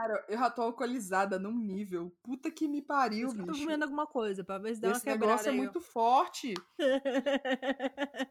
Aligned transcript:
Cara, 0.00 0.24
eu 0.28 0.38
já 0.38 0.48
tô 0.50 0.62
alcoolizada 0.62 1.38
num 1.38 1.52
nível. 1.54 2.10
Puta 2.22 2.50
que 2.50 2.66
me 2.66 2.80
pariu, 2.80 3.28
Por 3.28 3.34
isso 3.34 3.36
que 3.36 3.42
eu 3.42 3.46
tô 3.46 3.52
bicho. 3.52 3.64
comendo 3.64 3.84
alguma 3.84 4.06
coisa, 4.06 4.42
pra 4.42 4.56
ver 4.56 4.74
se 4.74 4.80
dá 4.80 4.88
uma 4.88 4.96
Esse 4.96 5.04
quebrada 5.04 5.26
negócio 5.26 5.48
é 5.50 5.52
muito 5.52 5.78
forte. 5.80 6.54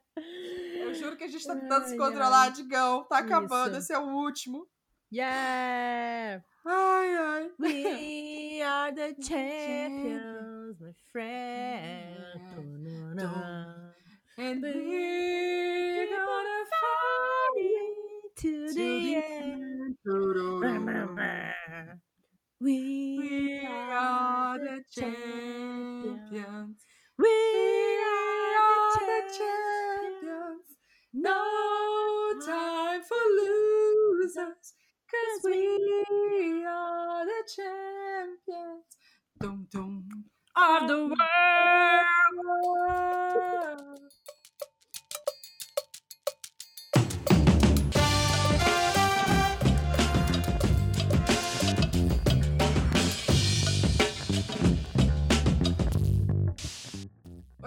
Eu 0.82 0.94
juro 0.96 1.16
que 1.16 1.24
a 1.26 1.28
gente 1.28 1.46
tá 1.46 1.56
tentando 1.56 1.86
se 1.86 1.92
Ai, 1.92 1.98
controlar, 1.98 2.42
ai. 2.46 2.52
Digão. 2.52 3.04
Tá 3.06 3.20
acabando, 3.20 3.72
Isso. 3.74 3.80
esse 3.80 3.94
é 3.94 4.00
o 4.00 4.08
último. 4.10 4.68
Yeah! 5.14 6.44
Ai, 6.66 7.16
ai. 7.16 7.52
We 7.60 8.62
are 8.64 8.94
the 8.94 9.14
champions, 9.22 10.80
my 10.80 10.94
friend. 11.12 12.18
Tununa. 12.56 13.94
And 14.38 14.62
We're 14.62 16.08
gonna 16.10 16.66
fight 16.72 18.36
to 18.38 18.68
to 18.68 18.74
the 18.74 18.74
the 18.74 19.16
end. 19.16 19.98
end. 20.06 21.56
We 22.60 23.18
We 23.20 23.66
are 23.68 24.60
the 24.60 24.84
champions. 24.92 26.86
We 27.18 27.28
are 27.28 28.58
are 28.60 29.00
the 29.00 29.22
champions. 29.38 30.66
No 31.14 31.40
No 32.34 32.40
time 32.46 33.02
for 33.04 33.26
losers. 33.40 34.74
Cause 35.12 35.42
we 35.46 36.66
are 36.66 37.26
the 37.26 37.44
champions. 37.56 38.86
Dum, 39.40 39.68
dum. 39.72 40.10
of 40.56 40.88
the 40.88 41.08
world. 41.08 41.18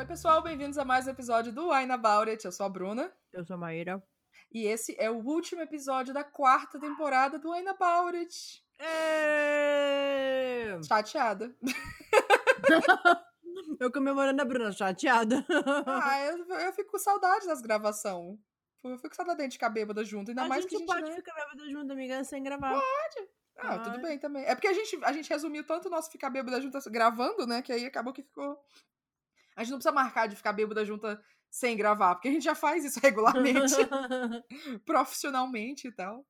Oi, 0.02 0.08
pessoal, 0.08 0.42
bem-vindos 0.42 0.76
a 0.78 0.84
mais 0.84 1.06
um 1.06 1.10
episódio 1.10 1.52
do 1.52 1.70
Wine 1.70 1.92
About 1.92 2.28
It. 2.28 2.44
Eu 2.44 2.50
sou 2.50 2.66
a 2.66 2.68
Bruna. 2.68 3.12
Eu 3.32 3.44
sou 3.44 3.54
a 3.54 3.56
Maíra. 3.56 4.02
E 4.50 4.66
esse 4.66 4.96
é 4.98 5.08
o 5.08 5.18
último 5.18 5.60
episódio 5.60 6.12
da 6.12 6.24
quarta 6.24 6.76
temporada 6.76 7.38
do 7.38 7.52
Wine 7.52 7.68
About 7.68 8.16
It. 8.16 8.64
É... 8.80 10.76
Chateada. 10.82 11.54
Eu 13.78 13.92
comemorando 13.92 14.42
a 14.42 14.44
Bruna, 14.44 14.72
chateada. 14.72 15.46
Ah, 15.86 16.26
eu, 16.26 16.48
eu 16.48 16.72
fico 16.72 16.90
com 16.90 16.98
saudade 16.98 17.46
das 17.46 17.60
gravações. 17.60 18.40
Eu 18.82 18.98
fico 18.98 19.14
saudade 19.14 19.46
de 19.46 19.52
ficar 19.52 19.70
bêbada 19.70 20.04
junto. 20.04 20.30
Ainda 20.30 20.42
a 20.42 20.48
mais 20.48 20.62
gente 20.62 20.70
que 20.70 20.76
a 20.76 20.78
gente. 20.80 20.88
pode 20.88 21.10
né? 21.10 21.14
ficar 21.14 21.34
bêbada 21.34 21.70
junto, 21.70 21.92
amiga, 21.92 22.24
sem 22.24 22.42
gravar. 22.42 22.82
Ah, 23.58 23.78
tudo 23.78 23.92
Pode. 23.92 24.02
bem 24.02 24.18
também. 24.18 24.44
É 24.44 24.54
porque 24.54 24.66
a 24.66 24.72
gente, 24.72 24.98
a 25.04 25.12
gente 25.12 25.28
resumiu 25.28 25.64
tanto 25.64 25.86
o 25.86 25.90
nosso 25.90 26.10
ficar 26.10 26.30
bêbada 26.30 26.60
junto 26.60 26.78
gravando, 26.90 27.46
né? 27.46 27.62
Que 27.62 27.72
aí 27.72 27.84
acabou 27.84 28.12
que 28.12 28.22
ficou. 28.22 28.58
A 29.56 29.62
gente 29.62 29.70
não 29.72 29.78
precisa 29.78 29.94
marcar 29.94 30.26
de 30.26 30.36
ficar 30.36 30.52
bêbada 30.52 30.84
junta 30.84 31.22
sem 31.50 31.76
gravar, 31.76 32.14
porque 32.14 32.28
a 32.28 32.32
gente 32.32 32.44
já 32.44 32.54
faz 32.54 32.84
isso 32.84 32.98
regularmente, 33.02 33.74
profissionalmente 34.84 35.88
e 35.88 35.92
tal. 35.92 36.24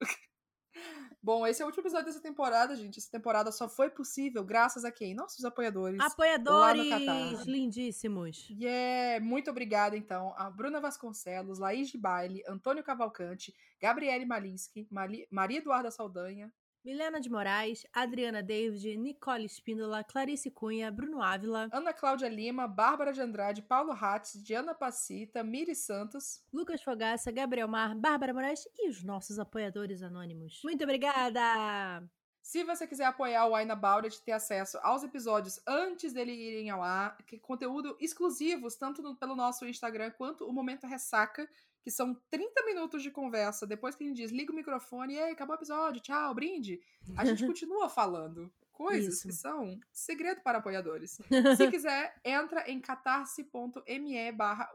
Bom, 1.22 1.46
esse 1.46 1.62
é 1.62 1.64
o 1.64 1.68
último 1.68 1.82
episódio 1.82 2.06
dessa 2.06 2.20
temporada, 2.22 2.74
gente. 2.74 2.98
Essa 2.98 3.10
temporada 3.10 3.52
só 3.52 3.68
foi 3.68 3.90
possível 3.90 4.42
graças 4.42 4.84
a 4.84 4.90
quem? 4.90 5.14
Nossos 5.14 5.44
apoiadores. 5.44 6.00
Apoiadores 6.00 7.44
lindíssimos. 7.46 8.48
Yeah! 8.50 9.24
Muito 9.24 9.50
obrigada, 9.50 9.96
então, 9.96 10.34
a 10.36 10.50
Bruna 10.50 10.80
Vasconcelos, 10.80 11.58
Laís 11.60 11.90
de 11.90 11.98
Baile, 11.98 12.42
Antônio 12.48 12.82
Cavalcante, 12.82 13.54
Gabriele 13.80 14.24
Malinsky, 14.24 14.88
Mali- 14.90 15.28
Maria 15.30 15.58
Eduarda 15.58 15.90
Saldanha, 15.90 16.52
Milena 16.84 17.20
de 17.20 17.30
Moraes, 17.30 17.86
Adriana 17.92 18.42
David, 18.42 18.96
Nicole 18.98 19.44
Espíndola, 19.44 20.02
Clarice 20.02 20.50
Cunha, 20.50 20.90
Bruno 20.90 21.22
Ávila, 21.22 21.68
Ana 21.72 21.92
Cláudia 21.92 22.28
Lima, 22.28 22.66
Bárbara 22.66 23.12
de 23.12 23.20
Andrade, 23.20 23.62
Paulo 23.62 23.92
Hatz, 23.92 24.32
Diana 24.42 24.74
Pacita, 24.74 25.44
Miri 25.44 25.76
Santos. 25.76 26.42
Lucas 26.52 26.82
Fogaça, 26.82 27.30
Gabriel 27.30 27.68
Mar, 27.68 27.94
Bárbara 27.94 28.34
Moraes 28.34 28.68
e 28.76 28.88
os 28.88 29.04
nossos 29.04 29.38
apoiadores 29.38 30.02
anônimos. 30.02 30.60
Muito 30.64 30.82
obrigada! 30.82 32.02
Se 32.42 32.64
você 32.64 32.84
quiser 32.88 33.04
apoiar 33.04 33.46
o 33.46 33.54
About 33.54 34.08
It, 34.08 34.20
ter 34.24 34.32
acesso 34.32 34.76
aos 34.82 35.04
episódios 35.04 35.60
antes 35.64 36.12
dele 36.12 36.32
irem 36.32 36.70
ao 36.70 36.82
ar, 36.82 37.16
que 37.18 37.38
conteúdo 37.38 37.96
exclusivos, 38.00 38.74
tanto 38.74 39.00
no- 39.00 39.14
pelo 39.14 39.36
nosso 39.36 39.64
Instagram 39.64 40.10
quanto 40.10 40.44
o 40.48 40.52
Momento 40.52 40.88
Ressaca, 40.88 41.48
que 41.82 41.90
são 41.90 42.14
30 42.30 42.64
minutos 42.64 43.02
de 43.02 43.10
conversa, 43.10 43.66
depois 43.66 43.94
que 43.94 44.04
a 44.04 44.06
gente 44.06 44.16
diz, 44.16 44.30
liga 44.30 44.52
o 44.52 44.56
microfone, 44.56 45.14
e 45.14 45.20
acabou 45.20 45.54
o 45.54 45.58
episódio, 45.58 46.00
tchau, 46.00 46.34
brinde. 46.34 46.80
A 47.16 47.24
gente 47.24 47.44
continua 47.46 47.88
falando 47.88 48.52
coisas 48.72 49.14
Isso. 49.14 49.28
que 49.28 49.32
são 49.32 49.78
segredo 49.92 50.40
para 50.40 50.58
apoiadores. 50.58 51.18
Se 51.56 51.70
quiser, 51.70 52.14
entra 52.24 52.68
em 52.70 52.80
catarse.me 52.80 54.32
barra 54.32 54.70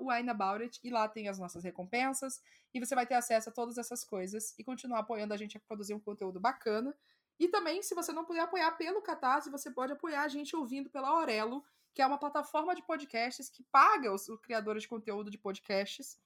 e 0.83 0.89
lá 0.89 1.07
tem 1.07 1.27
as 1.27 1.39
nossas 1.39 1.63
recompensas 1.63 2.41
e 2.73 2.79
você 2.79 2.93
vai 2.93 3.05
ter 3.05 3.15
acesso 3.15 3.49
a 3.49 3.51
todas 3.51 3.77
essas 3.77 4.03
coisas 4.03 4.53
e 4.57 4.63
continuar 4.63 4.99
apoiando 4.99 5.33
a 5.33 5.37
gente 5.37 5.57
a 5.57 5.59
produzir 5.59 5.93
um 5.93 5.99
conteúdo 5.99 6.39
bacana. 6.39 6.95
E 7.39 7.47
também, 7.47 7.83
se 7.83 7.93
você 7.93 8.11
não 8.11 8.25
puder 8.25 8.41
apoiar 8.41 8.71
pelo 8.71 9.01
Catarse, 9.01 9.49
você 9.49 9.69
pode 9.69 9.93
apoiar 9.93 10.23
a 10.23 10.27
gente 10.27 10.55
ouvindo 10.55 10.89
pela 10.89 11.09
Aurelo, 11.09 11.63
que 11.93 12.01
é 12.01 12.05
uma 12.05 12.17
plataforma 12.17 12.75
de 12.75 12.83
podcasts 12.83 13.49
que 13.49 13.63
paga 13.71 14.13
os, 14.13 14.27
os 14.27 14.39
criadores 14.39 14.83
de 14.83 14.89
conteúdo 14.89 15.29
de 15.29 15.37
podcasts 15.37 16.17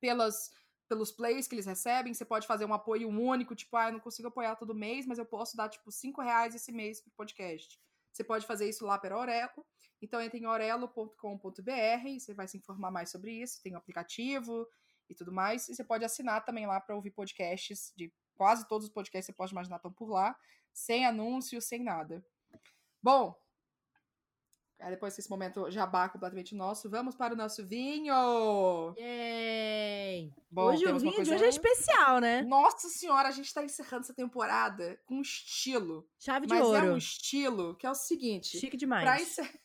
pelas, 0.00 0.50
pelos 0.88 1.10
plays 1.12 1.46
que 1.46 1.54
eles 1.54 1.66
recebem. 1.66 2.14
Você 2.14 2.24
pode 2.24 2.46
fazer 2.46 2.64
um 2.64 2.74
apoio 2.74 3.08
único, 3.08 3.54
tipo, 3.54 3.76
ah, 3.76 3.88
eu 3.88 3.92
não 3.92 4.00
consigo 4.00 4.28
apoiar 4.28 4.56
todo 4.56 4.74
mês, 4.74 5.06
mas 5.06 5.18
eu 5.18 5.26
posso 5.26 5.56
dar, 5.56 5.68
tipo, 5.68 5.90
5 5.90 6.20
reais 6.22 6.54
esse 6.54 6.72
mês 6.72 7.00
pro 7.00 7.10
podcast. 7.12 7.80
Você 8.12 8.22
pode 8.22 8.46
fazer 8.46 8.68
isso 8.68 8.84
lá 8.86 8.98
pela 8.98 9.16
Aurelo. 9.16 9.66
Então, 10.00 10.20
entre 10.20 10.38
em 10.38 10.46
orelo.com.br 10.46 12.06
e 12.06 12.20
você 12.20 12.34
vai 12.34 12.46
se 12.46 12.56
informar 12.58 12.90
mais 12.90 13.10
sobre 13.10 13.32
isso. 13.32 13.62
Tem 13.62 13.74
o 13.74 13.78
aplicativo 13.78 14.68
e 15.08 15.14
tudo 15.14 15.32
mais. 15.32 15.68
E 15.68 15.74
você 15.74 15.82
pode 15.82 16.04
assinar 16.04 16.44
também 16.44 16.66
lá 16.66 16.80
para 16.80 16.94
ouvir 16.94 17.10
podcasts 17.10 17.92
de 17.96 18.12
quase 18.34 18.68
todos 18.68 18.86
os 18.86 18.92
podcasts 18.92 19.26
que 19.26 19.32
você 19.32 19.36
pode 19.36 19.52
imaginar 19.52 19.76
estão 19.76 19.92
por 19.92 20.08
lá, 20.08 20.36
sem 20.72 21.06
anúncio, 21.06 21.60
sem 21.60 21.82
nada. 21.82 22.24
Bom, 23.02 23.34
aí 24.80 24.90
depois 24.90 25.14
desse 25.16 25.30
momento 25.30 25.70
jabá 25.70 26.08
completamente 26.08 26.54
nosso, 26.54 26.90
vamos 26.90 27.14
para 27.14 27.34
o 27.34 27.36
nosso 27.36 27.64
vinho! 27.66 28.14
Yay! 28.98 30.32
Bom, 30.50 30.66
hoje 30.66 30.86
o 30.86 30.98
vinho 30.98 31.22
de 31.22 31.32
hoje 31.32 31.44
é 31.44 31.48
especial, 31.48 32.20
né? 32.20 32.42
Nossa 32.42 32.88
senhora, 32.88 33.28
a 33.28 33.32
gente 33.32 33.52
tá 33.52 33.64
encerrando 33.64 34.04
essa 34.04 34.14
temporada 34.14 34.98
com 35.06 35.20
estilo. 35.20 36.06
Chave 36.18 36.46
de 36.46 36.54
Mas 36.54 36.64
ouro. 36.64 36.86
é 36.86 36.92
um 36.92 36.96
estilo 36.96 37.76
que 37.76 37.86
é 37.86 37.90
o 37.90 37.94
seguinte: 37.94 38.58
Chique 38.58 38.76
demais. 38.76 39.04
Pra, 39.04 39.20
encer- 39.20 39.60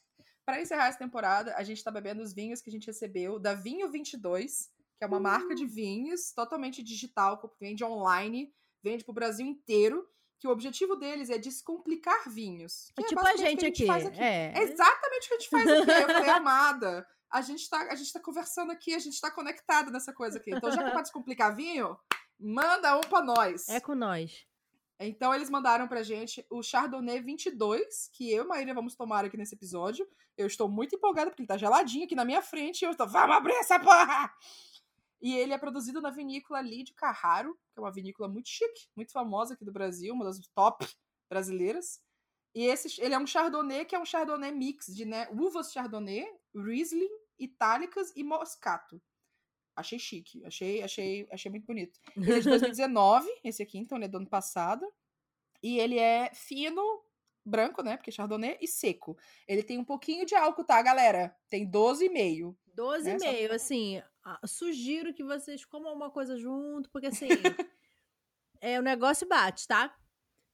encerrar 0.62 0.88
essa 0.88 0.98
temporada, 1.00 1.53
a 1.56 1.64
gente 1.64 1.84
tá 1.84 1.92
bebendo 1.92 2.22
os 2.24 2.34
vinhos 2.34 2.62
que 2.62 2.69
a 2.69 2.74
gente 2.74 2.88
recebeu 2.88 3.40
da 3.40 3.53
Vinho 3.53 3.90
22, 3.92 4.69
que 4.98 5.03
é 5.03 5.08
uma 5.08 5.19
marca 5.19 5.53
Uh! 5.53 5.56
de 5.56 5.66
vinhos 5.66 6.31
totalmente 6.34 6.81
digital, 6.84 7.38
que 7.40 7.48
vende 7.59 7.84
online, 7.84 8.52
vende 8.84 9.03
pro 9.03 9.14
Brasil 9.14 9.46
inteiro, 9.46 10.08
que 10.39 10.47
o 10.47 10.51
objetivo 10.51 10.95
deles 10.95 11.29
é 11.29 11.38
descomplicar 11.38 12.29
vinhos. 12.29 12.91
que 12.95 13.03
É 13.03 13.07
tipo 13.07 13.19
a 13.19 13.35
gente 13.35 13.57
o 13.57 13.59
que 13.59 13.66
aqui. 13.67 13.85
faz 13.85 14.05
É. 14.17 14.53
É 14.55 14.63
exatamente 14.63 15.25
o 15.25 15.27
que 15.27 15.33
a 15.33 15.38
gente 15.38 15.50
faz 15.50 15.67
aqui. 15.69 15.91
Eu 15.91 16.07
falei, 16.07 16.29
amada, 16.29 17.05
a 17.29 17.41
gente, 17.41 17.69
tá, 17.69 17.79
a 17.91 17.95
gente 17.95 18.13
tá 18.13 18.19
conversando 18.19 18.72
aqui, 18.72 18.95
a 18.95 19.00
gente 19.00 19.19
tá 19.19 19.29
conectada 19.29 19.91
nessa 19.91 20.13
coisa 20.13 20.38
aqui. 20.39 20.51
Então, 20.51 20.72
já 20.72 20.77
que 20.77 20.89
é 20.89 20.91
pra 20.91 21.01
descomplicar 21.01 21.53
vinho, 21.55 21.97
manda 22.39 22.97
um 22.97 23.01
pra 23.01 23.22
nós. 23.22 23.67
É 23.67 23.79
com 23.81 23.94
nós. 23.94 24.47
Então 25.01 25.33
eles 25.33 25.50
mandaram 25.50 25.88
pra 25.88 26.03
gente 26.03 26.45
o 26.50 26.61
Chardonnay 26.61 27.21
22, 27.21 28.09
que 28.11 28.31
eu 28.31 28.44
e 28.44 28.47
Maíra 28.47 28.73
vamos 28.73 28.95
tomar 28.95 29.23
aqui 29.23 29.38
nesse 29.38 29.56
episódio. 29.56 30.06
Eu 30.38 30.45
estou 30.45 30.67
muito 30.67 30.95
empolgada 30.95 31.29
porque 31.29 31.41
ele 31.41 31.47
tá 31.47 31.57
geladinho 31.57 32.03
aqui 32.03 32.16
na 32.16 32.25
minha 32.25 32.41
frente 32.41 32.81
e 32.81 32.85
eu 32.85 32.91
estou, 32.91 33.07
vamos 33.07 33.35
abrir 33.35 33.53
essa 33.53 33.79
porra! 33.79 34.29
E 35.22 35.35
ele 35.35 35.53
é 35.53 35.57
produzido 35.57 36.02
na 36.02 36.09
vinícola 36.09 36.62
Lídio 36.62 36.96
Carraro, 36.96 37.53
que 37.74 37.80
é 37.80 37.81
uma 37.81 37.91
vinícola 37.91 38.30
muito 38.30 38.47
chique, 38.50 38.88
muito 38.96 39.12
famosa 39.12 39.53
aqui 39.53 39.66
do 39.66 39.72
Brasil, 39.72 40.13
uma 40.13 40.25
das 40.25 40.40
top 40.56 40.88
brasileiras. 41.30 42.02
E 42.56 42.66
esse, 42.66 43.00
ele 43.01 43.13
é 43.13 43.19
um 43.19 43.27
Chardonnay 43.27 43.86
que 43.86 43.95
é 43.95 44.00
um 44.00 44.06
Chardonnay 44.06 44.51
mix 44.51 44.88
de 44.88 45.06
né, 45.06 45.27
uvas 45.31 45.71
Chardonnay, 45.71 46.25
Riesling, 46.56 47.10
Itálicas 47.38 48.12
e 48.16 48.24
Moscato. 48.24 49.01
Achei 49.75 50.00
chique, 50.00 50.44
achei, 50.45 50.81
achei, 50.81 51.27
achei 51.31 51.50
muito 51.51 51.66
bonito. 51.66 52.00
Ele 52.18 52.33
é 52.33 52.39
de 52.39 52.50
2019, 52.50 53.30
esse 53.44 53.62
aqui, 53.62 53.77
então 53.77 53.98
ele 53.98 54.06
é 54.06 54.10
do 54.10 54.18
ano 54.18 54.27
passado. 54.30 54.86
E 55.62 55.77
ele 55.80 55.98
é 56.00 56.31
fino, 56.33 56.81
branco, 57.45 57.81
né? 57.83 57.95
Porque 57.98 58.10
é 58.10 58.13
Chardonnay, 58.13 58.57
e 58.62 58.68
seco. 58.68 59.18
Ele 59.48 59.63
tem 59.63 59.77
um 59.77 59.86
pouquinho 59.86 60.25
de 60.25 60.36
álcool, 60.36 60.63
tá, 60.63 60.81
galera? 60.81 61.36
Tem 61.50 61.69
12,5. 61.69 62.57
12 62.74 63.10
É, 63.10 63.16
e 63.16 63.19
só- 63.19 63.31
meio, 63.31 63.54
assim, 63.54 64.01
sugiro 64.46 65.14
que 65.14 65.24
vocês 65.24 65.66
comam 65.66 65.94
uma 65.94 66.10
coisa 66.10 66.38
junto, 66.38 66.90
porque 66.90 67.08
assim, 67.08 67.30
é, 68.62 68.80
o 68.80 68.84
negócio 68.84 69.28
bate, 69.28 69.68
tá? 69.68 69.94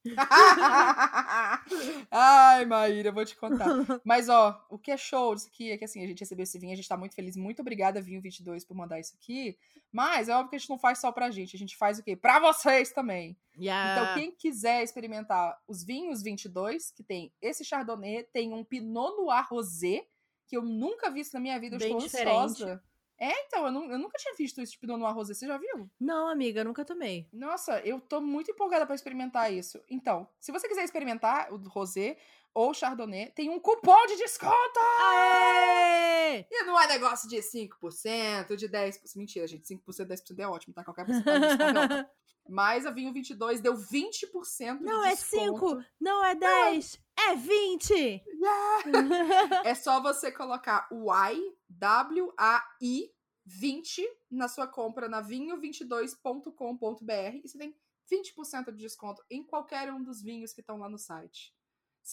Ai, 2.10 2.64
Maíra, 2.64 3.08
eu 3.08 3.12
vou 3.12 3.24
te 3.24 3.36
contar. 3.36 3.66
Mas, 4.04 4.28
ó, 4.28 4.64
o 4.70 4.78
que 4.78 4.90
é 4.90 4.96
show 4.96 5.34
disso 5.34 5.48
aqui 5.48 5.72
é 5.72 5.78
que, 5.78 5.84
assim, 5.84 6.04
a 6.04 6.06
gente 6.06 6.20
recebeu 6.20 6.44
esse 6.44 6.58
vinho, 6.58 6.72
a 6.72 6.76
gente 6.76 6.88
tá 6.88 6.96
muito 6.96 7.14
feliz. 7.14 7.36
Muito 7.36 7.60
obrigada, 7.60 8.00
Vinho 8.00 8.20
22, 8.20 8.64
por 8.64 8.76
mandar 8.76 9.00
isso 9.00 9.14
aqui. 9.20 9.58
Mas 9.90 10.28
é 10.28 10.34
óbvio 10.34 10.50
que 10.50 10.56
a 10.56 10.58
gente 10.58 10.70
não 10.70 10.78
faz 10.78 10.98
só 10.98 11.10
pra 11.10 11.30
gente, 11.30 11.56
a 11.56 11.58
gente 11.58 11.76
faz 11.76 11.98
o 11.98 12.02
quê? 12.02 12.16
Pra 12.16 12.38
vocês 12.38 12.92
também. 12.92 13.36
Yeah. 13.58 14.02
Então, 14.02 14.14
quem 14.14 14.32
quiser 14.32 14.82
experimentar 14.82 15.58
os 15.66 15.82
vinhos 15.82 16.22
22, 16.22 16.90
que 16.90 17.02
tem 17.02 17.32
esse 17.40 17.64
Chardonnay, 17.64 18.24
tem 18.24 18.52
um 18.52 18.64
Pinot 18.64 19.16
Noir 19.16 19.46
Rosé, 19.48 20.06
que 20.46 20.56
eu 20.56 20.62
nunca 20.62 21.10
vi 21.10 21.20
isso 21.20 21.34
na 21.34 21.40
minha 21.40 21.58
vida, 21.58 21.76
eu 21.76 21.80
Bem 21.80 21.88
estou 21.88 22.02
diferente. 22.02 22.28
ansiosa. 22.28 22.82
É, 23.18 23.46
então, 23.46 23.66
eu, 23.66 23.90
eu 23.92 23.98
nunca 23.98 24.18
tinha 24.18 24.34
visto 24.34 24.60
esse 24.60 24.78
Pinot 24.78 24.98
Noir 24.98 25.14
Rosé, 25.14 25.34
você 25.34 25.46
já 25.46 25.56
viu? 25.56 25.90
Não, 25.98 26.28
amiga, 26.28 26.62
nunca 26.62 26.84
tomei. 26.84 27.26
Nossa, 27.32 27.80
eu 27.80 28.00
tô 28.00 28.20
muito 28.20 28.50
empolgada 28.50 28.84
pra 28.84 28.94
experimentar 28.94 29.52
isso. 29.52 29.82
Então, 29.88 30.28
se 30.38 30.52
você 30.52 30.68
quiser 30.68 30.84
experimentar 30.84 31.52
o 31.52 31.56
Rosé 31.56 32.16
ou 32.56 32.70
o 32.70 32.74
Chardonnay, 32.74 33.30
tem 33.32 33.50
um 33.50 33.60
cupom 33.60 34.06
de 34.06 34.16
desconto! 34.16 34.80
Aê! 35.02 36.46
E 36.50 36.64
não 36.64 36.80
é 36.80 36.88
negócio 36.88 37.28
de 37.28 37.36
5%, 37.36 38.56
de 38.56 38.66
10%. 38.66 38.98
Mentira, 39.14 39.46
gente, 39.46 39.66
5%, 39.66 40.06
10% 40.06 40.38
é 40.38 40.48
ótimo, 40.48 40.72
tá? 40.72 40.82
Qualquer 40.82 41.04
porcentagem 41.04 41.42
de 41.42 41.48
desconto 41.48 41.78
é 41.78 41.84
ótimo. 41.84 42.08
Mas 42.48 42.86
a 42.86 42.90
Vinho 42.90 43.12
22 43.12 43.60
deu 43.60 43.74
20% 43.74 44.78
de 44.78 44.84
Não 44.84 45.04
é 45.04 45.10
desconto. 45.10 45.80
5, 45.80 45.84
não 46.00 46.24
é 46.24 46.34
10, 46.34 46.98
é 47.28 47.34
20! 47.34 48.24
É 49.64 49.74
só 49.74 50.00
você 50.00 50.32
colocar 50.32 50.88
o 50.90 51.12
Y, 51.12 51.54
W-A-I 51.68 53.10
20 53.44 54.08
na 54.30 54.48
sua 54.48 54.66
compra 54.66 55.08
na 55.08 55.22
vinho22.com.br 55.22 57.40
e 57.44 57.48
você 57.48 57.58
tem 57.58 57.76
20% 58.10 58.72
de 58.72 58.78
desconto 58.78 59.22
em 59.28 59.44
qualquer 59.44 59.92
um 59.92 60.02
dos 60.02 60.22
vinhos 60.22 60.52
que 60.52 60.60
estão 60.60 60.78
lá 60.78 60.88
no 60.88 60.98
site. 60.98 61.55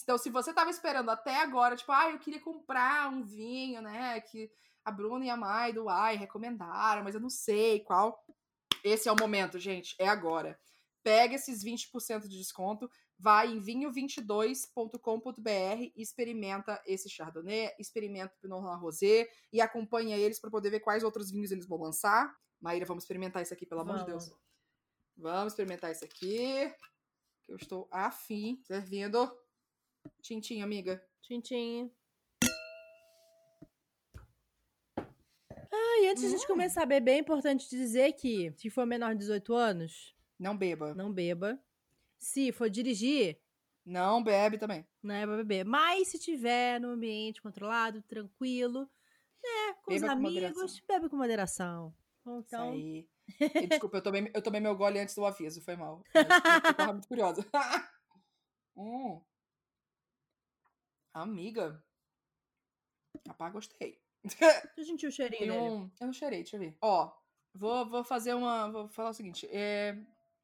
Então, 0.02 0.18
se 0.18 0.30
você 0.30 0.52
tava 0.52 0.70
esperando 0.70 1.10
até 1.10 1.36
agora, 1.36 1.76
tipo, 1.76 1.92
ah, 1.92 2.10
eu 2.10 2.18
queria 2.18 2.40
comprar 2.40 3.08
um 3.10 3.22
vinho, 3.22 3.80
né, 3.80 4.20
que 4.20 4.50
a 4.84 4.90
Bruna 4.90 5.24
e 5.24 5.30
a 5.30 5.36
Mai 5.36 5.72
do 5.72 5.88
Y 5.88 6.18
recomendaram, 6.18 7.04
mas 7.04 7.14
eu 7.14 7.20
não 7.20 7.30
sei 7.30 7.80
qual. 7.80 8.22
Esse 8.82 9.08
é 9.08 9.12
o 9.12 9.16
momento, 9.18 9.58
gente, 9.58 9.94
é 9.98 10.06
agora. 10.06 10.60
Pega 11.02 11.36
esses 11.36 11.64
20% 11.64 12.28
de 12.28 12.36
desconto, 12.36 12.90
vai 13.18 13.48
em 13.48 13.60
vinho22.com.br 13.60 15.48
e 15.48 16.02
experimenta 16.02 16.82
esse 16.86 17.08
Chardonnay, 17.08 17.72
experimenta 17.78 18.34
o 18.34 18.40
Pinot 18.40 18.62
Noir 18.62 18.78
Rosé 18.78 19.28
e 19.52 19.60
acompanha 19.60 20.16
eles 20.16 20.40
para 20.40 20.50
poder 20.50 20.70
ver 20.70 20.80
quais 20.80 21.04
outros 21.04 21.30
vinhos 21.30 21.50
eles 21.50 21.66
vão 21.66 21.78
lançar. 21.78 22.34
Maíra, 22.60 22.86
vamos 22.86 23.04
experimentar 23.04 23.42
isso 23.42 23.54
aqui, 23.54 23.64
pelo 23.64 23.82
amor 23.82 23.98
de. 23.98 24.06
Deus. 24.06 24.30
Vamos 25.16 25.52
experimentar 25.52 25.92
isso 25.92 26.04
aqui, 26.04 26.74
que 27.42 27.52
eu 27.52 27.56
estou 27.56 27.88
afim. 27.90 28.60
Servindo. 28.64 29.30
Tintim, 30.24 30.62
amiga. 30.62 31.04
Tintim. 31.20 31.92
Ah, 34.96 36.00
e 36.02 36.08
antes 36.08 36.22
de 36.22 36.28
a 36.28 36.30
gente 36.30 36.44
Hum. 36.44 36.48
começar 36.48 36.82
a 36.82 36.86
beber, 36.86 37.12
é 37.12 37.18
importante 37.18 37.68
dizer 37.68 38.12
que 38.14 38.50
se 38.56 38.70
for 38.70 38.86
menor 38.86 39.12
de 39.12 39.18
18 39.18 39.54
anos, 39.54 40.14
Não 40.38 40.56
beba. 40.56 40.94
não 40.94 41.12
beba. 41.12 41.62
Se 42.18 42.50
for 42.52 42.70
dirigir, 42.70 43.38
Não 43.84 44.22
bebe 44.24 44.56
também. 44.56 44.86
não 45.02 45.14
é 45.14 45.26
pra 45.26 45.36
beber. 45.36 45.62
Mas 45.64 46.08
se 46.08 46.18
tiver 46.18 46.80
no 46.80 46.88
ambiente 46.88 47.42
controlado, 47.42 48.00
tranquilo, 48.02 48.88
né, 49.42 49.74
com 49.84 49.90
Beba 49.92 50.06
os 50.06 50.10
amigos, 50.10 50.80
bebe 50.88 51.08
com 51.10 51.16
moderação. 51.16 51.94
Então, 52.26 52.40
Isso 52.40 52.56
aí. 52.56 53.08
E, 53.64 53.66
desculpa, 53.66 53.98
eu 53.98 54.02
tomei, 54.02 54.30
eu 54.34 54.42
tomei 54.42 54.60
meu 54.60 54.74
gole 54.74 54.98
antes 54.98 55.14
do 55.14 55.24
aviso, 55.26 55.60
foi 55.62 55.76
mal. 55.76 56.02
Eu 56.14 56.74
tava 56.74 56.92
muito 56.94 57.08
curiosa. 57.08 57.44
hum. 58.76 59.20
Amiga. 61.14 61.80
Rapaz, 63.28 63.52
gostei. 63.52 64.00
eu 64.76 64.84
senti 64.84 65.06
o 65.06 65.12
cheirinho 65.12 65.54
um... 65.54 65.90
Eu 66.00 66.06
não 66.06 66.12
cheirei, 66.12 66.40
deixa 66.42 66.56
eu 66.56 66.60
ver. 66.60 66.76
Ó, 66.80 67.12
vou, 67.54 67.88
vou 67.88 68.04
fazer 68.04 68.34
uma. 68.34 68.70
Vou 68.70 68.88
falar 68.88 69.10
o 69.10 69.14
seguinte. 69.14 69.48
É... 69.50 69.96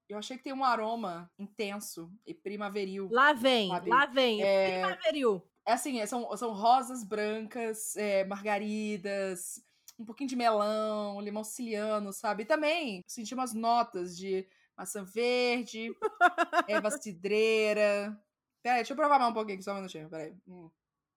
Eu 0.08 0.18
achei 0.18 0.36
que 0.36 0.42
tem 0.42 0.52
um 0.52 0.64
aroma 0.64 1.30
intenso 1.38 2.12
e 2.26 2.34
primaveril. 2.34 3.08
Lá 3.12 3.32
vem, 3.32 3.68
Sabe? 3.68 3.90
lá 3.90 4.06
vem. 4.06 4.42
É, 4.42 4.80
Primaveril. 4.80 5.48
É 5.64 5.72
assim, 5.72 6.00
é- 6.00 6.06
são, 6.06 6.36
são 6.36 6.52
rosas 6.52 7.04
brancas, 7.04 7.96
é, 7.96 8.24
margaridas, 8.24 9.62
um 9.96 10.04
pouquinho 10.04 10.28
de 10.28 10.34
melão, 10.34 11.20
limão 11.20 11.44
siciliano, 11.44 12.12
sabe? 12.12 12.42
E 12.42 12.46
também 12.46 13.04
senti 13.06 13.34
umas 13.34 13.54
notas 13.54 14.16
de 14.16 14.48
maçã 14.76 15.04
verde, 15.04 15.94
erva 16.68 16.90
cidreira. 16.90 18.20
Peraí, 18.62 18.78
deixa 18.78 18.92
eu 18.92 18.96
provar 18.96 19.18
mais 19.18 19.30
um 19.30 19.34
pouquinho 19.34 19.54
aqui, 19.54 19.64
só 19.64 19.72
um 19.72 19.76
minutinho, 19.76 20.08
peraí. 20.08 20.34
Hum. 20.46 20.70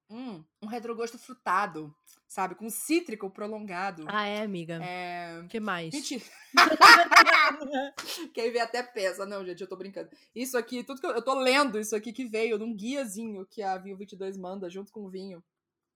Hum, 0.10 0.44
um 0.62 0.68
retrogosto 0.68 1.18
frutado, 1.18 1.94
sabe? 2.28 2.56
Com 2.56 2.70
cítrico 2.70 3.30
prolongado. 3.30 4.06
Ah, 4.08 4.28
é, 4.28 4.44
amiga. 4.44 4.80
É... 4.84 5.44
Que 5.50 5.60
mais? 5.60 5.94
Mentira. 5.94 6.24
Quem 8.34 8.52
vê 8.52 8.60
até 8.60 8.84
pesa. 8.84 9.26
Não, 9.26 9.44
gente, 9.44 9.62
eu 9.62 9.68
tô 9.68 9.76
brincando. 9.76 10.10
Isso 10.36 10.58
aqui, 10.58 10.84
tudo 10.84 11.02
que 11.02 11.08
eu, 11.08 11.12
eu 11.12 11.22
tô 11.22 11.34
lendo 11.34 11.80
isso 11.80 11.96
aqui 11.96 12.14
que 12.14 12.26
veio 12.26 12.60
num 12.60 12.76
guiazinho 12.76 13.46
que 13.46 13.64
a 13.64 13.78
Vinho 13.78 13.98
22 13.98 14.38
manda 14.38 14.70
junto 14.70 14.92
com 14.92 15.06
o 15.06 15.10
vinho. 15.10 15.44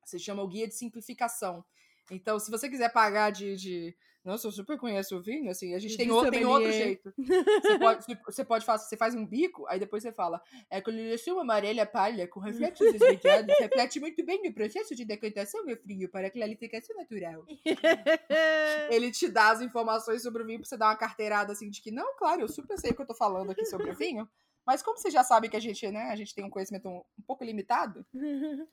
Se 0.03 0.17
chama 0.17 0.41
o 0.41 0.47
Guia 0.47 0.67
de 0.67 0.73
Simplificação. 0.73 1.63
Então, 2.09 2.39
se 2.39 2.49
você 2.49 2.69
quiser 2.69 2.91
pagar 2.91 3.31
de. 3.31 3.55
de... 3.55 3.95
Nossa, 4.27 4.45
eu 4.47 4.51
super 4.51 4.77
conheço 4.77 5.15
o 5.15 5.21
vinho, 5.21 5.49
assim, 5.49 5.73
a 5.73 5.79
gente 5.79 5.91
tem, 5.97 6.11
o- 6.11 6.19
tem 6.31 6.45
outro 6.45 6.69
jeito. 6.77 7.13
Você 7.17 7.17
pode, 7.79 8.03
você- 8.05 8.15
você 8.25 8.43
pode 8.45 8.65
fazer, 8.65 8.83
você 8.85 8.97
faz 8.97 9.15
um 9.15 9.25
bico, 9.25 9.65
aí 9.67 9.79
depois 9.79 10.03
você 10.03 10.11
fala, 10.11 10.41
é 10.69 10.81
coloração 10.81 11.39
amarela 11.39 11.85
palha 11.85 12.27
com 12.27 12.39
reflexos 12.41 12.87
esverdeados, 12.93 13.55
reflete 13.57 13.99
muito 13.99 14.25
bem 14.25 14.41
o 14.47 14.53
processo 14.53 14.93
de 14.93 15.05
decantação, 15.05 15.65
meu 15.65 15.77
frio, 15.77 16.09
para 16.09 16.29
clarificação 16.29 16.95
natural 16.97 17.45
ele 18.91 19.11
te 19.11 19.27
dá 19.29 19.49
as 19.51 19.61
informações 19.61 20.21
sobre 20.23 20.43
o 20.43 20.45
vinho 20.45 20.59
pra 20.59 20.67
você 20.67 20.77
dar 20.77 20.87
uma 20.87 20.97
carteirada 20.97 21.51
assim 21.53 21.69
de 21.69 21.81
que, 21.81 21.91
não, 21.91 22.15
claro, 22.17 22.41
eu 22.41 22.47
super 22.47 22.77
sei 22.77 22.91
o 22.91 22.95
que 22.95 23.01
eu 23.01 23.07
tô 23.07 23.15
falando 23.15 23.51
aqui 23.51 23.65
sobre 23.65 23.89
o 23.89 23.95
vinho. 23.95 24.27
Mas 24.65 24.83
como 24.83 24.97
vocês 24.97 25.13
já 25.13 25.23
sabem 25.23 25.49
que 25.49 25.55
a 25.55 25.61
gente, 25.61 25.89
né, 25.89 26.09
a 26.11 26.15
gente 26.17 26.35
tem 26.35 26.43
um 26.43 26.49
conhecimento 26.49 26.89
um, 26.89 26.97
um 27.17 27.21
pouco 27.25 27.41
limitado, 27.45 28.05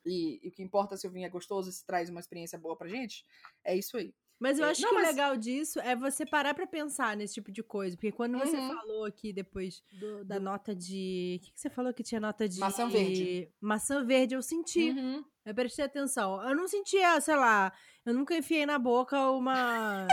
e, 0.05 0.41
e 0.43 0.49
o 0.49 0.50
que 0.53 0.61
importa 0.62 0.95
é 0.95 0.99
se 0.99 1.07
o 1.07 1.11
vinho 1.11 1.27
é 1.27 1.31
gostoso 1.31 1.71
se 1.71 1.87
traz 1.87 2.11
uma 2.11 2.19
experiência 2.19 2.59
boa 2.59 2.77
pra 2.77 2.89
gente, 2.89 3.25
é 3.65 3.77
isso 3.77 3.97
aí. 3.97 4.12
Mas 4.39 4.59
eu 4.59 4.67
É, 4.67 4.71
acho 4.71 4.83
não, 4.83 4.89
que 4.91 4.95
mas- 4.97 5.05
o 5.05 5.11
legal 5.11 5.37
disso 5.37 5.81
é 5.81 5.95
você 5.97 6.27
parar 6.27 6.55
pra 6.55 6.67
pensar 6.67 7.17
nesse 7.17 7.35
tipo 7.35 7.51
de 7.53 7.63
coisa. 7.63 7.97
Porque 7.97 8.13
quando 8.13 8.39
você 8.39 8.57
Uhum. 8.57 8.69
falou 8.69 9.05
aqui 9.05 9.33
depois 9.33 9.83
do- 9.93 10.25
da 10.25 10.39
nota 10.41 10.75
de. 10.75 11.39
O 11.41 11.45
que, 11.47 11.53
que 11.53 11.61
você 11.61 11.71
falou 11.71 11.95
que 11.95 12.03
tinha 12.03 12.21
nota 12.21 12.49
de. 12.49 12.59
Maçã 12.61 12.89
verde. 12.89 13.49
Maçã 13.61 14.05
verde, 14.05 14.35
eu 14.35 14.43
senti. 14.43 14.91
Uhum. 14.91 15.25
Eu 15.47 15.55
prestei 15.55 15.85
atenção. 15.85 16.43
Eu 16.49 16.55
não 16.57 16.67
sentia, 16.67 17.21
sei 17.21 17.37
lá, 17.37 17.73
eu 18.05 18.13
nunca 18.15 18.37
enfiei 18.37 18.67
na 18.67 18.79
boca 18.79 19.31
uma. 19.31 20.07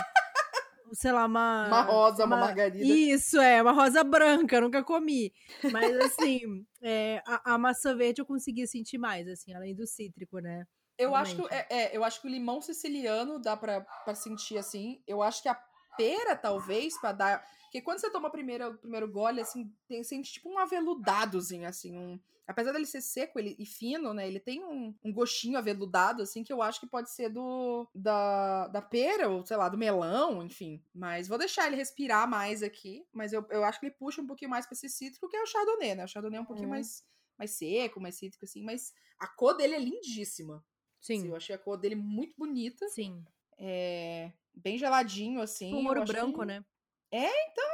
sei 0.94 1.12
lá, 1.12 1.26
uma. 1.26 1.68
Uma 1.68 1.82
rosa, 1.84 2.26
uma 2.26 2.38
margarida. 2.38 2.84
Isso, 2.86 3.40
é, 3.40 3.62
uma 3.62 3.72
rosa 3.72 4.04
branca, 4.04 4.58
eu 4.58 4.62
nunca 4.62 4.84
comi. 4.84 5.34
Mas 5.72 5.96
assim, 6.00 6.66
é, 6.82 7.24
a, 7.26 7.54
a 7.54 7.58
maçã 7.58 7.96
verde 7.96 8.22
eu 8.22 8.26
consegui 8.26 8.68
sentir 8.68 8.98
mais, 8.98 9.28
assim, 9.28 9.54
além 9.54 9.74
do 9.74 9.88
cítrico, 9.88 10.40
né? 10.40 10.66
Eu 11.02 11.16
acho, 11.16 11.36
que, 11.36 11.54
é, 11.54 11.68
é, 11.70 11.98
eu 11.98 12.04
acho 12.04 12.22
que 12.22 12.28
o 12.28 12.32
limão 12.32 12.62
siciliano 12.62 13.40
dá 13.40 13.56
pra, 13.58 13.82
pra 13.82 14.16
sentir 14.16 14.58
assim. 14.58 15.02
Eu 15.08 15.22
acho 15.22 15.42
que 15.42 15.50
a 15.50 15.56
pera, 15.98 16.36
talvez, 16.36 16.98
pra 17.00 17.12
dar. 17.12 17.46
Porque 17.64 17.82
quando 17.82 18.00
você 18.00 18.10
toma 18.10 18.28
a 18.28 18.32
primeira- 18.32 18.70
o 18.70 18.78
primeiro 18.78 19.10
gole, 19.12 19.40
assim, 19.42 19.74
tem, 19.88 20.04
sente 20.04 20.34
tipo 20.34 20.50
um 20.50 20.58
aveludadozinho, 20.60 21.68
assim. 21.68 21.98
Um, 21.98 22.20
apesar 22.48 22.72
dele 22.74 22.86
ser 22.86 23.02
seco 23.02 23.40
ele, 23.40 23.56
e 23.58 23.66
fino, 23.66 24.14
né? 24.14 24.28
Ele 24.28 24.40
tem 24.40 24.64
um, 24.64 24.94
um 25.04 25.14
gostinho 25.14 25.58
aveludado, 25.58 26.22
assim, 26.22 26.44
que 26.44 26.52
eu 26.52 26.62
acho 26.62 26.80
que 26.82 26.88
pode 26.88 27.10
ser 27.10 27.30
do 27.30 27.88
da, 27.96 28.68
da 28.68 28.82
pera, 28.82 29.30
ou 29.30 29.46
sei 29.46 29.56
lá, 29.58 29.70
do 29.70 29.78
melão, 29.78 30.44
enfim. 30.44 30.84
Mas 30.94 31.28
vou 31.30 31.38
deixar 31.38 31.68
ele 31.68 31.78
respirar 31.78 32.28
mais 32.30 32.62
aqui. 32.62 33.06
Mas 33.14 33.32
eu, 33.32 33.46
eu 33.50 33.64
acho 33.64 33.80
que 33.80 33.86
ele 33.86 33.96
puxa 33.96 34.22
um 34.22 34.28
pouquinho 34.28 34.52
mais 34.52 34.66
pra 34.66 34.74
esse 34.74 34.90
cítrico, 34.90 35.30
que 35.30 35.38
é 35.38 35.42
o 35.42 35.48
Chardonnay, 35.48 35.96
né? 35.96 36.04
O 36.04 36.08
Chardonnay 36.08 36.40
é 36.40 36.42
um 36.42 36.46
pouquinho 36.46 36.68
Uhum. 36.68 36.76
mais, 36.76 37.04
mais 37.38 37.52
seco, 37.52 38.02
mais 38.02 38.16
cítrico, 38.16 38.44
assim. 38.46 38.64
Mas 38.64 38.94
a 39.18 39.28
cor 39.28 39.56
dele 39.56 39.76
é 39.76 39.80
lindíssima. 39.80 40.64
Sim. 41.02 41.20
Assim, 41.20 41.28
eu 41.30 41.36
achei 41.36 41.56
a 41.56 41.60
cor 41.60 41.78
dele 41.78 41.96
muito 41.96 42.36
bonita. 42.38 42.88
Sim. 42.90 43.24
É, 43.58 44.32
bem 44.54 44.78
geladinho, 44.78 45.42
assim. 45.42 45.74
Um 45.74 45.88
ouro 45.88 46.04
achei- 46.04 46.16
branco, 46.16 46.44
né? 46.44 46.64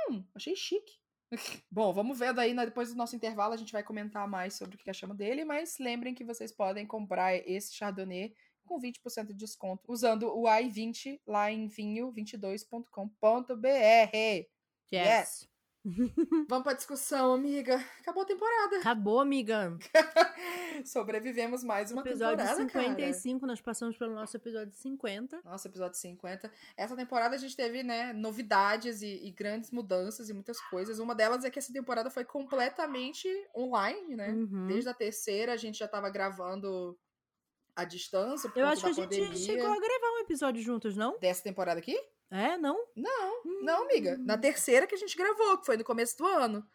Hum, 0.09 0.23
achei 0.33 0.55
chique. 0.55 0.93
Bom, 1.69 1.93
vamos 1.93 2.17
ver 2.17 2.33
daí, 2.33 2.53
né, 2.53 2.65
depois 2.65 2.89
do 2.89 2.95
nosso 2.95 3.15
intervalo, 3.15 3.53
a 3.53 3.57
gente 3.57 3.73
vai 3.73 3.83
comentar 3.83 4.27
mais 4.27 4.53
sobre 4.53 4.75
o 4.75 4.79
que 4.79 4.89
a 4.89 4.93
chama 4.93 5.13
dele, 5.13 5.43
mas 5.43 5.77
lembrem 5.77 6.15
que 6.15 6.23
vocês 6.23 6.51
podem 6.51 6.85
comprar 6.85 7.35
esse 7.35 7.75
Chardonnay 7.75 8.33
com 8.65 8.79
20% 8.79 9.27
de 9.27 9.33
desconto 9.33 9.91
usando 9.91 10.33
o 10.33 10.43
i20 10.43 11.19
lá 11.27 11.51
em 11.51 11.67
vinho22.com.br. 11.67 14.47
Yes. 14.91 15.49
Vamos 16.49 16.63
pra 16.63 16.73
discussão, 16.73 17.33
amiga. 17.33 17.75
Acabou 18.01 18.23
a 18.23 18.25
temporada. 18.25 18.77
Acabou, 18.79 19.19
amiga. 19.21 19.77
Sobrevivemos 20.85 21.63
mais 21.63 21.91
uma 21.91 22.01
episódio 22.01 22.37
temporada, 22.37 22.69
55, 22.69 23.45
nós 23.45 23.61
passamos 23.61 23.97
pelo 23.97 24.13
nosso 24.13 24.35
episódio 24.35 24.73
50. 24.73 25.37
cara. 25.37 25.49
Nossa, 25.49 25.67
episódio 25.67 25.97
50. 25.97 26.51
Essa 26.75 26.95
temporada 26.95 27.35
a 27.35 27.37
gente 27.37 27.55
teve, 27.55 27.83
né, 27.83 28.11
novidades 28.11 29.01
e, 29.01 29.27
e 29.27 29.31
grandes 29.31 29.71
mudanças 29.71 30.29
e 30.29 30.33
muitas 30.33 30.59
coisas. 30.59 30.99
Uma 30.99 31.15
delas 31.15 31.45
é 31.45 31.49
que 31.49 31.59
essa 31.59 31.71
temporada 31.71 32.09
foi 32.09 32.25
completamente 32.25 33.27
online, 33.55 34.15
né? 34.15 34.29
Uhum. 34.31 34.67
Desde 34.67 34.89
a 34.89 34.93
terceira 34.93 35.53
a 35.53 35.57
gente 35.57 35.79
já 35.79 35.87
tava 35.87 36.09
gravando 36.09 36.99
à 37.75 37.85
distância 37.85 38.51
Eu 38.55 38.67
acho 38.67 38.81
que 38.81 38.89
a 38.89 38.93
gente 38.93 39.07
pandemia. 39.07 39.37
chegou 39.37 39.67
a 39.67 39.79
gravar 39.79 40.11
um 40.15 40.19
episódio 40.19 40.61
juntos, 40.61 40.97
não? 40.97 41.17
Dessa 41.19 41.43
temporada 41.43 41.79
aqui? 41.79 41.97
É, 42.29 42.57
não? 42.57 42.77
Não, 42.95 43.43
não, 43.61 43.83
amiga. 43.83 44.17
Na 44.17 44.37
terceira 44.37 44.85
que 44.85 44.95
a 44.95 44.97
gente 44.97 45.15
gravou, 45.15 45.57
que 45.59 45.65
foi 45.65 45.77
no 45.77 45.83
começo 45.83 46.17
do 46.17 46.25
ano. 46.25 46.65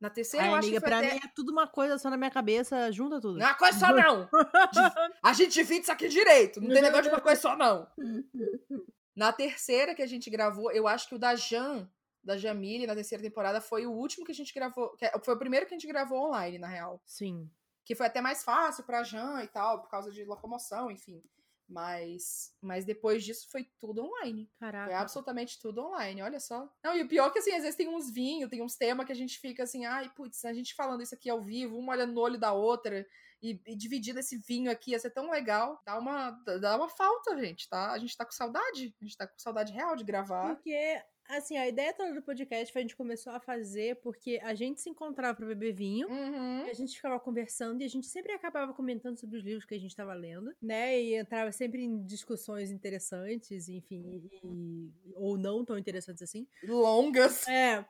Na 0.00 0.10
terceira, 0.10 0.44
Ai, 0.46 0.52
eu 0.52 0.54
acho 0.56 0.68
amiga, 0.68 0.80
que 0.80 0.80
foi 0.80 0.98
pra 0.98 0.98
até... 1.06 1.14
mim 1.14 1.20
é 1.24 1.32
tudo 1.34 1.50
uma 1.52 1.66
coisa 1.66 1.96
só 1.96 2.10
na 2.10 2.16
minha 2.18 2.30
cabeça, 2.30 2.92
junta 2.92 3.20
tudo. 3.20 3.38
Não 3.38 3.46
é 3.46 3.50
uma 3.50 3.54
coisa 3.54 3.78
só, 3.78 3.92
não! 3.94 4.28
A 5.22 5.32
gente 5.32 5.52
divide 5.54 5.82
isso 5.82 5.92
aqui 5.92 6.08
direito. 6.08 6.60
Não 6.60 6.68
tem 6.68 6.82
negócio 6.82 7.04
de 7.04 7.08
uma 7.10 7.20
coisa 7.20 7.40
só, 7.40 7.56
não. 7.56 7.88
Na 9.16 9.32
terceira 9.32 9.94
que 9.94 10.02
a 10.02 10.06
gente 10.06 10.28
gravou, 10.28 10.70
eu 10.70 10.86
acho 10.86 11.08
que 11.08 11.14
o 11.14 11.18
da 11.18 11.34
Jan, 11.34 11.88
da 12.22 12.36
Jamile, 12.36 12.86
na 12.86 12.94
terceira 12.94 13.22
temporada, 13.24 13.62
foi 13.62 13.86
o 13.86 13.90
último 13.92 14.26
que 14.26 14.32
a 14.32 14.34
gente 14.34 14.52
gravou. 14.52 14.90
que 14.96 15.06
é- 15.06 15.18
Foi 15.24 15.34
o 15.34 15.38
primeiro 15.38 15.64
que 15.64 15.72
a 15.72 15.78
gente 15.78 15.88
gravou 15.88 16.26
online, 16.26 16.58
na 16.58 16.66
real. 16.66 17.00
Sim. 17.06 17.50
Que 17.82 17.94
foi 17.94 18.04
até 18.06 18.20
mais 18.20 18.44
fácil 18.44 18.84
pra 18.84 19.02
Jan 19.02 19.42
e 19.42 19.48
tal, 19.48 19.80
por 19.80 19.88
causa 19.88 20.10
de 20.12 20.22
locomoção, 20.24 20.90
enfim. 20.90 21.22
Mas, 21.68 22.54
mas 22.60 22.84
depois 22.84 23.24
disso 23.24 23.48
foi 23.50 23.68
tudo 23.80 24.04
online. 24.04 24.48
Foi 24.58 24.70
Caraca. 24.70 24.98
absolutamente 24.98 25.58
tudo 25.60 25.82
online, 25.82 26.22
olha 26.22 26.38
só. 26.38 26.70
Não, 26.84 26.96
e 26.96 27.02
o 27.02 27.08
pior 27.08 27.28
é 27.28 27.30
que, 27.30 27.40
assim, 27.40 27.52
às 27.52 27.62
vezes 27.62 27.76
tem 27.76 27.88
uns 27.88 28.10
vinhos, 28.10 28.48
tem 28.48 28.62
uns 28.62 28.76
temas 28.76 29.04
que 29.04 29.12
a 29.12 29.16
gente 29.16 29.38
fica 29.38 29.64
assim, 29.64 29.84
ai, 29.84 30.08
putz, 30.14 30.44
a 30.44 30.52
gente 30.52 30.74
falando 30.74 31.02
isso 31.02 31.14
aqui 31.14 31.28
ao 31.28 31.42
vivo, 31.42 31.76
uma 31.76 31.92
olhando 31.92 32.12
no 32.12 32.20
olho 32.20 32.38
da 32.38 32.52
outra, 32.52 33.04
e, 33.42 33.60
e 33.66 33.76
dividindo 33.76 34.18
esse 34.18 34.38
vinho 34.38 34.70
aqui, 34.70 34.92
ia 34.92 34.98
ser 34.98 35.10
tão 35.10 35.30
legal. 35.30 35.80
Dá 35.84 35.98
uma, 35.98 36.30
dá 36.60 36.76
uma 36.76 36.88
falta, 36.88 37.38
gente, 37.38 37.68
tá? 37.68 37.92
A 37.92 37.98
gente 37.98 38.16
tá 38.16 38.24
com 38.24 38.32
saudade. 38.32 38.94
A 39.00 39.04
gente 39.04 39.16
tá 39.16 39.26
com 39.26 39.38
saudade 39.38 39.72
real 39.72 39.94
de 39.96 40.04
gravar. 40.04 40.54
Porque, 40.54 41.02
assim, 41.28 41.56
a 41.56 41.66
ideia 41.68 41.92
toda 41.92 42.12
do 42.14 42.22
podcast 42.22 42.72
foi 42.72 42.80
a 42.80 42.84
gente 42.84 42.96
começou 42.96 43.32
a 43.32 43.40
fazer 43.40 43.96
porque 43.96 44.40
a 44.42 44.54
gente 44.54 44.80
se 44.80 44.88
encontrava 44.90 45.34
pra 45.36 45.46
beber 45.46 45.72
vinho. 45.72 46.08
Uhum. 46.08 46.64
A 46.64 46.72
gente 46.72 46.94
ficava 46.96 47.18
conversando 47.20 47.82
e 47.82 47.84
a 47.84 47.88
gente 47.88 48.06
sempre 48.06 48.32
acabava 48.32 48.72
comentando 48.72 49.16
sobre 49.18 49.38
os 49.38 49.44
livros 49.44 49.64
que 49.64 49.74
a 49.74 49.78
gente 49.78 49.90
estava 49.90 50.14
lendo, 50.14 50.54
né? 50.60 51.00
E 51.00 51.14
entrava 51.16 51.50
sempre 51.52 51.82
em 51.82 52.04
discussões 52.04 52.70
interessantes, 52.70 53.68
enfim, 53.68 54.28
e- 54.42 54.92
ou 55.14 55.36
não 55.36 55.64
tão 55.64 55.78
interessantes 55.78 56.22
assim. 56.22 56.46
Longas. 56.62 57.46
É. 57.48 57.84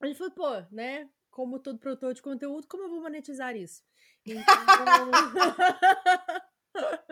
A 0.00 0.06
gente 0.06 0.18
falou, 0.18 0.32
pô, 0.32 0.50
né? 0.70 1.08
Como 1.30 1.58
todo 1.58 1.78
produtor 1.78 2.14
de 2.14 2.22
conteúdo, 2.22 2.66
como 2.66 2.84
eu 2.84 2.88
vou 2.90 3.00
monetizar 3.02 3.56
isso? 3.56 3.82
Então... 4.26 4.44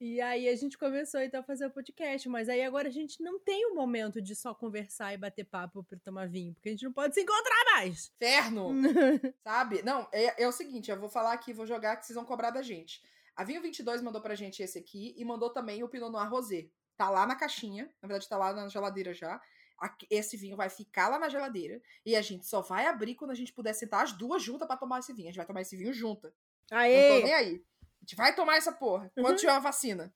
e 0.00 0.20
aí 0.20 0.48
a 0.48 0.56
gente 0.56 0.76
começou 0.76 1.20
então 1.20 1.40
a 1.40 1.44
fazer 1.44 1.66
o 1.66 1.70
podcast, 1.70 2.28
mas 2.28 2.48
aí 2.48 2.62
agora 2.62 2.88
a 2.88 2.90
gente 2.90 3.22
não 3.22 3.38
tem 3.38 3.66
o 3.66 3.74
momento 3.74 4.20
de 4.20 4.34
só 4.34 4.54
conversar 4.54 5.14
e 5.14 5.18
bater 5.18 5.44
papo 5.44 5.82
pra 5.84 5.98
tomar 5.98 6.28
vinho, 6.28 6.54
porque 6.54 6.68
a 6.68 6.72
gente 6.72 6.84
não 6.84 6.92
pode 6.92 7.14
se 7.14 7.22
encontrar 7.22 7.64
mais. 7.74 8.12
Inferno. 8.16 8.70
Sabe? 9.42 9.82
Não, 9.82 10.08
é, 10.12 10.42
é 10.42 10.48
o 10.48 10.52
seguinte, 10.52 10.90
eu 10.90 10.98
vou 10.98 11.08
falar 11.08 11.32
aqui, 11.32 11.52
vou 11.52 11.66
jogar 11.66 11.96
que 11.96 12.06
vocês 12.06 12.14
vão 12.14 12.24
cobrar 12.24 12.50
da 12.50 12.62
gente. 12.62 13.02
A 13.36 13.42
Vinho 13.42 13.62
22 13.62 14.00
mandou 14.02 14.20
pra 14.20 14.34
gente 14.34 14.62
esse 14.62 14.78
aqui 14.78 15.14
e 15.16 15.24
mandou 15.24 15.50
também 15.50 15.82
o 15.82 15.88
Pinot 15.88 16.10
Noir 16.10 16.30
Rosé. 16.30 16.68
Tá 16.96 17.10
lá 17.10 17.26
na 17.26 17.34
caixinha, 17.34 17.90
na 18.00 18.06
verdade 18.06 18.28
tá 18.28 18.36
lá 18.36 18.52
na 18.52 18.68
geladeira 18.68 19.12
já. 19.12 19.40
Esse 20.08 20.36
vinho 20.36 20.56
vai 20.56 20.70
ficar 20.70 21.08
lá 21.08 21.18
na 21.18 21.28
geladeira 21.28 21.82
e 22.06 22.14
a 22.14 22.22
gente 22.22 22.46
só 22.46 22.60
vai 22.60 22.86
abrir 22.86 23.16
quando 23.16 23.32
a 23.32 23.34
gente 23.34 23.52
puder 23.52 23.74
sentar 23.74 24.04
as 24.04 24.12
duas 24.12 24.42
juntas 24.42 24.66
pra 24.66 24.76
tomar 24.76 25.00
esse 25.00 25.12
vinho. 25.12 25.28
A 25.28 25.30
gente 25.30 25.36
vai 25.36 25.46
tomar 25.46 25.62
esse 25.62 25.76
vinho 25.76 25.92
junta. 25.92 26.32
Não 26.70 26.78
tô 26.78 26.82
Aê! 26.82 27.22
nem 27.22 27.34
aí. 27.34 27.64
A 28.04 28.06
gente 28.06 28.16
vai 28.16 28.34
tomar 28.34 28.56
essa 28.58 28.70
porra. 28.70 29.10
Quando 29.14 29.38
tiver 29.38 29.52
uma 29.52 29.60
vacina. 29.60 30.12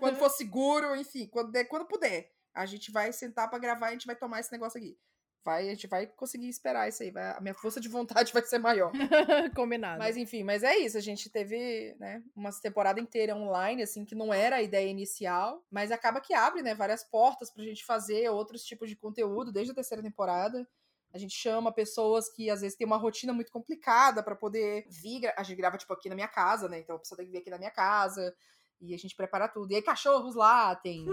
Quando 0.00 0.16
for 0.18 0.28
seguro, 0.28 0.94
enfim, 0.94 1.26
quando, 1.28 1.50
der- 1.50 1.64
quando 1.64 1.86
puder. 1.86 2.30
A 2.54 2.66
gente 2.66 2.92
vai 2.92 3.10
sentar 3.10 3.48
pra 3.48 3.58
gravar 3.58 3.86
e 3.86 3.88
a 3.88 3.92
gente 3.92 4.06
vai 4.06 4.14
tomar 4.14 4.40
esse 4.40 4.52
negócio 4.52 4.78
aqui. 4.78 4.98
Vai, 5.42 5.66
a 5.66 5.70
gente 5.70 5.86
vai 5.86 6.06
conseguir 6.06 6.48
esperar 6.50 6.88
isso 6.90 7.02
aí. 7.02 7.10
vai- 7.10 7.30
a 7.34 7.40
minha 7.40 7.54
força 7.54 7.80
de 7.80 7.88
vontade 7.88 8.32
vai 8.34 8.42
ser 8.42 8.58
maior. 8.58 8.92
Combinado. 9.56 9.98
Mas 9.98 10.16
enfim, 10.18 10.44
mas 10.44 10.62
é 10.62 10.76
isso. 10.76 10.98
A 10.98 11.00
gente 11.00 11.30
teve, 11.30 11.96
né, 11.98 12.22
uma 12.36 12.50
temporada 12.60 13.00
inteira 13.00 13.34
online, 13.34 13.82
assim, 13.82 14.04
que 14.04 14.14
não 14.14 14.32
era 14.32 14.56
a 14.56 14.62
ideia 14.62 14.88
inicial, 14.90 15.64
mas 15.70 15.90
acaba 15.90 16.20
que 16.20 16.34
abre, 16.34 16.60
né, 16.62 16.74
várias 16.74 17.02
portas 17.02 17.50
pra 17.50 17.64
gente 17.64 17.82
fazer 17.84 18.28
outros 18.28 18.62
tipos 18.62 18.90
de 18.90 18.94
conteúdo 18.96 19.50
desde 19.50 19.72
a 19.72 19.74
terceira 19.74 20.02
temporada. 20.02 20.68
A 21.12 21.18
gente 21.18 21.34
chama 21.34 21.70
pessoas 21.72 22.28
que 22.28 22.48
às 22.48 22.60
vezes 22.62 22.76
têm 22.76 22.86
uma 22.86 22.96
rotina 22.96 23.32
muito 23.32 23.52
complicada 23.52 24.22
pra 24.22 24.34
poder 24.34 24.86
vir. 24.88 25.32
A 25.36 25.42
gente 25.42 25.56
grava, 25.56 25.76
tipo, 25.76 25.92
aqui 25.92 26.08
na 26.08 26.14
minha 26.14 26.28
casa, 26.28 26.68
né? 26.68 26.78
Então 26.78 26.96
a 26.96 26.98
pessoa 26.98 27.16
tem 27.16 27.26
que 27.26 27.32
vir 27.32 27.38
aqui 27.38 27.50
na 27.50 27.58
minha 27.58 27.70
casa 27.70 28.34
e 28.80 28.94
a 28.94 28.98
gente 28.98 29.14
prepara 29.14 29.46
tudo. 29.48 29.70
E 29.72 29.76
aí, 29.76 29.82
cachorros 29.82 30.34
lá, 30.34 30.74
tem. 30.74 31.06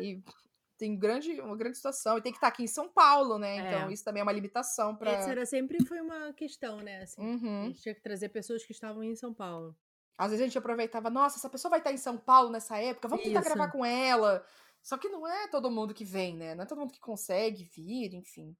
e 0.00 0.22
tem 0.78 0.98
grande, 0.98 1.40
uma 1.40 1.56
grande 1.56 1.76
situação. 1.76 2.18
E 2.18 2.22
tem 2.22 2.32
que 2.32 2.38
estar 2.38 2.48
aqui 2.48 2.62
em 2.64 2.66
São 2.66 2.88
Paulo, 2.88 3.38
né? 3.38 3.56
Então 3.58 3.88
É. 3.88 3.92
isso 3.92 4.02
também 4.04 4.20
é 4.20 4.22
uma 4.24 4.32
limitação 4.32 4.96
pra. 4.96 5.12
Essa 5.12 5.30
era 5.30 5.46
sempre 5.46 5.84
foi 5.84 6.00
uma 6.00 6.32
questão, 6.32 6.78
né? 6.78 7.02
Assim, 7.02 7.22
A 7.22 7.24
Uhum. 7.24 7.66
gente 7.66 7.82
tinha 7.82 7.94
que 7.94 8.00
trazer 8.02 8.30
pessoas 8.30 8.64
que 8.64 8.72
estavam 8.72 9.02
em 9.02 9.14
São 9.14 9.32
Paulo. 9.34 9.76
Às 10.18 10.30
vezes 10.30 10.42
a 10.42 10.46
gente 10.46 10.58
aproveitava, 10.58 11.08
nossa, 11.10 11.38
essa 11.38 11.48
pessoa 11.48 11.70
vai 11.70 11.78
estar 11.80 11.92
em 11.92 11.96
São 11.96 12.16
Paulo 12.18 12.50
nessa 12.50 12.78
época, 12.78 13.08
vamos 13.08 13.24
tentar 13.24 13.40
Isso. 13.40 13.48
gravar 13.50 13.70
com 13.70 13.84
ela. 13.84 14.44
Só 14.82 14.96
que 14.98 15.08
não 15.08 15.26
é 15.26 15.46
todo 15.48 15.70
mundo 15.70 15.94
que 15.94 16.04
vem, 16.04 16.36
né? 16.36 16.54
Não 16.54 16.64
é 16.64 16.66
todo 16.66 16.78
mundo 16.78 16.92
que 16.92 17.00
consegue 17.00 17.64
vir, 17.64 18.14
enfim. 18.14 18.56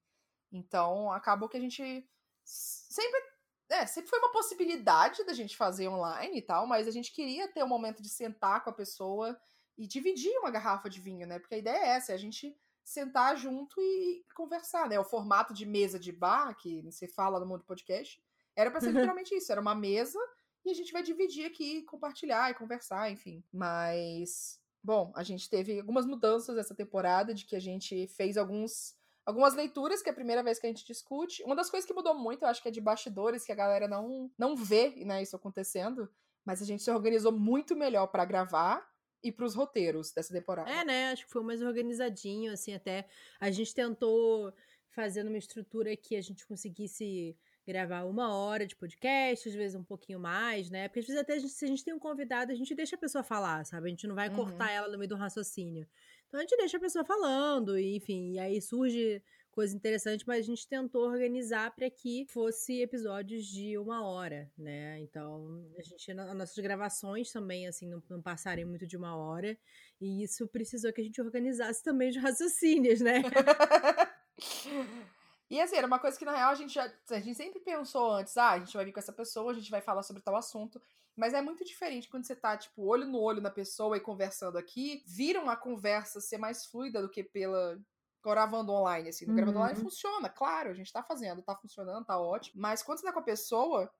Então, 0.52 1.10
acabou 1.10 1.48
que 1.48 1.56
a 1.56 1.60
gente 1.60 2.06
sempre. 2.44 3.20
É, 3.68 3.86
sempre 3.86 4.10
foi 4.10 4.18
uma 4.18 4.32
possibilidade 4.32 5.24
da 5.24 5.32
gente 5.32 5.56
fazer 5.56 5.88
online 5.88 6.38
e 6.38 6.42
tal, 6.42 6.66
mas 6.66 6.86
a 6.86 6.90
gente 6.90 7.10
queria 7.10 7.48
ter 7.48 7.62
o 7.62 7.68
momento 7.68 8.02
de 8.02 8.08
sentar 8.10 8.62
com 8.62 8.68
a 8.68 8.74
pessoa 8.74 9.38
e 9.78 9.86
dividir 9.86 10.36
uma 10.38 10.50
garrafa 10.50 10.90
de 10.90 11.00
vinho, 11.00 11.26
né? 11.26 11.38
Porque 11.38 11.54
a 11.54 11.58
ideia 11.58 11.78
é 11.78 11.88
essa, 11.96 12.12
é 12.12 12.14
a 12.14 12.18
gente 12.18 12.54
sentar 12.84 13.36
junto 13.36 13.80
e 13.80 14.24
conversar, 14.34 14.88
né? 14.88 15.00
O 15.00 15.04
formato 15.04 15.54
de 15.54 15.64
mesa 15.64 15.98
de 15.98 16.12
bar, 16.12 16.54
que 16.56 16.82
você 16.82 17.08
fala 17.08 17.40
no 17.40 17.46
mundo 17.46 17.64
podcast, 17.64 18.22
era 18.54 18.70
pra 18.70 18.80
ser 18.80 18.92
literalmente 18.92 19.34
isso, 19.34 19.50
era 19.50 19.60
uma 19.60 19.74
mesa 19.74 20.18
e 20.64 20.70
a 20.70 20.74
gente 20.74 20.92
vai 20.92 21.02
dividir 21.02 21.46
aqui, 21.46 21.82
compartilhar 21.82 22.50
e 22.50 22.54
conversar, 22.54 23.10
enfim. 23.10 23.42
Mas, 23.52 24.60
bom, 24.82 25.12
a 25.16 25.22
gente 25.22 25.48
teve 25.48 25.80
algumas 25.80 26.06
mudanças 26.06 26.56
essa 26.58 26.74
temporada, 26.74 27.34
de 27.34 27.46
que 27.46 27.56
a 27.56 27.60
gente 27.60 28.06
fez 28.08 28.36
alguns 28.36 28.94
algumas 29.24 29.54
leituras, 29.54 30.02
que 30.02 30.08
é 30.08 30.12
a 30.12 30.14
primeira 30.14 30.42
vez 30.42 30.58
que 30.58 30.66
a 30.66 30.70
gente 30.70 30.84
discute. 30.86 31.42
Uma 31.44 31.54
das 31.56 31.70
coisas 31.70 31.86
que 31.86 31.94
mudou 31.94 32.14
muito, 32.14 32.42
eu 32.42 32.48
acho 32.48 32.62
que 32.62 32.68
é 32.68 32.72
de 32.72 32.80
bastidores, 32.80 33.44
que 33.44 33.52
a 33.52 33.54
galera 33.54 33.86
não, 33.88 34.30
não 34.38 34.56
vê 34.56 34.90
né, 35.04 35.22
isso 35.22 35.36
acontecendo, 35.36 36.08
mas 36.44 36.60
a 36.60 36.64
gente 36.64 36.82
se 36.82 36.90
organizou 36.90 37.32
muito 37.32 37.76
melhor 37.76 38.06
pra 38.08 38.24
gravar 38.24 38.86
e 39.22 39.30
pros 39.30 39.54
roteiros 39.54 40.12
dessa 40.12 40.34
temporada. 40.34 40.68
É, 40.68 40.84
né? 40.84 41.12
Acho 41.12 41.24
que 41.26 41.30
foi 41.32 41.42
mais 41.44 41.62
organizadinho, 41.62 42.52
assim, 42.52 42.74
até. 42.74 43.06
A 43.40 43.50
gente 43.50 43.72
tentou 43.74 44.52
fazer 44.90 45.24
uma 45.24 45.38
estrutura 45.38 45.96
que 45.96 46.16
a 46.16 46.20
gente 46.20 46.44
conseguisse 46.46 47.36
gravar 47.64 48.02
uma 48.02 48.34
hora 48.34 48.66
de 48.66 48.74
podcast, 48.74 49.48
às 49.48 49.54
vezes 49.54 49.76
um 49.76 49.84
pouquinho 49.84 50.18
mais, 50.18 50.68
né? 50.68 50.88
Porque 50.88 50.98
às 50.98 51.06
vezes 51.06 51.20
até 51.22 51.34
a 51.34 51.38
gente- 51.38 51.52
se 51.52 51.64
a 51.64 51.68
gente 51.68 51.84
tem 51.84 51.94
um 51.94 51.98
convidado, 51.98 52.50
a 52.50 52.54
gente 52.56 52.74
deixa 52.74 52.96
a 52.96 52.98
pessoa 52.98 53.22
falar, 53.22 53.64
sabe? 53.64 53.86
A 53.86 53.90
gente 53.90 54.06
não 54.08 54.16
vai 54.16 54.28
Uhum. 54.28 54.34
cortar 54.34 54.72
ela 54.72 54.88
no 54.88 54.98
meio 54.98 55.08
do 55.08 55.14
raciocínio. 55.14 55.86
Então 56.32 56.40
a 56.40 56.44
gente 56.44 56.56
deixa 56.56 56.78
a 56.78 56.80
pessoa 56.80 57.04
falando, 57.04 57.78
e, 57.78 57.94
enfim, 57.94 58.32
e 58.32 58.38
aí 58.38 58.58
surge 58.58 59.22
coisa 59.50 59.76
interessante, 59.76 60.26
mas 60.26 60.38
a 60.38 60.42
gente 60.42 60.66
tentou 60.66 61.02
organizar 61.02 61.70
para 61.74 61.90
que 61.90 62.24
fosse 62.24 62.80
episódios 62.80 63.44
de 63.44 63.76
uma 63.76 64.02
hora, 64.02 64.50
né? 64.56 64.98
Então, 65.00 65.62
a 65.76 65.82
gente, 65.82 66.10
as 66.10 66.34
nossas 66.34 66.56
gravações 66.56 67.30
também, 67.30 67.68
assim, 67.68 67.86
não, 67.86 68.02
não 68.08 68.22
passarem 68.22 68.64
muito 68.64 68.86
de 68.86 68.96
uma 68.96 69.14
hora, 69.14 69.58
e 70.00 70.22
isso 70.22 70.48
precisou 70.48 70.90
que 70.90 71.02
a 71.02 71.04
gente 71.04 71.20
organizasse 71.20 71.82
também 71.82 72.08
os 72.08 72.16
raciocínios, 72.16 73.02
né? 73.02 73.20
E 75.50 75.60
assim, 75.60 75.76
era 75.76 75.86
uma 75.86 75.98
coisa 75.98 76.18
que 76.18 76.24
na 76.24 76.34
real 76.34 76.50
a 76.50 76.54
gente 76.54 76.72
já. 76.72 76.90
A 77.10 77.20
gente 77.20 77.34
sempre 77.34 77.60
pensou 77.60 78.12
antes, 78.12 78.34
ah, 78.38 78.52
a 78.52 78.58
gente 78.58 78.72
vai 78.72 78.86
vir 78.86 78.92
com 78.92 79.00
essa 79.00 79.12
pessoa, 79.12 79.52
a 79.52 79.54
gente 79.54 79.70
vai 79.70 79.82
falar 79.82 80.02
sobre 80.02 80.22
tal 80.22 80.34
assunto. 80.34 80.80
Mas 81.22 81.34
é 81.34 81.42
muito 81.42 81.64
diferente 81.64 82.08
quando 82.08 82.26
você 82.26 82.36
tá, 82.36 82.56
tipo, 82.58 82.84
olho 82.84 83.06
no 83.06 83.20
olho 83.20 83.40
na 83.40 83.50
pessoa 83.50 83.96
e 83.96 84.00
conversando 84.00 84.58
aqui, 84.58 85.04
vira 85.06 85.40
uma 85.40 85.56
conversa 85.56 86.20
ser 86.20 86.38
mais 86.38 86.66
fluida 86.66 87.00
do 87.02 87.10
que 87.10 87.24
pela. 87.24 87.78
Gravando 88.24 88.72
online, 88.72 89.08
assim. 89.10 89.26
No 89.26 89.34
gravando 89.34 89.58
Uhum. 89.58 89.74
online 89.74 89.76
funciona, 89.76 90.28
claro, 90.30 90.70
a 90.70 90.74
gente 90.74 90.92
tá 90.92 91.02
fazendo, 91.02 91.42
tá 91.42 91.56
funcionando, 91.56 92.04
tá 92.06 92.20
ótimo. 92.20 92.60
Mas 92.62 92.82
quando 92.82 92.98
você 93.00 93.06
tá 93.06 93.12
com 93.12 93.20
a 93.20 93.22
pessoa, 93.24 93.90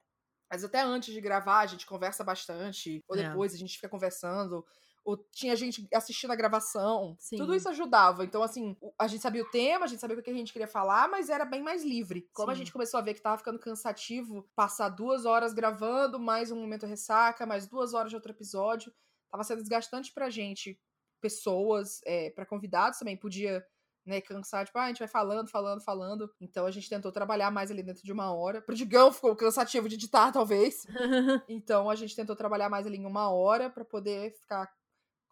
mas 0.51 0.65
até 0.65 0.81
antes 0.81 1.15
de 1.15 1.21
gravar, 1.21 1.61
a 1.61 1.67
gente 1.67 1.87
conversa 1.87 2.25
bastante, 2.25 3.01
ou 3.09 3.17
É. 3.17 3.43
depois 3.43 3.55
a 3.55 3.59
gente 3.59 3.75
fica 3.77 3.89
conversando, 3.89 4.65
ou 5.05 5.17
tinha 5.33 5.57
gente 5.57 5.87
assistindo 5.93 6.31
a 6.31 6.37
gravação. 6.37 7.17
Sim. 7.19 7.37
Tudo 7.37 7.55
isso 7.55 7.69
ajudava. 7.69 8.25
Então, 8.25 8.43
assim, 8.43 8.77
a 8.99 9.09
gente 9.09 9.21
sabia 9.21 9.43
o 9.43 9.51
tema, 9.51 9.85
a 9.85 9.89
gente 9.89 10.01
sabia 10.01 10.17
o 10.17 10.23
que 10.23 10.31
a 10.31 10.35
gente 10.35 10.53
queria 10.53 10.69
falar, 10.69 11.09
mas 11.09 11.29
era 11.29 11.45
bem 11.45 11.63
mais 11.63 11.85
livre. 11.85 12.29
Como 12.33 12.51
a 12.51 12.55
Sim. 12.55 12.61
gente 12.61 12.73
começou 12.73 12.99
a 12.99 13.03
ver 13.03 13.15
que 13.15 13.21
tava 13.21 13.39
ficando 13.39 13.59
cansativo 13.59 14.49
passar 14.55 14.89
duas 14.89 15.25
horas 15.25 15.53
gravando, 15.53 16.21
mais 16.21 16.51
um 16.51 16.61
momento 16.61 16.87
ressaca, 16.87 17.45
mais 17.47 17.67
duas 17.67 17.95
horas 17.95 18.11
de 18.11 18.17
outro 18.17 18.33
episódio, 18.33 18.93
tava 19.31 19.43
sendo 19.43 19.61
desgastante 19.61 20.13
pra 20.13 20.31
gente. 20.31 20.79
Pessoas, 21.21 22.01
é, 22.05 22.31
para 22.31 22.47
convidados 22.47 22.99
também, 22.99 23.17
podia 23.17 23.65
né, 24.05 24.21
cansar, 24.21 24.67
tipo, 24.67 24.79
ah, 24.79 24.85
a 24.85 24.89
gente 24.89 24.99
vai 24.99 25.09
falando, 25.09 25.49
falando, 25.49 25.81
falando. 25.81 26.31
Então 26.41 26.67
a 26.67 26.71
gente 26.71 26.89
tentou 26.89 27.13
trabalhar 27.13 27.51
mais 27.51 27.71
ali 27.71 27.83
dentro 27.83 28.03
de 28.03 28.13
uma 28.13 28.33
hora. 28.33 28.61
Pro 28.61 28.75
Digão 28.75 29.13
ficou 29.13 29.35
cansativo 29.37 29.89
de 29.89 29.95
editar, 29.95 30.33
talvez. 30.33 30.85
então 31.49 31.89
a 31.89 31.95
gente 31.95 32.17
tentou 32.17 32.35
trabalhar 32.35 32.69
mais 32.69 32.87
ali 32.87 32.99
em 32.99 33.07
uma 33.07 33.31
hora 33.31 33.71
para 33.71 33.85
poder 33.85 34.33
ficar 34.33 34.69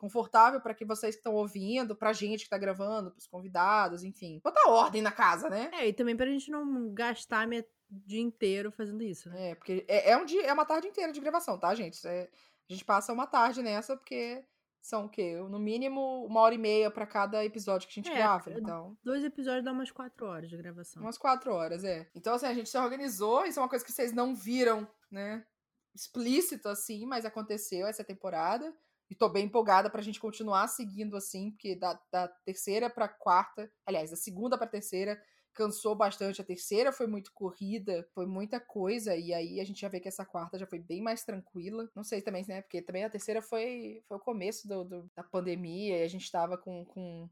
confortável 0.01 0.61
para 0.63 0.75
que 0.75 0.85
vocês 0.85 1.15
que 1.15 1.21
estão 1.21 1.35
ouvindo, 1.35 1.95
pra 1.95 2.15
gente 2.15 2.45
que 2.45 2.51
tá 2.51 2.57
gravando, 2.57 3.11
pros 3.11 3.27
convidados, 3.27 4.03
enfim. 4.03 4.41
Botar 4.43 4.71
ordem 4.71 5.03
na 5.03 5.13
casa, 5.13 5.51
né? 5.51 5.71
É, 5.75 5.87
e 5.87 5.93
também 5.93 6.17
pra 6.17 6.27
gente 6.27 6.51
não 6.51 6.93
gastar 6.95 7.47
o 7.47 7.65
dia 8.07 8.21
inteiro 8.21 8.73
fazendo 8.73 9.03
isso, 9.03 9.29
né? 9.29 9.51
É, 9.51 9.55
porque 9.55 9.85
é, 9.87 10.13
é 10.13 10.17
um 10.17 10.25
dia, 10.25 10.43
é 10.43 10.53
uma 10.53 10.65
tarde 10.65 10.89
inteira 10.89 11.13
de 11.13 11.21
gravação, 11.21 11.59
tá, 11.59 11.75
gente? 11.75 12.05
É, 12.09 12.31
a 12.69 12.73
gente 12.73 12.83
passa 12.83 13.13
uma 13.13 13.27
tarde 13.27 13.63
nessa 13.63 13.95
porque 13.95 14.43
são 14.81 15.05
o 15.05 15.09
quê? 15.11 15.37
No 15.37 15.59
mínimo 15.59 16.25
uma 16.25 16.41
hora 16.41 16.55
e 16.55 16.59
meia 16.59 16.91
para 16.91 17.07
cada 17.07 17.45
episódio 17.45 17.87
que 17.87 18.01
a 18.01 18.03
gente 18.03 18.11
é, 18.11 18.17
grava, 18.17 18.51
então. 18.51 18.97
Dois 19.05 19.23
episódios 19.23 19.65
dá 19.65 19.73
umas 19.73 19.91
quatro 19.91 20.27
horas 20.27 20.49
de 20.49 20.57
gravação. 20.57 21.03
Umas 21.03 21.19
quatro 21.19 21.53
horas, 21.53 21.85
é. 21.85 22.09
Então, 22.15 22.35
assim, 22.35 22.47
a 22.47 22.55
gente 22.55 22.71
se 22.71 22.79
organizou, 22.79 23.45
isso 23.45 23.59
é 23.59 23.63
uma 23.63 23.69
coisa 23.69 23.85
que 23.85 23.93
vocês 23.93 24.15
não 24.15 24.35
viram, 24.35 24.89
né? 25.11 25.45
Explícito, 25.95 26.71
assim, 26.71 27.05
mas 27.05 27.27
aconteceu 27.27 27.87
essa 27.87 28.03
temporada. 28.03 28.75
E 29.11 29.15
tô 29.15 29.29
bem 29.29 29.47
empolgada 29.47 29.91
pra 29.91 30.01
gente 30.01 30.21
continuar 30.21 30.69
seguindo 30.69 31.17
assim, 31.17 31.51
porque 31.51 31.75
da, 31.75 32.01
da 32.13 32.29
terceira 32.29 32.89
pra 32.89 33.09
quarta, 33.09 33.69
aliás, 33.85 34.11
da 34.11 34.17
segunda 34.17 34.57
pra 34.57 34.69
terceira, 34.69 35.21
cansou 35.53 35.97
bastante. 35.97 36.41
A 36.41 36.45
terceira 36.45 36.93
foi 36.93 37.09
muito 37.09 37.33
corrida, 37.35 38.09
foi 38.15 38.25
muita 38.25 38.61
coisa, 38.61 39.17
e 39.17 39.35
aí 39.35 39.61
a 39.61 39.65
gente 39.65 39.81
já 39.81 39.89
vê 39.89 39.99
que 39.99 40.07
essa 40.07 40.25
quarta 40.25 40.57
já 40.57 40.67
foi 40.67 40.79
bem 40.79 41.03
mais 41.03 41.25
tranquila. 41.25 41.91
Não 41.95 42.05
sei 42.05 42.23
também, 42.23 42.45
né? 42.47 42.63
Porque 42.63 42.81
também 42.81 43.03
a 43.05 43.11
terceira 43.11 43.43
foi, 43.43 44.01
foi 44.07 44.17
o 44.17 44.21
começo 44.21 44.69
do, 44.69 44.85
do 44.85 45.11
da 45.17 45.25
pandemia, 45.25 45.99
e 45.99 46.03
a 46.05 46.09
gente 46.09 46.31
tava 46.31 46.57
com, 46.57 46.85
com 46.85 47.29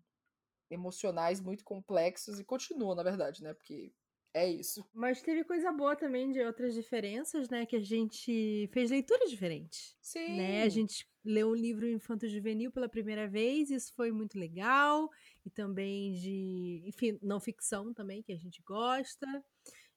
emocionais 0.71 1.41
muito 1.41 1.65
complexos, 1.65 2.41
e 2.41 2.45
continua, 2.45 2.97
na 2.97 3.05
verdade, 3.05 3.41
né? 3.43 3.55
Porque 3.55 3.93
é 4.39 4.51
isso. 4.51 4.85
Mas 4.95 5.21
teve 5.21 5.43
coisa 5.45 5.73
boa 5.73 5.97
também 5.97 6.31
de 6.31 6.41
outras 6.41 6.75
diferenças, 6.75 7.49
né? 7.49 7.67
Que 7.67 7.77
a 7.77 7.81
gente 7.81 8.69
fez 8.73 8.91
leituras 8.91 9.31
diferentes. 9.31 9.97
Sim. 10.01 10.37
Né? 10.37 10.63
A 10.63 10.69
gente 10.69 11.09
leu 11.25 11.51
um 11.51 11.55
livro 11.55 11.89
infanto-juvenil 11.89 12.71
pela 12.71 12.89
primeira 12.89 13.27
vez, 13.27 13.71
isso 13.71 13.93
foi 13.95 14.13
muito 14.13 14.39
legal. 14.39 15.11
E 15.45 15.51
também 15.51 16.13
de, 16.13 16.83
enfim, 16.87 17.19
não 17.23 17.41
ficção 17.41 17.93
também, 17.93 18.23
que 18.23 18.33
a 18.33 18.39
gente 18.39 18.63
gosta. 18.63 19.27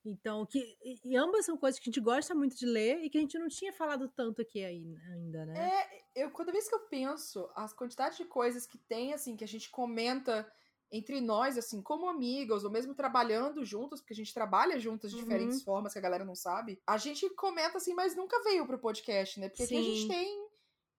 Então, 0.04 0.46
que, 0.48 0.78
e 1.06 1.16
ambas 1.16 1.46
são 1.46 1.56
coisas 1.56 1.80
que 1.80 1.88
a 1.88 1.92
gente 1.92 2.02
gosta 2.02 2.34
muito 2.34 2.58
de 2.58 2.66
ler 2.66 3.04
e 3.04 3.10
que 3.10 3.20
a 3.20 3.22
gente 3.22 3.38
não 3.38 3.48
tinha 3.48 3.72
falado 3.72 4.10
tanto 4.10 4.42
aqui 4.42 4.64
ainda, 4.64 5.46
né? 5.46 5.72
É, 6.16 6.24
eu, 6.24 6.32
cada 6.32 6.52
vez 6.52 6.68
que 6.68 6.74
eu 6.74 6.80
penso, 6.88 7.48
as 7.56 7.72
quantidades 7.72 8.18
de 8.18 8.26
coisas 8.26 8.66
que 8.66 8.80
tem, 8.80 9.14
assim, 9.14 9.36
que 9.38 9.44
a 9.44 9.48
gente 9.48 9.70
comenta 9.70 10.52
entre 10.92 11.22
nós, 11.22 11.58
assim, 11.58 11.82
como 11.82 12.10
amigas, 12.10 12.64
ou 12.64 12.70
mesmo 12.70 12.94
trabalhando 12.94 13.64
juntas, 13.64 14.02
porque 14.02 14.14
a 14.14 14.16
gente 14.16 14.34
trabalha 14.34 14.80
juntas 14.80 15.12
de 15.12 15.18
uhum. 15.18 15.24
diferentes 15.24 15.64
formas 15.64 15.94
que 15.94 16.00
a 16.00 16.02
galera 16.02 16.26
não 16.26 16.36
sabe, 16.36 16.82
a 16.86 16.98
gente 16.98 17.30
comenta 17.32 17.78
assim, 17.78 17.94
mas 17.94 18.16
nunca 18.16 18.44
veio 18.44 18.68
pro 18.68 18.78
podcast, 18.78 19.40
né? 19.40 19.48
Porque 19.48 19.66
Sim. 19.66 19.78
aqui 19.78 19.86
a 19.86 19.96
gente 19.96 20.08
tem 20.08 20.52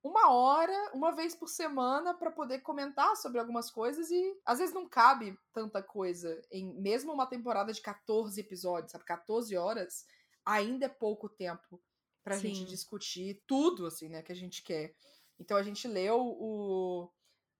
uma 0.02 0.32
hora, 0.32 0.90
uma 0.94 1.12
vez 1.12 1.34
por 1.34 1.48
semana, 1.48 2.12
para 2.14 2.30
poder 2.30 2.60
comentar 2.60 3.14
sobre 3.16 3.38
algumas 3.38 3.70
coisas 3.70 4.10
e 4.10 4.36
às 4.44 4.58
vezes 4.58 4.74
não 4.74 4.88
cabe 4.88 5.38
tanta 5.52 5.82
coisa 5.82 6.40
em 6.50 6.72
mesmo 6.80 7.12
uma 7.12 7.26
temporada 7.26 7.72
de 7.72 7.80
14 7.80 8.40
episódios, 8.40 8.92
sabe? 8.92 9.04
14 9.04 9.56
horas 9.56 10.04
ainda 10.44 10.86
é 10.86 10.88
pouco 10.88 11.28
tempo 11.28 11.80
pra 12.24 12.36
Sim. 12.36 12.54
gente 12.54 12.70
discutir 12.70 13.42
tudo, 13.46 13.86
assim, 13.86 14.08
né, 14.08 14.22
que 14.22 14.32
a 14.32 14.36
gente 14.36 14.62
quer. 14.62 14.94
Então 15.38 15.56
a 15.56 15.62
gente 15.62 15.86
leu 15.86 16.18
o 16.20 17.10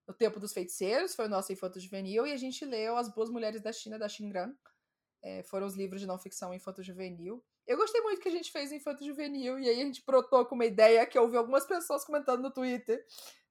o 0.07 0.13
Tempo 0.13 0.41
dos 0.41 0.53
Feiticeiros, 0.53 1.15
foi 1.15 1.27
o 1.27 1.29
nosso 1.29 1.53
infanto 1.53 1.79
juvenil, 1.79 2.27
e 2.27 2.33
a 2.33 2.37
gente 2.37 2.65
leu 2.65 2.97
As 2.97 3.09
Boas 3.09 3.31
Mulheres 3.31 3.63
da 3.63 3.73
China, 3.73 3.99
da 3.99 4.09
Xingran. 4.09 4.53
É, 5.23 5.43
foram 5.45 5.67
os 5.67 5.75
livros 5.75 6.01
de 6.01 6.07
não 6.07 6.19
ficção 6.19 6.53
infanto 6.53 6.83
juvenil. 6.83 7.43
Eu 7.67 7.77
gostei 7.77 8.01
muito 8.01 8.21
que 8.21 8.29
a 8.29 8.33
gente 8.33 8.51
fez 8.51 8.73
infanto 8.73 9.05
juvenil, 9.05 9.59
e 9.59 9.69
aí 9.69 9.81
a 9.81 9.85
gente 9.85 10.03
brotou 10.05 10.45
com 10.45 10.57
uma 10.57 10.67
ideia 10.67 11.07
que 11.07 11.17
eu 11.17 11.23
ouvi 11.23 11.37
algumas 11.37 11.65
pessoas 11.65 12.05
comentando 12.05 12.43
no 12.43 12.51
Twitter. 12.51 13.05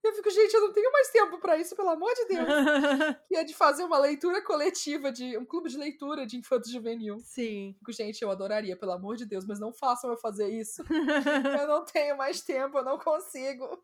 Eu 0.04 0.14
fico, 0.14 0.32
gente, 0.32 0.54
eu 0.54 0.62
não 0.62 0.74
tenho 0.74 0.92
mais 0.92 1.10
tempo 1.10 1.38
para 1.40 1.58
isso, 1.58 1.76
pelo 1.76 1.90
amor 1.90 2.12
de 2.16 2.26
Deus. 2.26 2.48
que 3.28 3.36
é 3.36 3.44
de 3.44 3.54
fazer 3.54 3.84
uma 3.84 4.00
leitura 4.00 4.44
coletiva, 4.44 5.12
de 5.12 5.38
um 5.38 5.46
clube 5.46 5.70
de 5.70 5.78
leitura 5.78 6.26
de 6.26 6.38
infanto 6.38 6.70
juvenil. 6.70 7.20
Sim. 7.20 7.76
Fico, 7.78 7.92
gente, 7.92 8.22
eu 8.22 8.32
adoraria, 8.32 8.76
pelo 8.76 8.94
amor 8.94 9.16
de 9.16 9.26
Deus, 9.26 9.46
mas 9.46 9.60
não 9.60 9.72
façam 9.72 10.10
eu 10.10 10.18
fazer 10.18 10.50
isso. 10.50 10.84
eu 11.64 11.68
não 11.68 11.86
tenho 11.86 12.18
mais 12.18 12.42
tempo, 12.42 12.80
eu 12.80 12.84
não 12.84 12.98
consigo. 12.98 13.82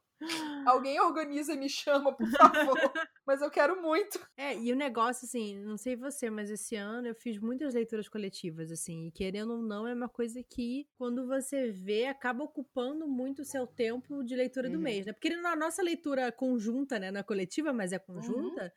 Alguém 0.65 0.99
organiza 0.99 1.53
e 1.53 1.57
me 1.57 1.69
chama, 1.69 2.11
por 2.11 2.27
favor. 2.29 2.77
mas 3.25 3.41
eu 3.41 3.51
quero 3.51 3.81
muito. 3.81 4.19
É, 4.35 4.57
e 4.57 4.71
o 4.73 4.75
negócio, 4.75 5.25
assim, 5.25 5.59
não 5.59 5.77
sei 5.77 5.95
você, 5.95 6.29
mas 6.29 6.49
esse 6.49 6.75
ano 6.75 7.07
eu 7.07 7.15
fiz 7.15 7.37
muitas 7.37 7.73
leituras 7.73 8.09
coletivas, 8.09 8.71
assim, 8.71 9.07
e 9.07 9.11
querendo 9.11 9.53
ou 9.53 9.61
não, 9.61 9.87
é 9.87 9.93
uma 9.93 10.09
coisa 10.09 10.41
que, 10.43 10.87
quando 10.97 11.27
você 11.27 11.71
vê, 11.71 12.07
acaba 12.07 12.43
ocupando 12.43 13.07
muito 13.07 13.43
o 13.43 13.45
seu 13.45 13.67
tempo 13.67 14.23
de 14.23 14.35
leitura 14.35 14.67
uhum. 14.67 14.73
do 14.73 14.79
mês, 14.79 15.05
né? 15.05 15.13
Porque 15.13 15.29
na 15.35 15.55
nossa 15.55 15.81
leitura 15.83 16.31
conjunta, 16.31 16.97
né, 16.99 17.11
na 17.11 17.23
coletiva, 17.23 17.71
mas 17.71 17.93
é 17.93 17.99
conjunta, 17.99 18.63
uhum. 18.63 18.69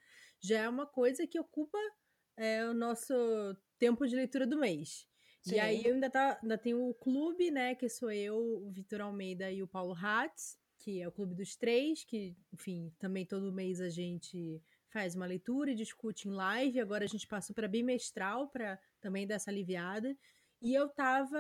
já 0.43 0.59
é 0.61 0.69
uma 0.69 0.87
coisa 0.87 1.27
que 1.27 1.41
ocupa 1.41 1.79
é, 2.37 2.65
o 2.67 2.75
nosso 2.75 3.15
tempo 3.79 4.07
de 4.07 4.15
leitura 4.15 4.47
do 4.47 4.59
mês. 4.59 5.09
Sim. 5.43 5.55
E 5.55 5.59
aí 5.59 5.85
eu 5.87 5.95
ainda, 5.95 6.11
tá, 6.11 6.39
ainda 6.43 6.59
tenho 6.59 6.87
o 6.87 6.95
clube, 6.95 7.51
né, 7.51 7.75
que 7.75 7.89
sou 7.89 8.13
eu, 8.13 8.37
o 8.37 8.71
Vitor 8.71 9.01
Almeida 9.01 9.51
e 9.51 9.63
o 9.63 9.69
Paulo 9.69 9.95
Hatz 9.95 10.60
que 10.81 11.01
é 11.01 11.07
o 11.07 11.13
Clube 11.13 11.35
dos 11.35 11.55
Três, 11.55 12.05
que, 12.05 12.35
enfim, 12.53 12.93
também 12.99 13.27
todo 13.27 13.53
mês 13.53 13.81
a 13.81 13.91
gente 13.91 14.61
faz 14.89 15.15
uma 15.15 15.27
leitura 15.27 15.71
e 15.71 15.75
discute 15.75 16.27
em 16.27 16.33
live. 16.33 16.81
Agora 16.81 17.05
a 17.05 17.09
gente 17.09 17.27
passou 17.27 17.55
para 17.55 17.69
bimestral 17.69 18.49
para 18.49 18.79
também 19.01 19.27
dar 19.27 19.37
essa 19.37 19.51
aliviada. 19.51 20.17
E 20.61 20.75
eu 20.75 20.89
tava 20.89 21.39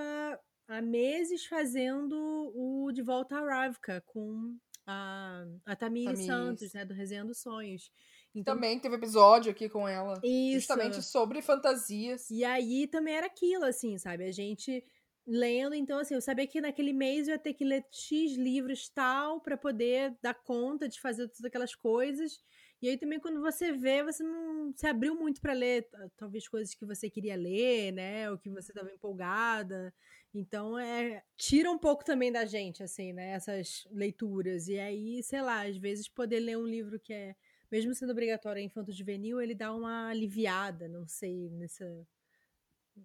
há 0.68 0.80
meses 0.82 1.46
fazendo 1.46 2.14
o 2.54 2.92
De 2.92 3.02
Volta 3.02 3.38
à 3.38 3.40
Ravka 3.40 4.02
com 4.06 4.56
a, 4.86 5.44
a 5.64 5.74
Tamir 5.74 6.16
Santos, 6.16 6.72
né, 6.72 6.84
do 6.84 6.94
Resenha 6.94 7.24
dos 7.24 7.38
Sonhos. 7.38 7.90
Então, 8.34 8.54
também 8.54 8.78
teve 8.78 8.94
episódio 8.94 9.50
aqui 9.50 9.68
com 9.68 9.88
ela. 9.88 10.20
Isso. 10.22 10.60
Justamente 10.60 11.02
sobre 11.02 11.42
fantasias. 11.42 12.30
E 12.30 12.44
aí 12.44 12.86
também 12.86 13.14
era 13.14 13.26
aquilo, 13.26 13.64
assim, 13.64 13.98
sabe? 13.98 14.24
A 14.24 14.32
gente 14.32 14.84
lendo, 15.30 15.76
então 15.76 16.00
assim, 16.00 16.14
eu 16.14 16.20
sabia 16.20 16.44
que 16.44 16.60
naquele 16.60 16.92
mês 16.92 17.28
eu 17.28 17.34
ia 17.34 17.38
ter 17.38 17.54
que 17.54 17.64
ler 17.64 17.86
X 17.88 18.36
livros 18.36 18.88
tal 18.88 19.40
para 19.40 19.56
poder 19.56 20.16
dar 20.20 20.34
conta 20.34 20.88
de 20.88 21.00
fazer 21.00 21.28
todas 21.28 21.44
aquelas 21.44 21.72
coisas. 21.72 22.40
E 22.82 22.88
aí 22.88 22.98
também 22.98 23.20
quando 23.20 23.40
você 23.40 23.72
vê, 23.72 24.02
você 24.02 24.24
não 24.24 24.72
se 24.74 24.86
abriu 24.88 25.14
muito 25.14 25.40
para 25.40 25.52
ler 25.52 25.88
talvez 26.16 26.48
coisas 26.48 26.74
que 26.74 26.84
você 26.84 27.08
queria 27.08 27.36
ler, 27.36 27.92
né, 27.92 28.28
ou 28.28 28.38
que 28.38 28.50
você 28.50 28.72
estava 28.72 28.90
empolgada. 28.90 29.94
Então 30.34 30.76
é 30.76 31.22
tira 31.36 31.70
um 31.70 31.78
pouco 31.78 32.04
também 32.04 32.32
da 32.32 32.44
gente 32.44 32.82
assim, 32.82 33.12
né, 33.12 33.30
essas 33.30 33.86
leituras. 33.92 34.66
E 34.66 34.80
aí, 34.80 35.22
sei 35.22 35.42
lá, 35.42 35.64
às 35.64 35.76
vezes 35.76 36.08
poder 36.08 36.40
ler 36.40 36.58
um 36.58 36.66
livro 36.66 36.98
que 36.98 37.12
é 37.12 37.36
mesmo 37.70 37.94
sendo 37.94 38.10
obrigatório 38.10 38.60
infanto 38.60 38.90
juvenil, 38.90 39.40
ele 39.40 39.54
dá 39.54 39.72
uma 39.72 40.08
aliviada, 40.08 40.88
não 40.88 41.06
sei, 41.06 41.48
nessa 41.50 41.84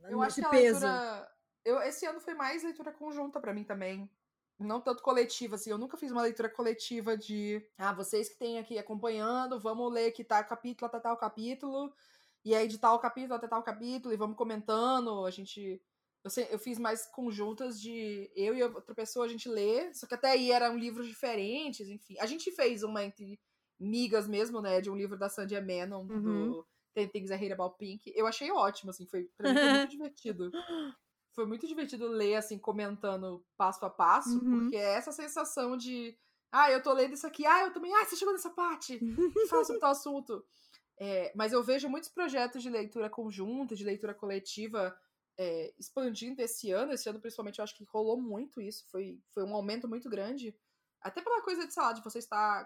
eu 0.10 0.22
acho 0.24 0.38
que 0.38 0.46
a 0.46 0.50
peso. 0.50 0.80
leitura 0.80 1.35
eu, 1.66 1.82
esse 1.82 2.06
ano 2.06 2.20
foi 2.22 2.36
mais 2.36 2.64
leitura 2.64 2.92
conjunta 2.92 3.40
para 3.40 3.54
mim 3.54 3.64
também. 3.64 4.10
Não 4.58 4.80
tanto 4.80 5.04
coletiva, 5.04 5.56
assim. 5.56 5.70
Eu 5.70 5.78
nunca 5.78 5.98
fiz 5.98 6.12
uma 6.12 6.22
leitura 6.22 6.48
coletiva 6.48 7.18
de. 7.18 7.62
Ah, 7.78 7.92
vocês 7.92 8.30
que 8.30 8.38
têm 8.38 8.58
aqui 8.58 8.78
acompanhando, 8.78 9.60
vamos 9.60 9.92
ler 9.92 10.12
que 10.12 10.24
tá 10.24 10.42
capítulo 10.44 10.88
até 10.88 11.00
tal 11.00 11.18
capítulo. 11.18 11.94
E 12.44 12.56
aí, 12.56 12.68
de 12.68 12.78
tal 12.78 12.98
capítulo 13.00 13.34
até 13.34 13.48
tal 13.48 13.64
capítulo, 13.64 14.14
e 14.14 14.18
vamos 14.18 14.38
comentando. 14.38 15.26
A 15.26 15.32
gente. 15.32 15.82
Eu, 16.24 16.30
sei, 16.30 16.48
eu 16.50 16.58
fiz 16.58 16.80
mais 16.80 17.06
conjuntas 17.08 17.80
de 17.80 18.32
eu 18.36 18.56
e 18.56 18.64
outra 18.64 18.96
pessoa 18.96 19.26
a 19.26 19.28
gente 19.28 19.50
ler. 19.50 19.94
Só 19.94 20.08
que 20.08 20.16
até 20.16 20.32
aí 20.32 20.52
eram 20.52 20.78
livros 20.78 21.08
diferentes, 21.08 21.90
enfim. 21.90 22.16
A 22.20 22.26
gente 22.26 22.50
fez 22.52 22.82
uma 22.84 23.04
entre 23.04 23.40
migas 23.78 24.28
mesmo, 24.28 24.62
né? 24.62 24.80
De 24.80 24.90
um 24.90 24.96
livro 24.96 25.18
da 25.18 25.28
Sandy 25.28 25.60
Menon, 25.60 26.06
uhum. 26.06 26.52
do 26.52 26.68
Ten 26.94 27.10
Things 27.10 27.30
I 27.30 27.34
Hate 27.34 27.52
About 27.52 27.76
Pink. 27.78 28.14
Eu 28.16 28.26
achei 28.26 28.50
ótimo, 28.52 28.92
assim. 28.92 29.06
Foi, 29.06 29.30
pra 29.36 29.52
mim 29.52 29.60
foi 29.60 29.74
muito 29.74 29.92
divertido. 29.92 30.52
Foi 31.36 31.46
muito 31.46 31.68
divertido 31.68 32.08
ler, 32.08 32.36
assim, 32.36 32.58
comentando 32.58 33.46
passo 33.58 33.86
a 33.86 33.90
passo, 33.90 34.40
uhum. 34.40 34.62
porque 34.62 34.78
é 34.78 34.96
essa 34.96 35.12
sensação 35.12 35.76
de. 35.76 36.18
Ah, 36.52 36.72
eu 36.72 36.82
tô 36.82 36.94
lendo 36.94 37.14
isso 37.14 37.28
aqui, 37.28 37.46
ah, 37.46 37.66
eu 37.66 37.74
também. 37.74 37.94
Ah, 37.94 38.06
você 38.06 38.16
chegou 38.16 38.34
nessa 38.34 38.50
parte! 38.50 39.00
Faça 39.50 39.74
um 39.74 39.80
tal 39.80 39.92
assunto. 39.92 40.44
É, 40.98 41.34
mas 41.36 41.52
eu 41.52 41.62
vejo 41.62 41.90
muitos 41.90 42.10
projetos 42.10 42.64
de 42.64 42.70
leitura 42.70 43.10
conjunta, 43.10 43.76
de 43.76 43.84
leitura 43.84 44.14
coletiva 44.14 44.98
é, 45.38 45.74
expandindo 45.78 46.42
esse 46.42 46.72
ano. 46.72 46.94
Esse 46.94 47.10
ano, 47.10 47.20
principalmente, 47.20 47.60
eu 47.60 47.64
acho 47.64 47.76
que 47.76 47.84
rolou 47.84 48.20
muito 48.20 48.62
isso. 48.62 48.86
Foi, 48.90 49.22
foi 49.34 49.44
um 49.44 49.54
aumento 49.54 49.90
muito 49.90 50.10
grande. 50.10 50.56
Até 51.02 51.22
pela 51.22 51.42
coisa 51.42 51.68
de, 51.68 51.74
sei 51.74 51.84
lá, 51.84 51.92
de 51.92 52.02
você 52.02 52.20
estar 52.20 52.66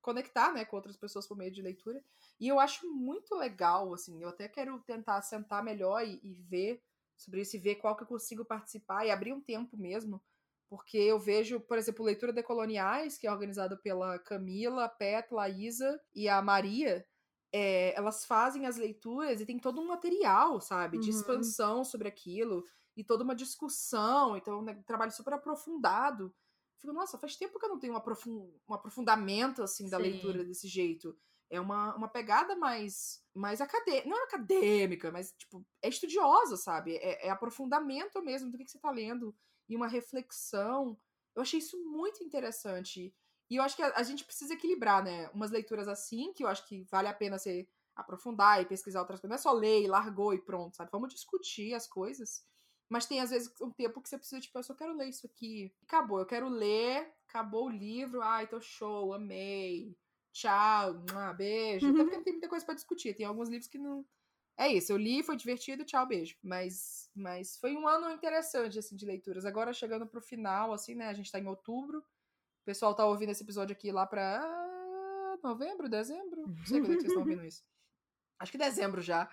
conectar, 0.00 0.52
né, 0.52 0.66
com 0.66 0.76
outras 0.76 0.98
pessoas 0.98 1.26
por 1.26 1.36
meio 1.36 1.50
de 1.50 1.62
leitura. 1.62 2.04
E 2.38 2.46
eu 2.46 2.60
acho 2.60 2.86
muito 2.92 3.34
legal, 3.34 3.92
assim, 3.94 4.22
eu 4.22 4.28
até 4.28 4.46
quero 4.46 4.78
tentar 4.80 5.22
sentar 5.22 5.64
melhor 5.64 6.06
e, 6.06 6.20
e 6.22 6.34
ver 6.34 6.82
sobre 7.16 7.40
isso 7.42 7.56
e 7.56 7.60
ver 7.60 7.76
qual 7.76 7.96
que 7.96 8.02
eu 8.02 8.06
consigo 8.06 8.44
participar 8.44 9.04
e 9.06 9.10
abrir 9.10 9.32
um 9.32 9.40
tempo 9.40 9.76
mesmo, 9.76 10.22
porque 10.68 10.96
eu 10.98 11.18
vejo, 11.18 11.60
por 11.60 11.78
exemplo, 11.78 12.04
Leitura 12.04 12.32
Decoloniais, 12.32 13.16
que 13.18 13.26
é 13.26 13.32
organizado 13.32 13.78
pela 13.82 14.18
Camila, 14.18 14.88
Pet, 14.88 15.32
Laísa 15.32 16.00
e 16.14 16.28
a 16.28 16.40
Maria, 16.42 17.06
é, 17.52 17.94
elas 17.96 18.24
fazem 18.24 18.66
as 18.66 18.76
leituras 18.76 19.40
e 19.40 19.46
tem 19.46 19.58
todo 19.58 19.80
um 19.80 19.86
material, 19.86 20.60
sabe, 20.60 20.98
de 20.98 21.10
Uhum. 21.10 21.10
expansão 21.10 21.84
sobre 21.84 22.08
aquilo 22.08 22.64
e 22.96 23.04
toda 23.04 23.22
uma 23.24 23.34
discussão, 23.34 24.36
então 24.36 24.62
né, 24.62 24.72
um 24.72 24.82
trabalho 24.82 25.12
super 25.12 25.34
aprofundado. 25.34 26.34
Fico, 26.78 26.92
nossa, 26.92 27.18
faz 27.18 27.36
tempo 27.36 27.58
que 27.58 27.64
eu 27.64 27.68
não 27.70 27.78
tenho 27.78 27.92
um, 27.94 27.96
aprofun- 27.96 28.52
um 28.68 28.74
aprofundamento 28.74 29.62
assim 29.62 29.88
da 29.88 29.96
Sim. 29.96 29.98
leitura 29.98 30.44
desse 30.44 30.66
jeito. 30.68 31.16
É 31.50 31.60
uma, 31.60 31.94
uma 31.94 32.08
pegada 32.08 32.56
mais, 32.56 33.22
mais 33.34 33.60
acadêmica, 33.60 34.08
não 34.08 34.18
é 34.18 34.24
acadêmica, 34.24 35.12
mas 35.12 35.32
tipo, 35.32 35.64
é 35.82 35.88
estudiosa, 35.88 36.56
sabe? 36.56 36.96
É, 36.96 37.26
é 37.26 37.30
aprofundamento 37.30 38.22
mesmo 38.22 38.50
do 38.50 38.56
que, 38.56 38.64
que 38.64 38.70
você 38.70 38.78
tá 38.78 38.90
lendo 38.90 39.34
e 39.68 39.76
uma 39.76 39.86
reflexão. 39.86 40.98
Eu 41.34 41.42
achei 41.42 41.58
isso 41.58 41.78
muito 41.84 42.22
interessante. 42.22 43.14
E 43.50 43.56
eu 43.56 43.62
acho 43.62 43.76
que 43.76 43.82
a, 43.82 43.92
a 43.96 44.02
gente 44.02 44.24
precisa 44.24 44.54
equilibrar, 44.54 45.04
né? 45.04 45.28
Umas 45.30 45.50
leituras 45.50 45.88
assim, 45.88 46.32
que 46.32 46.42
eu 46.42 46.48
acho 46.48 46.66
que 46.66 46.84
vale 46.90 47.08
a 47.08 47.14
pena 47.14 47.38
você 47.38 47.68
aprofundar 47.94 48.60
e 48.60 48.66
pesquisar 48.66 49.00
outras 49.00 49.20
coisas. 49.20 49.30
Não 49.30 49.36
é 49.36 49.38
só 49.38 49.52
ler 49.52 49.82
e 49.82 49.86
largou 49.86 50.34
e 50.34 50.40
pronto, 50.40 50.76
sabe? 50.76 50.90
Vamos 50.90 51.12
discutir 51.12 51.74
as 51.74 51.86
coisas. 51.86 52.44
Mas 52.88 53.06
tem, 53.06 53.20
às 53.20 53.30
vezes, 53.30 53.52
um 53.60 53.70
tempo 53.70 54.00
que 54.00 54.08
você 54.08 54.18
precisa, 54.18 54.40
tipo, 54.40 54.58
eu 54.58 54.62
só 54.62 54.74
quero 54.74 54.94
ler 54.94 55.08
isso 55.08 55.26
aqui. 55.26 55.74
Acabou, 55.86 56.20
eu 56.20 56.26
quero 56.26 56.48
ler, 56.48 57.12
acabou 57.28 57.66
o 57.66 57.70
livro. 57.70 58.22
Ai, 58.22 58.46
tô 58.46 58.60
show, 58.60 59.12
amei. 59.12 59.96
Tchau, 60.34 60.94
beijo. 61.36 61.88
Até 61.88 62.02
porque 62.02 62.16
não 62.16 62.24
tem 62.24 62.32
muita 62.32 62.48
coisa 62.48 62.66
pra 62.66 62.74
discutir. 62.74 63.14
Tem 63.14 63.24
alguns 63.24 63.48
livros 63.48 63.68
que 63.68 63.78
não. 63.78 64.04
É 64.56 64.68
isso, 64.68 64.92
eu 64.92 64.96
li, 64.96 65.22
foi 65.22 65.36
divertido, 65.36 65.84
tchau, 65.84 66.06
beijo. 66.06 66.36
Mas, 66.42 67.08
mas 67.14 67.56
foi 67.56 67.76
um 67.76 67.86
ano 67.86 68.10
interessante, 68.10 68.78
assim, 68.78 68.96
de 68.96 69.06
leituras. 69.06 69.44
Agora, 69.44 69.72
chegando 69.72 70.06
pro 70.06 70.20
final, 70.20 70.72
assim, 70.72 70.96
né? 70.96 71.08
A 71.08 71.12
gente 71.12 71.30
tá 71.30 71.38
em 71.38 71.46
outubro. 71.46 71.98
O 71.98 72.64
pessoal 72.64 72.94
tá 72.94 73.06
ouvindo 73.06 73.30
esse 73.30 73.44
episódio 73.44 73.74
aqui 73.74 73.92
lá 73.92 74.06
pra 74.06 75.38
novembro, 75.42 75.88
dezembro? 75.88 76.48
Não 76.48 76.66
sei 76.66 76.80
quando 76.80 76.92
é 76.92 76.96
que 76.96 77.02
vocês 77.02 77.12
estão 77.12 77.22
ouvindo 77.22 77.44
isso. 77.44 77.62
Acho 78.40 78.50
que 78.50 78.58
dezembro 78.58 79.00
já. 79.00 79.30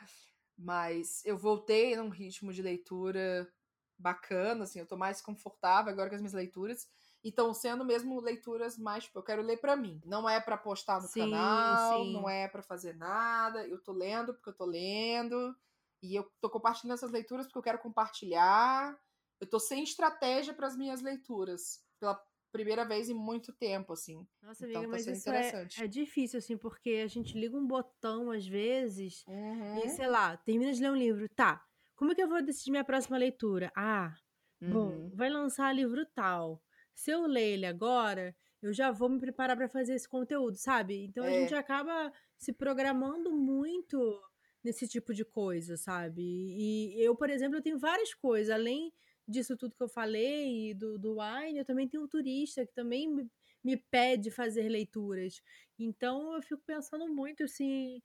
Mas 0.55 1.25
eu 1.25 1.35
voltei 1.35 1.95
num 1.95 2.09
ritmo 2.09 2.53
de 2.53 2.61
leitura 2.61 3.51
bacana, 3.97 4.65
assim, 4.65 4.79
eu 4.79 4.85
tô 4.85 4.95
mais 4.95 5.19
confortável 5.19 5.91
agora 5.91 6.09
com 6.09 6.15
as 6.15 6.21
minhas 6.21 6.33
leituras. 6.33 6.87
E 7.23 7.29
estão 7.29 7.53
sendo 7.53 7.85
mesmo 7.85 8.19
leituras 8.19 8.77
mais, 8.77 9.03
tipo, 9.05 9.19
eu 9.19 9.23
quero 9.23 9.41
ler 9.43 9.57
pra 9.57 9.75
mim. 9.75 10.01
Não 10.05 10.27
é 10.29 10.39
pra 10.41 10.57
postar 10.57 11.01
no 11.01 11.09
Sim, 11.09 11.75
canal, 11.77 11.77
sim. 11.77 12.11
não 12.11 12.27
é 12.29 12.47
pra 12.47 12.63
fazer 12.63 12.93
nada. 12.95 13.67
Eu 13.67 13.79
tô 13.81 13.91
lendo 13.93 14.33
porque 14.33 14.49
eu 14.49 14.55
tô 14.55 14.65
lendo. 14.65 15.55
E 16.01 16.15
eu 16.15 16.29
tô 16.41 16.49
compartilhando 16.49 16.95
essas 16.95 17.11
leituras 17.11 17.45
porque 17.45 17.59
eu 17.59 17.63
quero 17.63 17.79
compartilhar. 17.79 18.99
Eu 19.39 19.47
tô 19.49 19.59
sem 19.59 19.83
estratégia 19.83 20.53
para 20.53 20.67
as 20.67 20.75
minhas 20.75 21.01
leituras. 21.01 21.85
Pela 21.99 22.19
primeira 22.51 22.85
vez 22.85 23.07
em 23.09 23.13
muito 23.13 23.53
tempo, 23.53 23.93
assim. 23.93 24.27
Nossa, 24.41 24.65
Então 24.69 24.83
amiga, 24.83 24.87
tá 24.87 24.97
mas 24.97 25.07
sendo 25.07 25.17
isso 25.17 25.29
é, 25.31 25.55
interessante. 25.57 25.77
é 25.77 25.87
difícil, 25.87 26.39
assim, 26.39 26.57
porque 26.57 27.01
a 27.03 27.07
gente 27.07 27.37
liga 27.37 27.55
um 27.55 27.65
botão 27.67 28.31
às 28.31 28.45
vezes 28.47 29.25
Uhum. 29.27 29.81
e, 29.83 29.87
sei 29.89 30.07
lá, 30.07 30.35
termina 30.37 30.73
de 30.73 30.81
ler 30.81 30.91
um 30.91 30.95
livro. 30.95 31.27
Tá, 31.35 31.63
como 31.95 32.11
é 32.11 32.15
que 32.15 32.21
eu 32.23 32.27
vou 32.27 32.41
decidir 32.43 32.71
minha 32.71 32.83
próxima 32.83 33.17
leitura? 33.17 33.71
Ah, 33.75 34.13
bom, 34.65 35.01
Uhum. 35.01 35.13
vai 35.13 35.29
lançar 35.29 35.73
livro 35.75 36.05
tal. 36.15 36.63
Se 36.95 37.11
eu 37.11 37.25
ler 37.25 37.53
ele 37.53 37.65
agora, 37.65 38.35
eu 38.61 38.73
já 38.73 38.91
vou 38.91 39.09
me 39.09 39.19
preparar 39.19 39.57
pra 39.57 39.67
fazer 39.69 39.93
esse 39.95 40.07
conteúdo, 40.07 40.55
sabe? 40.57 41.03
Então 41.05 41.25
a 41.25 41.31
É. 41.31 41.33
gente 41.33 41.53
acaba 41.55 42.11
se 42.37 42.53
programando 42.53 43.31
muito 43.31 44.21
nesse 44.63 44.87
tipo 44.87 45.13
de 45.13 45.25
coisa, 45.25 45.75
sabe? 45.77 46.21
E 46.21 46.95
eu, 47.03 47.15
por 47.15 47.29
exemplo, 47.29 47.57
eu 47.57 47.61
tenho 47.61 47.79
várias 47.79 48.13
coisas, 48.13 48.53
além 48.53 48.93
disso 49.27 49.57
tudo 49.57 49.75
que 49.75 49.83
eu 49.83 49.89
falei, 49.89 50.69
e 50.71 50.73
do, 50.73 50.97
do 50.99 51.17
Wine, 51.19 51.59
eu 51.59 51.65
também 51.65 51.87
tenho 51.87 52.03
um 52.03 52.07
turista 52.07 52.65
que 52.65 52.73
também 52.73 53.07
me, 53.09 53.27
me 53.63 53.77
pede 53.77 54.29
fazer 54.29 54.67
leituras. 54.69 55.41
Então 55.79 56.33
eu 56.35 56.41
fico 56.43 56.61
pensando 56.65 57.07
muito 57.13 57.43
assim, 57.43 58.01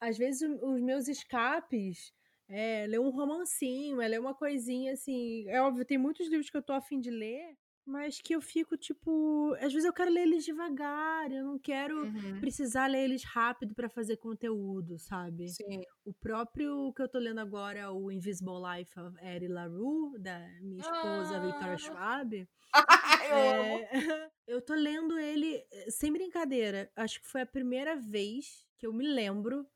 às 0.00 0.16
vezes 0.18 0.42
os 0.62 0.80
meus 0.80 1.08
escapes 1.08 2.12
é 2.48 2.86
ler 2.86 3.00
um 3.00 3.10
romancinho, 3.10 4.00
é 4.00 4.08
ler 4.08 4.20
uma 4.20 4.34
coisinha 4.34 4.92
assim. 4.94 5.48
É 5.48 5.60
óbvio, 5.60 5.84
tem 5.84 5.98
muitos 5.98 6.28
livros 6.28 6.50
que 6.50 6.56
eu 6.56 6.62
tô 6.62 6.72
afim 6.72 7.00
de 7.00 7.10
ler, 7.10 7.56
mas 7.88 8.20
que 8.20 8.34
eu 8.34 8.40
fico, 8.40 8.76
tipo. 8.76 9.52
Às 9.54 9.72
vezes 9.72 9.84
eu 9.84 9.92
quero 9.92 10.10
ler 10.10 10.22
eles 10.22 10.44
devagar, 10.44 11.30
eu 11.32 11.44
não 11.44 11.58
quero 11.58 12.04
Uhum. 12.04 12.38
precisar 12.40 12.86
ler 12.86 13.04
eles 13.04 13.24
rápido 13.24 13.74
pra 13.74 13.88
fazer 13.88 14.16
conteúdo, 14.18 14.98
sabe? 14.98 15.48
Sim. 15.48 15.80
O 16.04 16.12
próprio 16.12 16.92
que 16.92 17.02
eu 17.02 17.08
tô 17.08 17.18
lendo 17.18 17.40
agora, 17.40 17.90
o 17.90 18.12
Invisible 18.12 18.54
Life 18.76 18.98
of 19.00 19.16
Eddie 19.20 19.48
LaRue, 19.48 20.18
da 20.18 20.38
minha 20.60 20.80
esposa 20.80 21.40
Victoria 21.40 21.74
Ah. 21.74 21.78
Schwab. 21.78 22.48
eu 23.32 23.36
amo. 23.36 23.78
É, 23.78 23.90
eu 24.46 24.60
tô 24.62 24.74
lendo 24.74 25.18
ele 25.18 25.64
eh, 25.72 25.90
sem 25.90 26.12
brincadeira. 26.12 26.90
Acho 26.94 27.20
que 27.20 27.26
foi 27.26 27.40
a 27.40 27.46
primeira 27.46 27.96
vez 27.96 28.66
que 28.76 28.86
eu 28.86 28.92
me 28.92 29.06
lembro 29.06 29.66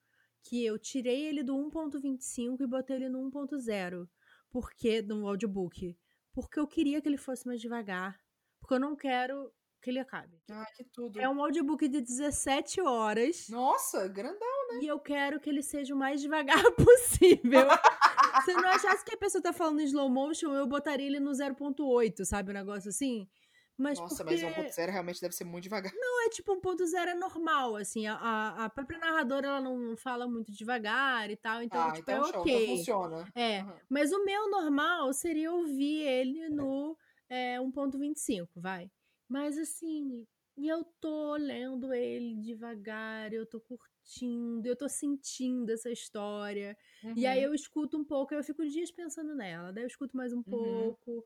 que 0.45 0.65
eu 0.65 0.79
tirei 0.79 1.23
ele 1.27 1.43
do 1.43 1.55
1.25 1.57 2.61
e 2.63 2.67
botei 2.67 2.97
ele 2.97 3.09
no 3.09 3.21
1.0. 3.31 4.09
Por 4.51 4.71
quê? 4.75 5.01
No 5.01 5.27
audiobook. 5.27 5.97
Porque 6.33 6.59
eu 6.59 6.67
queria 6.67 7.01
que 7.01 7.09
ele 7.09 7.19
fosse 7.19 7.47
mais 7.47 7.61
devagar. 7.61 8.19
Porque 8.61 8.75
eu 8.75 8.81
não 8.81 8.97
quero 8.97 9.53
que 9.83 9.91
ele 9.91 9.99
acabe. 9.99 10.41
Ai, 10.49 10.67
que 10.77 10.85
tudo. 10.85 11.21
É 11.21 11.29
um 11.29 11.43
audiobook 11.43 11.87
de 11.89 12.01
17 12.01 12.81
horas. 12.81 13.49
Nossa, 13.49 14.07
grandão. 14.09 14.81
E 14.81 14.87
eu 14.87 14.99
quero 14.99 15.41
que 15.41 15.51
ele 15.51 15.63
seja 15.63 15.95
o 15.95 15.99
mais 15.99 16.21
devagar 16.21 16.63
possível. 16.77 17.67
Se 18.45 18.53
eu 18.53 18.63
não 18.63 18.71
achasse 18.71 19.05
que 19.05 19.15
a 19.15 19.19
pessoa 19.19 19.43
tá 19.43 19.53
falando 19.53 19.81
em 19.81 19.85
slow 19.85 20.09
motion, 20.09 20.55
eu 20.55 20.67
botaria 20.67 21.07
ele 21.07 21.21
no 21.21 21.33
0.8, 21.33 22.25
sabe? 22.25 22.51
Um 22.51 22.55
negócio 22.55 22.89
assim. 22.89 23.29
Mas 23.77 23.99
Nossa, 23.99 24.25
porque... 24.25 24.45
mas 24.45 24.55
1.0 24.57 24.91
realmente 24.91 25.21
deve 25.21 25.35
ser 25.35 25.45
muito 25.45 25.65
devagar. 25.65 25.93
Não, 25.95 26.27
é 26.27 26.29
tipo 26.29 26.55
1.0 26.55 27.09
é 27.09 27.15
normal, 27.15 27.77
assim. 27.77 28.07
A, 28.07 28.65
a, 28.65 28.71
própria 28.71 28.99
narradora, 28.99 29.49
ela 29.49 29.61
não 29.61 29.97
fala 29.97 30.29
muito 30.29 30.53
devagar 30.53 31.31
e 31.31 31.37
tal. 31.37 31.63
Então, 31.63 31.81
ah, 31.81 31.93
tipo, 31.93 32.11
então 32.11 32.25
é 32.25 32.33
show, 32.33 32.41
ok. 32.43 32.57
então 32.57 32.77
funciona. 32.77 33.33
É, 33.35 33.63
Uhum. 33.63 33.73
mas 33.89 34.13
o 34.13 34.25
meu 34.25 34.51
normal 34.51 35.13
seria 35.13 35.53
ouvir 35.53 36.03
ele 36.03 36.49
no 36.49 36.97
é, 37.29 37.59
1.25, 37.61 38.49
vai. 38.57 38.91
Mas 39.29 39.57
assim, 39.57 40.27
e 40.57 40.69
eu 40.69 40.85
tô 41.01 41.35
lendo 41.37 41.93
ele 41.95 42.37
devagar, 42.37 43.33
eu 43.33 43.47
tô 43.47 43.59
curtindo, 43.59 44.67
eu 44.67 44.77
tô 44.77 44.89
sentindo 44.89 45.71
essa 45.71 45.91
história. 45.91 46.77
E 47.17 47.27
aí 47.27 47.39
Uhum. 47.39 47.47
eu 47.47 47.55
escuto 47.55 47.97
um 47.97 48.05
pouco, 48.05 48.35
eu 48.35 48.45
fico 48.45 48.65
dias 48.69 48.91
pensando 48.91 49.35
nela, 49.35 49.73
daí 49.73 49.85
eu 49.85 49.89
escuto 49.89 50.17
mais 50.17 50.33
um 50.33 50.43
Uhum. 50.47 50.51
pouco. 50.51 51.25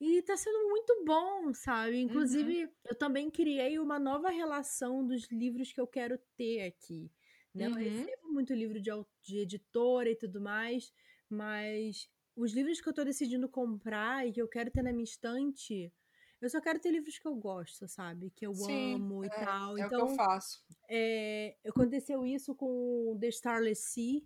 E 0.00 0.20
tá 0.22 0.36
sendo 0.36 0.68
muito 0.68 1.04
bom, 1.04 1.54
sabe? 1.54 1.98
Inclusive, 1.98 2.70
eu 2.84 2.94
também 2.94 3.30
criei 3.30 3.78
uma 3.78 3.98
nova 3.98 4.28
relação 4.30 5.06
dos 5.06 5.24
livros 5.30 5.72
que 5.72 5.80
eu 5.80 5.86
quero 5.86 6.18
ter 6.36 6.62
aqui. 6.66 7.10
Né? 7.54 7.66
Eu 7.66 7.70
Uhum. 7.70 7.74
recebo 7.74 8.28
muito 8.30 8.52
livro 8.52 8.78
de, 8.80 8.90
de 9.22 9.38
editora 9.38 10.10
e 10.10 10.16
tudo 10.16 10.38
mais, 10.40 10.92
mas 11.30 12.08
os 12.36 12.52
livros 12.52 12.80
que 12.80 12.88
eu 12.88 12.92
tô 12.92 13.04
decidindo 13.04 13.48
comprar 13.48 14.26
e 14.28 14.32
que 14.32 14.42
eu 14.42 14.48
quero 14.48 14.70
ter 14.70 14.82
na 14.82 14.92
minha 14.92 15.04
estante, 15.04 15.90
eu 16.42 16.50
só 16.50 16.60
quero 16.60 16.78
ter 16.78 16.90
livros 16.90 17.18
que 17.18 17.26
eu 17.26 17.34
gosto, 17.34 17.88
sabe? 17.88 18.30
Que 18.30 18.46
eu 18.46 18.62
Sim, 18.62 18.66
amo 18.66 19.24
e 19.24 19.30
tal. 19.30 19.78
É 19.78 19.86
o 19.86 19.92
que 19.92 20.00
então, 20.00 20.02
eu 20.02 20.08
faço. 20.08 20.64
é, 20.90 21.56
aconteceu 21.66 22.26
isso 22.26 22.54
com 22.54 23.16
The 23.20 23.28
Starless 23.28 23.82
Sea, 23.92 24.22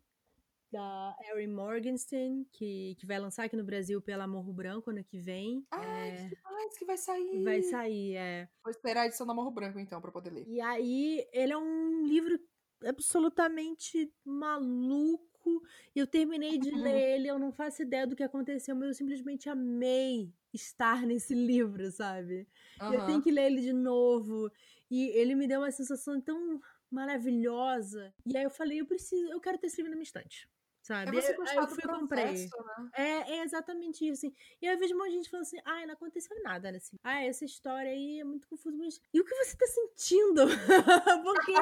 da 0.71 1.17
Erin 1.29 1.49
Morgenstern, 1.49 2.47
que, 2.53 2.95
que 2.99 3.07
vai 3.07 3.19
lançar 3.19 3.45
aqui 3.45 3.57
no 3.57 3.65
Brasil 3.65 4.01
pela 4.01 4.27
Morro 4.27 4.53
Branco 4.53 4.91
ano 4.91 5.03
que 5.03 5.19
vem. 5.19 5.67
Ai, 5.71 6.11
É, 6.11 6.29
que 6.29 6.37
demais 6.37 6.79
que 6.79 6.85
vai 6.85 6.97
sair. 6.97 7.45
vai 7.45 7.63
sair, 7.63 8.15
é. 8.17 8.49
Vou 8.63 8.71
esperar 8.71 9.03
a 9.03 9.07
edição 9.07 9.27
da 9.27 9.35
Morro 9.35 9.51
Branco, 9.51 9.79
então, 9.79 10.01
pra 10.01 10.13
poder 10.13 10.31
ler. 10.31 10.47
E 10.49 10.61
aí, 10.61 11.27
ele 11.33 11.53
é 11.53 11.59
um 11.59 12.07
livro 12.07 12.39
absolutamente 12.87 14.13
maluco. 14.25 15.63
E 15.95 15.99
eu 15.99 16.07
terminei 16.07 16.59
de 16.59 16.71
ler 16.95 17.17
ele, 17.17 17.29
eu 17.29 17.39
não 17.39 17.51
faço 17.53 17.83
ideia 17.83 18.07
do 18.07 18.15
que 18.15 18.23
aconteceu, 18.23 18.77
mas 18.77 18.89
eu 18.89 18.95
simplesmente 18.95 19.49
amei 19.49 20.33
estar 20.53 21.07
nesse 21.07 21.35
livro, 21.35 21.91
sabe? 21.91 22.47
E 22.81 22.95
Eu 22.95 23.07
tenho 23.07 23.23
que 23.23 23.31
ler 23.31 23.47
ele 23.51 23.63
de 23.63 23.73
novo. 23.73 24.51
E 24.91 25.09
ele 25.11 25.35
me 25.35 25.47
deu 25.47 25.61
uma 25.61 25.71
sensação 25.71 26.21
tão 26.21 26.61
maravilhosa. 26.91 28.13
E 28.27 28.37
aí 28.37 28.45
eu 28.45 28.51
falei, 28.51 28.81
eu 28.81 28.87
preciso, 28.87 29.31
eu 29.31 29.41
quero 29.41 29.59
ter 29.59 29.69
esse 29.69 29.77
livro 29.77 29.91
na 29.91 29.97
minha 29.97 30.05
estante. 30.05 30.49
É 30.91 31.05
Sabe? 31.05 31.23
você 31.23 31.33
aí 31.33 31.37
gostar 31.37 31.61
eu 31.61 31.67
do 31.67 31.75
fui 31.75 31.85
e 31.85 31.87
comprei. 31.87 32.35
né? 32.35 32.91
É, 32.97 33.33
é 33.39 33.43
exatamente 33.45 34.05
isso. 34.05 34.27
Assim. 34.27 34.35
E 34.61 34.67
aí 34.67 34.75
eu 34.75 34.79
vejo 34.79 34.95
um 34.95 34.99
monte 34.99 35.11
de 35.11 35.17
gente 35.17 35.31
falando 35.31 35.43
assim: 35.47 35.61
ai, 35.65 35.87
não 35.87 35.95
aconteceu 35.95 36.37
nada 36.43 36.73
nesse. 36.73 36.97
Ah, 37.05 37.23
essa 37.23 37.45
história 37.45 37.91
aí 37.91 38.21
é 38.21 38.25
muito 38.25 38.49
confusa, 38.49 38.77
mas. 38.77 39.01
E 39.15 39.21
o 39.21 39.25
que 39.25 39.35
você 39.35 39.57
tá 39.57 39.67
sentindo? 39.67 40.43
Porque 41.25 41.53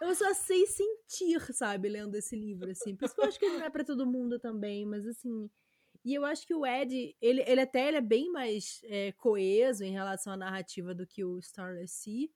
eu 0.00 0.14
só 0.14 0.34
sei 0.34 0.66
sentir, 0.66 1.40
sabe, 1.52 1.88
lendo 1.88 2.16
esse 2.16 2.34
livro, 2.34 2.70
assim. 2.70 2.96
Por 2.96 3.04
isso 3.04 3.14
que 3.14 3.20
eu 3.20 3.26
acho 3.26 3.38
que 3.38 3.44
ele 3.46 3.58
não 3.58 3.66
é 3.66 3.70
pra 3.70 3.84
todo 3.84 4.06
mundo 4.06 4.38
também, 4.38 4.84
mas 4.84 5.06
assim. 5.06 5.48
E 6.04 6.12
eu 6.12 6.24
acho 6.24 6.46
que 6.46 6.54
o 6.54 6.66
Ed, 6.66 7.16
ele, 7.20 7.42
ele 7.46 7.60
até 7.62 7.88
ele 7.88 7.96
é 7.96 8.00
bem 8.00 8.30
mais 8.30 8.82
é, 8.84 9.12
coeso 9.12 9.82
em 9.84 9.92
relação 9.92 10.34
à 10.34 10.36
narrativa 10.36 10.94
do 10.94 11.06
que 11.06 11.24
o 11.24 11.38
Starless 11.38 11.94
Sea. 11.94 12.28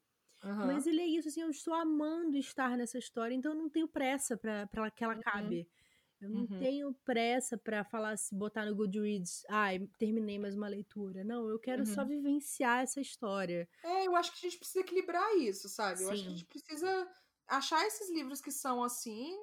Aham. 0.42 0.66
Mas 0.68 0.86
ele 0.86 1.00
é 1.00 1.06
isso, 1.06 1.28
assim, 1.28 1.42
eu 1.42 1.50
estou 1.50 1.74
amando 1.74 2.36
estar 2.36 2.76
nessa 2.76 2.96
história, 2.96 3.34
então 3.34 3.52
eu 3.52 3.58
não 3.58 3.68
tenho 3.68 3.88
pressa 3.88 4.36
pra, 4.36 4.66
pra 4.68 4.90
que 4.90 5.04
ela 5.04 5.14
Uhum. 5.14 5.20
Eu 6.20 6.28
não 6.30 6.48
Uhum. 6.48 6.58
tenho 6.58 6.92
pressa 7.04 7.56
pra 7.56 7.84
falar, 7.84 8.16
se 8.16 8.34
botar 8.34 8.66
no 8.66 8.74
Goodreads, 8.74 9.44
ai, 9.48 9.78
terminei 9.98 10.36
mais 10.38 10.56
uma 10.56 10.66
leitura. 10.68 11.22
Não, 11.22 11.48
eu 11.48 11.58
quero 11.60 11.86
só 11.86 12.04
Uhum. 12.04 12.08
vivenciar 12.08 12.82
essa 12.82 13.00
história. 13.00 13.68
É, 13.82 14.06
eu 14.06 14.16
acho 14.16 14.32
que 14.32 14.38
a 14.46 14.50
gente 14.50 14.58
precisa 14.58 14.80
equilibrar 14.80 15.36
isso, 15.36 15.68
sabe? 15.68 16.02
Eu 16.04 16.10
acho 16.10 16.24
que 16.24 16.30
a 16.30 16.32
Sim. 16.32 16.36
gente 16.36 16.46
precisa 16.46 17.08
achar 17.46 17.86
esses 17.86 18.10
livros 18.10 18.40
que 18.40 18.50
são 18.50 18.82
assim, 18.82 19.36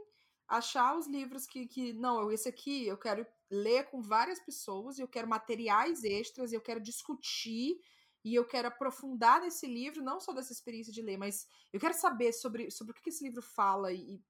achar 0.47 0.95
os 0.97 1.07
livros 1.07 1.45
que, 1.47 1.67
que 1.67 1.93
não, 1.93 2.31
esse 2.31 2.47
aqui 2.49 2.85
eu 2.87 2.97
quero 2.97 3.25
ler 3.49 3.85
com 3.89 4.01
várias 4.01 4.39
pessoas, 4.39 4.97
e 4.97 5.01
eu 5.01 5.07
quero 5.07 5.27
materiais 5.27 6.03
extras, 6.03 6.51
e 6.51 6.55
eu 6.55 6.61
quero 6.61 6.81
discutir, 6.81 7.77
e 8.23 8.35
eu 8.35 8.45
quero 8.45 8.67
aprofundar 8.67 9.41
nesse 9.41 9.65
livro, 9.67 10.03
não 10.03 10.19
só 10.19 10.33
dessa 10.33 10.51
experiência 10.51 10.91
de 10.93 11.01
ler, 11.01 11.17
mas 11.17 11.47
eu 11.71 11.79
quero 11.79 11.93
saber 11.93 12.33
sobre, 12.33 12.69
sobre 12.71 12.91
o 12.91 13.01
que 13.01 13.09
esse 13.09 13.23
livro 13.23 13.41
fala 13.41 13.93
e, 13.93 14.21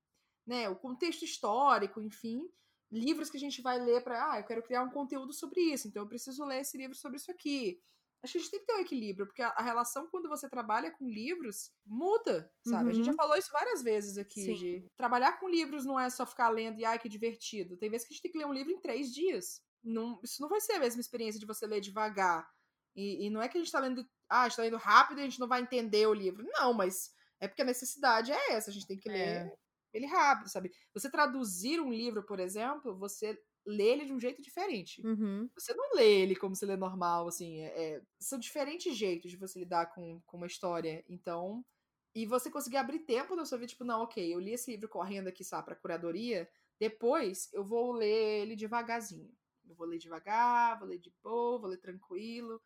né, 0.45 0.69
o 0.69 0.75
contexto 0.75 1.23
histórico, 1.23 2.01
enfim, 2.01 2.47
livros 2.91 3.29
que 3.29 3.37
a 3.37 3.39
gente 3.39 3.61
vai 3.61 3.79
ler 3.79 4.03
para, 4.03 4.31
ah, 4.31 4.39
eu 4.39 4.45
quero 4.45 4.63
criar 4.63 4.83
um 4.83 4.91
conteúdo 4.91 5.33
sobre 5.33 5.61
isso, 5.61 5.87
então 5.87 6.03
eu 6.03 6.07
preciso 6.07 6.45
ler 6.45 6.61
esse 6.61 6.77
livro 6.77 6.95
sobre 6.95 7.17
isso 7.17 7.31
aqui. 7.31 7.81
Acho 8.23 8.33
que 8.33 8.37
a 8.39 8.41
gente 8.41 8.51
tem 8.51 8.59
que 8.59 8.65
ter 8.65 8.73
um 8.73 8.79
equilíbrio, 8.79 9.27
porque 9.27 9.41
a, 9.41 9.49
a 9.49 9.61
relação 9.61 10.07
quando 10.07 10.27
você 10.27 10.49
trabalha 10.49 10.89
com 10.89 11.07
livros 11.07 11.71
muda, 11.85 12.51
sabe? 12.65 12.85
Uhum. 12.85 12.89
A 12.89 12.93
gente 12.93 13.05
já 13.05 13.11
uhum. 13.11 13.17
falou 13.17 13.37
isso 13.37 13.51
várias 13.51 13.83
vezes 13.83 14.17
aqui, 14.17 14.53
de 14.55 14.87
trabalhar 14.97 15.39
com 15.39 15.47
livros 15.47 15.85
não 15.85 15.99
é 15.99 16.09
só 16.09 16.25
ficar 16.25 16.49
lendo 16.49 16.79
e 16.79 16.85
ai 16.85 16.97
que 16.97 17.07
divertido. 17.07 17.77
Tem 17.77 17.89
vezes 17.89 18.07
que 18.07 18.13
a 18.13 18.15
gente 18.15 18.23
tem 18.23 18.31
que 18.31 18.37
ler 18.37 18.47
um 18.47 18.53
livro 18.53 18.71
em 18.71 18.79
três 18.79 19.13
dias. 19.13 19.61
Não, 19.83 20.19
isso 20.23 20.41
não 20.41 20.49
vai 20.49 20.59
ser 20.59 20.73
a 20.73 20.79
mesma 20.79 20.99
experiência 20.99 21.39
de 21.39 21.45
você 21.45 21.67
ler 21.67 21.81
devagar. 21.81 22.49
E, 22.95 23.27
e 23.27 23.29
não 23.29 23.41
é 23.41 23.47
que 23.47 23.57
a 23.57 23.61
gente 23.61 23.71
tá 23.71 23.79
lendo, 23.79 24.03
ah, 24.27 24.43
a 24.43 24.49
gente 24.49 24.55
tá 24.55 24.63
lendo 24.63 24.77
rápido 24.77 25.19
e 25.19 25.21
a 25.21 25.25
gente 25.25 25.39
não 25.39 25.47
vai 25.47 25.61
entender 25.61 26.07
o 26.07 26.13
livro. 26.13 26.43
Não, 26.57 26.73
mas 26.73 27.13
é 27.39 27.47
porque 27.47 27.61
a 27.61 27.65
necessidade 27.65 28.31
é 28.31 28.53
essa, 28.53 28.71
a 28.71 28.73
gente 28.73 28.87
tem 28.87 28.97
que 28.97 29.09
ler 29.09 29.19
é. 29.19 29.55
Ele 29.95 30.05
rápido, 30.05 30.49
sabe? 30.49 30.71
Você 30.93 31.09
traduzir 31.09 31.79
um 31.79 31.91
livro, 31.91 32.23
por 32.23 32.39
exemplo, 32.39 32.95
você 32.97 33.39
lê 33.65 33.89
ele 33.89 34.05
de 34.05 34.13
um 34.13 34.19
jeito 34.19 34.41
diferente. 34.41 35.05
Uhum. 35.05 35.49
Você 35.55 35.73
não 35.73 35.95
lê 35.95 36.21
ele 36.21 36.35
como 36.35 36.55
se 36.55 36.65
lê 36.65 36.75
normal, 36.75 37.27
assim. 37.27 37.61
É, 37.61 37.95
é, 37.95 38.01
são 38.19 38.37
diferentes 38.37 38.95
jeitos 38.95 39.31
de 39.31 39.37
você 39.37 39.59
lidar 39.59 39.87
com, 39.87 40.21
com 40.25 40.37
uma 40.37 40.47
história. 40.47 41.03
Então. 41.09 41.65
E 42.13 42.25
você 42.25 42.49
conseguir 42.49 42.77
abrir 42.77 42.99
tempo 42.99 43.35
na 43.35 43.43
sua 43.43 43.57
vida, 43.57 43.71
tipo, 43.71 43.83
não, 43.83 44.03
ok, 44.03 44.33
eu 44.33 44.39
li 44.39 44.53
esse 44.53 44.71
livro 44.71 44.87
correndo 44.87 45.27
aqui, 45.27 45.43
sabe, 45.43 45.65
pra 45.65 45.75
curadoria. 45.75 46.49
Depois 46.79 47.49
eu 47.51 47.61
vou 47.61 47.91
ler 47.91 48.43
ele 48.43 48.55
devagarzinho. 48.55 49.29
Eu 49.67 49.75
vou 49.75 49.85
ler 49.85 49.97
devagar, 49.97 50.79
vou 50.79 50.87
ler 50.87 50.97
de 50.97 51.13
boa, 51.21 51.59
vou 51.59 51.69
ler 51.69 51.77
tranquilo. 51.77 52.61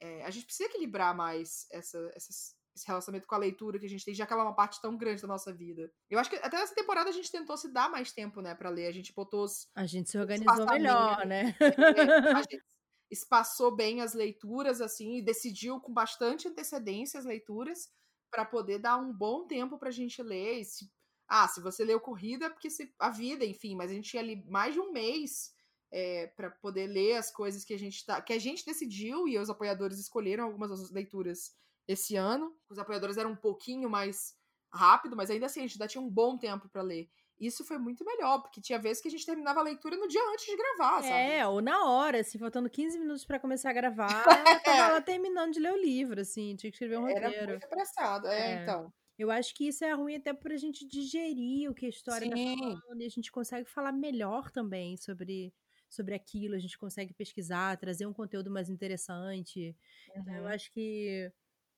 É, 0.00 0.24
a 0.24 0.30
gente 0.30 0.46
precisa 0.46 0.68
equilibrar 0.68 1.14
mais 1.14 1.66
essa, 1.70 2.10
essas, 2.14 2.55
esse 2.76 2.86
relacionamento 2.86 3.26
com 3.26 3.34
a 3.34 3.38
leitura 3.38 3.78
que 3.78 3.86
a 3.86 3.88
gente 3.88 4.04
tem, 4.04 4.14
já 4.14 4.26
que 4.26 4.32
ela 4.32 4.42
é 4.42 4.46
uma 4.46 4.54
parte 4.54 4.80
tão 4.80 4.96
grande 4.96 5.22
da 5.22 5.28
nossa 5.28 5.52
vida. 5.52 5.90
Eu 6.10 6.18
acho 6.18 6.28
que 6.28 6.36
até 6.36 6.58
nessa 6.58 6.74
temporada 6.74 7.08
a 7.08 7.12
gente 7.12 7.32
tentou 7.32 7.56
se 7.56 7.72
dar 7.72 7.90
mais 7.90 8.12
tempo, 8.12 8.40
né, 8.40 8.54
para 8.54 8.70
ler. 8.70 8.86
A 8.86 8.92
gente 8.92 9.14
botou 9.14 9.44
os. 9.44 9.68
A 9.74 9.86
gente 9.86 10.10
se 10.10 10.18
organizou 10.18 10.66
melhor, 10.66 11.26
né? 11.26 11.56
É, 11.60 12.32
a 12.32 12.42
gente 12.42 12.62
espaçou 13.10 13.74
bem 13.74 14.02
as 14.02 14.14
leituras, 14.14 14.80
assim, 14.80 15.16
e 15.16 15.22
decidiu 15.22 15.80
com 15.80 15.92
bastante 15.92 16.48
antecedência 16.48 17.18
as 17.18 17.24
leituras 17.24 17.88
para 18.30 18.44
poder 18.44 18.78
dar 18.78 18.98
um 18.98 19.12
bom 19.12 19.46
tempo 19.46 19.78
pra 19.78 19.90
gente 19.90 20.22
ler. 20.22 20.64
Se, 20.64 20.90
ah, 21.28 21.48
se 21.48 21.60
você 21.60 21.84
leu 21.84 21.98
corrida, 22.00 22.46
é 22.46 22.50
porque 22.50 22.68
se, 22.68 22.92
a 22.98 23.10
vida, 23.10 23.44
enfim, 23.44 23.74
mas 23.74 23.90
a 23.90 23.94
gente 23.94 24.10
tinha 24.10 24.22
ali 24.22 24.44
mais 24.48 24.74
de 24.74 24.80
um 24.80 24.92
mês 24.92 25.54
é, 25.90 26.26
para 26.28 26.50
poder 26.50 26.88
ler 26.88 27.14
as 27.14 27.30
coisas 27.30 27.64
que 27.64 27.72
a 27.72 27.78
gente 27.78 28.04
tá, 28.04 28.20
que 28.20 28.32
a 28.32 28.38
gente 28.38 28.66
decidiu 28.66 29.26
e 29.28 29.38
os 29.38 29.48
apoiadores 29.48 29.98
escolheram 29.98 30.44
algumas 30.44 30.70
das 30.70 30.90
leituras 30.90 31.54
esse 31.86 32.16
ano. 32.16 32.54
Os 32.68 32.78
apoiadores 32.78 33.16
eram 33.16 33.32
um 33.32 33.36
pouquinho 33.36 33.88
mais 33.88 34.34
rápido, 34.72 35.16
mas 35.16 35.30
ainda 35.30 35.46
assim 35.46 35.60
a 35.60 35.62
gente 35.62 35.74
ainda 35.74 35.88
tinha 35.88 36.02
um 36.02 36.10
bom 36.10 36.36
tempo 36.36 36.68
para 36.68 36.82
ler. 36.82 37.08
Isso 37.38 37.64
foi 37.64 37.76
muito 37.76 38.02
melhor, 38.04 38.40
porque 38.40 38.62
tinha 38.62 38.78
vezes 38.78 39.02
que 39.02 39.08
a 39.08 39.10
gente 39.10 39.26
terminava 39.26 39.60
a 39.60 39.62
leitura 39.62 39.96
no 39.96 40.08
dia 40.08 40.20
antes 40.32 40.46
de 40.46 40.56
gravar, 40.56 41.02
sabe? 41.02 41.14
É, 41.14 41.46
ou 41.46 41.60
na 41.60 41.84
hora, 41.84 42.20
assim, 42.20 42.38
faltando 42.38 42.70
15 42.70 42.98
minutos 42.98 43.26
para 43.26 43.38
começar 43.38 43.70
a 43.70 43.74
gravar, 43.74 44.06
tava 44.64 44.92
lá 44.94 45.00
terminando 45.02 45.52
de 45.52 45.60
ler 45.60 45.72
o 45.72 45.76
livro, 45.76 46.18
assim, 46.18 46.56
tinha 46.56 46.70
que 46.70 46.76
escrever 46.76 46.98
um 46.98 47.02
roteiro. 47.02 47.34
Era 47.34 47.48
muito 47.48 47.64
apressado, 47.64 48.26
é, 48.28 48.52
é, 48.52 48.62
então. 48.62 48.92
Eu 49.18 49.30
acho 49.30 49.54
que 49.54 49.68
isso 49.68 49.84
é 49.84 49.92
ruim 49.92 50.16
até 50.16 50.32
pra 50.32 50.56
gente 50.56 50.86
digerir 50.86 51.70
o 51.70 51.74
que 51.74 51.84
a 51.84 51.90
história 51.90 52.28
tá 52.28 52.36
Sim. 52.36 52.56
tá 52.56 52.80
falando, 52.80 53.02
e 53.02 53.06
a 53.06 53.10
gente 53.10 53.30
consegue 53.30 53.68
falar 53.68 53.92
melhor 53.92 54.50
também 54.50 54.96
sobre, 54.96 55.52
sobre 55.90 56.14
aquilo, 56.14 56.54
a 56.54 56.58
gente 56.58 56.78
consegue 56.78 57.12
pesquisar, 57.12 57.76
trazer 57.76 58.06
um 58.06 58.14
conteúdo 58.14 58.50
mais 58.50 58.70
interessante. 58.70 59.76
Uhum. 60.14 60.22
Então, 60.22 60.34
eu 60.36 60.42
uhum. 60.44 60.48
acho 60.48 60.72
que 60.72 61.30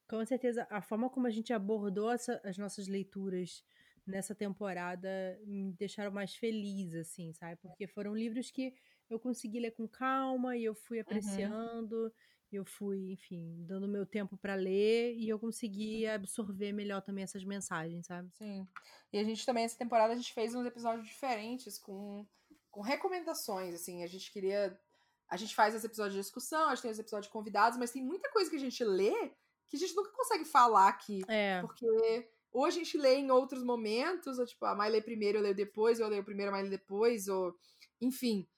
com 0.08 0.24
certeza, 0.24 0.66
a 0.70 0.80
forma 0.80 1.10
como 1.10 1.26
a 1.26 1.30
gente 1.30 1.52
abordou 1.52 2.10
essa, 2.10 2.40
as 2.42 2.56
nossas 2.56 2.88
leituras 2.88 3.62
nessa 4.06 4.34
temporada 4.34 5.38
me 5.44 5.70
deixaram 5.72 6.10
mais 6.10 6.34
feliz, 6.34 6.94
assim, 6.94 7.32
sabe? 7.34 7.56
Porque 7.56 7.86
foram 7.86 8.16
livros 8.16 8.50
que 8.50 8.72
eu 9.10 9.20
consegui 9.20 9.60
ler 9.60 9.72
com 9.72 9.86
calma 9.86 10.56
e 10.56 10.64
eu 10.64 10.74
fui 10.74 10.96
uhum. 10.96 11.02
apreciando, 11.02 12.04
uhum. 12.04 12.10
eu 12.50 12.64
fui, 12.64 13.12
enfim, 13.12 13.62
dando 13.66 13.86
meu 13.86 14.06
tempo 14.06 14.36
para 14.38 14.54
ler 14.54 15.14
e 15.14 15.28
eu 15.28 15.38
consegui 15.38 16.06
absorver 16.06 16.72
melhor 16.72 17.02
também 17.02 17.24
essas 17.24 17.44
mensagens, 17.44 18.06
sabe? 18.06 18.30
Sim. 18.32 18.66
E 19.12 19.18
a 19.18 19.24
gente 19.24 19.44
também, 19.44 19.64
essa 19.64 19.76
temporada, 19.76 20.14
a 20.14 20.16
gente 20.16 20.32
fez 20.32 20.54
uns 20.54 20.66
episódios 20.66 21.06
diferentes 21.06 21.78
com, 21.78 22.26
com 22.70 22.80
recomendações, 22.80 23.74
assim, 23.74 24.02
a 24.02 24.06
gente 24.06 24.32
queria. 24.32 24.78
A 25.30 25.36
gente 25.36 25.54
faz 25.54 25.74
esse 25.74 25.84
episódio 25.84 26.12
de 26.12 26.20
discussão, 26.20 26.70
a 26.70 26.74
gente 26.74 26.80
tem 26.80 26.90
os 26.90 26.98
episódios 26.98 27.26
de 27.26 27.32
convidados, 27.32 27.78
mas 27.78 27.90
tem 27.90 28.02
muita 28.02 28.30
coisa 28.30 28.48
que 28.48 28.56
a 28.56 28.60
gente 28.60 28.82
lê 28.82 29.12
que 29.68 29.76
a 29.76 29.80
gente 29.80 29.94
nunca 29.94 30.10
consegue 30.12 30.44
falar 30.44 30.88
aqui. 30.88 31.22
É. 31.28 31.60
Porque 31.60 32.28
ou 32.50 32.64
a 32.64 32.70
gente 32.70 32.96
lê 32.96 33.16
em 33.16 33.30
outros 33.30 33.62
momentos, 33.62 34.38
ou 34.38 34.46
tipo, 34.46 34.64
a 34.64 34.74
Mai 34.74 34.90
lê 34.90 35.00
primeiro, 35.00 35.38
eu 35.38 35.42
leio 35.42 35.54
depois, 35.54 36.00
ou 36.00 36.06
eu 36.06 36.10
leio 36.10 36.24
primeiro, 36.24 36.50
a 36.50 36.52
Mai 36.52 36.62
lê 36.62 36.70
depois, 36.70 37.28
ou 37.28 37.54
enfim. 38.00 38.48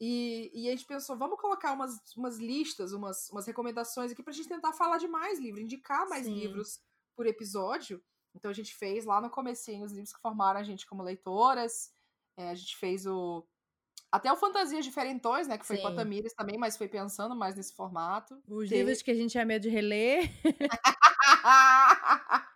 E, 0.00 0.50
e 0.54 0.68
a 0.68 0.70
gente 0.70 0.86
pensou, 0.86 1.16
vamos 1.16 1.40
colocar 1.40 1.72
umas, 1.72 1.98
umas 2.16 2.38
listas, 2.38 2.92
umas, 2.92 3.30
umas 3.30 3.46
recomendações 3.46 4.12
aqui 4.12 4.22
pra 4.22 4.32
gente 4.32 4.48
tentar 4.48 4.72
falar 4.72 4.98
de 4.98 5.06
mais 5.06 5.38
livros, 5.38 5.62
indicar 5.62 6.08
mais 6.08 6.26
Sim. 6.26 6.34
livros 6.34 6.80
por 7.16 7.26
episódio. 7.26 8.02
Então 8.34 8.50
a 8.50 8.54
gente 8.54 8.74
fez 8.74 9.04
lá 9.04 9.20
no 9.20 9.30
comecinho 9.30 9.84
os 9.84 9.92
livros 9.92 10.12
que 10.12 10.20
formaram 10.20 10.58
a 10.58 10.64
gente 10.64 10.86
como 10.86 11.02
leitoras. 11.02 11.92
É, 12.36 12.50
a 12.50 12.54
gente 12.54 12.76
fez 12.76 13.06
o 13.06 13.46
até 14.14 14.32
o 14.32 14.36
Fantasias 14.36 14.84
Diferentões, 14.84 15.48
né? 15.48 15.58
Que 15.58 15.66
foi 15.66 15.74
Sim. 15.74 15.82
com 15.82 15.88
a 15.88 15.94
Tamires 15.96 16.32
também, 16.34 16.56
mas 16.56 16.76
foi 16.76 16.86
pensando 16.86 17.34
mais 17.34 17.56
nesse 17.56 17.74
formato. 17.74 18.40
Os 18.46 18.70
livros 18.70 19.02
que 19.02 19.10
a 19.10 19.14
gente 19.14 19.32
tinha 19.32 19.44
medo 19.44 19.62
de 19.62 19.68
reler. 19.68 20.30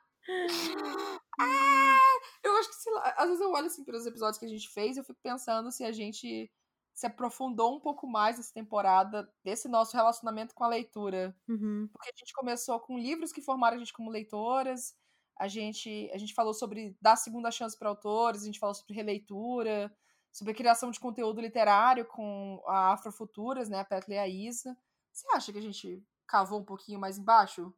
ah, 1.40 2.18
eu 2.44 2.56
acho 2.58 2.68
que, 2.68 2.76
sei 2.76 2.92
lá, 2.92 3.12
às 3.16 3.26
vezes 3.26 3.40
eu 3.40 3.50
olho 3.50 3.66
assim 3.66 3.82
pelos 3.82 4.06
episódios 4.06 4.38
que 4.38 4.46
a 4.46 4.48
gente 4.48 4.68
fez 4.68 4.96
e 4.96 5.00
eu 5.00 5.04
fico 5.04 5.18
pensando 5.20 5.72
se 5.72 5.82
a 5.82 5.90
gente 5.90 6.48
se 6.94 7.06
aprofundou 7.06 7.74
um 7.74 7.80
pouco 7.80 8.06
mais 8.06 8.38
essa 8.38 8.54
temporada 8.54 9.28
desse 9.42 9.66
nosso 9.66 9.96
relacionamento 9.96 10.54
com 10.54 10.62
a 10.62 10.68
leitura. 10.68 11.36
Uhum. 11.48 11.88
Porque 11.92 12.08
a 12.08 12.16
gente 12.16 12.34
começou 12.34 12.78
com 12.78 12.96
livros 12.96 13.32
que 13.32 13.42
formaram 13.42 13.74
a 13.74 13.80
gente 13.80 13.92
como 13.92 14.10
leitoras, 14.10 14.94
a 15.36 15.48
gente, 15.48 16.08
a 16.14 16.18
gente 16.18 16.34
falou 16.34 16.54
sobre 16.54 16.96
dar 17.02 17.16
segunda 17.16 17.50
chance 17.50 17.76
para 17.76 17.88
autores, 17.88 18.42
a 18.42 18.46
gente 18.46 18.60
falou 18.60 18.76
sobre 18.76 18.94
releitura, 18.94 19.92
sobre 20.32 20.52
a 20.52 20.56
criação 20.56 20.90
de 20.90 21.00
conteúdo 21.00 21.40
literário 21.40 22.04
com 22.04 22.62
a 22.66 22.92
Afrofuturas, 22.92 23.68
né, 23.68 23.80
a 23.80 23.84
Petra 23.84 24.14
e 24.14 24.18
a 24.18 24.28
Isa. 24.28 24.76
Você 25.12 25.26
acha 25.32 25.52
que 25.52 25.58
a 25.58 25.62
gente 25.62 26.02
cavou 26.26 26.60
um 26.60 26.64
pouquinho 26.64 27.00
mais 27.00 27.18
embaixo 27.18 27.74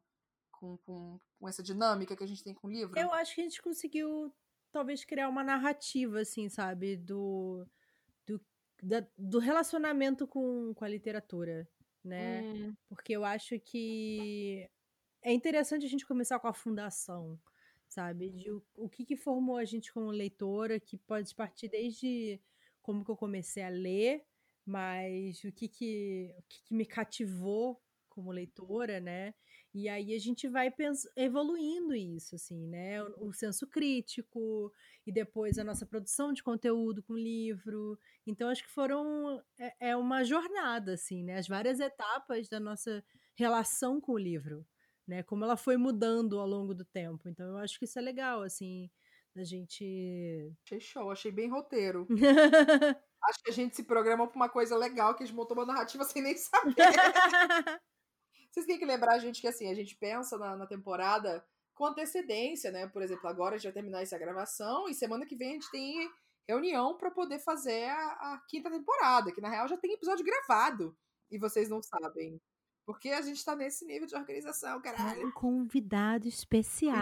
com, 0.51 0.77
com, 0.77 1.19
com 1.39 1.49
essa 1.49 1.63
dinâmica 1.63 2.15
que 2.15 2.23
a 2.23 2.27
gente 2.27 2.43
tem 2.43 2.53
com 2.53 2.67
o 2.67 2.71
livro? 2.71 2.99
Eu 2.99 3.11
acho 3.13 3.33
que 3.33 3.41
a 3.41 3.43
gente 3.43 3.61
conseguiu, 3.61 4.33
talvez, 4.71 5.03
criar 5.03 5.27
uma 5.27 5.43
narrativa, 5.43 6.19
assim, 6.19 6.49
sabe, 6.49 6.97
do, 6.97 7.65
do, 8.27 8.39
da, 8.83 9.05
do 9.17 9.39
relacionamento 9.39 10.27
com, 10.27 10.73
com 10.75 10.85
a 10.85 10.89
literatura, 10.89 11.67
né? 12.03 12.41
Hum. 12.43 12.75
Porque 12.89 13.13
eu 13.13 13.25
acho 13.25 13.59
que 13.59 14.69
é 15.23 15.33
interessante 15.33 15.85
a 15.85 15.89
gente 15.89 16.05
começar 16.05 16.39
com 16.39 16.47
a 16.47 16.53
fundação, 16.53 17.39
sabe? 17.91 18.29
De 18.29 18.49
o, 18.49 18.63
o 18.77 18.89
que, 18.89 19.05
que 19.05 19.17
formou 19.17 19.57
a 19.57 19.65
gente 19.65 19.91
como 19.93 20.09
leitora, 20.09 20.79
que 20.79 20.97
pode 20.97 21.35
partir 21.35 21.67
desde 21.67 22.39
como 22.81 23.03
que 23.03 23.11
eu 23.11 23.17
comecei 23.17 23.63
a 23.63 23.69
ler, 23.69 24.23
mas 24.65 25.43
o 25.43 25.51
que 25.51 25.67
que, 25.67 26.33
o 26.37 26.43
que, 26.43 26.63
que 26.63 26.73
me 26.73 26.85
cativou 26.85 27.81
como 28.09 28.31
leitora, 28.31 28.99
né? 28.99 29.33
E 29.73 29.87
aí 29.87 30.13
a 30.13 30.19
gente 30.19 30.47
vai 30.47 30.73
evoluindo 31.15 31.95
isso, 31.95 32.35
assim, 32.35 32.67
né? 32.67 33.01
O, 33.03 33.29
o, 33.29 33.33
senso 33.33 33.67
crítico 33.67 34.71
e 35.05 35.11
depois 35.11 35.57
a 35.57 35.63
nossa 35.63 35.85
produção 35.85 36.33
de 36.33 36.43
conteúdo 36.43 37.01
com 37.03 37.13
livro. 37.13 37.97
Então 38.27 38.49
acho 38.49 38.63
que 38.63 38.71
foram 38.71 39.41
é, 39.57 39.91
é 39.91 39.97
uma 39.97 40.23
jornada, 40.23 40.93
assim, 40.93 41.23
né? 41.23 41.37
As 41.37 41.47
várias 41.47 41.79
etapas 41.79 42.49
da 42.49 42.59
nossa 42.59 43.03
relação 43.35 43.99
com 43.99 44.13
o 44.13 44.17
livro, 44.17 44.65
né? 45.11 45.23
Como 45.23 45.43
ela 45.43 45.57
foi 45.57 45.75
mudando 45.75 46.39
ao 46.39 46.47
longo 46.47 46.73
do 46.73 46.85
tempo. 46.85 47.27
Então 47.27 47.45
eu 47.45 47.57
acho 47.57 47.77
que 47.77 47.83
isso 47.83 47.99
é 47.99 48.01
legal, 48.01 48.43
assim, 48.43 48.89
da 49.35 49.43
gente. 49.43 50.55
Show, 50.79 51.11
achei 51.11 51.31
bem 51.31 51.49
roteiro. 51.49 52.07
Acho 53.23 53.43
que 53.43 53.51
a 53.51 53.53
gente 53.53 53.75
se 53.75 53.83
programa 53.83 54.25
pra 54.25 54.35
uma 54.35 54.49
coisa 54.49 54.75
legal, 54.75 55.13
que 55.13 55.21
a 55.21 55.25
gente 55.27 55.35
montou 55.35 55.55
uma 55.55 55.65
narrativa 55.65 56.03
sem 56.05 56.23
nem 56.23 56.35
saber. 56.35 56.73
Vocês 58.49 58.65
têm 58.65 58.79
que 58.79 58.85
lembrar 58.85 59.13
a 59.13 59.19
gente 59.19 59.39
que 59.39 59.47
assim, 59.47 59.69
a 59.69 59.75
gente 59.75 59.95
pensa 59.95 60.39
na, 60.39 60.57
na 60.57 60.65
temporada 60.65 61.45
com 61.75 61.85
antecedência, 61.85 62.71
né? 62.71 62.87
Por 62.87 63.03
exemplo, 63.03 63.29
agora 63.29 63.53
a 63.53 63.57
gente 63.59 63.65
vai 63.65 63.73
terminar 63.73 64.01
essa 64.01 64.17
gravação 64.17 64.89
e 64.89 64.95
semana 64.95 65.23
que 65.23 65.35
vem 65.35 65.49
a 65.49 65.53
gente 65.53 65.69
tem 65.69 66.09
reunião 66.49 66.97
para 66.97 67.11
poder 67.11 67.37
fazer 67.37 67.89
a, 67.89 68.07
a, 68.33 68.41
quinta 68.49 68.71
temporada, 68.71 69.31
que 69.31 69.39
na 69.39 69.49
real 69.49 69.67
já 69.67 69.77
tem 69.77 69.93
episódio 69.93 70.25
gravado 70.25 70.97
e 71.29 71.37
vocês 71.37 71.69
não 71.69 71.81
sabem. 71.83 72.41
Porque 72.85 73.09
a 73.09 73.21
gente 73.21 73.43
tá 73.43 73.55
nesse 73.55 73.85
nível 73.85 74.07
de 74.07 74.15
organização, 74.15 74.81
caralho. 74.81 75.27
Um 75.27 75.31
convidado 75.31 76.27
especial. 76.27 76.95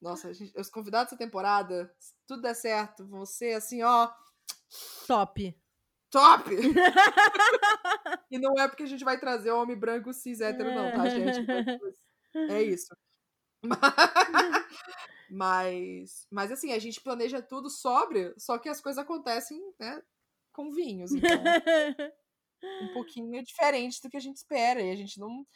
Nossa, 0.00 0.32
gente, 0.32 0.58
os 0.58 0.68
convidados 0.68 1.12
dessa 1.12 1.18
temporada, 1.18 1.94
se 1.98 2.14
tudo 2.26 2.42
der 2.42 2.54
certo, 2.54 3.06
você 3.06 3.52
assim, 3.52 3.82
ó. 3.82 4.10
Top. 5.06 5.56
Top! 6.10 6.50
e 8.30 8.38
não 8.38 8.58
é 8.58 8.68
porque 8.68 8.82
a 8.82 8.86
gente 8.86 9.04
vai 9.04 9.18
trazer 9.18 9.50
o 9.50 9.62
homem 9.62 9.76
branco 9.76 10.12
cis 10.12 10.40
hétero, 10.40 10.74
não, 10.74 10.92
tá, 10.92 11.08
gente? 11.08 11.46
É 12.34 12.62
isso. 12.62 12.94
Mas, 15.34 16.26
mas 16.30 16.52
assim, 16.52 16.74
a 16.74 16.78
gente 16.78 17.00
planeja 17.00 17.40
tudo 17.40 17.70
sóbrio, 17.70 18.34
só 18.36 18.58
que 18.58 18.68
as 18.68 18.82
coisas 18.82 19.02
acontecem, 19.02 19.58
né, 19.80 20.02
com 20.52 20.70
vinhos. 20.70 21.10
Então, 21.10 21.30
um 22.82 22.92
pouquinho 22.92 23.42
diferente 23.42 24.00
do 24.02 24.08
que 24.08 24.16
a 24.16 24.20
gente 24.20 24.36
espera. 24.36 24.80
E 24.80 24.90
a 24.90 24.96
gente 24.96 25.18
não. 25.18 25.46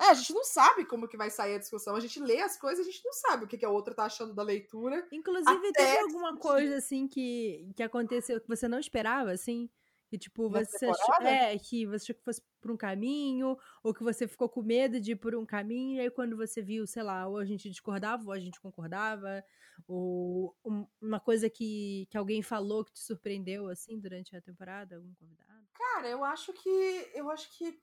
É, 0.00 0.10
a 0.10 0.14
gente 0.14 0.32
não 0.32 0.44
sabe 0.44 0.84
como 0.84 1.08
que 1.08 1.16
vai 1.16 1.28
sair 1.28 1.56
a 1.56 1.58
discussão. 1.58 1.96
A 1.96 2.00
gente 2.00 2.20
lê 2.20 2.40
as 2.40 2.56
coisas, 2.56 2.86
a 2.86 2.90
gente 2.90 3.04
não 3.04 3.12
sabe 3.12 3.44
o 3.44 3.48
que, 3.48 3.58
que 3.58 3.64
a 3.64 3.70
outra 3.70 3.94
tá 3.94 4.04
achando 4.04 4.32
da 4.32 4.44
leitura. 4.44 5.06
Inclusive, 5.10 5.72
teve 5.72 5.98
alguma 5.98 6.36
coisa, 6.36 6.76
assim, 6.76 7.08
que, 7.08 7.68
que 7.74 7.82
aconteceu 7.82 8.40
que 8.40 8.48
você 8.48 8.68
não 8.68 8.78
esperava, 8.78 9.32
assim? 9.32 9.68
Que, 10.08 10.16
tipo, 10.16 10.48
você 10.48 10.86
achou, 10.86 11.14
é, 11.26 11.58
que 11.58 11.84
você 11.84 12.12
achou 12.12 12.14
que 12.14 12.24
fosse 12.24 12.42
por 12.60 12.70
um 12.70 12.76
caminho, 12.76 13.58
ou 13.82 13.92
que 13.92 14.02
você 14.02 14.26
ficou 14.26 14.48
com 14.48 14.62
medo 14.62 15.00
de 15.00 15.12
ir 15.12 15.16
por 15.16 15.34
um 15.34 15.44
caminho, 15.44 15.96
e 15.96 16.00
aí 16.00 16.10
quando 16.10 16.36
você 16.36 16.62
viu, 16.62 16.86
sei 16.86 17.02
lá, 17.02 17.26
ou 17.26 17.36
a 17.36 17.44
gente 17.44 17.68
discordava, 17.68 18.24
ou 18.24 18.32
a 18.32 18.38
gente 18.38 18.60
concordava, 18.60 19.44
ou 19.86 20.56
uma 21.00 21.20
coisa 21.20 21.50
que, 21.50 22.06
que 22.10 22.16
alguém 22.16 22.42
falou 22.42 22.84
que 22.84 22.92
te 22.92 23.00
surpreendeu, 23.00 23.68
assim, 23.68 23.98
durante 23.98 24.34
a 24.34 24.40
temporada, 24.40 24.96
algum 24.96 25.12
convidado? 25.14 25.57
Cara, 25.78 26.08
eu 26.08 26.24
acho 26.24 26.52
que. 26.52 27.10
Eu 27.14 27.30
acho 27.30 27.56
que 27.56 27.80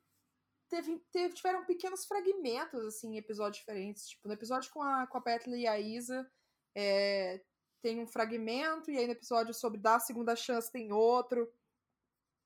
teve, 0.70 1.00
teve, 1.12 1.34
tiveram 1.34 1.64
pequenos 1.66 2.06
fragmentos, 2.06 2.84
assim, 2.86 3.14
em 3.14 3.18
episódios 3.18 3.60
diferentes. 3.60 4.10
Tipo, 4.10 4.28
no 4.28 4.34
episódio 4.34 4.70
com 4.72 4.82
a, 4.84 5.08
com 5.08 5.18
a 5.18 5.22
Petley 5.22 5.62
e 5.62 5.68
a 5.68 5.80
Isa, 5.80 6.30
é, 6.76 7.42
tem 7.82 8.02
um 8.02 8.08
fragmento, 8.08 8.92
e 8.92 8.98
aí 8.98 9.06
no 9.06 9.14
episódio 9.14 9.54
sobre 9.54 9.80
dar 9.80 9.96
a 9.96 10.00
segunda 10.00 10.36
chance 10.36 10.72
tem 10.72 10.92
outro. 10.92 11.50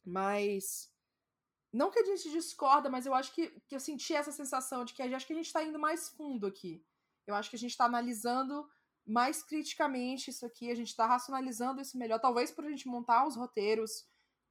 Mas. 0.05 0.91
Não 1.73 1.91
que 1.91 1.99
a 1.99 2.05
gente 2.05 2.31
discorda, 2.31 2.89
mas 2.89 3.05
eu 3.05 3.13
acho 3.13 3.33
que, 3.33 3.47
que 3.67 3.75
eu 3.75 3.79
senti 3.79 4.13
essa 4.13 4.31
sensação 4.31 4.83
de 4.83 4.93
que 4.93 5.03
acho 5.03 5.27
que 5.27 5.33
a 5.33 5.35
gente 5.35 5.45
está 5.47 5.63
indo 5.63 5.77
mais 5.77 6.09
fundo 6.09 6.47
aqui. 6.47 6.83
Eu 7.27 7.35
acho 7.35 7.49
que 7.49 7.55
a 7.55 7.59
gente 7.59 7.71
está 7.71 7.85
analisando 7.85 8.67
mais 9.05 9.43
criticamente 9.43 10.31
isso 10.31 10.45
aqui, 10.45 10.71
a 10.71 10.75
gente 10.75 10.87
está 10.87 11.05
racionalizando 11.05 11.79
isso 11.79 11.97
melhor, 11.97 12.19
talvez 12.19 12.51
por 12.51 12.65
a 12.65 12.69
gente 12.69 12.87
montar 12.87 13.27
os 13.27 13.35
roteiros 13.35 14.08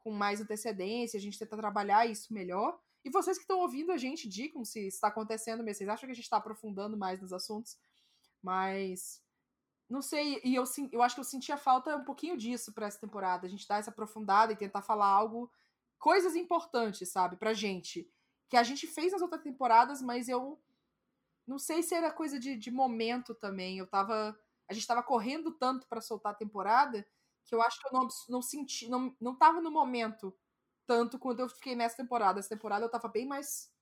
com 0.09 0.15
mais 0.15 0.41
antecedência, 0.41 1.19
a 1.19 1.21
gente 1.21 1.39
tenta 1.39 1.55
trabalhar 1.55 2.07
isso 2.07 2.33
melhor. 2.33 2.81
E 3.05 3.11
vocês 3.11 3.37
que 3.37 3.45
estão 3.45 3.61
ouvindo 3.61 3.93
a 3.93 3.99
gente, 3.99 4.27
digam 4.27 4.65
se 4.65 4.87
está 4.87 5.09
acontecendo 5.09 5.63
mesmo. 5.63 5.79
Vocês 5.79 5.91
acham 5.91 6.07
que 6.07 6.13
a 6.13 6.15
gente 6.15 6.25
está 6.25 6.39
aprofundando 6.39 6.97
mais 6.97 7.21
nos 7.21 7.33
assuntos? 7.33 7.79
Mas. 8.43 9.23
Não 9.89 10.03
sei, 10.03 10.41
e 10.45 10.55
eu, 10.55 10.65
eu 10.93 11.03
acho 11.03 11.15
que 11.15 11.21
eu 11.21 11.25
senti 11.25 11.51
a 11.51 11.57
falta 11.57 11.97
um 11.97 12.05
pouquinho 12.05 12.37
disso 12.37 12.73
para 12.73 12.87
essa 12.87 12.99
temporada. 12.99 13.47
A 13.47 13.51
gente 13.51 13.67
dar 13.67 13.79
essa 13.79 13.91
aprofundada 13.91 14.53
e 14.53 14.57
tentar 14.57 14.83
falar 14.83 15.07
algo. 15.07 15.51
Coisas 15.99 16.35
importantes, 16.35 17.11
sabe, 17.11 17.37
pra 17.37 17.53
gente. 17.53 18.11
Que 18.49 18.57
a 18.57 18.63
gente 18.63 18.87
fez 18.87 19.13
nas 19.13 19.21
outras 19.21 19.43
temporadas, 19.43 20.01
mas 20.01 20.27
eu. 20.29 20.59
Não 21.47 21.59
sei 21.59 21.83
se 21.83 21.95
era 21.95 22.11
coisa 22.11 22.39
de, 22.39 22.57
de 22.57 22.71
momento 22.71 23.35
também. 23.35 23.79
Eu 23.79 23.87
tava. 23.87 24.39
A 24.71 24.73
gente 24.73 24.87
tava 24.87 25.03
correndo 25.03 25.53
tanto 25.53 25.87
para 25.87 26.01
soltar 26.01 26.33
a 26.33 26.37
temporada 26.37 27.07
que 27.49 27.55
eu 27.55 27.63
acho 27.63 27.81
que 27.81 27.89
eu 27.89 27.93
não, 27.93 28.09
não 28.29 28.43
senti. 28.43 28.89
Não, 28.89 29.17
não 29.19 29.35
tava 29.35 29.61
no 29.61 29.71
momento 29.71 30.37
tanto 30.87 31.19
quando 31.19 31.41
eu 31.41 31.49
fiquei 31.49 31.75
nessa 31.75 31.97
temporada. 31.97 32.39
Essa 32.39 32.51
temporada 32.51 32.85
eu 32.85 32.91
tava 32.91 33.09
bem 33.09 33.27
mais, 33.27 33.73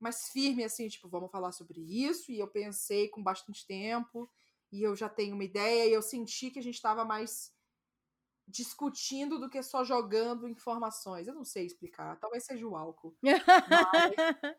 mais 0.00 0.28
firme, 0.28 0.64
assim, 0.64 0.88
tipo, 0.88 1.08
vamos 1.08 1.30
falar 1.30 1.52
sobre 1.52 1.80
isso. 1.80 2.32
E 2.32 2.38
eu 2.40 2.48
pensei 2.48 3.08
com 3.08 3.22
bastante 3.22 3.64
tempo, 3.64 4.28
e 4.72 4.82
eu 4.82 4.96
já 4.96 5.08
tenho 5.08 5.34
uma 5.34 5.44
ideia, 5.44 5.88
e 5.88 5.92
eu 5.92 6.02
senti 6.02 6.50
que 6.50 6.58
a 6.58 6.62
gente 6.62 6.82
tava 6.82 7.04
mais 7.04 7.54
discutindo 8.48 9.38
do 9.38 9.48
que 9.48 9.62
só 9.62 9.84
jogando 9.84 10.48
informações. 10.48 11.28
Eu 11.28 11.34
não 11.34 11.44
sei 11.44 11.64
explicar, 11.64 12.18
talvez 12.18 12.44
seja 12.44 12.66
o 12.66 12.76
álcool. 12.76 13.16
mas, 13.22 14.56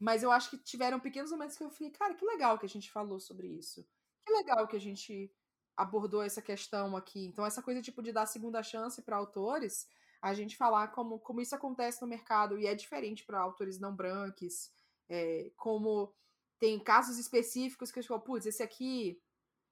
mas 0.00 0.22
eu 0.22 0.32
acho 0.32 0.48
que 0.50 0.58
tiveram 0.58 0.98
pequenos 0.98 1.30
momentos 1.30 1.58
que 1.58 1.62
eu 1.62 1.70
fiquei, 1.70 1.90
cara, 1.90 2.14
que 2.14 2.24
legal 2.24 2.58
que 2.58 2.64
a 2.64 2.68
gente 2.68 2.90
falou 2.90 3.20
sobre 3.20 3.48
isso. 3.48 3.86
Que 4.26 4.32
legal 4.32 4.66
que 4.66 4.76
a 4.76 4.80
gente 4.80 5.30
abordou 5.78 6.22
essa 6.22 6.42
questão 6.42 6.96
aqui. 6.96 7.24
Então, 7.24 7.46
essa 7.46 7.62
coisa 7.62 7.80
tipo 7.80 8.02
de 8.02 8.12
dar 8.12 8.26
segunda 8.26 8.62
chance 8.62 9.00
para 9.00 9.16
autores 9.16 9.86
a 10.20 10.34
gente 10.34 10.56
falar 10.56 10.88
como, 10.88 11.20
como 11.20 11.40
isso 11.40 11.54
acontece 11.54 12.02
no 12.02 12.08
mercado 12.08 12.58
e 12.58 12.66
é 12.66 12.74
diferente 12.74 13.24
para 13.24 13.38
autores 13.38 13.78
não 13.78 13.94
brancos, 13.94 14.72
é, 15.08 15.52
como 15.56 16.12
tem 16.58 16.78
casos 16.80 17.16
específicos 17.18 17.92
que 17.92 18.00
eu 18.00 18.02
falo, 18.02 18.20
putz, 18.20 18.44
esse 18.46 18.60
aqui 18.60 19.22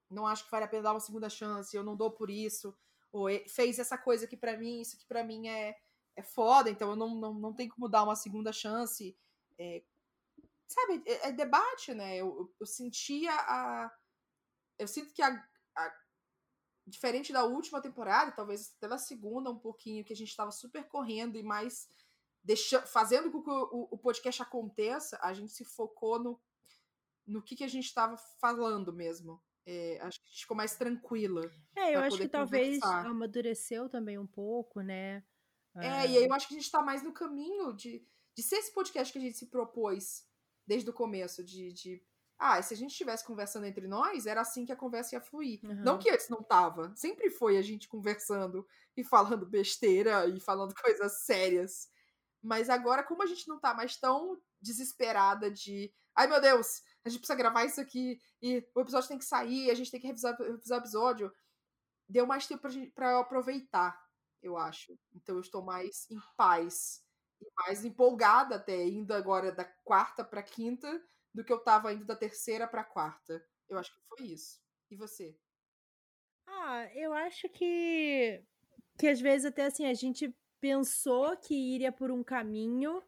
não 0.08 0.24
acho 0.24 0.44
que 0.44 0.50
vale 0.52 0.64
a 0.64 0.68
pena 0.68 0.84
dar 0.84 0.92
uma 0.92 1.00
segunda 1.00 1.28
chance, 1.28 1.76
eu 1.76 1.82
não 1.82 1.96
dou 1.96 2.12
por 2.12 2.30
isso, 2.30 2.72
ou 3.10 3.26
fez 3.48 3.80
essa 3.80 3.98
coisa 3.98 4.24
aqui 4.24 4.36
para 4.36 4.56
mim, 4.56 4.80
isso 4.80 4.94
aqui 4.94 5.04
para 5.06 5.24
mim 5.24 5.48
é, 5.48 5.76
é 6.14 6.22
foda, 6.22 6.70
então 6.70 6.90
eu 6.90 6.96
não, 6.96 7.12
não, 7.16 7.34
não 7.34 7.52
tenho 7.52 7.74
como 7.74 7.88
dar 7.88 8.04
uma 8.04 8.14
segunda 8.14 8.52
chance. 8.52 9.18
É, 9.58 9.82
sabe, 10.68 11.02
é, 11.04 11.28
é, 11.28 11.32
debate, 11.32 11.92
né? 11.92 12.16
Eu, 12.16 12.28
eu, 12.38 12.54
eu 12.60 12.66
sentia 12.66 13.32
a. 13.32 13.92
Eu 14.78 14.86
sinto 14.86 15.12
que 15.12 15.22
a, 15.22 15.44
a 15.76 15.92
diferente 16.86 17.32
da 17.32 17.44
última 17.44 17.82
temporada, 17.82 18.30
talvez 18.30 18.72
até 18.76 18.88
da 18.88 18.98
segunda 18.98 19.50
um 19.50 19.58
pouquinho, 19.58 20.04
que 20.04 20.12
a 20.12 20.16
gente 20.16 20.28
estava 20.28 20.52
super 20.52 20.84
correndo 20.84 21.36
e 21.36 21.42
mais 21.42 21.88
deixando, 22.44 22.86
fazendo 22.86 23.30
com 23.30 23.42
que 23.42 23.50
o, 23.50 23.88
o, 23.90 23.98
podcast 23.98 24.40
aconteça, 24.40 25.18
a 25.20 25.34
gente 25.34 25.52
se 25.52 25.64
focou 25.64 26.22
no, 26.22 26.40
no 27.26 27.42
que, 27.42 27.56
que 27.56 27.64
a 27.64 27.68
gente 27.68 27.86
estava 27.86 28.16
falando 28.40 28.92
mesmo. 28.92 29.42
É, 29.66 29.98
acho 30.02 30.20
que 30.20 30.26
a 30.26 30.30
gente 30.30 30.40
ficou 30.42 30.56
mais 30.56 30.76
tranquila. 30.76 31.50
É, 31.74 31.96
eu 31.96 32.00
acho 32.00 32.18
que 32.18 32.28
talvez 32.28 32.80
amadureceu 32.80 33.88
também 33.88 34.16
um 34.16 34.26
pouco, 34.26 34.80
né? 34.80 35.24
É, 35.74 35.88
ah. 35.88 36.06
e 36.06 36.18
aí 36.18 36.24
eu 36.24 36.32
acho 36.32 36.46
que 36.46 36.54
a 36.54 36.56
gente 36.56 36.66
está 36.66 36.80
mais 36.82 37.02
no 37.02 37.12
caminho 37.12 37.72
de, 37.72 38.06
de 38.34 38.42
ser 38.44 38.56
esse 38.56 38.72
podcast 38.72 39.12
que 39.12 39.18
a 39.18 39.22
gente 39.22 39.36
se 39.36 39.46
propôs 39.46 40.24
desde 40.64 40.88
o 40.88 40.92
começo, 40.92 41.42
de, 41.44 41.72
de 41.72 42.02
ah, 42.38 42.60
se 42.60 42.74
a 42.74 42.76
gente 42.76 42.90
estivesse 42.90 43.24
conversando 43.24 43.66
entre 43.66 43.88
nós, 43.88 44.26
era 44.26 44.42
assim 44.42 44.66
que 44.66 44.72
a 44.72 44.76
conversa 44.76 45.14
ia 45.14 45.20
fluir. 45.20 45.60
Uhum. 45.64 45.82
Não 45.82 45.98
que 45.98 46.10
antes 46.10 46.28
não 46.28 46.42
tava. 46.42 46.94
Sempre 46.94 47.30
foi 47.30 47.56
a 47.56 47.62
gente 47.62 47.88
conversando 47.88 48.66
e 48.96 49.02
falando 49.02 49.46
besteira 49.46 50.26
e 50.26 50.38
falando 50.38 50.74
coisas 50.82 51.24
sérias. 51.24 51.88
Mas 52.42 52.68
agora, 52.68 53.02
como 53.02 53.22
a 53.22 53.26
gente 53.26 53.48
não 53.48 53.58
tá 53.58 53.72
mais 53.72 53.96
tão 53.96 54.40
desesperada 54.60 55.50
de. 55.50 55.92
Ai 56.14 56.26
meu 56.26 56.40
Deus, 56.40 56.82
a 57.04 57.08
gente 57.08 57.20
precisa 57.20 57.36
gravar 57.36 57.64
isso 57.64 57.80
aqui 57.80 58.18
e 58.40 58.66
o 58.74 58.80
episódio 58.80 59.08
tem 59.08 59.18
que 59.18 59.24
sair, 59.24 59.70
a 59.70 59.74
gente 59.74 59.90
tem 59.90 60.00
que 60.00 60.06
revisar, 60.06 60.36
revisar 60.36 60.78
o 60.78 60.82
episódio. 60.82 61.32
Deu 62.08 62.26
mais 62.26 62.46
tempo 62.46 62.62
pra, 62.62 62.70
gente, 62.70 62.90
pra 62.92 63.10
eu 63.12 63.18
aproveitar, 63.18 63.98
eu 64.42 64.56
acho. 64.56 64.98
Então 65.14 65.36
eu 65.36 65.40
estou 65.40 65.62
mais 65.62 66.06
em 66.10 66.18
paz. 66.36 67.02
E 67.38 67.46
mais 67.54 67.84
empolgada 67.84 68.56
até, 68.56 68.86
indo 68.86 69.12
agora 69.12 69.52
da 69.52 69.64
quarta 69.84 70.24
pra 70.24 70.42
quinta 70.42 71.02
do 71.36 71.44
que 71.44 71.52
eu 71.52 71.58
tava 71.58 71.92
indo 71.92 72.06
da 72.06 72.16
terceira 72.16 72.66
pra 72.66 72.82
quarta. 72.82 73.44
Eu 73.68 73.78
acho 73.78 73.92
que 73.92 74.00
foi 74.08 74.26
isso. 74.28 74.58
E 74.90 74.96
você? 74.96 75.38
Ah, 76.46 76.88
eu 76.94 77.12
acho 77.12 77.46
que 77.50 78.42
que 78.98 79.06
às 79.06 79.20
vezes 79.20 79.44
até 79.44 79.66
assim 79.66 79.84
a 79.84 79.92
gente 79.92 80.34
pensou 80.58 81.36
que 81.36 81.54
iria 81.54 81.92
por 81.92 82.10
um 82.10 82.24
caminho, 82.24 83.02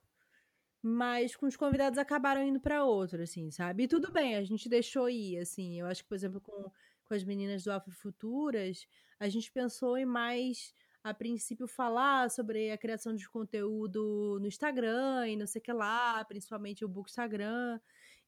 mas 0.82 1.34
com 1.34 1.46
os 1.46 1.56
convidados 1.56 1.98
acabaram 1.98 2.42
indo 2.42 2.60
para 2.60 2.84
outro, 2.84 3.22
assim, 3.22 3.50
sabe? 3.50 3.84
E 3.84 3.88
tudo 3.88 4.12
bem, 4.12 4.36
a 4.36 4.44
gente 4.44 4.68
deixou 4.68 5.08
ir, 5.08 5.38
assim. 5.38 5.80
Eu 5.80 5.86
acho 5.86 6.02
que, 6.02 6.08
por 6.08 6.14
exemplo, 6.14 6.40
com, 6.42 6.70
com 7.04 7.14
as 7.14 7.24
meninas 7.24 7.64
do 7.64 7.72
Alfa 7.72 7.90
Futuras, 7.90 8.86
a 9.18 9.28
gente 9.30 9.50
pensou 9.50 9.96
em 9.96 10.04
mais 10.04 10.74
a 11.02 11.14
princípio 11.14 11.66
falar 11.66 12.30
sobre 12.30 12.70
a 12.70 12.76
criação 12.76 13.14
de 13.14 13.26
conteúdo 13.28 14.38
no 14.40 14.46
Instagram 14.46 15.28
e 15.28 15.36
não 15.36 15.46
sei 15.46 15.60
o 15.60 15.62
que 15.62 15.72
lá, 15.72 16.22
principalmente 16.26 16.84
o 16.84 16.88
Book 16.88 17.08
Instagram. 17.08 17.80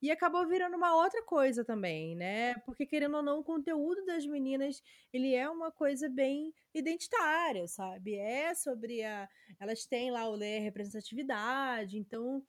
E 0.03 0.11
acabou 0.11 0.47
virando 0.47 0.77
uma 0.77 0.95
outra 0.95 1.23
coisa 1.23 1.65
também, 1.65 2.17
né? 2.17 2.55
Porque, 2.65 2.87
querendo 2.87 3.17
ou 3.17 3.23
não, 3.23 3.41
o 3.41 3.45
conteúdo 3.45 4.05
das 4.07 4.27
meninas, 4.27 4.83
ele 5.13 5.35
é 5.35 5.49
uma 5.49 5.71
coisa 5.71 6.09
bem 6.09 6.55
identitária, 6.75 7.69
sabe? 7.69 8.15
É 8.17 8.55
sobre 8.55 9.05
a... 9.05 9.29
Elas 9.59 9.85
têm 9.85 10.11
lá 10.11 10.29
o 10.29 10.35
ler 10.35 10.61
representatividade, 10.61 11.99
então... 11.99 12.43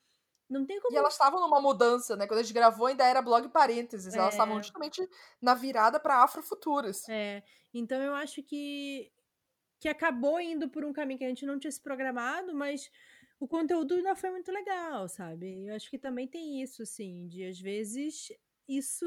Não 0.49 0.65
tem 0.65 0.79
como... 0.81 0.93
E 0.93 0.97
elas 0.97 1.13
estavam 1.13 1.39
numa 1.39 1.61
mudança, 1.61 2.15
né? 2.15 2.27
Quando 2.27 2.39
a 2.39 2.43
gente 2.43 2.53
gravou 2.53 2.87
ainda 2.87 3.05
era 3.05 3.21
blog 3.21 3.47
parênteses. 3.49 4.13
É. 4.13 4.17
Elas 4.17 4.33
estavam 4.33 4.59
é. 4.59 4.63
justamente 4.63 5.07
na 5.41 5.53
virada 5.53 5.99
para 5.99 6.23
Afrofuturas. 6.23 7.07
É. 7.07 7.41
Então 7.73 8.01
eu 8.01 8.13
acho 8.13 8.43
que 8.43 9.11
que 9.81 9.89
acabou 9.89 10.39
indo 10.39 10.69
por 10.69 10.85
um 10.85 10.93
caminho 10.93 11.17
que 11.17 11.25
a 11.25 11.27
gente 11.27 11.43
não 11.43 11.57
tinha 11.57 11.71
se 11.71 11.81
programado, 11.81 12.53
mas 12.53 12.91
o 13.41 13.47
conteúdo 13.47 13.95
ainda 13.95 14.15
foi 14.15 14.31
muito 14.31 14.51
legal, 14.53 15.09
sabe? 15.09 15.67
Eu 15.67 15.75
acho 15.75 15.89
que 15.89 15.99
também 15.99 16.27
tem 16.29 16.61
isso, 16.63 16.83
assim, 16.83 17.27
de 17.27 17.43
às 17.45 17.59
vezes 17.59 18.29
isso 18.69 19.05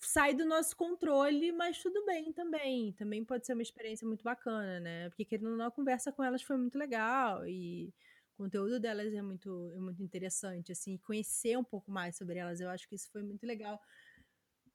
sai 0.00 0.34
do 0.34 0.44
nosso 0.46 0.76
controle, 0.76 1.52
mas 1.52 1.78
tudo 1.82 2.04
bem 2.06 2.32
também. 2.32 2.92
Também 2.94 3.24
pode 3.24 3.46
ser 3.46 3.54
uma 3.54 3.62
experiência 3.62 4.06
muito 4.06 4.22
bacana, 4.24 4.80
né? 4.80 5.08
Porque 5.10 5.24
querendo 5.24 5.50
ou 5.52 5.56
não, 5.56 5.66
a 5.66 5.70
conversa 5.70 6.12
com 6.12 6.22
elas 6.24 6.42
foi 6.42 6.56
muito 6.58 6.78
legal 6.78 7.46
e 7.46 7.92
o 8.38 8.44
conteúdo 8.44 8.80
delas 8.80 9.12
é 9.14 9.22
muito, 9.22 9.72
é 9.76 9.80
muito 9.80 10.02
interessante, 10.02 10.72
assim, 10.72 10.98
conhecer 10.98 11.56
um 11.58 11.64
pouco 11.64 11.90
mais 11.90 12.16
sobre 12.16 12.38
elas, 12.38 12.60
eu 12.60 12.68
acho 12.70 12.88
que 12.88 12.94
isso 12.96 13.10
foi 13.12 13.22
muito 13.22 13.46
legal. 13.46 13.80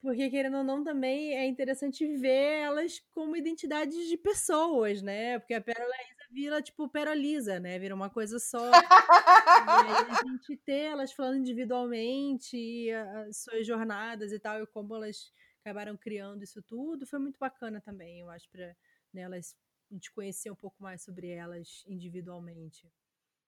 porque, 0.01 0.29
querendo 0.29 0.57
ou 0.57 0.63
não, 0.63 0.83
também 0.83 1.35
é 1.35 1.45
interessante 1.47 2.05
ver 2.17 2.61
elas 2.61 3.01
como 3.11 3.35
identidades 3.35 4.07
de 4.07 4.17
pessoas, 4.17 5.01
né? 5.01 5.39
Porque 5.39 5.53
a 5.53 5.61
Pérola 5.61 5.93
vira, 6.29 6.61
tipo, 6.61 6.87
Perolisa, 6.87 7.59
né? 7.59 7.77
Vira 7.79 7.95
uma 7.95 8.09
coisa 8.09 8.39
só. 8.39 8.69
e 8.69 8.73
aí 8.73 9.91
a 10.09 10.23
gente 10.23 10.57
ter 10.57 10.91
elas 10.91 11.11
falando 11.11 11.37
individualmente, 11.37 12.89
as 13.27 13.37
suas 13.37 13.65
jornadas 13.65 14.31
e 14.31 14.39
tal, 14.39 14.61
e 14.61 14.67
como 14.67 14.95
elas 14.95 15.31
acabaram 15.61 15.97
criando 15.97 16.43
isso 16.43 16.61
tudo, 16.61 17.05
foi 17.05 17.19
muito 17.19 17.37
bacana 17.37 17.81
também, 17.81 18.21
eu 18.21 18.29
acho, 18.29 18.49
pra 18.49 18.75
né, 19.13 19.21
elas, 19.21 19.55
a 19.91 19.93
gente 19.93 20.11
conhecer 20.11 20.49
um 20.49 20.55
pouco 20.55 20.81
mais 20.81 21.03
sobre 21.03 21.29
elas 21.29 21.83
individualmente. 21.87 22.87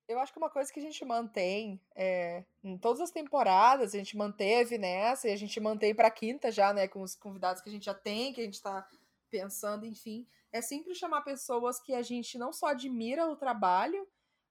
Eu 0.07 0.19
acho 0.19 0.33
que 0.33 0.39
uma 0.39 0.49
coisa 0.49 0.71
que 0.71 0.79
a 0.79 0.83
gente 0.83 1.05
mantém 1.05 1.79
é, 1.95 2.43
em 2.61 2.77
todas 2.77 2.99
as 2.99 3.11
temporadas, 3.11 3.95
a 3.95 3.97
gente 3.97 4.17
manteve 4.17 4.77
nessa 4.77 5.29
e 5.29 5.31
a 5.31 5.37
gente 5.37 5.57
mantém 5.59 5.95
para 5.95 6.11
quinta 6.11 6.51
já, 6.51 6.73
né, 6.73 6.87
com 6.87 7.01
os 7.01 7.15
convidados 7.15 7.61
que 7.61 7.69
a 7.69 7.71
gente 7.71 7.85
já 7.85 7.93
tem, 7.93 8.33
que 8.33 8.41
a 8.41 8.43
gente 8.43 8.55
está 8.55 8.85
pensando, 9.31 9.85
enfim, 9.85 10.27
é 10.51 10.61
sempre 10.61 10.93
chamar 10.93 11.21
pessoas 11.21 11.79
que 11.79 11.93
a 11.93 12.01
gente 12.01 12.37
não 12.37 12.53
só 12.53 12.67
admira 12.67 13.25
o 13.27 13.35
trabalho, 13.35 14.07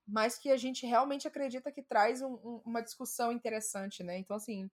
mas 0.07 0.37
que 0.37 0.49
a 0.51 0.57
gente 0.57 0.85
realmente 0.85 1.27
acredita 1.27 1.71
que 1.71 1.83
traz 1.83 2.21
um, 2.21 2.33
um, 2.33 2.61
uma 2.65 2.81
discussão 2.81 3.31
interessante, 3.31 4.03
né? 4.03 4.17
Então, 4.17 4.35
assim, 4.35 4.69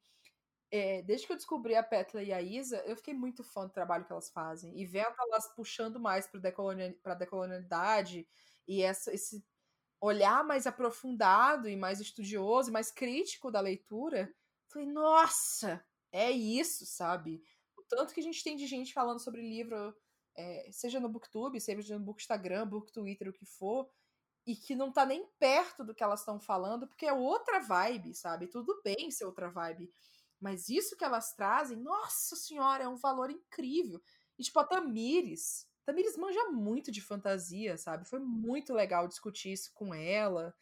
é, 0.71 1.03
desde 1.03 1.27
que 1.27 1.33
eu 1.33 1.37
descobri 1.37 1.75
a 1.75 1.83
Petla 1.83 2.23
e 2.23 2.33
a 2.33 2.43
Isa, 2.43 2.79
eu 2.87 2.97
fiquei 2.97 3.15
muito 3.15 3.45
fã 3.45 3.67
do 3.67 3.73
trabalho 3.73 4.05
que 4.05 4.13
elas 4.13 4.31
fazem. 4.31 4.79
E 4.79 4.85
vendo 4.85 5.15
elas 5.31 5.55
puxando 5.55 6.01
mais 6.01 6.27
para 6.27 6.41
decolonial, 6.41 6.95
a 7.05 7.15
decolonialidade 7.15 8.27
e 8.67 8.83
essa, 8.83 9.13
esse 9.13 9.45
olhar 10.01 10.45
mais 10.45 10.67
aprofundado 10.67 11.69
e 11.69 11.77
mais 11.77 12.01
estudioso, 12.01 12.73
mais 12.73 12.91
crítico 12.91 13.51
da 13.51 13.61
leitura, 13.61 14.33
falei, 14.69 14.87
nossa, 14.89 15.85
é 16.13 16.31
isso, 16.31 16.87
sabe? 16.87 17.43
Tanto 17.89 18.13
que 18.13 18.21
a 18.21 18.23
gente 18.23 18.43
tem 18.45 18.57
de 18.57 18.67
gente 18.67 18.93
falando 18.93 19.21
sobre 19.21 19.41
livro, 19.41 19.95
é, 20.37 20.69
seja 20.71 21.01
no 21.01 21.09
Booktube, 21.09 21.61
seja 21.61 21.99
no 21.99 22.05
Book 22.05 22.21
Instagram, 22.21 22.67
Book 22.67 22.93
Twitter, 22.93 23.29
o 23.29 23.33
que 23.33 23.47
for, 23.47 23.89
e 24.47 24.55
que 24.55 24.75
não 24.75 24.93
tá 24.93 25.05
nem 25.05 25.27
perto 25.39 25.85
do 25.85 25.95
que 25.95 26.03
elas 26.03 26.21
estão 26.21 26.39
falando, 26.39 26.87
porque 26.87 27.07
é 27.07 27.13
outra 27.13 27.61
vibe, 27.61 28.15
sabe? 28.15 28.47
Tudo 28.47 28.81
bem 28.83 29.11
ser 29.11 29.25
outra 29.25 29.51
vibe. 29.51 29.91
Mas 30.41 30.69
isso 30.69 30.97
que 30.97 31.05
elas 31.05 31.35
trazem, 31.35 31.77
nossa 31.77 32.37
senhora, 32.37 32.85
é 32.85 32.89
um 32.89 32.97
valor 32.97 33.31
incrível. 33.31 34.01
E 34.39 34.43
tipo, 34.43 34.59
a 34.61 34.65
Tamires, 34.65 35.67
Tamires 35.85 36.17
manja 36.17 36.45
muito 36.51 36.93
de 36.93 37.01
fantasia, 37.01 37.79
sabe? 37.79 38.07
Foi 38.07 38.21
muito 38.21 38.75
legal 38.75 39.09
discutir 39.09 39.53
isso 39.53 39.73
com 39.73 39.95
ela. 39.95 40.55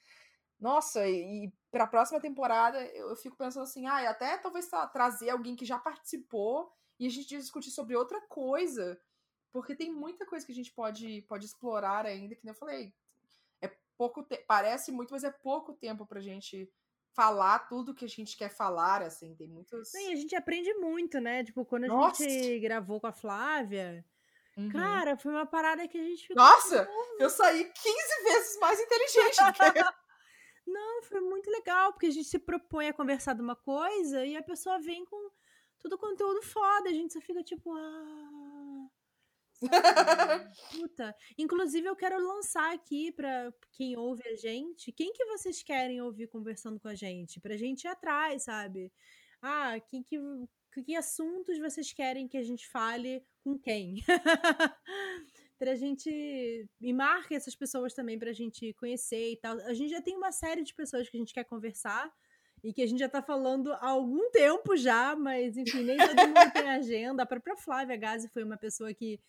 Nossa, 0.58 1.06
e, 1.08 1.46
e 1.46 1.52
para 1.70 1.84
a 1.84 1.88
próxima 1.88 2.20
temporada 2.20 2.80
eu, 2.94 3.10
eu, 3.10 3.16
fico 3.16 3.36
pensando 3.36 3.64
assim, 3.64 3.86
ah, 3.86 4.08
até 4.08 4.38
talvez 4.38 4.68
trazer 4.92 5.30
alguém 5.30 5.56
que 5.56 5.64
já 5.64 5.78
participou 5.78 6.72
e 6.98 7.06
a 7.06 7.10
gente 7.10 7.36
discutir 7.36 7.70
sobre 7.70 7.96
outra 7.96 8.20
coisa, 8.22 9.00
porque 9.52 9.74
tem 9.74 9.92
muita 9.92 10.26
coisa 10.26 10.44
que 10.44 10.52
a 10.52 10.54
gente 10.54 10.72
pode, 10.72 11.22
pode 11.22 11.46
explorar 11.46 12.06
ainda, 12.06 12.34
que 12.34 12.44
nem 12.44 12.52
eu 12.52 12.58
falei. 12.58 12.94
É 13.60 13.68
pouco 13.96 14.26
parece 14.46 14.92
muito, 14.92 15.12
mas 15.12 15.24
é 15.24 15.30
pouco 15.30 15.72
tempo 15.72 16.06
pra 16.06 16.20
gente 16.20 16.70
falar 17.12 17.60
tudo 17.60 17.94
que 17.94 18.04
a 18.04 18.08
gente 18.08 18.36
quer 18.36 18.50
falar, 18.50 19.02
assim, 19.02 19.34
tem 19.34 19.48
muitos. 19.48 19.88
Sim, 19.88 20.12
a 20.12 20.16
gente 20.16 20.36
aprende 20.36 20.72
muito, 20.74 21.18
né? 21.18 21.42
Tipo, 21.42 21.64
quando 21.64 21.84
a 21.84 21.88
Nossa. 21.88 22.22
gente 22.22 22.58
gravou 22.60 23.00
com 23.00 23.06
a 23.06 23.12
Flávia, 23.12 24.04
Uhum. 24.56 24.70
Cara, 24.70 25.18
foi 25.18 25.32
uma 25.32 25.44
parada 25.44 25.86
que 25.86 25.98
a 25.98 26.02
gente 26.02 26.26
ficou. 26.26 26.42
Nossa! 26.42 26.88
Eu 27.18 27.28
saí 27.28 27.64
15 27.64 28.22
vezes 28.22 28.58
mais 28.58 28.80
inteligente 28.80 29.36
do 29.36 29.52
que 29.52 29.60
Não, 30.66 31.02
foi 31.02 31.20
muito 31.20 31.48
legal, 31.50 31.92
porque 31.92 32.06
a 32.06 32.10
gente 32.10 32.26
se 32.26 32.38
propõe 32.38 32.88
a 32.88 32.92
conversar 32.92 33.34
de 33.34 33.42
uma 33.42 33.54
coisa 33.54 34.24
e 34.24 34.36
a 34.36 34.42
pessoa 34.42 34.80
vem 34.80 35.04
com 35.04 35.30
todo 35.86 35.98
conteúdo 35.98 36.42
foda. 36.42 36.88
A 36.88 36.92
gente 36.92 37.12
só 37.12 37.20
fica 37.20 37.42
tipo. 37.42 37.72
Ah. 37.72 38.88
Puta. 40.72 41.14
Inclusive, 41.38 41.86
eu 41.86 41.96
quero 41.96 42.18
lançar 42.18 42.74
aqui 42.74 43.12
para 43.12 43.52
quem 43.72 43.96
ouve 43.96 44.22
a 44.28 44.36
gente. 44.36 44.92
Quem 44.92 45.12
que 45.12 45.24
vocês 45.26 45.62
querem 45.62 46.02
ouvir 46.02 46.26
conversando 46.26 46.78
com 46.80 46.88
a 46.88 46.94
gente? 46.94 47.40
Pra 47.40 47.56
gente 47.56 47.84
ir 47.84 47.88
atrás, 47.88 48.44
sabe? 48.44 48.92
Ah, 49.40 49.78
quem 49.88 50.02
que, 50.02 50.18
que 50.84 50.96
assuntos 50.96 51.58
vocês 51.58 51.92
querem 51.92 52.28
que 52.28 52.36
a 52.36 52.42
gente 52.42 52.68
fale 52.68 53.24
com 53.42 53.58
quem? 53.58 54.02
pra 55.58 55.74
gente. 55.74 56.68
E 56.80 56.92
marque 56.92 57.34
essas 57.34 57.54
pessoas 57.54 57.94
também 57.94 58.18
pra 58.18 58.32
gente 58.32 58.74
conhecer 58.74 59.32
e 59.32 59.36
tal. 59.36 59.58
A 59.60 59.72
gente 59.72 59.90
já 59.90 60.02
tem 60.02 60.16
uma 60.16 60.32
série 60.32 60.62
de 60.62 60.74
pessoas 60.74 61.08
que 61.08 61.16
a 61.16 61.20
gente 61.20 61.32
quer 61.32 61.44
conversar 61.44 62.12
e 62.64 62.72
que 62.72 62.82
a 62.82 62.86
gente 62.86 62.98
já 62.98 63.08
tá 63.08 63.22
falando 63.22 63.72
há 63.74 63.88
algum 63.88 64.30
tempo 64.30 64.76
já, 64.76 65.14
mas 65.14 65.56
enfim, 65.56 65.82
nem 65.84 65.96
todo 65.96 66.26
mundo 66.26 66.52
tem 66.52 66.68
agenda. 66.70 67.22
A 67.22 67.26
própria 67.26 67.56
Flávia 67.56 67.96
Gazi 67.96 68.28
foi 68.28 68.42
uma 68.42 68.56
pessoa 68.56 68.92
que 68.92 69.20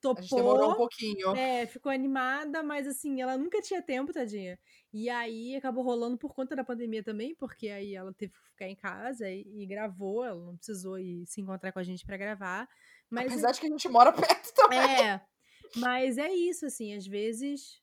topou. 0.00 0.18
A 0.18 0.22
gente 0.22 0.34
demorou 0.34 0.72
um 0.72 0.74
pouquinho. 0.74 1.36
É, 1.36 1.66
ficou 1.66 1.92
animada, 1.92 2.62
mas 2.62 2.86
assim, 2.86 3.22
ela 3.22 3.38
nunca 3.38 3.62
tinha 3.62 3.80
tempo, 3.80 4.12
tadinha. 4.12 4.58
E 4.92 5.08
aí 5.08 5.54
acabou 5.54 5.84
rolando 5.84 6.18
por 6.18 6.34
conta 6.34 6.56
da 6.56 6.64
pandemia 6.64 7.02
também, 7.02 7.34
porque 7.36 7.68
aí 7.68 7.94
ela 7.94 8.12
teve 8.12 8.32
que 8.32 8.50
ficar 8.50 8.68
em 8.68 8.76
casa 8.76 9.30
e, 9.30 9.44
e 9.46 9.66
gravou, 9.66 10.24
ela 10.24 10.44
não 10.44 10.56
precisou 10.56 10.98
ir 10.98 11.24
se 11.26 11.40
encontrar 11.40 11.72
com 11.72 11.78
a 11.78 11.84
gente 11.84 12.04
para 12.04 12.16
gravar. 12.16 12.68
Mas, 13.08 13.26
Apesar 13.26 13.52
de 13.52 13.60
que 13.60 13.66
a 13.66 13.70
gente 13.70 13.88
mora 13.88 14.12
perto 14.12 14.52
também. 14.54 14.78
É, 14.78 15.20
mas 15.76 16.18
é 16.18 16.32
isso, 16.32 16.66
assim, 16.66 16.94
às 16.94 17.06
vezes 17.06 17.81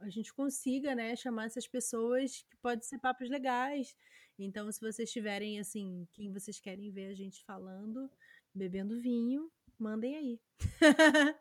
a 0.00 0.08
gente 0.08 0.32
consiga, 0.32 0.94
né, 0.94 1.14
chamar 1.16 1.46
essas 1.46 1.66
pessoas 1.66 2.44
que 2.48 2.56
pode 2.56 2.86
ser 2.86 2.98
papos 2.98 3.28
legais. 3.28 3.94
Então, 4.38 4.70
se 4.72 4.80
vocês 4.80 5.10
tiverem, 5.10 5.60
assim, 5.60 6.08
quem 6.12 6.32
vocês 6.32 6.58
querem 6.58 6.90
ver 6.90 7.08
a 7.08 7.14
gente 7.14 7.44
falando, 7.44 8.10
bebendo 8.54 9.00
vinho, 9.00 9.50
mandem 9.78 10.16
aí. 10.16 10.40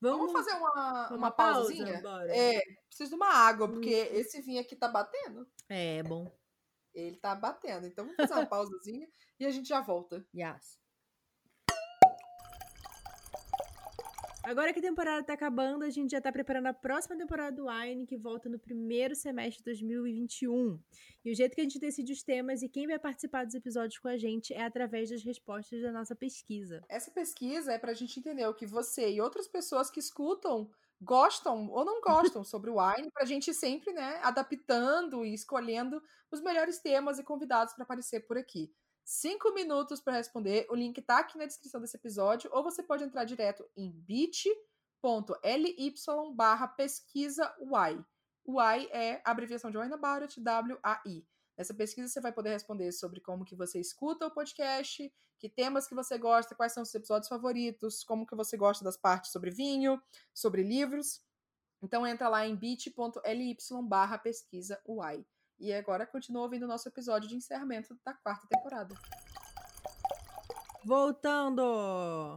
Vamos, 0.00 0.30
Vamos, 0.30 0.32
fazer 0.32 0.52
uma, 0.56 0.72
uma, 0.72 1.16
uma 1.16 1.30
pausinha? 1.30 2.00
Pausa, 2.00 2.32
é, 2.32 2.60
preciso 2.86 3.10
de 3.10 3.16
uma 3.16 3.30
água, 3.34 3.68
porque 3.68 3.90
esse 3.90 4.40
vinho 4.40 4.60
aqui 4.60 4.76
tá 4.76 4.86
batendo. 4.86 5.46
É, 5.68 6.02
bom. 6.04 6.32
Ele 6.94 7.16
tá 7.16 7.34
batendo. 7.34 7.86
Então 7.86 8.04
vamos 8.04 8.16
fazer 8.16 8.34
uma 8.34 8.46
pausazinha 8.46 9.08
e 9.40 9.44
a 9.44 9.50
gente 9.50 9.68
já 9.68 9.80
volta. 9.80 10.24
Yes. 10.34 10.78
Agora 14.48 14.72
que 14.72 14.78
a 14.78 14.82
temporada 14.82 15.22
tá 15.22 15.34
acabando, 15.34 15.84
a 15.84 15.90
gente 15.90 16.12
já 16.12 16.22
tá 16.22 16.32
preparando 16.32 16.68
a 16.68 16.72
próxima 16.72 17.14
temporada 17.14 17.54
do 17.54 17.66
Wine, 17.66 18.06
que 18.06 18.16
volta 18.16 18.48
no 18.48 18.58
primeiro 18.58 19.14
semestre 19.14 19.58
de 19.58 19.64
2021. 19.64 20.80
E 21.22 21.30
o 21.30 21.34
jeito 21.34 21.54
que 21.54 21.60
a 21.60 21.64
gente 21.64 21.78
decide 21.78 22.14
os 22.14 22.22
temas 22.22 22.62
e 22.62 22.68
quem 22.70 22.86
vai 22.86 22.98
participar 22.98 23.44
dos 23.44 23.54
episódios 23.54 23.98
com 23.98 24.08
a 24.08 24.16
gente 24.16 24.54
é 24.54 24.64
através 24.64 25.10
das 25.10 25.22
respostas 25.22 25.82
da 25.82 25.92
nossa 25.92 26.16
pesquisa. 26.16 26.82
Essa 26.88 27.10
pesquisa 27.10 27.74
é 27.74 27.78
pra 27.78 27.92
gente 27.92 28.18
entender 28.18 28.46
o 28.46 28.54
que 28.54 28.64
você 28.64 29.12
e 29.12 29.20
outras 29.20 29.46
pessoas 29.46 29.90
que 29.90 30.00
escutam 30.00 30.70
gostam 30.98 31.68
ou 31.68 31.84
não 31.84 32.00
gostam 32.00 32.42
sobre 32.42 32.70
o 32.70 32.76
Wine, 32.80 33.10
pra 33.10 33.26
gente 33.26 33.52
sempre, 33.52 33.92
né, 33.92 34.18
adaptando 34.22 35.26
e 35.26 35.34
escolhendo 35.34 36.02
os 36.32 36.40
melhores 36.40 36.78
temas 36.78 37.18
e 37.18 37.22
convidados 37.22 37.74
para 37.74 37.84
aparecer 37.84 38.20
por 38.20 38.38
aqui 38.38 38.72
cinco 39.08 39.54
minutos 39.54 40.02
para 40.02 40.18
responder. 40.18 40.66
O 40.68 40.74
link 40.74 41.00
tá 41.00 41.20
aqui 41.20 41.38
na 41.38 41.46
descrição 41.46 41.80
desse 41.80 41.96
episódio, 41.96 42.50
ou 42.52 42.62
você 42.62 42.82
pode 42.82 43.02
entrar 43.02 43.24
direto 43.24 43.66
em 43.74 43.90
bit.ly 43.90 44.54
barra 46.34 46.68
pesquisa 46.68 47.56
Y. 47.58 48.04
Y 48.46 48.88
é 48.92 49.22
a 49.24 49.30
abreviação 49.30 49.70
de 49.70 49.78
About 49.78 50.24
It, 50.24 50.38
W-A-I. 50.40 51.26
Nessa 51.56 51.72
pesquisa 51.72 52.08
você 52.08 52.20
vai 52.20 52.32
poder 52.32 52.50
responder 52.50 52.92
sobre 52.92 53.20
como 53.20 53.46
que 53.46 53.56
você 53.56 53.80
escuta 53.80 54.26
o 54.26 54.30
podcast, 54.30 55.10
que 55.38 55.48
temas 55.48 55.88
que 55.88 55.94
você 55.94 56.18
gosta, 56.18 56.54
quais 56.54 56.74
são 56.74 56.82
os 56.82 56.94
episódios 56.94 57.28
favoritos, 57.28 58.04
como 58.04 58.26
que 58.26 58.36
você 58.36 58.58
gosta 58.58 58.84
das 58.84 58.98
partes 58.98 59.32
sobre 59.32 59.50
vinho, 59.50 60.00
sobre 60.34 60.62
livros. 60.62 61.22
Então 61.82 62.06
entra 62.06 62.28
lá 62.28 62.46
em 62.46 62.54
bit.ly 62.54 63.56
barra 63.88 64.18
pesquisa 64.18 64.78
Y. 64.86 65.24
E 65.58 65.72
agora 65.72 66.06
continua 66.06 66.42
ouvindo 66.42 66.64
o 66.64 66.68
nosso 66.68 66.88
episódio 66.88 67.28
de 67.28 67.34
encerramento 67.34 67.98
da 68.04 68.14
quarta 68.14 68.46
temporada. 68.48 68.94
Voltando! 70.84 71.62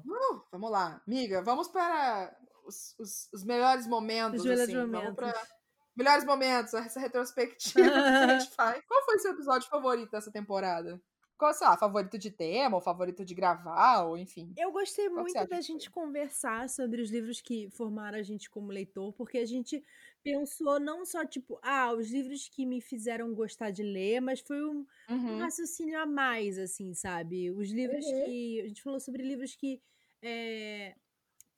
Uh, 0.05 0.41
vamos 0.51 0.71
lá, 0.71 1.01
amiga, 1.07 1.43
vamos 1.43 1.67
para 1.67 2.35
os, 2.65 2.95
os, 2.99 3.29
os 3.33 3.43
melhores 3.43 3.85
momentos. 3.87 4.39
Os 4.39 4.45
melhores 4.45 4.69
assim. 4.69 4.77
momentos. 4.77 5.03
Vamos 5.03 5.15
para 5.15 5.47
melhores 5.95 6.25
momentos, 6.25 6.73
essa 6.73 6.99
retrospectiva 6.99 7.89
que 7.89 7.97
a 7.97 8.39
gente 8.39 8.51
faz. 8.55 8.83
Qual 8.87 9.05
foi 9.05 9.15
o 9.15 9.19
seu 9.19 9.31
episódio 9.33 9.69
favorito 9.69 10.11
dessa 10.11 10.31
temporada? 10.31 11.01
Qual, 11.37 11.53
sei 11.53 11.65
lá, 11.65 11.75
favorito 11.75 12.19
de 12.19 12.29
tema, 12.29 12.75
ou 12.75 12.81
favorito 12.81 13.25
de 13.25 13.33
gravar, 13.33 14.03
ou 14.03 14.15
enfim. 14.15 14.53
Eu 14.55 14.71
gostei 14.71 15.09
muito 15.09 15.33
da 15.47 15.59
gente 15.59 15.89
conversar 15.89 16.69
sobre 16.69 17.01
os 17.01 17.09
livros 17.09 17.41
que 17.41 17.67
formaram 17.71 18.19
a 18.19 18.21
gente 18.21 18.47
como 18.47 18.71
leitor, 18.71 19.11
porque 19.13 19.39
a 19.39 19.45
gente 19.45 19.83
pensou 20.23 20.79
não 20.79 21.05
só, 21.05 21.25
tipo, 21.25 21.59
ah, 21.61 21.93
os 21.93 22.11
livros 22.11 22.47
que 22.47 22.65
me 22.65 22.81
fizeram 22.81 23.33
gostar 23.33 23.71
de 23.71 23.83
ler, 23.83 24.19
mas 24.21 24.39
foi 24.39 24.63
um, 24.63 24.85
uhum. 25.09 25.35
um 25.35 25.37
raciocínio 25.39 25.99
a 25.99 26.05
mais, 26.05 26.57
assim, 26.57 26.93
sabe? 26.93 27.51
Os 27.51 27.71
livros 27.71 28.05
uhum. 28.05 28.25
que. 28.25 28.61
A 28.61 28.67
gente 28.67 28.81
falou 28.81 28.99
sobre 28.99 29.23
livros 29.23 29.55
que. 29.55 29.81
É, 30.21 30.95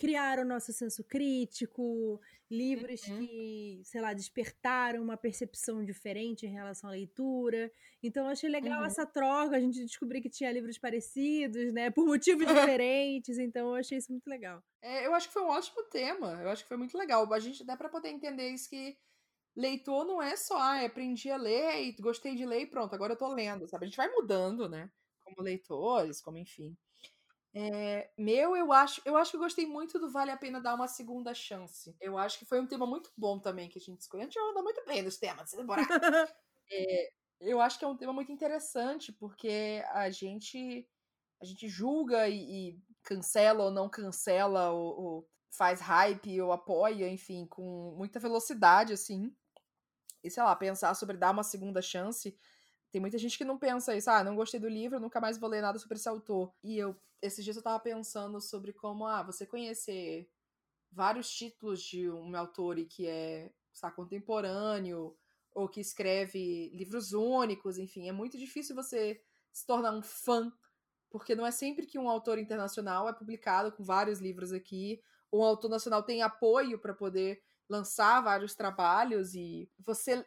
criaram 0.03 0.43
nosso 0.45 0.73
senso 0.73 1.03
crítico, 1.03 2.19
livros 2.51 3.07
Uhum. 3.07 3.17
que, 3.17 3.81
sei 3.85 4.01
lá, 4.01 4.13
despertaram 4.13 5.01
uma 5.03 5.17
percepção 5.17 5.83
diferente 5.85 6.45
em 6.45 6.51
relação 6.51 6.89
à 6.89 6.93
leitura. 6.93 7.71
Então, 8.03 8.25
eu 8.25 8.31
achei 8.31 8.49
legal 8.49 8.83
Uhum. 8.83 8.85
essa 8.85 9.05
troca, 9.05 9.55
a 9.57 9.59
gente 9.61 9.83
descobrir 9.85 10.21
que 10.21 10.29
tinha 10.29 10.51
livros 10.51 10.77
parecidos, 10.77 11.71
né, 11.73 11.89
por 11.91 12.05
motivos 12.05 12.45
diferentes. 12.75 13.37
Então, 13.39 13.69
eu 13.69 13.75
achei 13.75 13.97
isso 13.97 14.11
muito 14.11 14.27
legal. 14.27 14.63
É, 14.81 15.05
eu 15.05 15.13
acho 15.13 15.27
que 15.27 15.33
foi 15.33 15.41
um 15.43 15.47
ótimo 15.49 15.83
tema. 15.89 16.41
Eu 16.41 16.49
acho 16.49 16.63
que 16.63 16.67
foi 16.67 16.77
muito 16.77 16.97
legal. 16.97 17.31
A 17.33 17.39
gente 17.39 17.63
dá 17.65 17.77
pra 17.77 17.89
poder 17.89 18.09
entender 18.09 18.49
isso 18.49 18.69
que 18.69 18.97
leitor 19.55 20.05
não 20.05 20.21
é 20.21 20.35
só, 20.37 20.57
ah, 20.59 20.85
aprendi 20.85 21.29
a 21.31 21.37
ler 21.37 21.83
e 21.83 21.93
gostei 22.01 22.35
de 22.35 22.45
ler 22.45 22.61
e 22.63 22.67
pronto, 22.67 22.95
agora 22.95 23.13
eu 23.13 23.17
tô 23.17 23.27
lendo, 23.33 23.67
sabe? 23.67 23.85
A 23.85 23.87
gente 23.89 23.97
vai 23.97 24.09
mudando, 24.09 24.69
né? 24.69 24.91
Como 25.23 25.41
leitores, 25.41 26.21
como 26.21 26.37
enfim. 26.39 26.77
É, 27.55 28.09
meu, 28.17 28.55
eu 28.55 28.71
acho, 28.71 28.99
eu 29.05 29.15
acho 29.15 29.31
que 29.31 29.37
eu 29.37 29.41
gostei 29.41 29.65
muito 29.65 29.99
do 29.99 30.09
Vale 30.09 30.31
a 30.31 30.37
Pena 30.37 30.59
Dar 30.59 30.73
uma 30.73 30.87
Segunda 30.87 31.33
Chance. 31.35 31.95
Eu 32.01 32.17
acho 32.17 32.39
que 32.39 32.45
foi 32.45 32.59
um 32.59 32.65
tema 32.65 32.85
muito 32.87 33.11
bom 33.15 33.39
também 33.39 33.69
que 33.69 33.77
a 33.77 33.81
gente 33.81 34.01
escolheu. 34.01 34.23
A 34.23 34.29
gente 34.29 34.39
anda 34.39 34.63
muito 34.63 34.83
bem 34.85 35.03
nos 35.03 35.17
temas 35.17 35.43
dessa 35.51 35.57
temporada. 35.57 35.87
É, 36.71 37.09
eu 37.41 37.59
acho 37.61 37.77
que 37.77 37.83
é 37.85 37.87
um 37.87 37.97
tema 37.97 38.13
muito 38.13 38.31
interessante, 38.31 39.11
porque 39.11 39.83
a 39.91 40.09
gente 40.09 40.87
a 41.41 41.45
gente 41.45 41.67
julga 41.67 42.27
e, 42.29 42.69
e 42.71 42.81
cancela 43.03 43.65
ou 43.65 43.71
não 43.71 43.89
cancela, 43.89 44.71
ou, 44.71 45.01
ou 45.01 45.29
faz 45.51 45.81
hype 45.81 46.41
ou 46.41 46.51
apoia, 46.53 47.09
enfim, 47.09 47.45
com 47.45 47.93
muita 47.97 48.19
velocidade, 48.19 48.93
assim. 48.93 49.35
E 50.23 50.29
sei 50.31 50.41
lá, 50.43 50.55
pensar 50.55 50.93
sobre 50.95 51.17
dar 51.17 51.31
uma 51.31 51.43
segunda 51.43 51.81
chance. 51.81 52.35
Tem 52.93 53.01
muita 53.01 53.17
gente 53.17 53.39
que 53.39 53.43
não 53.43 53.57
pensa 53.57 53.95
isso, 53.95 54.07
ah, 54.11 54.23
não 54.23 54.35
gostei 54.35 54.59
do 54.59 54.69
livro, 54.69 54.99
nunca 54.99 55.19
mais 55.19 55.39
vou 55.39 55.49
ler 55.49 55.63
nada 55.63 55.79
sobre 55.79 55.97
esse 55.97 56.07
autor. 56.07 56.53
E 56.63 56.77
eu, 56.77 56.95
esses 57.23 57.43
dias 57.43 57.57
eu 57.57 57.63
tava 57.63 57.79
pensando 57.79 58.39
sobre 58.39 58.71
como, 58.71 59.07
ah, 59.07 59.23
você 59.23 59.47
conhecer 59.47 60.29
vários 60.91 61.27
títulos 61.27 61.81
de 61.81 62.07
um 62.07 62.37
autor 62.37 62.77
e 62.77 62.85
que 62.85 63.07
é, 63.07 63.51
sabe, 63.73 63.95
contemporâneo, 63.95 65.17
ou 65.55 65.67
que 65.67 65.81
escreve 65.81 66.69
livros 66.69 67.13
únicos, 67.13 67.79
enfim, 67.79 68.07
é 68.07 68.11
muito 68.11 68.37
difícil 68.37 68.75
você 68.75 69.19
se 69.51 69.65
tornar 69.65 69.91
um 69.91 70.03
fã, 70.03 70.53
porque 71.09 71.33
não 71.33 71.47
é 71.47 71.51
sempre 71.51 71.87
que 71.87 71.97
um 71.97 72.07
autor 72.07 72.37
internacional 72.37 73.09
é 73.09 73.13
publicado 73.13 73.71
com 73.71 73.83
vários 73.83 74.19
livros 74.19 74.53
aqui, 74.53 75.01
ou 75.31 75.41
um 75.41 75.45
autor 75.45 75.67
nacional 75.67 76.03
tem 76.03 76.21
apoio 76.21 76.77
para 76.77 76.93
poder 76.93 77.41
lançar 77.67 78.21
vários 78.21 78.53
trabalhos 78.53 79.33
e 79.33 79.67
você 79.79 80.23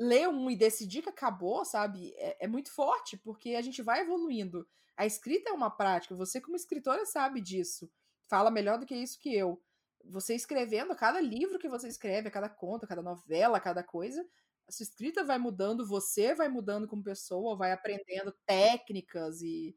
ler 0.00 0.30
um 0.30 0.50
e 0.50 0.56
decidir 0.56 1.02
que 1.02 1.10
acabou, 1.10 1.62
sabe? 1.62 2.14
É, 2.16 2.44
é, 2.46 2.48
muito 2.48 2.72
forte, 2.72 3.18
porque 3.18 3.54
a 3.54 3.60
gente 3.60 3.82
vai 3.82 4.00
evoluindo. 4.00 4.66
A 4.96 5.04
escrita 5.04 5.50
é 5.50 5.52
uma 5.52 5.70
prática, 5.70 6.14
você, 6.14 6.40
como 6.40 6.56
escritora, 6.56 7.04
sabe 7.04 7.38
disso. 7.38 7.90
Fala 8.22 8.50
melhor 8.50 8.78
do 8.78 8.86
que 8.86 8.94
isso 8.94 9.20
que 9.20 9.34
eu. 9.34 9.62
Você 10.06 10.34
escrevendo, 10.34 10.96
cada 10.96 11.20
livro 11.20 11.58
que 11.58 11.68
você 11.68 11.86
escreve, 11.86 12.30
cada 12.30 12.48
conto, 12.48 12.86
cada 12.86 13.02
novela, 13.02 13.60
cada 13.60 13.82
coisa, 13.82 14.26
a 14.66 14.72
sua 14.72 14.84
escrita 14.84 15.22
vai 15.22 15.36
mudando, 15.36 15.86
você 15.86 16.34
vai 16.34 16.48
mudando 16.48 16.88
como 16.88 17.02
pessoa, 17.02 17.54
vai 17.54 17.72
aprendendo 17.72 18.32
técnicas 18.46 19.42
e, 19.42 19.76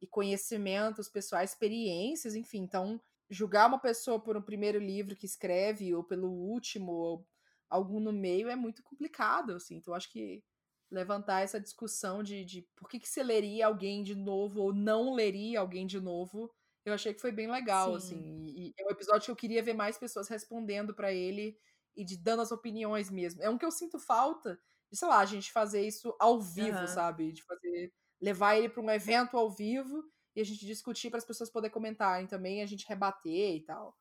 e 0.00 0.06
conhecimentos 0.06 1.08
pessoais, 1.08 1.50
experiências, 1.50 2.36
enfim. 2.36 2.58
Então, 2.58 3.00
julgar 3.28 3.66
uma 3.66 3.80
pessoa 3.80 4.20
por 4.20 4.36
um 4.36 4.42
primeiro 4.42 4.78
livro 4.78 5.16
que 5.16 5.26
escreve, 5.26 5.92
ou 5.92 6.04
pelo 6.04 6.30
último, 6.30 6.92
ou 6.92 7.26
algum 7.74 8.00
no 8.00 8.12
meio, 8.12 8.48
é 8.48 8.56
muito 8.56 8.82
complicado, 8.82 9.52
assim. 9.54 9.76
Então, 9.76 9.94
acho 9.94 10.10
que 10.10 10.42
levantar 10.90 11.40
essa 11.40 11.60
discussão 11.60 12.22
de, 12.22 12.44
de 12.44 12.62
por 12.76 12.88
que, 12.88 13.00
que 13.00 13.08
você 13.08 13.22
leria 13.22 13.66
alguém 13.66 14.02
de 14.02 14.14
novo 14.14 14.60
ou 14.60 14.72
não 14.72 15.12
leria 15.12 15.60
alguém 15.60 15.86
de 15.86 16.00
novo, 16.00 16.50
eu 16.84 16.94
achei 16.94 17.12
que 17.12 17.20
foi 17.20 17.32
bem 17.32 17.50
legal, 17.50 17.90
Sim. 17.92 17.96
assim. 17.96 18.44
E, 18.44 18.68
e 18.68 18.74
é 18.78 18.86
um 18.86 18.90
episódio 18.90 19.24
que 19.24 19.30
eu 19.30 19.36
queria 19.36 19.62
ver 19.62 19.74
mais 19.74 19.98
pessoas 19.98 20.28
respondendo 20.28 20.94
para 20.94 21.12
ele 21.12 21.58
e 21.96 22.04
de 22.04 22.16
dando 22.16 22.42
as 22.42 22.52
opiniões 22.52 23.10
mesmo. 23.10 23.42
É 23.42 23.50
um 23.50 23.58
que 23.58 23.64
eu 23.64 23.70
sinto 23.70 23.98
falta 23.98 24.58
de, 24.90 24.98
sei 24.98 25.08
lá, 25.08 25.18
a 25.18 25.26
gente 25.26 25.50
fazer 25.50 25.84
isso 25.86 26.14
ao 26.20 26.40
vivo, 26.40 26.78
uhum. 26.78 26.86
sabe? 26.86 27.32
De 27.32 27.42
fazer 27.42 27.92
levar 28.20 28.56
ele 28.56 28.68
para 28.68 28.82
um 28.82 28.90
evento 28.90 29.36
ao 29.36 29.50
vivo 29.50 30.02
e 30.36 30.40
a 30.40 30.44
gente 30.44 30.66
discutir 30.66 31.10
para 31.10 31.18
as 31.18 31.24
pessoas 31.24 31.50
poderem 31.50 31.72
comentarem 31.72 32.26
também, 32.26 32.62
a 32.62 32.66
gente 32.66 32.86
rebater 32.86 33.56
e 33.56 33.64
tal. 33.64 33.96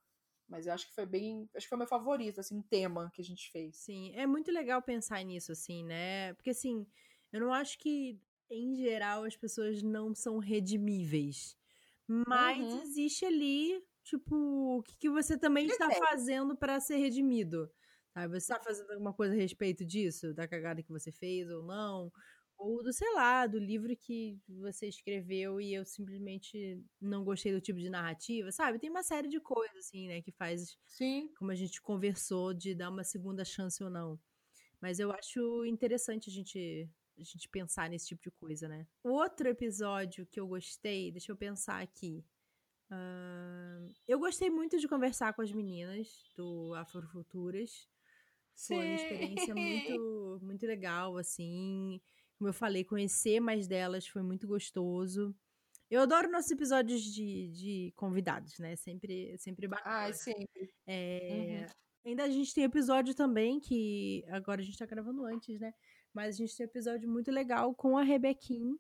Mas 0.48 0.68
eu 0.68 0.74
acho 0.74 0.88
que 0.88 0.94
foi 0.94 1.06
bem. 1.06 1.50
Acho 1.56 1.66
que 1.66 1.70
foi 1.70 1.78
meu 1.78 1.88
favorito, 1.88 2.40
assim, 2.40 2.62
tema 2.62 3.12
que 3.14 3.22
a 3.22 3.26
gente 3.26 3.50
fez. 3.52 3.78
Sim, 3.78 4.14
é 4.16 4.26
muito 4.28 4.52
legal 4.52 4.82
pensar 4.82 5.24
nisso, 5.24 5.52
assim, 5.52 5.84
né? 5.84 6.34
Porque, 6.34 6.52
assim, 6.52 6.86
eu 7.32 7.40
não 7.40 7.54
acho 7.54 7.78
que, 7.80 8.20
em 8.50 8.76
geral, 8.76 9.24
as 9.24 9.36
pessoas 9.36 9.82
não 9.82 10.14
são 10.14 10.38
redimíveis. 10.38 11.58
Mas 12.08 12.60
uhum. 12.60 12.82
existe 12.84 13.26
ali, 13.26 13.82
tipo, 14.04 14.36
o 14.78 14.84
que, 14.84 14.98
que 14.98 15.10
você 15.10 15.38
também 15.38 15.66
está 15.66 15.90
fazendo 15.92 16.56
para 16.56 16.80
ser 16.80 16.98
redimido. 16.98 17.72
Sabe? 18.14 18.40
Você 18.40 18.54
está 18.54 18.60
fazendo 18.60 18.92
alguma 18.92 19.14
coisa 19.14 19.34
a 19.34 19.38
respeito 19.38 19.84
disso? 19.84 20.34
Da 20.34 20.48
cagada 20.48 20.84
que 20.84 20.92
você 20.92 21.12
fez 21.12 21.50
ou 21.50 21.64
não? 21.64 22.12
Ou 22.58 22.82
do, 22.82 22.94
sei 22.94 23.12
lá, 23.14 23.46
do 23.46 23.60
livro 23.60 23.96
que 23.98 24.40
você 24.48 24.88
escreveu 24.88 25.60
e 25.60 25.74
eu 25.74 25.86
simplesmente 25.86 26.82
não 27.02 27.24
gostei 27.24 27.52
do 27.52 27.60
tipo 27.60 27.80
de 27.80 27.90
narrativa, 27.90 28.52
sabe? 28.52 28.80
Tem 28.80 28.90
uma 28.90 29.04
série 29.04 29.28
de 29.28 29.40
coisas, 29.40 29.78
assim, 29.78 30.08
né, 30.08 30.22
que 30.22 30.32
faz, 30.32 30.78
Sim. 30.86 31.30
como 31.38 31.52
a 31.52 31.56
gente 31.56 31.82
conversou, 31.82 32.54
de 32.54 32.74
dar 32.74 32.90
uma 32.90 33.04
segunda 33.04 33.44
chance 33.44 33.84
ou 33.84 33.90
não. 33.90 34.20
Mas 34.80 35.00
eu 35.00 35.12
acho 35.12 35.66
interessante 35.66 36.30
a 36.30 36.34
gente, 36.34 36.90
a 37.18 37.24
gente 37.24 37.50
pensar 37.50 37.90
nesse 37.90 38.08
tipo 38.08 38.22
de 38.22 38.32
coisa, 38.32 38.68
né? 38.68 38.88
Outro 39.04 39.48
episódio 39.50 40.26
que 40.26 40.40
eu 40.40 40.48
gostei, 40.48 41.12
deixa 41.12 41.32
eu 41.32 41.36
pensar 41.36 41.82
aqui. 41.82 42.24
Uh, 42.92 43.92
eu 44.08 44.20
gostei 44.20 44.50
muito 44.50 44.78
de 44.78 44.88
conversar 44.88 45.34
com 45.34 45.42
as 45.42 45.52
meninas 45.52 46.08
do 46.36 46.74
Afrofuturas. 46.76 47.90
Foi 48.56 48.78
uma 48.78 48.96
experiência 48.96 49.56
muito, 49.56 50.40
muito 50.42 50.66
legal, 50.66 51.18
assim. 51.18 52.00
Como 52.38 52.50
eu 52.50 52.54
falei, 52.54 52.84
conhecer 52.84 53.40
mais 53.40 53.68
delas 53.68 54.08
foi 54.08 54.22
muito 54.22 54.48
gostoso. 54.48 55.36
Eu 55.90 56.02
adoro 56.02 56.32
nossos 56.32 56.52
episódios 56.52 57.02
de, 57.02 57.50
de 57.50 57.94
convidados, 57.96 58.58
né? 58.58 58.76
Sempre, 58.76 59.38
sempre 59.38 59.68
bacana. 59.68 60.08
Ah, 60.08 60.14
sempre. 60.14 60.74
É, 60.88 61.68
uhum. 61.68 61.68
Ainda 62.06 62.24
a 62.24 62.30
gente 62.30 62.54
tem 62.54 62.64
episódio 62.64 63.14
também 63.14 63.60
que 63.60 64.26
agora 64.30 64.62
a 64.62 64.64
gente 64.64 64.78
tá 64.78 64.86
gravando 64.86 65.24
antes, 65.26 65.60
né? 65.60 65.74
Mas 66.14 66.36
a 66.36 66.38
gente 66.40 66.56
tem 66.56 66.66
um 66.66 66.70
episódio 66.70 67.10
muito 67.10 67.32
legal 67.32 67.74
com 67.74 67.98
a 67.98 68.04
Rebequim, 68.04 68.78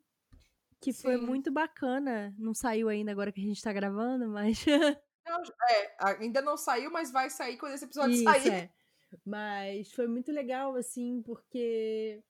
que 0.81 0.91
Sim. 0.91 1.03
foi 1.03 1.17
muito 1.17 1.51
bacana. 1.51 2.33
Não 2.37 2.53
saiu 2.53 2.89
ainda 2.89 3.11
agora 3.11 3.31
que 3.31 3.39
a 3.39 3.43
gente 3.43 3.61
tá 3.61 3.71
gravando, 3.71 4.27
mas. 4.27 4.65
Não, 5.25 5.41
é, 5.69 5.95
ainda 6.19 6.41
não 6.41 6.57
saiu, 6.57 6.91
mas 6.91 7.09
vai 7.09 7.29
sair 7.29 7.55
quando 7.55 7.71
esse 7.75 7.85
episódio 7.85 8.13
Isso, 8.13 8.25
sair. 8.25 8.51
É. 8.51 8.69
Mas 9.25 9.89
foi 9.93 10.05
muito 10.05 10.33
legal, 10.33 10.75
assim, 10.75 11.21
porque 11.21 12.21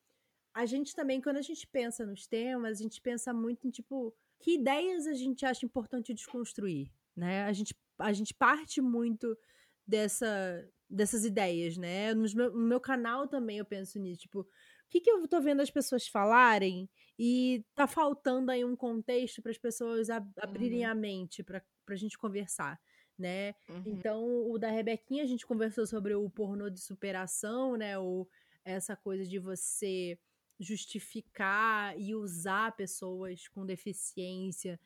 a 0.54 0.66
gente 0.66 0.95
também, 0.95 1.20
quando 1.20 1.38
a 1.38 1.41
gente 1.41 1.66
pensa 1.68 2.06
nos 2.06 2.28
temas, 2.28 2.80
a 2.80 2.84
gente 2.84 3.01
pensa 3.01 3.34
muito 3.34 3.68
em, 3.68 3.72
tipo, 3.72 4.16
que 4.39 4.56
ideias 4.56 5.08
a 5.08 5.14
gente 5.14 5.45
acha 5.45 5.66
importante 5.66 6.14
desconstruir, 6.14 6.91
né? 7.16 7.43
A 7.45 7.54
gente, 7.54 7.76
a 7.97 8.14
gente 8.14 8.34
parte 8.34 8.82
muito 8.82 9.38
dessa, 9.86 10.70
dessas 10.89 11.26
ideias, 11.26 11.76
né? 11.78 12.14
No 12.14 12.26
meu, 12.36 12.51
no 12.51 12.68
meu 12.68 12.80
canal 12.80 13.28
também 13.28 13.58
eu 13.58 13.66
penso 13.66 13.97
nisso, 13.99 14.22
tipo, 14.22 14.41
o 14.41 14.47
que, 14.89 15.01
que 15.01 15.10
eu 15.10 15.28
tô 15.28 15.41
vendo 15.41 15.62
as 15.62 15.72
pessoas 15.72 16.08
falarem 16.08 16.88
e 17.18 17.66
tá 17.74 17.88
faltando 17.88 18.51
aí 18.51 18.64
um 18.64 18.76
contexto 18.76 19.41
para 19.41 19.51
as 19.51 19.58
pessoas 19.58 20.10
ab 20.10 20.30
abrirem 20.38 20.86
uhum. 20.86 20.91
a 20.91 20.95
mente 20.95 21.41
para 21.41 21.64
a 21.89 21.95
gente 21.95 22.18
conversar, 22.18 22.80
né? 23.18 23.56
Uhum. 23.68 23.84
Então, 23.88 24.51
o 24.51 24.58
da 24.60 24.70
Rebequinha, 24.70 25.24
a 25.24 25.28
gente 25.28 25.47
conversou 25.47 25.88
sobre 25.88 26.14
o 26.14 26.30
pornô 26.30 26.70
de 26.70 26.80
superação, 26.80 27.76
né? 27.76 27.97
O, 27.97 28.28
essa 28.64 28.95
coisa 28.95 29.26
de 29.26 29.39
você 29.39 30.18
justificar 30.60 31.99
e 31.99 32.16
usar 32.16 32.76
pessoas 32.76 33.47
com 33.47 33.66
deficiência 33.66 34.80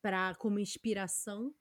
para 0.00 0.34
como 0.36 0.58
inspiração. 0.58 1.54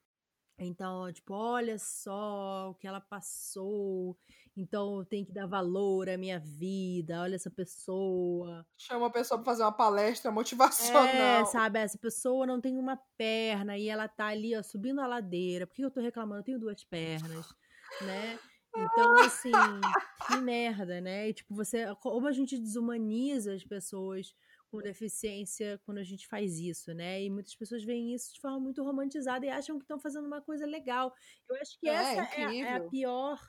Então, 0.59 1.11
tipo, 1.13 1.33
olha 1.35 1.77
só 1.77 2.71
o 2.71 2.75
que 2.75 2.87
ela 2.87 2.99
passou. 2.99 4.17
Então, 4.55 4.97
eu 4.97 5.05
tenho 5.05 5.23
que 5.23 5.31
dar 5.31 5.45
valor 5.45 6.09
à 6.09 6.17
minha 6.17 6.39
vida. 6.39 7.21
Olha 7.21 7.35
essa 7.35 7.51
pessoa. 7.51 8.65
Chama 8.75 9.05
a 9.05 9.09
pessoa 9.11 9.37
para 9.37 9.45
fazer 9.45 9.61
uma 9.61 9.71
palestra 9.71 10.31
motivacional. 10.31 11.05
É, 11.05 11.45
sabe? 11.45 11.77
Essa 11.77 11.97
pessoa 11.99 12.47
não 12.47 12.59
tem 12.59 12.75
uma 12.75 12.97
perna 13.15 13.77
e 13.77 13.87
ela 13.87 14.07
tá 14.07 14.27
ali, 14.27 14.57
ó, 14.57 14.63
subindo 14.63 14.99
a 14.99 15.05
ladeira. 15.05 15.67
Por 15.67 15.75
que 15.75 15.85
eu 15.85 15.91
tô 15.91 16.01
reclamando? 16.01 16.39
Eu 16.41 16.45
tenho 16.45 16.59
duas 16.59 16.83
pernas, 16.83 17.53
né? 18.01 18.39
Então, 18.77 19.19
assim, 19.19 19.51
que 20.27 20.37
merda, 20.37 21.01
né? 21.01 21.29
E, 21.29 21.33
tipo, 21.33 21.55
você. 21.55 21.93
Como 21.95 22.27
a 22.27 22.31
gente 22.31 22.57
desumaniza 22.57 23.53
as 23.53 23.63
pessoas 23.63 24.35
com 24.69 24.81
deficiência 24.81 25.79
quando 25.85 25.99
a 25.99 26.03
gente 26.03 26.27
faz 26.27 26.59
isso, 26.59 26.93
né? 26.93 27.23
E 27.23 27.29
muitas 27.29 27.55
pessoas 27.55 27.83
veem 27.83 28.13
isso 28.13 28.33
de 28.33 28.41
forma 28.41 28.59
muito 28.59 28.83
romantizada 28.83 29.45
e 29.45 29.49
acham 29.49 29.77
que 29.77 29.83
estão 29.83 29.99
fazendo 29.99 30.25
uma 30.25 30.41
coisa 30.41 30.65
legal. 30.65 31.13
Eu 31.49 31.55
acho 31.61 31.79
que 31.79 31.87
é, 31.87 31.93
essa 31.93 32.39
é 32.39 32.45
a, 32.45 32.55
é 32.55 32.75
a, 32.75 32.81
pior. 32.81 33.39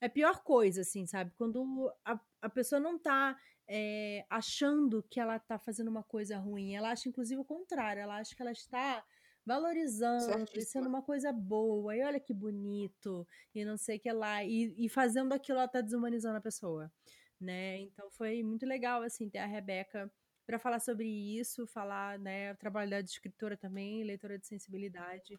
É 0.00 0.06
a 0.06 0.10
pior 0.10 0.42
coisa, 0.42 0.80
assim, 0.80 1.06
sabe? 1.06 1.32
Quando 1.36 1.92
a, 2.04 2.18
a 2.40 2.48
pessoa 2.48 2.80
não 2.80 2.98
tá 2.98 3.36
é, 3.68 4.24
achando 4.28 5.02
que 5.10 5.20
ela 5.20 5.38
tá 5.38 5.58
fazendo 5.58 5.88
uma 5.88 6.02
coisa 6.02 6.38
ruim. 6.38 6.74
Ela 6.74 6.90
acha, 6.90 7.08
inclusive, 7.08 7.40
o 7.40 7.44
contrário. 7.44 8.02
Ela 8.02 8.16
acha 8.16 8.34
que 8.34 8.42
ela 8.42 8.52
está 8.52 9.04
valorizando, 9.44 10.24
Certíssima. 10.24 10.64
sendo 10.64 10.88
uma 10.88 11.02
coisa 11.02 11.32
boa, 11.32 11.96
e 11.96 12.02
olha 12.02 12.20
que 12.20 12.32
bonito, 12.32 13.26
e 13.54 13.64
não 13.64 13.76
sei 13.76 13.96
o 13.96 14.00
que 14.00 14.12
lá, 14.12 14.44
e, 14.44 14.74
e 14.76 14.88
fazendo 14.88 15.32
aquilo, 15.32 15.58
ela 15.58 15.68
tá 15.68 15.80
desumanizando 15.80 16.36
a 16.36 16.40
pessoa, 16.40 16.92
né? 17.40 17.78
Então 17.80 18.10
foi 18.10 18.42
muito 18.42 18.66
legal, 18.66 19.02
assim, 19.02 19.28
ter 19.28 19.38
a 19.38 19.46
Rebeca 19.46 20.10
para 20.46 20.58
falar 20.58 20.80
sobre 20.80 21.06
isso, 21.06 21.66
falar, 21.66 22.18
né, 22.18 22.54
trabalho 22.54 23.02
de 23.02 23.10
escritora 23.10 23.56
também, 23.56 24.02
leitora 24.02 24.38
de 24.38 24.46
sensibilidade, 24.46 25.38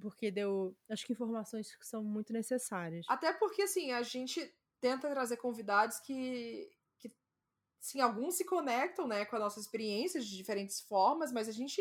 porque 0.00 0.30
deu, 0.30 0.76
acho 0.88 1.04
que 1.04 1.12
informações 1.12 1.74
que 1.74 1.86
são 1.86 2.04
muito 2.04 2.32
necessárias. 2.32 3.04
Até 3.08 3.32
porque, 3.32 3.62
assim, 3.62 3.90
a 3.90 4.02
gente 4.02 4.54
tenta 4.80 5.10
trazer 5.10 5.36
convidados 5.38 5.98
que, 5.98 6.70
que 6.98 7.12
sim, 7.80 8.00
alguns 8.00 8.36
se 8.36 8.44
conectam, 8.44 9.08
né, 9.08 9.24
com 9.24 9.34
a 9.34 9.40
nossa 9.40 9.58
experiência 9.58 10.20
de 10.20 10.36
diferentes 10.36 10.80
formas, 10.80 11.32
mas 11.32 11.48
a 11.48 11.52
gente 11.52 11.80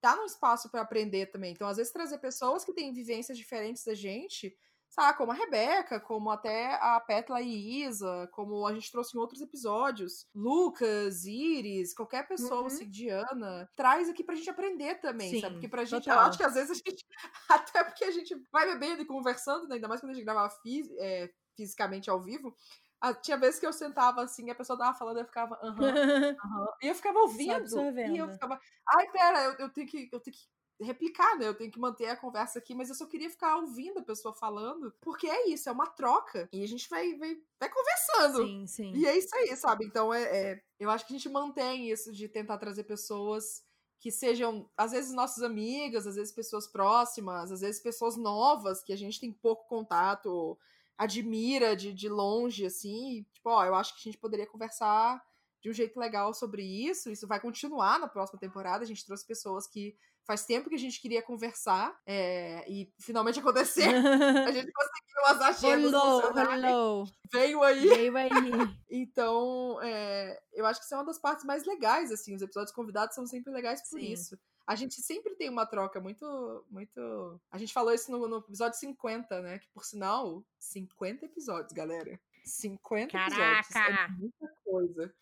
tá 0.00 0.16
num 0.16 0.24
espaço 0.26 0.70
para 0.70 0.80
aprender 0.82 1.26
também. 1.26 1.52
Então, 1.52 1.68
às 1.68 1.76
vezes, 1.76 1.92
trazer 1.92 2.18
pessoas 2.18 2.64
que 2.64 2.72
têm 2.74 2.92
vivências 2.92 3.36
diferentes 3.36 3.84
da 3.84 3.94
gente, 3.94 4.56
sabe, 4.88 5.16
como 5.18 5.30
a 5.30 5.34
Rebeca, 5.34 6.00
como 6.00 6.30
até 6.30 6.74
a 6.74 6.98
Petla 7.00 7.40
e 7.40 7.84
Isa, 7.84 8.28
como 8.32 8.66
a 8.66 8.74
gente 8.74 8.90
trouxe 8.90 9.16
em 9.16 9.20
outros 9.20 9.40
episódios, 9.40 10.26
Lucas, 10.34 11.24
Iris, 11.26 11.94
qualquer 11.94 12.26
pessoa, 12.26 12.62
Uhum. 12.62 12.66
assim, 12.66 12.90
Diana, 12.90 13.70
traz 13.76 14.08
aqui 14.08 14.24
pra 14.24 14.34
gente 14.34 14.50
aprender 14.50 14.96
também, 15.00 15.30
Sim, 15.30 15.40
sabe? 15.40 15.54
Porque 15.54 15.68
pra 15.68 15.84
gente, 15.84 16.08
eu 16.08 16.14
total. 16.14 16.28
acho 16.28 16.38
que 16.38 16.44
às 16.44 16.54
vezes 16.54 16.70
a 16.72 16.74
gente, 16.74 17.04
até 17.48 17.84
porque 17.84 18.04
a 18.04 18.10
gente 18.10 18.34
vai 18.50 18.66
bebendo 18.66 19.02
e 19.02 19.06
conversando, 19.06 19.68
né, 19.68 19.76
ainda 19.76 19.86
mais 19.86 20.00
quando 20.00 20.10
a 20.10 20.14
gente 20.14 20.24
grava 20.24 20.50
fis- 20.62 20.90
é, 20.98 21.30
fisicamente 21.56 22.10
ao 22.10 22.20
vivo, 22.20 22.52
ah, 23.00 23.14
tinha 23.14 23.36
vezes 23.38 23.58
que 23.60 23.66
eu 23.66 23.72
sentava 23.72 24.22
assim, 24.22 24.46
e 24.46 24.50
a 24.50 24.54
pessoa 24.54 24.78
tava 24.78 24.96
falando, 24.98 25.18
eu 25.18 25.24
ficava, 25.26 25.58
aham, 25.62 25.98
aham. 26.44 26.66
E 26.82 26.88
eu 26.88 26.94
ficava 26.94 27.18
ouvindo. 27.20 27.90
E 28.04 28.16
eu 28.16 28.30
ficava, 28.30 28.60
ai, 28.88 29.10
pera, 29.12 29.44
eu, 29.44 29.52
eu 29.58 29.70
tenho 29.72 29.86
que. 29.88 30.08
Eu 30.12 30.20
tenho 30.20 30.36
que 30.36 30.42
replicar, 30.82 31.36
né? 31.38 31.46
Eu 31.46 31.54
tenho 31.54 31.70
que 31.70 31.78
manter 31.78 32.06
a 32.06 32.16
conversa 32.16 32.58
aqui, 32.58 32.74
mas 32.74 32.88
eu 32.88 32.94
só 32.94 33.06
queria 33.06 33.28
ficar 33.28 33.56
ouvindo 33.58 33.98
a 34.00 34.02
pessoa 34.04 34.32
falando, 34.34 34.94
porque 35.00 35.26
é 35.26 35.48
isso, 35.50 35.68
é 35.68 35.72
uma 35.72 35.86
troca. 35.90 36.48
E 36.52 36.62
a 36.64 36.66
gente 36.66 36.88
vai, 36.88 37.16
vai, 37.18 37.36
vai 37.60 37.68
conversando. 37.70 38.56
sim, 38.56 38.66
sim. 38.66 38.94
E 38.94 39.06
é 39.06 39.16
isso 39.16 39.28
aí, 39.36 39.54
sabe? 39.56 39.84
Então, 39.84 40.12
é, 40.12 40.52
é- 40.52 40.62
eu 40.78 40.90
acho 40.90 41.06
que 41.06 41.12
a 41.14 41.16
gente 41.16 41.28
mantém 41.28 41.90
isso 41.90 42.12
de 42.12 42.28
tentar 42.28 42.56
trazer 42.58 42.84
pessoas 42.84 43.62
que 44.00 44.10
sejam, 44.10 44.70
às 44.76 44.92
vezes, 44.92 45.12
nossas 45.12 45.42
amigas, 45.42 46.06
às 46.06 46.16
vezes 46.16 46.32
pessoas 46.32 46.66
próximas, 46.66 47.52
às 47.52 47.60
vezes 47.60 47.82
pessoas 47.82 48.16
novas 48.16 48.82
que 48.82 48.92
a 48.92 48.96
gente 48.96 49.20
tem 49.20 49.30
pouco 49.32 49.68
contato, 49.68 50.58
admira 51.00 51.74
de, 51.74 51.94
de 51.94 52.10
longe, 52.10 52.66
assim. 52.66 53.24
Tipo, 53.32 53.48
ó, 53.48 53.64
eu 53.64 53.74
acho 53.74 53.94
que 53.94 54.00
a 54.00 54.12
gente 54.12 54.18
poderia 54.18 54.46
conversar 54.46 55.18
de 55.60 55.70
um 55.70 55.72
jeito 55.72 55.98
legal 55.98 56.32
sobre 56.32 56.62
isso. 56.62 57.10
Isso 57.10 57.26
vai 57.26 57.40
continuar 57.40 57.98
na 57.98 58.08
próxima 58.08 58.38
temporada. 58.38 58.82
A 58.82 58.86
gente 58.86 59.04
trouxe 59.04 59.26
pessoas 59.26 59.66
que 59.66 59.96
faz 60.26 60.44
tempo 60.44 60.68
que 60.68 60.76
a 60.76 60.78
gente 60.78 61.00
queria 61.00 61.22
conversar 61.22 61.98
é, 62.06 62.64
e 62.70 62.92
finalmente 63.00 63.40
aconteceu. 63.40 63.84
A 64.46 64.52
gente 64.52 64.70
conseguiu 64.70 65.26
as 65.26 65.40
agendas 65.40 65.92
rolou. 65.92 67.08
Veio 67.32 67.62
aí. 67.62 67.88
Veio 67.88 68.16
aí. 68.16 68.30
Então, 68.92 69.80
é, 69.82 70.36
eu 70.52 70.66
acho 70.66 70.80
que 70.80 70.84
isso 70.84 70.94
é 70.94 70.98
uma 70.98 71.04
das 71.04 71.18
partes 71.18 71.44
mais 71.44 71.64
legais, 71.64 72.10
assim. 72.10 72.34
Os 72.34 72.42
episódios 72.42 72.74
convidados 72.74 73.14
são 73.14 73.24
sempre 73.24 73.52
legais 73.52 73.80
por 73.88 74.00
Sim. 74.00 74.12
isso. 74.12 74.38
A 74.66 74.74
gente 74.74 74.94
sempre 75.00 75.36
tem 75.36 75.48
uma 75.48 75.64
troca 75.64 76.00
muito, 76.00 76.64
muito... 76.68 77.40
A 77.50 77.56
gente 77.56 77.72
falou 77.72 77.92
isso 77.92 78.10
no, 78.10 78.26
no 78.26 78.38
episódio 78.38 78.78
50, 78.78 79.40
né? 79.42 79.58
Que, 79.60 79.68
por 79.68 79.84
sinal, 79.84 80.44
50 80.58 81.24
episódios, 81.26 81.72
galera. 81.72 82.20
50 82.44 83.16
episódios. 83.16 83.70
É 83.70 83.72
Caraca! 83.72 84.12
muita 84.18 84.48
coisa. 84.64 85.14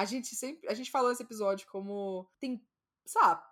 A 0.00 0.04
gente 0.04 0.34
sempre... 0.34 0.68
A 0.68 0.74
gente 0.74 0.90
falou 0.90 1.10
nesse 1.10 1.22
episódio 1.22 1.66
como... 1.70 2.28
Tem, 2.38 2.66
sabe... 3.06 3.48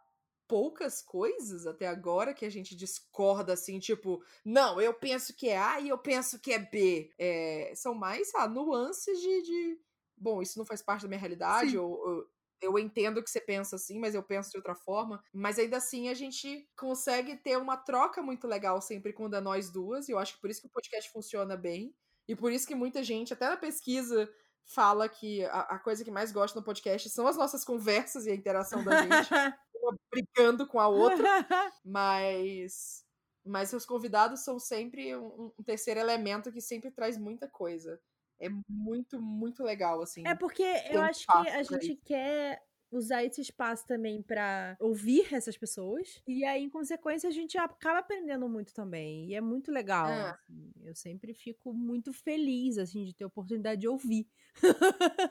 Poucas 0.50 1.02
coisas 1.02 1.66
até 1.66 1.86
agora 1.86 2.32
que 2.32 2.46
a 2.46 2.50
gente 2.50 2.74
discorda 2.74 3.52
assim, 3.52 3.78
tipo, 3.78 4.24
não, 4.42 4.80
eu 4.80 4.94
penso 4.94 5.36
que 5.36 5.46
é 5.46 5.58
A 5.58 5.78
e 5.78 5.90
eu 5.90 5.98
penso 5.98 6.40
que 6.40 6.54
é 6.54 6.58
B. 6.58 7.12
É, 7.18 7.70
são 7.76 7.94
mais, 7.94 8.30
sabe, 8.30 8.54
nuances 8.54 9.20
de, 9.20 9.42
de 9.42 9.78
bom, 10.16 10.40
isso 10.40 10.58
não 10.58 10.64
faz 10.64 10.80
parte 10.80 11.02
da 11.02 11.08
minha 11.08 11.20
realidade, 11.20 11.72
Sim. 11.72 11.76
ou, 11.76 11.90
ou 11.90 12.26
eu 12.62 12.78
entendo 12.78 13.22
que 13.22 13.28
você 13.28 13.42
pensa 13.42 13.76
assim, 13.76 13.98
mas 13.98 14.14
eu 14.14 14.22
penso 14.22 14.50
de 14.50 14.56
outra 14.56 14.74
forma. 14.74 15.22
Mas 15.34 15.58
ainda 15.58 15.76
assim 15.76 16.08
a 16.08 16.14
gente 16.14 16.66
consegue 16.74 17.36
ter 17.36 17.58
uma 17.58 17.76
troca 17.76 18.22
muito 18.22 18.46
legal 18.46 18.80
sempre 18.80 19.12
quando 19.12 19.36
é 19.36 19.42
nós 19.42 19.70
duas, 19.70 20.08
e 20.08 20.12
eu 20.12 20.18
acho 20.18 20.36
que 20.36 20.40
por 20.40 20.48
isso 20.48 20.62
que 20.62 20.66
o 20.66 20.72
podcast 20.72 21.10
funciona 21.12 21.58
bem. 21.58 21.94
E 22.26 22.34
por 22.34 22.50
isso 22.50 22.66
que 22.66 22.74
muita 22.74 23.02
gente, 23.02 23.34
até 23.34 23.50
na 23.50 23.56
pesquisa, 23.58 24.30
fala 24.66 25.08
que 25.08 25.44
a, 25.46 25.60
a 25.60 25.78
coisa 25.78 26.04
que 26.04 26.10
mais 26.10 26.32
gosta 26.32 26.58
no 26.58 26.64
podcast 26.64 27.08
são 27.10 27.26
as 27.26 27.36
nossas 27.36 27.64
conversas 27.64 28.26
e 28.26 28.30
a 28.30 28.34
interação 28.34 28.84
da 28.84 29.02
gente, 29.02 29.08
uma 29.82 29.94
brigando 30.10 30.66
com 30.66 30.78
a 30.78 30.88
outra. 30.88 31.24
Mas. 31.84 33.04
Mas 33.44 33.72
os 33.72 33.86
convidados 33.86 34.44
são 34.44 34.58
sempre 34.58 35.16
um, 35.16 35.50
um 35.58 35.62
terceiro 35.62 35.98
elemento 35.98 36.52
que 36.52 36.60
sempre 36.60 36.90
traz 36.90 37.16
muita 37.16 37.48
coisa. 37.48 37.98
É 38.38 38.48
muito, 38.68 39.20
muito 39.20 39.64
legal, 39.64 40.02
assim. 40.02 40.26
É 40.26 40.34
porque 40.34 40.62
eu 40.90 41.00
acho 41.00 41.26
que 41.26 41.48
a 41.48 41.62
gente 41.62 41.96
quer 42.04 42.62
usar 42.90 43.24
esse 43.24 43.40
espaço 43.40 43.86
também 43.86 44.22
pra 44.22 44.76
ouvir 44.80 45.32
essas 45.32 45.56
pessoas. 45.56 46.20
E 46.26 46.44
aí, 46.44 46.62
em 46.62 46.70
consequência, 46.70 47.28
a 47.28 47.32
gente 47.32 47.58
acaba 47.58 47.98
aprendendo 47.98 48.48
muito 48.48 48.72
também. 48.74 49.28
E 49.30 49.34
é 49.34 49.40
muito 49.40 49.70
legal. 49.70 50.08
É. 50.08 50.30
assim. 50.30 50.72
Eu 50.84 50.94
sempre 50.94 51.34
fico 51.34 51.72
muito 51.72 52.12
feliz, 52.12 52.78
assim, 52.78 53.04
de 53.04 53.14
ter 53.14 53.24
a 53.24 53.28
oportunidade 53.28 53.80
de 53.80 53.88
ouvir. 53.88 54.26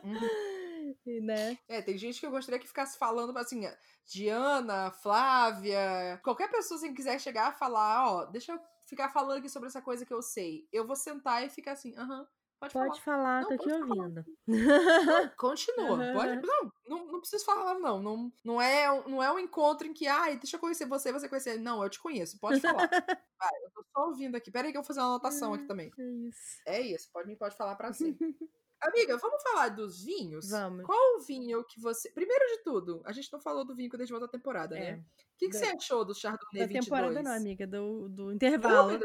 Uhum. 0.03 0.17
E, 1.05 1.19
né? 1.19 1.57
É, 1.67 1.81
tem 1.81 1.97
gente 1.97 2.19
que 2.19 2.25
eu 2.25 2.31
gostaria 2.31 2.59
que 2.59 2.67
ficasse 2.67 2.97
falando, 2.97 3.37
assim, 3.37 3.61
Diana, 4.05 4.91
Flávia, 4.91 6.19
qualquer 6.23 6.49
pessoa 6.49 6.77
assim, 6.77 6.89
que 6.89 6.95
quiser 6.95 7.19
chegar 7.19 7.47
a 7.47 7.51
falar, 7.51 8.09
ó, 8.09 8.25
deixa 8.25 8.53
eu 8.53 8.59
ficar 8.85 9.09
falando 9.09 9.39
aqui 9.39 9.49
sobre 9.49 9.67
essa 9.67 9.81
coisa 9.81 10.05
que 10.05 10.13
eu 10.13 10.21
sei. 10.21 10.67
Eu 10.71 10.87
vou 10.87 10.95
sentar 10.95 11.45
e 11.45 11.49
ficar 11.49 11.73
assim, 11.73 11.95
aham, 11.97 12.25
pode, 12.59 12.73
Pode 12.73 13.01
falar. 13.01 13.41
falar, 13.41 13.41
Não, 13.41 13.57
tô 13.57 13.63
falar. 13.63 13.77
ouvindo. 13.85 14.25
Não, 14.47 14.47
continua. 15.37 16.03
Aham, 16.03 16.13
Pode, 16.13 16.41
não, 16.41 16.71
não, 16.87 17.05
não 17.11 17.19
preciso 17.19 17.45
falar, 17.45 17.79
não. 17.79 18.01
Não, 18.01 18.31
não, 18.43 18.61
é, 18.61 18.91
um- 18.91 19.07
não 19.09 19.23
é 19.23 19.31
um 19.31 19.39
encontro 19.39 19.87
em 19.87 19.93
que, 19.93 20.07
ai, 20.07 20.37
deixa 20.37 20.55
eu 20.55 20.59
conhecer 20.59 20.85
você, 20.87 21.11
você 21.11 21.27
conhecer. 21.29 21.59
Não, 21.59 21.83
eu 21.83 21.89
te 21.89 21.99
conheço, 22.01 22.39
pode 22.39 22.59
falar. 22.59 22.89
Vai, 23.39 23.49
eu 23.63 23.71
tô 23.71 23.83
só 23.93 24.05
ouvindo 24.07 24.35
aqui. 24.35 24.49
Pera 24.51 24.67
aí 24.67 24.71
que 24.71 24.77
eu 24.77 24.81
vou 24.81 24.87
fazer 24.87 24.99
uma 24.99 25.09
anotação 25.09 25.53
aqui 25.53 25.65
também. 25.65 25.91
É 25.97 26.03
isso. 26.03 26.61
É 26.65 26.81
isso, 26.81 27.09
pode, 27.13 27.35
pode 27.35 27.55
falar 27.55 27.75
pra 27.75 27.93
si. 27.93 28.17
Amiga, 28.79 29.17
vamos 29.17 29.41
falar 29.41 29.69
dos 29.69 30.03
vinhos? 30.03 30.51
Vamos. 30.51 30.85
Qual 30.85 31.15
o 31.17 31.21
vinho 31.21 31.63
que 31.63 31.81
você. 31.81 32.11
Primeiro 32.11 32.45
de 32.45 32.63
tudo, 32.63 33.01
a 33.05 33.11
gente 33.11 33.31
não 33.33 33.39
falou 33.39 33.65
do 33.65 33.75
vinho 33.75 33.89
quando 33.89 34.01
a 34.01 34.05
gente 34.05 34.11
volta 34.11 34.27
à 34.27 34.29
temporada, 34.29 34.77
É. 34.77 34.91
né? 34.91 34.97
O 34.99 35.37
que, 35.39 35.47
que 35.47 35.53
Da- 35.53 35.59
você 35.59 35.65
achou 35.75 36.05
do 36.05 36.13
Chardonnay 36.13 36.61
Da 36.61 36.67
22? 36.67 36.85
temporada 36.85 37.23
não, 37.23 37.31
amiga, 37.35 37.65
do, 37.65 38.07
do 38.09 38.31
intervalo. 38.31 38.99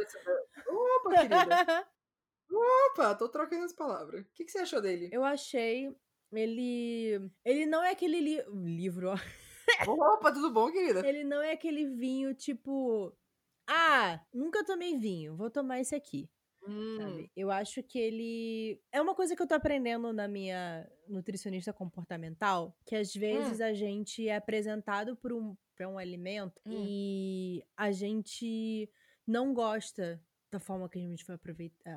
Opa, 0.69 1.11
querida. 1.11 1.87
Opa, 2.53 3.15
tô 3.15 3.29
trocando 3.29 3.65
as 3.65 3.73
palavras. 3.73 4.23
O 4.23 4.29
que, 4.35 4.45
que 4.45 4.53
você 4.53 4.59
achou 4.59 4.81
dele? 4.81 5.09
Eu 5.13 5.25
achei 5.25 5.95
ele. 6.33 7.31
Ele 7.45 7.67
não 7.67 7.83
é 7.83 7.91
aquele 7.91 8.21
li- 8.21 8.45
livro, 8.77 9.11
ó. 9.11 9.17
Opa, 9.89 10.33
tudo 10.33 10.53
bom, 10.53 10.71
querida? 10.71 11.07
Ele 11.07 11.25
não 11.25 11.41
é 11.41 11.53
aquele 11.53 11.87
vinho 11.87 12.35
tipo. 12.35 13.13
Ah, 13.69 14.21
nunca 14.33 14.65
tomei 14.65 14.99
vinho, 14.99 15.37
vou 15.37 15.51
tomar 15.51 15.81
esse 15.81 15.95
aqui. 15.95 16.29
Hum, 16.67 16.97
sabe? 16.97 17.31
Eu 17.37 17.51
acho 17.51 17.83
que 17.83 17.99
ele. 17.99 18.81
É 18.93 19.01
uma 19.01 19.15
coisa 19.15 19.35
que 19.35 19.43
eu 19.43 19.47
tô 19.47 19.55
aprendendo 19.55 20.13
na 20.13 20.29
minha 20.29 20.89
nutricionista 21.09 21.73
comportamental, 21.73 22.77
que 22.87 22.95
às 22.97 23.13
vezes 23.15 23.61
a 23.61 23.73
gente 23.73 24.29
é 24.29 24.37
apresentado 24.37 25.17
por 25.17 25.33
um, 25.33 25.57
pra 25.75 25.89
um 25.89 25.99
alimento 25.99 26.61
Hum. 26.67 26.73
e 26.87 27.65
a 27.77 27.91
gente 27.93 28.91
não 29.27 29.53
gosta 29.55 30.23
da 30.53 30.61
forma 30.61 30.89
que 30.89 30.99
a 30.99 31.03
gente 31.03 31.25
foi 31.25 31.37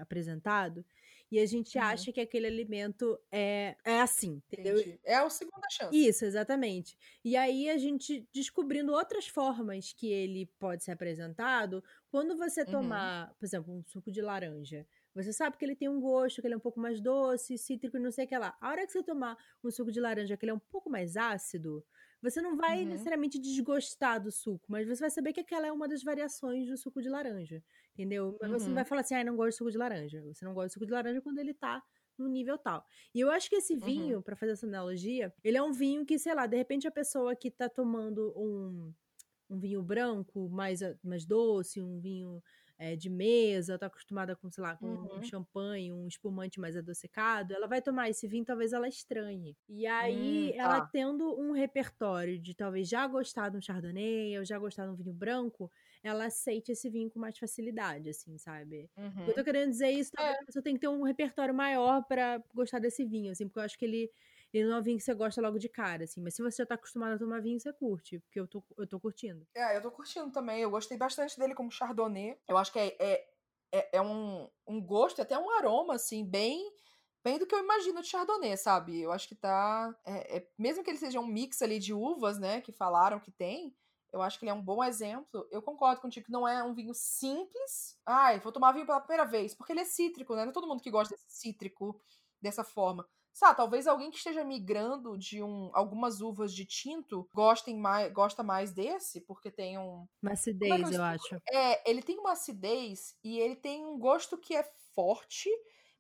apresentado 0.02 0.86
e 1.32 1.40
a 1.40 1.46
gente 1.46 1.78
Uhum. 1.78 1.78
acha 1.78 2.12
que 2.14 2.22
aquele 2.22 2.48
alimento 2.48 3.20
é, 3.32 3.76
é 3.84 4.00
assim, 4.02 4.42
entendeu? 4.52 4.84
entendi. 4.84 5.00
É 5.04 5.16
a 5.16 5.30
segunda 5.30 5.68
chance. 5.72 6.10
Isso, 6.10 6.26
exatamente. 6.26 6.98
E 7.24 7.38
aí 7.38 7.70
a 7.70 7.78
gente 7.78 8.28
descobrindo 8.34 8.92
outras 8.92 9.28
formas 9.28 9.94
que 9.94 10.08
ele 10.12 10.48
pode 10.60 10.84
ser 10.84 10.92
apresentado, 10.92 11.84
quando 12.10 12.36
você 12.36 12.66
Uhum. 12.66 12.66
tomar, 12.66 13.34
por 13.36 13.46
exemplo, 13.46 13.72
um 13.74 13.84
suco 13.84 14.12
de 14.12 14.20
laranja, 14.22 14.88
você 15.14 15.32
sabe 15.32 15.58
que 15.58 15.64
ele 15.64 15.76
tem 15.76 15.88
um 15.88 16.02
gosto, 16.02 16.42
que 16.42 16.48
ele 16.48 16.56
é 16.56 16.58
um 16.58 16.60
pouco 16.60 16.80
mais 16.80 17.00
doce, 17.00 17.58
cítrico, 17.58 17.98
e 17.98 18.00
não 18.00 18.12
sei 18.12 18.26
o 18.26 18.28
que 18.28 18.38
lá. 18.38 18.58
A 18.60 18.70
hora 18.72 18.86
que 18.86 18.92
você 18.92 19.04
tomar 19.04 19.38
um 19.64 19.70
suco 19.72 19.92
de 19.92 20.00
laranja 20.02 20.36
que 20.36 20.44
ele 20.44 20.52
é 20.52 20.56
um 20.56 20.60
pouco 20.60 20.90
mais 20.90 21.16
ácido, 21.16 21.86
você 22.22 22.42
não 22.42 22.58
vai 22.58 22.84
Uhum. 22.84 22.86
necessariamente 22.86 23.40
desgostar 23.40 24.22
do 24.22 24.32
suco, 24.32 24.66
mas 24.68 24.88
você 24.88 25.00
vai 25.02 25.12
saber 25.12 25.34
que 25.34 25.40
aquela 25.42 25.68
é 25.68 25.72
uma 25.72 25.88
das 25.88 26.04
variações 26.04 26.68
do 26.68 26.76
suco 26.78 27.00
de 27.02 27.10
laranja, 27.10 27.64
entendeu? 27.96 28.38
Mas 28.42 28.52
você 28.52 28.70
não 28.70 28.76
Uhum. 28.76 28.76
vai 28.76 28.86
falar 28.86 29.02
assim, 29.02 29.16
ah, 29.16 29.24
não 29.24 29.36
gosto 29.36 29.52
de 29.52 29.58
suco 29.58 29.72
de 29.72 29.78
laranja. 29.78 30.22
Você 30.26 30.46
não 30.46 30.54
gosta 30.54 30.68
de 30.70 30.74
suco 30.74 30.86
de 30.86 30.92
laranja 30.94 31.22
quando 31.22 31.40
ele 31.40 31.54
tá 31.54 31.82
no 32.18 32.28
nível 32.30 32.58
tal. 32.58 32.84
E 33.14 33.20
eu 33.20 33.30
acho 33.32 33.50
que 33.50 33.56
esse 33.58 33.76
Uhum. 33.82 34.16
vinho, 34.16 34.22
pra 34.22 34.36
fazer 34.36 34.54
essa 34.54 34.66
analogia, 34.68 35.34
ele 35.44 35.58
é 35.58 35.64
um 35.64 35.72
vinho 35.74 36.06
que, 36.06 36.18
sei 36.20 36.34
lá, 36.36 36.48
de 36.48 36.56
repente 36.58 36.88
a 36.88 36.92
pessoa 36.92 37.36
que 37.36 37.52
tá 37.52 37.68
tomando 37.70 38.34
um, 38.38 38.94
um 39.50 39.60
vinho 39.60 39.82
branco 39.84 40.50
mais, 40.50 40.82
a- 40.82 40.96
mais 41.04 41.26
doce, 41.26 41.82
um 41.82 42.00
vinho 42.00 42.42
é, 42.78 42.96
de 42.96 43.10
mesa, 43.10 43.78
tá 43.80 43.86
acostumada 43.88 44.36
com, 44.36 44.52
sei 44.52 44.62
lá, 44.64 44.76
com 44.78 44.88
Uhum. 44.92 45.18
um 45.18 45.22
champanhe, 45.22 45.92
um 45.94 46.08
espumante 46.08 46.60
mais 46.60 46.76
adocicado, 46.76 47.54
ela 47.54 47.68
vai 47.68 47.82
tomar 47.82 48.10
esse 48.10 48.28
vinho, 48.28 48.44
talvez 48.46 48.74
ela 48.74 48.88
estranhe. 48.88 49.56
E 49.70 49.86
aí, 49.88 50.52
Hum, 50.52 50.54
ela 50.58 50.82
tá. 50.82 50.92
tendo 50.92 51.40
um 51.40 51.52
repertório 51.52 52.38
de 52.40 52.54
talvez 52.54 52.90
já 52.90 53.08
gostar 53.08 53.50
de 53.50 53.58
um 53.58 53.62
chardonnay, 53.62 54.38
ou 54.38 54.46
já 54.46 54.60
gostar 54.60 54.86
de 54.86 54.92
um 54.92 54.96
vinho 54.96 55.14
branco, 55.14 55.72
ela 56.08 56.26
aceite 56.26 56.72
esse 56.72 56.90
vinho 56.90 57.10
com 57.10 57.20
mais 57.20 57.38
facilidade, 57.38 58.10
assim, 58.10 58.38
sabe? 58.38 58.90
Uhum. 58.96 59.28
Eu 59.28 59.34
tô 59.34 59.44
querendo 59.44 59.70
dizer 59.72 59.90
isso, 59.90 60.12
É. 60.14 60.18
talvez 60.18 60.38
a 60.42 60.46
pessoa 60.46 60.64
tem 60.64 60.76
que 60.76 60.82
ter 60.82 60.88
um 60.88 61.02
repertório 61.04 61.54
maior 61.54 62.04
pra 62.06 62.42
gostar 62.54 62.80
desse 62.80 63.04
vinho, 63.06 63.32
assim, 63.32 63.48
porque 63.48 63.60
eu 63.60 63.64
acho 63.64 63.78
que 63.78 63.86
ele, 63.86 64.12
ele 64.54 64.68
não 64.68 64.76
é 64.76 64.80
um 64.80 64.84
vinho 64.84 64.98
que 64.98 65.04
você 65.04 65.14
gosta 65.16 65.42
logo 65.42 65.58
de 65.58 65.68
cara, 65.68 66.04
assim. 66.04 66.22
Mas 66.22 66.36
se 66.36 66.44
você 66.44 66.58
já 66.58 66.66
tá 66.66 66.76
acostumado 66.76 67.16
a 67.16 67.18
tomar 67.18 67.42
vinho, 67.42 67.60
você 67.60 67.74
curte, 67.74 68.20
porque 68.20 68.40
eu 68.40 68.48
tô, 68.48 68.64
eu 68.78 68.86
tô 68.88 69.00
curtindo. 69.00 69.48
É, 69.56 69.76
eu 69.78 69.82
tô 69.82 69.90
curtindo 69.92 70.32
também. 70.32 70.62
Eu 70.62 70.70
gostei 70.70 70.98
bastante 70.98 71.38
dele 71.40 71.56
como 71.56 71.72
Chardonnay. 71.72 72.38
Eu 72.48 72.58
acho 72.58 72.72
que 72.72 72.78
é, 72.80 72.96
é, 73.00 73.28
é, 73.72 73.98
é 73.98 74.02
um, 74.02 74.48
um 74.68 74.80
gosto, 74.82 75.22
até 75.22 75.38
um 75.38 75.50
aroma, 75.50 75.96
assim, 75.96 76.24
bem. 76.24 76.72
Bem 77.24 77.40
do 77.40 77.48
que 77.48 77.56
eu 77.56 77.60
imagino 77.64 78.02
de 78.04 78.08
Chardonnay, 78.08 78.56
sabe? 78.56 79.02
Eu 79.02 79.12
acho 79.12 79.28
que 79.28 79.34
tá. 79.34 79.96
é- 80.06 80.38
é- 80.38 80.48
mesmo 80.60 80.84
que 80.84 80.92
ele 80.92 81.00
seja 81.00 81.20
um 81.20 81.26
mix 81.26 81.60
ali 81.64 81.80
de 81.80 81.92
uvas, 81.92 82.38
né? 82.38 82.62
Que 82.62 82.72
falaram 82.72 83.20
que 83.20 83.32
tem. 83.32 83.76
Eu 84.16 84.22
acho 84.22 84.40
que 84.40 84.46
ele 84.46 84.52
é 84.52 84.54
um 84.54 84.62
bom 84.62 84.82
exemplo. 84.82 85.46
Eu 85.52 85.62
concordo 85.62 86.02
contigo 86.02 86.26
que 86.26 86.32
não 86.32 86.48
é 86.48 86.64
um 86.64 86.74
vinho 86.74 86.94
simples. 86.94 88.00
Ai, 88.06 88.40
vou 88.40 88.52
tomar 88.52 88.72
vinho 88.72 88.86
pela 88.86 89.02
primeira 89.02 89.26
vez. 89.26 89.54
Porque 89.54 89.74
ele 89.74 89.82
é 89.82 89.86
cítrico, 89.86 90.34
né? 90.36 90.44
Não 90.44 90.52
é 90.52 90.54
todo 90.54 90.68
mundo 90.68 90.82
que 90.82 90.90
gosta 90.90 91.14
desse 91.14 91.30
cítrico 91.30 92.02
dessa 92.42 92.64
forma. 92.64 93.06
Sabe, 93.34 93.58
talvez 93.58 93.86
alguém 93.86 94.10
que 94.10 94.18
esteja 94.18 94.46
migrando 94.46 95.18
de 95.18 95.44
um, 95.44 95.70
algumas 95.74 96.22
uvas 96.22 96.54
de 96.54 96.66
tinto 96.66 97.30
gostem 97.34 97.78
mais, 97.78 98.12
gosta 98.14 98.42
mais 98.42 98.72
desse, 98.72 99.20
porque 99.20 99.52
tem 99.52 99.78
um. 99.78 100.08
Uma 100.22 100.32
é 100.72 100.78
que 100.78 100.82
acidez, 100.82 100.90
eu 100.92 100.92
eu 100.92 101.04
explico? 101.04 101.04
acho. 101.04 101.42
É, 101.52 101.90
ele 101.90 102.02
tem 102.02 102.18
uma 102.18 102.32
acidez 102.32 103.18
e 103.22 103.38
ele 103.38 103.58
tem 103.58 103.86
um 103.86 104.00
gosto 104.00 104.38
que 104.38 104.56
é 104.56 104.64
forte, 104.96 105.50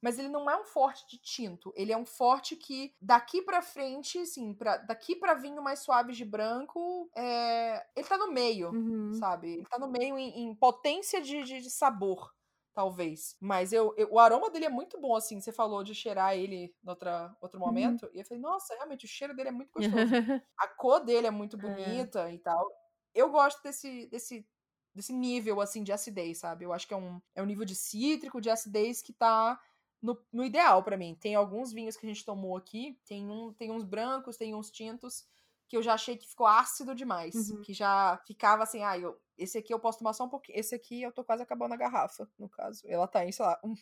mas 0.05 0.19
ele 0.19 0.29
não 0.29 0.49
é 0.49 0.59
um 0.59 0.65
forte 0.65 1.07
de 1.07 1.17
tinto. 1.17 1.73
Ele 1.75 1.91
é 1.91 1.97
um 1.97 2.05
forte 2.05 2.55
que 2.55 2.95
daqui 3.01 3.41
pra 3.41 3.61
frente, 3.61 4.19
assim, 4.19 4.53
pra, 4.53 4.77
daqui 4.77 5.15
pra 5.15 5.33
vinho 5.33 5.61
mais 5.63 5.79
suaves 5.79 6.17
de 6.17 6.25
branco, 6.25 7.09
é, 7.15 7.85
ele 7.95 8.07
tá 8.07 8.17
no 8.17 8.31
meio, 8.31 8.77
Uhum. 8.77 9.09
sabe? 9.09 9.53
Ele 9.53 9.65
tá 9.65 9.79
no 9.79 9.87
meio 9.89 10.17
em, 10.17 10.43
em 10.49 10.55
potência 10.55 11.21
de, 11.21 11.43
de, 11.43 11.61
de 11.61 11.69
sabor. 11.71 12.33
Talvez. 12.73 13.37
Mas 13.39 13.71
eu, 13.71 13.93
eu- 13.97 14.09
o 14.11 14.19
aroma 14.19 14.49
dele 14.49 14.65
é 14.65 14.69
muito 14.69 14.99
bom, 14.99 15.15
assim. 15.15 15.39
Você 15.39 15.51
falou 15.53 15.81
de 15.83 15.95
cheirar 15.95 16.35
ele 16.35 16.75
em 16.83 16.89
outra, 16.89 17.35
outro 17.41 17.57
Uhum. 17.65 17.99
momento. 17.99 18.09
E 18.13 18.19
eu 18.19 18.25
falei, 18.25 18.41
nossa, 18.41 18.73
realmente, 18.75 19.05
o 19.05 19.07
cheiro 19.07 19.33
dele 19.35 19.49
é 19.49 19.51
muito 19.51 19.71
gostoso 19.71 20.13
a 20.57 20.67
cor 20.67 20.99
dele 21.03 21.27
é 21.27 21.31
muito 21.31 21.57
É. 21.57 21.57
bonita 21.57 22.31
e 22.31 22.39
tal. 22.39 22.65
Eu 23.13 23.29
gosto 23.31 23.61
desse, 23.63 24.07
desse, 24.07 24.47
desse 24.93 25.13
nível, 25.13 25.61
assim, 25.61 25.83
de 25.83 25.91
acidez, 25.91 26.39
sabe? 26.39 26.65
Eu 26.65 26.73
acho 26.73 26.87
que 26.87 26.93
é 26.93 26.97
um, 26.97 27.21
é 27.35 27.41
um 27.41 27.45
nível 27.45 27.65
de 27.65 27.75
cítrico, 27.75 28.41
de 28.41 28.49
acidez 28.49 29.01
que 29.01 29.13
tá 29.13 29.59
no, 30.05 30.23
no 30.31 30.45
ideal 30.45 30.83
pra 30.83 30.95
mim. 30.95 31.17
Tem 31.19 31.33
alguns 31.33 31.73
vinhos 31.73 31.97
que 31.97 32.05
a 32.05 32.09
gente 32.09 32.23
tomou 32.23 32.55
aqui, 32.55 32.97
tem, 33.05 33.27
um, 33.29 33.51
tem 33.53 33.71
uns 33.71 33.83
brancos, 33.83 34.37
tem 34.37 34.53
uns 34.53 34.69
tintos, 34.69 35.25
que 35.67 35.75
eu 35.75 35.81
já 35.81 35.95
achei 35.95 36.15
que 36.15 36.27
ficou 36.27 36.45
ácido 36.45 36.93
demais. 36.93 37.33
Uhum. 37.49 37.61
Que 37.61 37.73
já 37.73 38.21
ficava 38.27 38.63
assim, 38.63 38.83
ah, 38.83 38.97
eu, 38.97 39.19
esse 39.35 39.57
aqui 39.57 39.73
eu 39.73 39.79
posso 39.79 39.97
tomar 39.97 40.13
só 40.13 40.25
um 40.25 40.29
pouquinho. 40.29 40.59
Esse 40.59 40.75
aqui 40.75 41.01
eu 41.01 41.11
tô 41.11 41.23
quase 41.23 41.41
acabando 41.41 41.73
a 41.73 41.77
garrafa, 41.77 42.29
no 42.37 42.47
caso. 42.47 42.83
Ela 42.85 43.07
tá 43.07 43.25
em, 43.25 43.31
sei 43.31 43.43
lá, 43.43 43.59
um... 43.63 43.73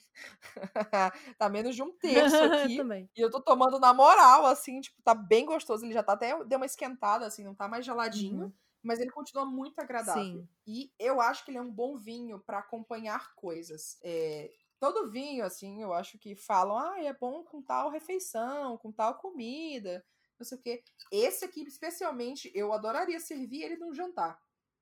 tá 1.38 1.49
menos 1.49 1.76
de 1.76 1.84
um 1.84 1.91
terço 1.91 2.36
aqui. 2.41 2.80
E 3.15 3.21
eu 3.21 3.30
tô 3.30 3.41
tomando 3.41 3.78
na 3.80 3.93
moral, 3.93 4.45
assim, 4.45 4.80
tipo, 4.80 5.01
tá 5.03 5.13
bem 5.13 5.45
gostoso. 5.45 5.86
Ele 5.86 5.93
já 5.93 6.03
tá 6.03 6.13
até, 6.13 6.41
deu 6.45 6.57
uma 6.57 6.65
esquentada, 6.65 7.26
assim, 7.26 7.43
não 7.43 7.53
tá 7.53 7.67
mais 7.67 7.86
geladinho. 7.86 8.45
Uhum. 8.45 8.53
Mas 8.82 8.99
ele 8.99 9.11
continua 9.11 9.45
muito 9.45 9.80
agradável. 9.80 10.24
Sim. 10.24 10.47
E 10.67 10.91
eu 10.99 11.21
acho 11.21 11.43
que 11.43 11.51
ele 11.51 11.57
é 11.57 11.61
um 11.61 11.71
bom 11.71 11.97
vinho 11.97 12.39
pra 12.39 12.59
acompanhar 12.59 13.34
coisas. 13.34 13.97
É, 14.03 14.51
todo 14.84 15.09
vinho, 15.09 15.45
assim, 15.45 15.81
eu 15.81 15.93
acho 15.93 16.19
que 16.19 16.36
falam, 16.36 16.77
ah, 16.77 17.01
é 17.01 17.13
bom 17.13 17.41
com 17.45 17.61
tal 17.61 17.89
refeição, 17.89 18.77
com 18.77 18.91
tal 18.91 19.17
comida, 19.17 20.05
não 20.38 20.45
sei 20.45 20.57
o 20.57 20.61
quê. 20.61 20.84
Esse 21.09 21.45
aqui, 21.45 21.61
especialmente, 21.63 22.51
eu 22.53 22.73
adoraria 22.73 23.17
servir 23.21 23.61
ele 23.63 23.77
num 23.77 23.93
jantar. 23.93 24.38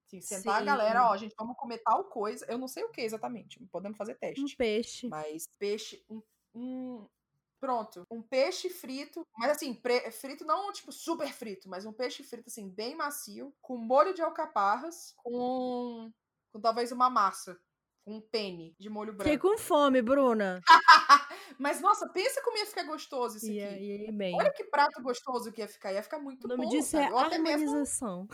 Assim, 0.07 0.19
sentar 0.19 0.55
a 0.55 0.59
Sim. 0.59 0.65
galera, 0.65 1.07
ó, 1.07 1.15
gente, 1.15 1.35
vamos 1.37 1.55
comer 1.55 1.77
tal 1.83 2.05
coisa. 2.05 2.43
Eu 2.49 2.57
não 2.57 2.67
sei 2.67 2.83
o 2.83 2.89
que 2.89 3.01
exatamente, 3.01 3.63
podemos 3.71 3.95
fazer 3.95 4.15
teste. 4.15 4.41
Um 4.43 4.57
peixe. 4.57 5.07
Mas 5.07 5.47
peixe. 5.59 6.03
Um, 6.09 6.23
um- 6.55 7.07
pronto. 7.59 8.03
Um 8.09 8.23
peixe 8.23 8.71
frito. 8.71 9.23
Mas 9.37 9.51
assim, 9.51 9.79
frito 10.11 10.43
não 10.43 10.73
tipo 10.73 10.91
super 10.91 11.31
frito, 11.31 11.69
mas 11.69 11.85
um 11.85 11.93
peixe 11.93 12.23
frito 12.23 12.49
assim, 12.49 12.67
bem 12.67 12.95
macio. 12.95 13.53
Com 13.61 13.77
molho 13.77 14.15
de 14.15 14.21
alcaparras. 14.23 15.13
Com. 15.17 16.11
Com 16.51 16.59
talvez 16.59 16.91
uma 16.91 17.07
massa. 17.07 17.55
Com 18.03 18.15
um 18.17 18.21
penne 18.21 18.75
de 18.79 18.89
molho 18.89 19.11
Fiquei 19.13 19.37
branco. 19.37 19.51
com 19.51 19.57
fome, 19.59 20.01
Bruna. 20.01 20.59
Mas 21.59 21.79
nossa, 21.81 22.09
pensa 22.09 22.41
como 22.41 22.57
ia 22.57 22.65
ficar 22.65 22.83
gostoso 22.83 23.37
isso 23.37 23.45
aqui. 23.45 24.11
bem. 24.11 24.35
Olha 24.35 24.51
que 24.51 24.63
prato 24.63 25.01
gostoso 25.03 25.51
que 25.51 25.61
ia 25.61 25.67
ficar. 25.67 25.93
Ia 25.93 26.01
ficar 26.01 26.17
muito 26.17 26.45
O 26.45 26.47
nome 26.47 26.63
bom. 26.65 26.69
disso 26.71 26.89
sabe? 26.91 27.13
é 27.13 27.19
até 27.19 27.37
mesmo 27.37 27.67
harmonização. 27.67 28.27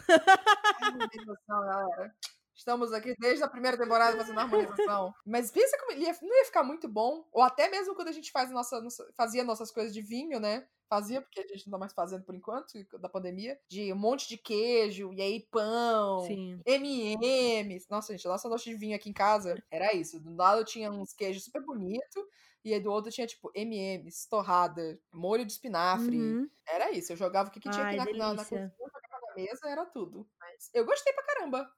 harmonização, 0.81 1.61
galera. 1.61 2.15
Estamos 2.57 2.91
aqui 2.91 3.13
desde 3.19 3.43
a 3.43 3.47
primeira 3.47 3.77
temporada 3.77 4.17
fazendo 4.17 4.39
harmonização. 4.39 5.13
Mas 5.23 5.51
pensa 5.51 5.77
como 5.77 5.91
ele 5.91 6.05
ia, 6.05 6.17
não 6.23 6.35
ia 6.35 6.45
ficar 6.45 6.63
muito 6.63 6.87
bom. 6.87 7.23
Ou 7.31 7.43
até 7.43 7.69
mesmo 7.69 7.93
quando 7.93 8.07
a 8.07 8.11
gente 8.11 8.31
faz 8.31 8.49
nossa, 8.49 8.81
fazia 9.15 9.43
nossas 9.43 9.71
coisas 9.71 9.93
de 9.93 10.01
vinho, 10.01 10.39
né? 10.39 10.67
Fazia, 10.89 11.21
porque 11.21 11.39
a 11.39 11.47
gente 11.47 11.67
não 11.67 11.73
tá 11.73 11.77
mais 11.77 11.93
fazendo 11.93 12.23
por 12.23 12.33
enquanto, 12.33 12.73
da 12.99 13.07
pandemia. 13.07 13.59
De 13.69 13.93
um 13.93 13.95
monte 13.95 14.27
de 14.27 14.37
queijo, 14.37 15.13
e 15.13 15.21
aí 15.21 15.47
pão. 15.51 16.21
Sim. 16.21 16.59
M&M's. 16.65 17.87
Nossa, 17.89 18.13
gente, 18.13 18.27
nossa 18.27 18.49
noite 18.49 18.69
de 18.69 18.75
vinho 18.75 18.95
aqui 18.95 19.09
em 19.09 19.13
casa 19.13 19.61
era 19.69 19.93
isso. 19.93 20.19
Do 20.19 20.35
lado 20.35 20.65
tinha 20.65 20.89
uns 20.89 21.13
queijos 21.13 21.43
super 21.43 21.63
bonitos. 21.63 22.23
E 22.65 22.73
aí 22.73 22.79
do 22.79 22.91
outro 22.91 23.11
tinha, 23.11 23.27
tipo, 23.27 23.51
M&M's, 23.53 24.25
torrada, 24.27 24.99
molho 25.13 25.45
de 25.45 25.51
espinafre. 25.51 26.17
Uhum. 26.17 26.49
Era 26.67 26.91
isso. 26.91 27.13
Eu 27.13 27.17
jogava 27.17 27.49
o 27.49 27.51
que, 27.51 27.59
que 27.59 27.69
tinha 27.69 27.85
Ai, 27.85 27.99
aqui 27.99 28.13
na, 28.13 28.29
na, 28.29 28.33
na 28.33 28.43
cozinha, 28.43 28.73
jogava 28.77 29.27
na 29.27 29.35
mesa, 29.35 29.69
era 29.69 29.85
tudo. 29.85 30.27
Mas 30.39 30.69
eu 30.73 30.85
gostei 30.85 31.13
pra 31.13 31.23
caramba. 31.23 31.69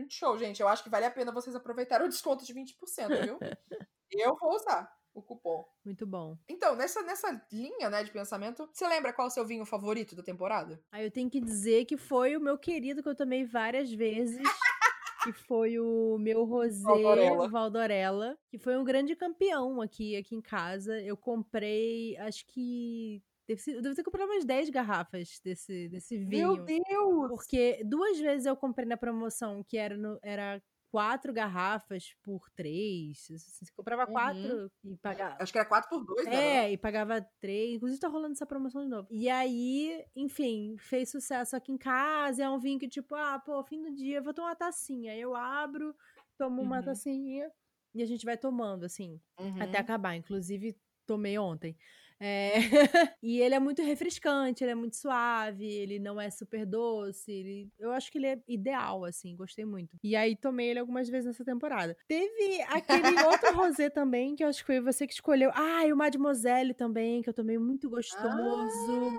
Muito 0.00 0.14
show, 0.14 0.36
gente. 0.38 0.60
Eu 0.60 0.68
acho 0.68 0.82
que 0.82 0.90
vale 0.90 1.06
a 1.06 1.10
pena 1.10 1.32
vocês 1.32 1.54
aproveitarem 1.54 2.06
o 2.06 2.10
desconto 2.10 2.44
de 2.44 2.54
20%, 2.54 3.24
viu? 3.24 3.38
eu 4.10 4.36
vou 4.36 4.54
usar 4.54 4.90
o 5.14 5.22
cupom. 5.22 5.64
Muito 5.84 6.06
bom. 6.06 6.36
Então, 6.48 6.74
nessa, 6.74 7.02
nessa 7.02 7.40
linha, 7.52 7.90
né, 7.90 8.02
de 8.04 8.10
pensamento, 8.10 8.68
você 8.72 8.86
lembra 8.86 9.12
qual 9.12 9.26
é 9.26 9.30
o 9.30 9.32
seu 9.32 9.44
vinho 9.46 9.64
favorito 9.64 10.14
da 10.14 10.22
temporada? 10.22 10.82
Aí 10.92 11.04
eu 11.04 11.10
tenho 11.10 11.30
que 11.30 11.40
dizer 11.40 11.84
que 11.84 11.96
foi 11.96 12.36
o 12.36 12.40
meu 12.40 12.58
querido 12.58 13.02
que 13.02 13.08
eu 13.08 13.16
tomei 13.16 13.44
várias 13.44 13.92
vezes. 13.92 14.42
que 15.22 15.32
foi 15.32 15.78
o 15.78 16.16
meu 16.18 16.44
rosé 16.44 16.82
Valdorella. 16.82 17.48
Valdorella, 17.48 18.38
que 18.48 18.58
foi 18.58 18.76
um 18.78 18.84
grande 18.84 19.14
campeão 19.14 19.80
aqui, 19.80 20.16
aqui 20.16 20.34
em 20.34 20.40
casa. 20.40 21.00
Eu 21.00 21.16
comprei, 21.16 22.16
acho 22.16 22.46
que. 22.46 23.22
Deve 23.56 23.80
devo 23.82 23.94
ter 23.94 24.04
comprado 24.04 24.28
umas 24.30 24.44
10 24.44 24.70
garrafas 24.70 25.40
desse, 25.44 25.88
desse 25.88 26.16
vinho. 26.18 26.54
Meu 26.56 26.64
Deus! 26.64 27.28
Porque 27.28 27.82
duas 27.84 28.18
vezes 28.18 28.46
eu 28.46 28.56
comprei 28.56 28.86
na 28.86 28.96
promoção, 28.96 29.62
que 29.64 29.76
era, 29.76 29.96
no- 29.96 30.18
era 30.22 30.62
quatro 30.90 31.32
garrafas 31.32 32.14
por 32.22 32.48
três. 32.50 33.26
Você 33.28 33.64
comprava 33.76 34.06
Uhum. 34.06 34.12
quatro 34.12 34.70
e 34.84 34.96
pagava. 34.96 35.36
Acho 35.40 35.52
que 35.52 35.58
era 35.58 35.68
4 35.68 35.88
por 35.88 36.04
2 36.04 36.26
né? 36.26 36.66
É, 36.66 36.72
e 36.72 36.76
pagava 36.78 37.20
três. 37.40 37.74
Inclusive, 37.76 38.00
tá 38.00 38.08
rolando 38.08 38.32
essa 38.32 38.46
promoção 38.46 38.82
de 38.82 38.88
novo. 38.88 39.08
E 39.10 39.28
aí, 39.28 40.04
enfim, 40.16 40.76
fez 40.78 41.10
sucesso 41.10 41.56
aqui 41.56 41.72
em 41.72 41.78
casa. 41.78 42.42
É 42.44 42.50
um 42.50 42.58
vinho 42.58 42.78
que, 42.78 42.88
tipo, 42.88 43.14
ah, 43.14 43.38
pô, 43.38 43.62
fim 43.64 43.80
do 43.82 43.94
dia, 43.94 44.18
eu 44.18 44.22
vou 44.22 44.34
tomar 44.34 44.48
uma 44.50 44.56
tacinha. 44.56 45.12
Aí 45.12 45.20
eu 45.20 45.34
abro, 45.34 45.94
tomo 46.36 46.60
uma 46.62 46.78
Uhum. 46.78 46.82
tacinha 46.84 47.50
e 47.94 48.02
a 48.02 48.06
gente 48.06 48.24
vai 48.24 48.36
tomando, 48.36 48.84
assim, 48.84 49.20
Uhum. 49.38 49.62
até 49.62 49.78
acabar. 49.78 50.14
Inclusive, 50.16 50.76
tomei 51.06 51.38
ontem. 51.38 51.76
É, 52.20 52.52
e 53.22 53.40
ele 53.40 53.54
é 53.54 53.58
muito 53.58 53.82
refrescante, 53.82 54.62
ele 54.62 54.72
é 54.72 54.74
muito 54.74 54.94
suave, 54.96 55.64
ele 55.64 55.98
não 55.98 56.20
é 56.20 56.30
super 56.30 56.66
doce. 56.66 57.32
ele- 57.32 57.72
Eu 57.78 57.92
acho 57.92 58.12
que 58.12 58.18
ele 58.18 58.26
é 58.26 58.38
ideal, 58.46 59.04
assim, 59.04 59.34
gostei 59.34 59.64
muito. 59.64 59.96
E 60.04 60.14
aí 60.14 60.36
tomei 60.36 60.68
ele 60.68 60.78
algumas 60.78 61.08
vezes 61.08 61.26
nessa 61.26 61.44
temporada. 61.44 61.96
Teve 62.06 62.60
aquele 62.62 62.68
outro 63.42 63.56
rosé 63.56 63.88
também, 63.88 64.36
que 64.36 64.44
eu 64.44 64.48
acho 64.48 64.60
que 64.60 64.66
foi 64.66 64.80
você 64.80 65.06
que 65.06 65.14
escolheu. 65.14 65.50
Ah, 65.54 65.86
e 65.86 65.92
o 65.92 65.96
Mademoiselle 65.96 66.74
também, 66.74 67.22
que 67.22 67.28
eu 67.30 67.34
tomei 67.34 67.56
muito 67.58 67.88
gostoso. 67.88 68.28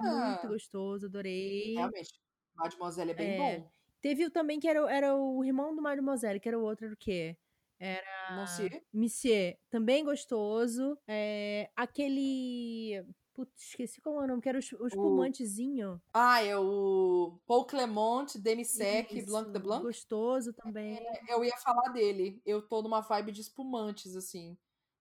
Ah! 0.03 0.27
Muito 0.29 0.47
gostoso, 0.53 1.07
adorei. 1.07 1.73
Realmente, 1.73 2.09
Mademoiselle 2.55 3.11
é 3.11 3.13
bem 3.15 3.31
É. 3.31 3.37
bom. 3.59 3.71
Teve 4.01 4.29
também 4.29 4.59
que 4.59 4.67
era, 4.67 4.83
o- 4.83 4.87
era 4.87 5.15
o 5.15 5.43
irmão 5.43 5.75
do 5.75 5.81
Mademoiselle, 5.81 6.39
que 6.39 6.47
era 6.47 6.57
o 6.57 6.63
outro, 6.63 6.85
era 6.85 6.93
o 6.93 6.97
quê? 6.97 7.35
Não 8.35 8.47
sei. 8.47 8.69
Monsieur, 8.93 9.57
também 9.69 10.03
gostoso. 10.03 10.97
É, 11.07 11.69
aquele. 11.75 13.03
Putz, 13.33 13.69
esqueci 13.69 14.01
qual 14.01 14.21
é 14.21 14.23
o 14.25 14.27
nome, 14.27 14.41
que 14.41 14.49
era 14.49 14.57
o 14.57 14.59
es- 14.59 14.73
o 14.73 14.87
espumantezinho. 14.87 16.01
Ah, 16.13 16.43
é 16.43 16.57
o 16.57 17.39
Paul 17.47 17.65
Clement, 17.65 18.25
Demisec, 18.35 19.21
Blanc 19.25 19.51
de 19.51 19.59
Blanc. 19.59 19.83
Gostoso 19.83 20.53
também. 20.53 20.99
Eu 21.29 21.43
ia 21.43 21.55
falar 21.57 21.89
dele. 21.89 22.41
Eu 22.45 22.61
tô 22.61 22.81
numa 22.81 23.01
vibe 23.01 23.31
de 23.31 23.41
espumantes, 23.41 24.15
assim. 24.15 24.57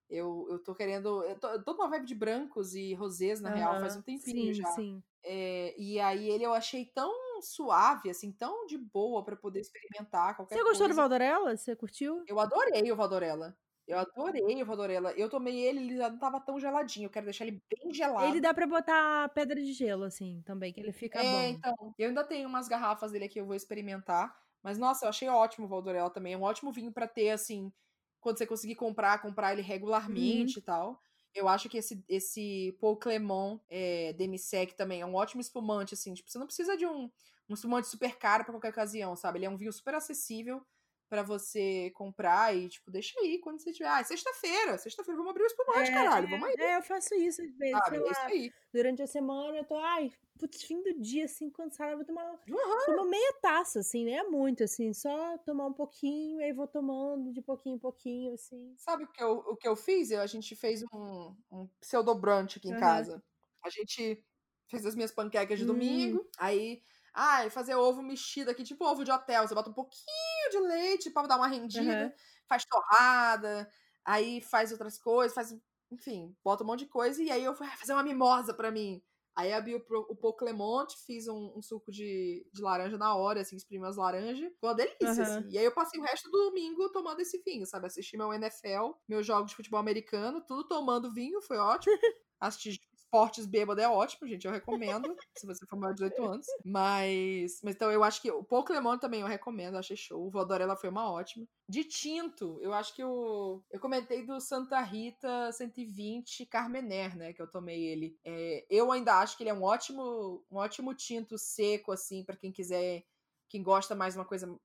Eu, 0.08 0.46
eu 0.50 0.58
tô 0.58 0.74
querendo. 0.74 1.22
Eu 1.24 1.38
tô, 1.38 1.48
eu 1.48 1.62
tô 1.64 1.72
numa 1.74 1.88
vibe 1.88 2.06
de 2.06 2.14
brancos 2.14 2.74
e 2.74 2.94
rosés, 2.94 3.40
na 3.40 3.50
real, 3.50 3.78
faz 3.80 3.96
um 3.96 4.02
tempinho 4.02 4.52
sim, 4.52 4.54
já. 4.54 4.66
Sim, 4.72 5.02
É, 5.24 5.74
e 5.80 6.00
aí 6.00 6.28
ele 6.30 6.44
eu 6.44 6.54
achei 6.54 6.86
tão 6.86 7.12
tão 7.40 7.42
suave, 7.42 8.10
assim, 8.10 8.30
tão 8.32 8.66
de 8.66 8.76
boa 8.76 9.24
para 9.24 9.36
poder 9.36 9.60
experimentar 9.60 10.36
qualquer 10.36 10.54
Você 10.56 10.62
gostou 10.62 10.86
coisa. 10.86 10.94
do 10.94 10.96
Valdorella? 10.96 11.56
Você 11.56 11.74
curtiu? 11.74 12.22
Eu 12.26 12.38
adorei 12.38 12.90
o 12.92 12.96
Valdorella. 12.96 13.56
Eu 13.88 13.98
adorei 13.98 14.62
o 14.62 14.66
Valdorella. 14.66 15.12
Eu 15.12 15.28
tomei 15.28 15.58
ele, 15.60 15.80
ele 15.80 15.96
já 15.96 16.08
não 16.10 16.18
tava 16.18 16.40
tão 16.40 16.60
geladinho. 16.60 17.06
Eu 17.06 17.10
quero 17.10 17.24
deixar 17.24 17.44
ele 17.46 17.60
bem 17.68 17.92
gelado. 17.92 18.26
Ele 18.26 18.40
dá 18.40 18.54
pra 18.54 18.66
botar 18.66 19.28
pedra 19.30 19.60
de 19.60 19.72
gelo, 19.72 20.04
assim, 20.04 20.42
também, 20.42 20.72
que 20.72 20.78
ele 20.80 20.92
fica 20.92 21.18
é, 21.18 21.22
bom. 21.22 21.40
então. 21.56 21.94
Eu 21.98 22.08
ainda 22.08 22.22
tenho 22.22 22.48
umas 22.48 22.68
garrafas 22.68 23.10
dele 23.10 23.24
aqui, 23.24 23.40
eu 23.40 23.46
vou 23.46 23.56
experimentar. 23.56 24.32
Mas, 24.62 24.78
nossa, 24.78 25.06
eu 25.06 25.08
achei 25.08 25.28
ótimo 25.28 25.66
o 25.66 25.68
Valdorella 25.68 26.10
também. 26.10 26.34
É 26.34 26.38
um 26.38 26.42
ótimo 26.42 26.70
vinho 26.70 26.92
pra 26.92 27.08
ter, 27.08 27.30
assim, 27.30 27.72
quando 28.20 28.38
você 28.38 28.46
conseguir 28.46 28.76
comprar, 28.76 29.20
comprar 29.22 29.52
ele 29.54 29.62
regularmente 29.62 30.56
Uhum. 30.58 30.62
e 30.62 30.64
tal. 30.64 31.02
Eu 31.34 31.48
acho 31.48 31.68
que 31.68 31.78
esse, 31.78 32.02
esse 32.08 32.76
Paul 32.80 32.96
Clement 32.96 33.60
é, 33.68 34.12
Demisec 34.14 34.74
também 34.74 35.00
é 35.00 35.06
um 35.06 35.14
ótimo 35.14 35.40
espumante, 35.40 35.94
assim. 35.94 36.14
Tipo, 36.14 36.30
você 36.30 36.38
não 36.38 36.46
precisa 36.46 36.76
de 36.76 36.86
um, 36.86 37.10
um 37.48 37.54
espumante 37.54 37.88
super 37.88 38.16
caro 38.16 38.44
pra 38.44 38.52
qualquer 38.52 38.70
ocasião, 38.70 39.14
sabe? 39.14 39.38
Ele 39.38 39.46
é 39.46 39.50
um 39.50 39.56
vinho 39.56 39.72
super 39.72 39.94
acessível 39.94 40.64
pra 41.10 41.24
você 41.24 41.90
comprar 41.92 42.56
e, 42.56 42.70
tipo, 42.70 42.90
deixa 42.92 43.20
aí 43.20 43.40
quando 43.40 43.60
você 43.62 43.72
tiver. 43.72 43.90
Ah, 43.90 44.00
é 44.00 44.04
sexta-feira. 44.04 44.78
Sexta-feira, 44.78 45.18
vamos 45.18 45.32
abrir 45.32 45.44
o 45.44 45.48
espumante, 45.48 45.92
caralho. 45.92 46.28
Vamos 46.30 46.48
aí. 46.48 46.56
É, 46.58 46.76
eu 46.76 46.82
faço 46.82 47.14
isso 47.14 47.42
às 47.42 47.54
vezes, 47.56 47.84
Sabe? 47.84 47.88
sei 47.88 48.00
É 48.06 48.10
isso 48.10 48.22
lá, 48.22 48.32
aí. 48.32 48.52
durante 48.72 49.02
a 49.02 49.06
semana 49.06 49.56
eu 49.58 49.64
tô, 49.64 49.76
ai, 49.76 50.10
putz, 50.38 50.62
fim 50.62 50.82
do 50.82 50.98
dia, 51.00 51.24
assim, 51.24 51.50
cansada, 51.50 51.96
vou 51.96 52.04
tomar, 52.04 52.38
Uhum. 52.48 52.80
tomar 52.84 53.04
meia 53.04 53.32
taça, 53.42 53.80
assim, 53.80 54.04
nem 54.04 54.18
é 54.18 54.22
muito, 54.24 54.64
assim, 54.64 54.92
só 54.94 55.38
tomar 55.38 55.66
um 55.66 55.72
pouquinho, 55.74 56.40
aí 56.40 56.52
vou 56.52 56.66
tomando 56.68 57.32
de 57.32 57.42
pouquinho 57.42 57.76
em 57.76 57.78
pouquinho, 57.78 58.34
assim. 58.34 58.76
Sabe 58.76 59.04
o 59.04 59.08
que 59.12 59.22
eu, 59.22 59.32
o 59.38 59.56
que 59.56 59.68
eu 59.68 59.76
fiz? 59.76 60.10
Eu, 60.10 60.20
a 60.20 60.26
gente 60.26 60.56
fez 60.56 60.82
um, 60.92 61.36
um 61.50 61.66
pseudo-brunch 61.80 62.58
aqui 62.58 62.68
em 62.68 62.74
casa. 62.74 63.22
A 63.64 63.68
gente 63.70 64.24
fez 64.70 64.86
as 64.86 64.94
minhas 64.94 65.12
panquecas 65.12 65.58
de 65.58 65.64
Hum. 65.64 65.66
domingo, 65.66 66.28
aí, 66.38 66.82
ai, 67.20 67.50
fazer 67.50 67.74
ovo 67.76 68.02
mexido 68.02 68.50
aqui, 68.50 68.62
tipo 68.64 68.84
ovo 68.84 69.04
de 69.04 69.10
hotel. 69.12 69.46
Você 69.46 69.54
bota 69.54 69.70
um 69.70 69.74
pouquinho 69.74 70.50
de 70.50 70.58
leite 70.60 71.10
pra 71.10 71.26
dar 71.26 71.36
uma 71.36 71.46
rendida, 71.48 72.04
Aham. 72.04 72.12
faz 72.48 72.64
torrada, 72.64 73.68
aí 74.04 74.40
faz 74.40 74.72
outras 74.72 74.98
coisas, 74.98 75.34
faz, 75.34 75.54
enfim, 75.90 76.36
bota 76.44 76.64
um 76.64 76.66
monte 76.66 76.80
de 76.80 76.86
coisa. 76.88 77.22
E 77.22 77.30
aí 77.30 77.44
eu 77.44 77.54
fui 77.54 77.66
"Ah, 77.66 77.76
fazer 77.76 77.92
uma 77.92 78.02
mimosa 78.02 78.54
pra 78.54 78.70
mim. 78.70 79.02
Aí 79.36 79.52
abri 79.52 79.74
o, 79.76 79.78
o 80.08 80.16
Paul 80.16 80.34
Clement, 80.36 80.86
fiz 81.06 81.28
um, 81.28 81.52
um 81.56 81.62
suco 81.62 81.90
de, 81.92 82.46
de 82.52 82.60
laranja 82.62 82.98
na 82.98 83.14
hora, 83.16 83.40
assim, 83.40 83.56
exprimi 83.56 83.86
as 83.86 83.96
laranjas. 83.96 84.50
Foi 84.60 84.68
uma 84.70 84.74
delícia, 84.74 85.22
Aham. 85.22 85.44
assim. 85.46 85.48
E 85.50 85.56
aí 85.58 85.64
eu 85.64 85.72
passei 85.74 86.00
o 86.00 86.02
resto 86.02 86.30
do 86.30 86.38
domingo 86.50 86.90
tomando 86.92 87.20
esse 87.20 87.40
vinho, 87.46 87.64
sabe? 87.66 87.86
Assisti 87.86 88.16
meu 88.16 88.32
NFL, 88.32 88.94
meus 89.08 89.24
jogos 89.26 89.50
de 89.50 89.56
futebol 89.56 89.80
americano, 89.80 90.44
tudo 90.46 90.66
tomando 90.68 91.12
vinho, 91.12 91.40
foi 91.42 91.58
ótimo. 91.58 91.94
Assistir 92.40 92.72
esportes 93.10 93.44
bêbado 93.44 93.80
é 93.80 93.88
ótimo, 93.88 94.28
gente, 94.28 94.46
eu 94.46 94.52
recomendo, 94.52 95.16
se 95.36 95.44
você 95.44 95.66
for 95.66 95.76
maior 95.76 95.92
de 95.92 96.04
18 96.04 96.24
anos. 96.24 96.46
Mas, 96.64 97.60
mas 97.62 97.74
então 97.74 97.90
eu 97.90 98.04
acho 98.04 98.22
que 98.22 98.30
o 98.30 98.44
Clement 98.44 98.98
também 98.98 99.20
eu 99.20 99.26
recomendo, 99.26 99.76
achei 99.76 99.96
show. 99.96 100.24
O 100.24 100.30
Valdorella 100.30 100.76
foi 100.76 100.88
uma 100.88 101.10
ótima. 101.10 101.44
De 101.68 101.82
tinto, 101.82 102.58
eu 102.62 102.72
acho 102.72 102.94
que 102.94 103.02
o 103.02 103.62
eu 103.70 103.80
comentei 103.80 104.24
do 104.24 104.40
Santa 104.40 104.80
Rita 104.80 105.50
120 105.52 106.46
Carmener, 106.46 107.16
né, 107.16 107.32
que 107.32 107.42
eu 107.42 107.50
tomei 107.50 107.84
ele. 107.84 108.16
É, 108.24 108.64
eu 108.70 108.92
ainda 108.92 109.18
acho 109.18 109.36
que 109.36 109.42
ele 109.42 109.50
é 109.50 109.54
um 109.54 109.64
ótimo, 109.64 110.44
um 110.50 110.56
ótimo 110.56 110.94
tinto 110.94 111.36
seco 111.36 111.90
assim 111.90 112.24
para 112.24 112.36
quem 112.36 112.52
quiser, 112.52 113.04
quem 113.48 113.62
gosta 113.62 113.94
mais 113.94 114.14
uma 114.14 114.24
coisa 114.24 114.56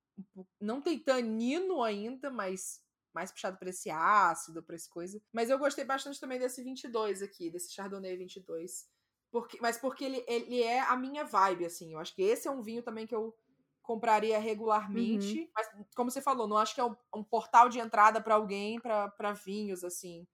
não 0.62 0.82
tem 0.82 0.98
tanino 1.00 1.84
ainda, 1.84 2.30
mas 2.30 2.82
mais 3.16 3.32
puxado 3.32 3.58
pra 3.58 3.70
esse 3.70 3.90
ácido, 3.90 4.62
pra 4.62 4.76
essa 4.76 4.90
coisa. 4.90 5.20
Mas 5.32 5.50
eu 5.50 5.58
gostei 5.58 5.86
bastante 5.86 6.20
também 6.20 6.38
desse 6.38 6.62
22 6.62 7.24
aqui, 7.24 7.50
desse 7.50 7.74
Chardonnay 7.74 8.18
22. 8.18 8.88
Porque, 9.32 9.58
mas 9.62 9.78
porque 9.78 10.06
ele, 10.06 10.24
ele 10.28 10.62
é 10.62 10.82
a 10.82 10.96
minha 10.96 11.24
vibe, 11.24 11.66
assim. 11.66 11.94
Eu 11.94 12.00
acho 12.00 12.14
que 12.14 12.22
esse 12.22 12.48
é 12.48 12.52
um 12.52 12.62
vinho 12.62 12.84
também 12.84 13.08
que 13.08 13.16
eu 13.16 13.34
compraria 13.82 14.38
regularmente. 14.38 15.50
Mas, 15.56 15.68
como 15.96 16.12
você 16.12 16.22
falou, 16.22 16.48
não 16.48 16.58
acho 16.58 16.76
que 16.76 16.82
é 16.82 16.86
um, 16.86 16.96
um 17.16 17.24
portal 17.24 17.70
de 17.70 17.80
entrada 17.80 18.22
pra 18.22 18.36
alguém 18.36 18.80
pra 18.80 19.10
pra 19.10 19.32
vinhos, 19.34 19.84
assim, 19.84 20.28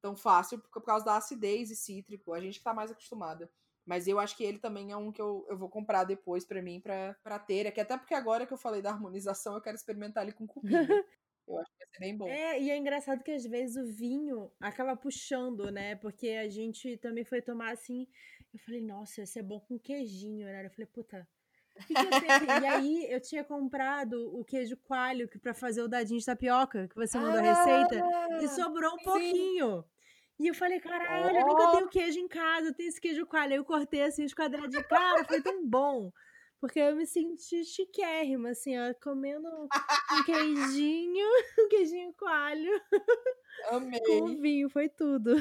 tão 0.00 0.16
fácil, 0.16 0.60
por, 0.60 0.70
por 0.70 0.84
causa 0.84 1.04
da 1.04 1.16
acidez 1.16 1.70
e 1.70 1.76
cítrico. 1.76 2.32
A 2.32 2.40
gente 2.40 2.58
que 2.58 2.64
tá 2.64 2.72
mais 2.72 2.90
acostumada. 2.90 3.50
Mas 3.84 4.06
eu 4.06 4.20
acho 4.20 4.36
que 4.36 4.44
ele 4.44 4.58
também 4.58 4.92
é 4.92 4.96
um 4.96 5.10
que 5.10 5.20
eu, 5.20 5.46
eu 5.48 5.56
vou 5.56 5.70
comprar 5.70 6.04
depois 6.04 6.44
pra 6.44 6.60
mim, 6.62 6.78
pra, 6.80 7.14
pra 7.22 7.38
ter. 7.38 7.64
É 7.66 7.70
que 7.70 7.80
até 7.80 7.96
porque 7.96 8.14
agora 8.14 8.46
que 8.46 8.52
eu 8.52 8.58
falei 8.58 8.82
da 8.82 8.90
harmonização, 8.90 9.54
eu 9.54 9.62
quero 9.62 9.76
experimentar 9.76 10.22
ele 10.24 10.32
com 10.32 10.46
cupinha. 10.46 10.62
eu 11.48 11.58
acho 11.58 11.70
que 11.72 11.78
vai 11.78 11.86
ser 11.88 11.98
bem 12.00 12.16
bom. 12.16 12.28
É, 12.28 12.60
e 12.60 12.70
é 12.70 12.76
engraçado 12.76 13.22
que 13.22 13.30
às 13.30 13.44
vezes 13.44 13.76
o 13.76 13.86
vinho 13.86 14.50
acaba 14.60 14.96
puxando, 14.96 15.70
né? 15.70 15.96
Porque 15.96 16.28
a 16.30 16.48
gente 16.48 16.96
também 16.98 17.24
foi 17.24 17.40
tomar 17.40 17.72
assim. 17.72 18.06
Eu 18.52 18.60
falei, 18.60 18.82
nossa, 18.82 19.22
esse 19.22 19.38
é 19.38 19.42
bom 19.42 19.60
com 19.60 19.78
queijinho, 19.78 20.46
né? 20.46 20.66
Eu 20.66 20.70
falei, 20.70 20.86
puta. 20.86 21.26
o 21.78 21.86
que 21.86 21.94
que 21.94 22.60
e 22.62 22.66
aí 22.66 23.06
eu 23.12 23.20
tinha 23.20 23.44
comprado 23.44 24.36
o 24.36 24.44
queijo 24.44 24.76
coalho 24.78 25.28
que 25.28 25.38
para 25.38 25.54
fazer 25.54 25.80
o 25.80 25.88
dadinho 25.88 26.18
de 26.18 26.26
tapioca, 26.26 26.88
que 26.88 26.96
você 26.96 27.18
mandou 27.18 27.38
a 27.38 27.42
receita, 27.42 28.04
e 28.42 28.48
sobrou 28.48 28.94
um 28.94 28.98
sim. 28.98 29.04
pouquinho. 29.04 29.84
E 30.40 30.46
eu 30.46 30.54
falei, 30.54 30.78
caralho, 30.78 31.36
eu 31.36 31.46
nunca 31.46 31.72
tenho 31.72 31.88
queijo 31.88 32.20
em 32.20 32.28
casa, 32.28 32.68
eu 32.68 32.74
tenho 32.74 32.88
esse 32.88 33.00
queijo 33.00 33.26
coalho. 33.26 33.52
Aí 33.52 33.58
eu 33.58 33.64
cortei 33.64 34.02
assim 34.02 34.24
os 34.24 34.34
quadradinhos. 34.34 34.86
Cara, 34.86 35.24
foi 35.24 35.42
tão 35.42 35.66
bom. 35.66 36.12
Porque 36.60 36.78
eu 36.80 36.96
me 36.96 37.06
senti 37.06 37.64
chiquérrima, 37.64 38.50
assim, 38.50 38.76
ó, 38.78 38.92
comendo 39.02 39.48
um 39.48 40.24
queijinho, 40.24 41.26
um 41.60 41.68
queijinho 41.68 42.12
coalho 42.14 42.72
Amei. 43.70 44.00
com 44.00 44.36
vinho, 44.40 44.68
foi 44.70 44.88
tudo. 44.88 45.34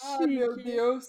Ai, 0.00 0.26
meu 0.28 0.56
Chique. 0.56 0.64
Deus. 0.64 1.06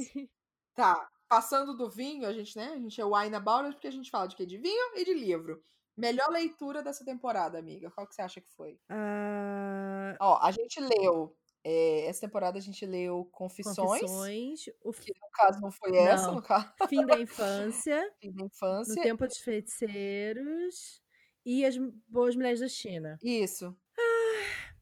Tá, 0.76 1.10
passando 1.28 1.76
do 1.78 1.90
vinho, 1.90 2.26
a 2.28 2.34
gente, 2.34 2.56
né? 2.58 2.74
A 2.74 2.80
gente 2.80 3.00
é 3.02 3.06
wine 3.06 3.36
about 3.36 3.66
it, 3.66 3.76
porque 3.76 3.88
a 3.88 3.92
gente 3.92 4.10
fala 4.12 4.28
de 4.28 4.36
quê? 4.36 4.46
De 4.46 4.58
vinho 4.58 4.96
e 4.96 5.06
de 5.06 5.14
livro. 5.14 5.64
Melhor 5.98 6.30
leitura 6.30 6.82
dessa 6.84 7.04
temporada, 7.06 7.60
amiga. 7.60 7.92
Qual 7.92 8.08
que 8.08 8.16
você 8.16 8.22
acha 8.22 8.42
que 8.42 8.50
foi? 8.50 8.80
Ah, 8.90 10.18
Ó, 10.22 10.40
a 10.42 10.52
gente 10.52 10.80
leu. 10.80 11.39
É, 11.64 12.06
essa 12.08 12.22
temporada 12.22 12.58
a 12.58 12.62
gente 12.62 12.86
leu 12.86 13.26
Confissões. 13.32 13.78
confissões, 13.78 14.66
o 14.84 14.92
Que 14.94 15.12
no 15.20 15.30
caso 15.34 15.62
não 15.62 15.72
foi 15.72 15.96
essa, 15.98 16.28
Não. 16.28 16.36
no 16.36 16.42
caso 16.44 16.72
fim 16.90 17.06
da 17.06 17.20
infância, 17.20 18.14
fim 18.22 18.32
da 18.32 18.44
no 18.44 18.46
infância. 18.48 19.02
tempo 19.04 19.26
dos 19.28 19.38
feiticeiros 19.40 21.02
e 21.46 21.66
as 21.66 21.78
boas 22.08 22.36
mulheres 22.36 22.60
da 22.60 22.68
China. 22.68 23.18
Isso. 23.24 23.76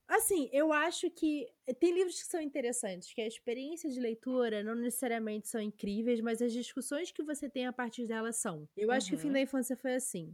Assim, 0.09 0.49
eu 0.53 0.71
acho 0.71 1.09
que 1.11 1.45
tem 1.81 1.93
livros 1.93 2.21
que 2.21 2.27
são 2.27 2.39
interessantes, 2.41 3.13
que 3.13 3.19
a 3.21 3.27
experiência 3.27 3.89
de 3.89 3.99
leitura 3.99 4.63
não 4.63 4.73
necessariamente 4.73 5.49
são 5.49 5.59
incríveis, 5.61 6.21
mas 6.21 6.41
as 6.41 6.53
discussões 6.53 7.11
que 7.11 7.21
você 7.23 7.49
tem 7.49 7.67
a 7.67 7.73
partir 7.73 8.07
delas 8.07 8.37
são. 8.37 8.69
Eu 8.75 8.89
acho 8.89 9.09
que 9.09 9.15
o 9.15 9.19
Fim 9.19 9.27
Uhum. 9.27 9.33
da 9.33 9.41
Infância 9.41 9.75
foi 9.75 9.95
assim. 9.95 10.33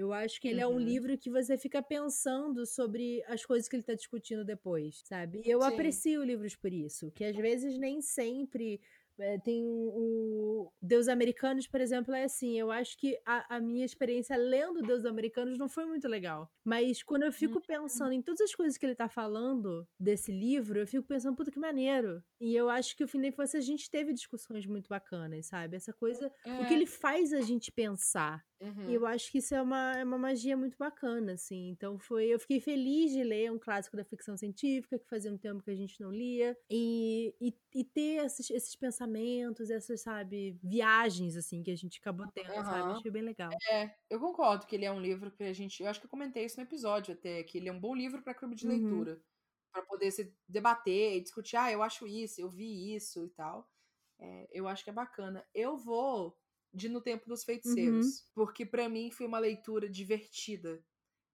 Eu 0.00 0.12
acho 0.12 0.40
que 0.40 0.48
ele 0.48 0.60
é 0.60 0.66
um 0.66 0.72
Uhum. 0.72 0.78
livro 0.78 1.18
que 1.18 1.30
você 1.30 1.56
fica 1.58 1.82
pensando 1.82 2.64
sobre 2.66 3.22
as 3.26 3.44
coisas 3.44 3.68
que 3.68 3.76
ele 3.76 3.82
tá 3.82 3.94
discutindo 3.94 4.44
depois, 4.44 5.02
sabe? 5.04 5.42
E 5.44 5.50
eu 5.50 5.60
Sim. 5.60 5.68
aprecio 5.68 6.22
livros 6.24 6.56
por 6.56 6.72
isso, 6.72 7.10
que 7.10 7.24
às 7.24 7.36
vezes 7.36 7.78
nem 7.78 8.00
sempre 8.00 8.80
é, 9.18 9.38
tem 9.38 9.62
o 9.66 10.72
Deus 10.80 11.06
Americanos, 11.06 11.66
por 11.68 11.78
exemplo, 11.78 12.14
é 12.14 12.24
assim. 12.24 12.58
Eu 12.58 12.70
acho 12.70 12.96
que 12.96 13.20
a, 13.26 13.56
a 13.56 13.60
minha 13.60 13.84
experiência 13.84 14.34
lendo 14.34 14.80
Deus 14.80 15.04
Americanos 15.04 15.58
não 15.58 15.68
foi 15.68 15.84
muito 15.84 16.08
legal. 16.08 16.50
Mas 16.64 17.02
quando 17.02 17.24
eu 17.24 17.32
fico 17.32 17.60
pensando 17.60 18.12
em 18.12 18.22
todas 18.22 18.40
as 18.40 18.54
coisas 18.54 18.78
que 18.78 18.86
ele 18.86 18.94
tá 18.94 19.10
falando 19.10 19.86
desse 19.98 20.32
livro, 20.32 20.78
eu 20.78 20.86
fico 20.86 21.06
pensando, 21.06 21.36
puta 21.36 21.50
que 21.50 21.58
maneiro. 21.58 22.22
E 22.40 22.56
eu 22.56 22.70
acho 22.70 22.96
que 22.96 23.04
o 23.04 23.08
fim 23.08 23.20
da 23.20 23.26
infância 23.26 23.58
a 23.58 23.62
gente 23.62 23.90
teve 23.90 24.14
discussões 24.14 24.64
muito 24.64 24.88
bacanas, 24.88 25.46
sabe? 25.46 25.76
Essa 25.76 25.92
coisa. 25.92 26.28
O 26.58 26.64
que 26.66 26.72
É. 26.72 26.76
ele 26.76 26.86
faz 26.86 27.34
a 27.34 27.42
gente 27.42 27.70
pensar. 27.70 28.42
Uhum. 28.60 28.86
E 28.86 28.94
eu 28.94 29.06
acho 29.06 29.30
que 29.30 29.38
isso 29.38 29.54
é 29.54 29.60
uma, 29.62 29.92
é 29.98 30.04
uma 30.04 30.18
magia 30.18 30.56
muito 30.56 30.76
bacana, 30.78 31.34
assim. 31.34 31.68
Então 31.70 31.98
foi. 31.98 32.26
Eu 32.28 32.38
fiquei 32.40 32.60
feliz 32.60 33.12
de 33.12 33.22
ler 33.22 33.52
um 33.52 33.58
clássico 33.58 33.96
da 33.96 34.04
ficção 34.04 34.36
científica, 34.36 34.98
que 34.98 35.08
fazia 35.08 35.32
um 35.32 35.38
tempo 35.38 35.62
que 35.62 35.70
a 35.70 35.76
gente 35.76 36.00
não 36.00 36.10
lia. 36.10 36.56
E, 36.70 37.34
e, 37.40 37.54
e 37.74 37.84
ter 37.84 38.24
esses, 38.24 38.50
esses 38.50 38.76
pensamentos, 38.76 39.70
essas, 39.70 40.02
sabe, 40.02 40.58
viagens, 40.62 41.36
assim, 41.36 41.62
que 41.62 41.70
a 41.70 41.76
gente 41.76 41.98
acabou 42.00 42.26
tendo, 42.28 42.64
sabe? 42.64 42.90
Aham. 42.90 42.92
Achei 42.92 43.10
bem 43.10 43.22
legal. 43.22 43.62
É, 43.70 43.96
eu 44.10 44.20
concordo 44.20 44.66
que 44.66 44.76
ele 44.76 44.84
é 44.86 44.92
um 44.92 45.00
livro 45.00 45.30
que 45.32 45.44
a 45.44 45.52
gente. 45.52 45.82
Eu 45.82 45.88
acho 45.90 46.00
que 46.00 46.06
eu 46.06 46.10
comentei 46.10 46.44
isso 46.44 46.56
no 46.58 46.64
episódio 46.64 47.14
até, 47.14 47.42
que 47.44 47.58
ele 47.58 47.68
é 47.68 47.72
um 47.72 47.80
bom 47.80 47.94
livro 47.94 48.22
para 48.22 48.34
clube 48.34 48.56
de 48.56 48.66
Uhum. 48.66 48.68
leitura. 48.68 49.22
Pra 49.72 49.82
poder 49.84 50.10
se 50.12 50.36
debater 50.48 51.16
e 51.16 51.22
discutir, 51.22 51.56
ah, 51.56 51.72
eu 51.72 51.82
acho 51.82 52.06
isso, 52.08 52.40
eu 52.40 52.50
vi 52.50 52.94
isso 52.96 53.26
e 53.26 53.30
tal. 53.30 53.70
É, 54.20 54.48
eu 54.52 54.68
acho 54.68 54.84
que 54.84 54.90
é 54.90 54.94
bacana. 54.94 55.46
Eu 55.54 55.76
vou 55.78 56.39
de 56.72 56.88
No 56.88 57.00
Tempo 57.00 57.28
dos 57.28 57.44
Feiticeiros, 57.44 58.24
porque 58.34 58.64
pra 58.64 58.88
mim 58.88 59.10
foi 59.10 59.26
uma 59.26 59.38
leitura 59.38 59.88
divertida. 59.88 60.82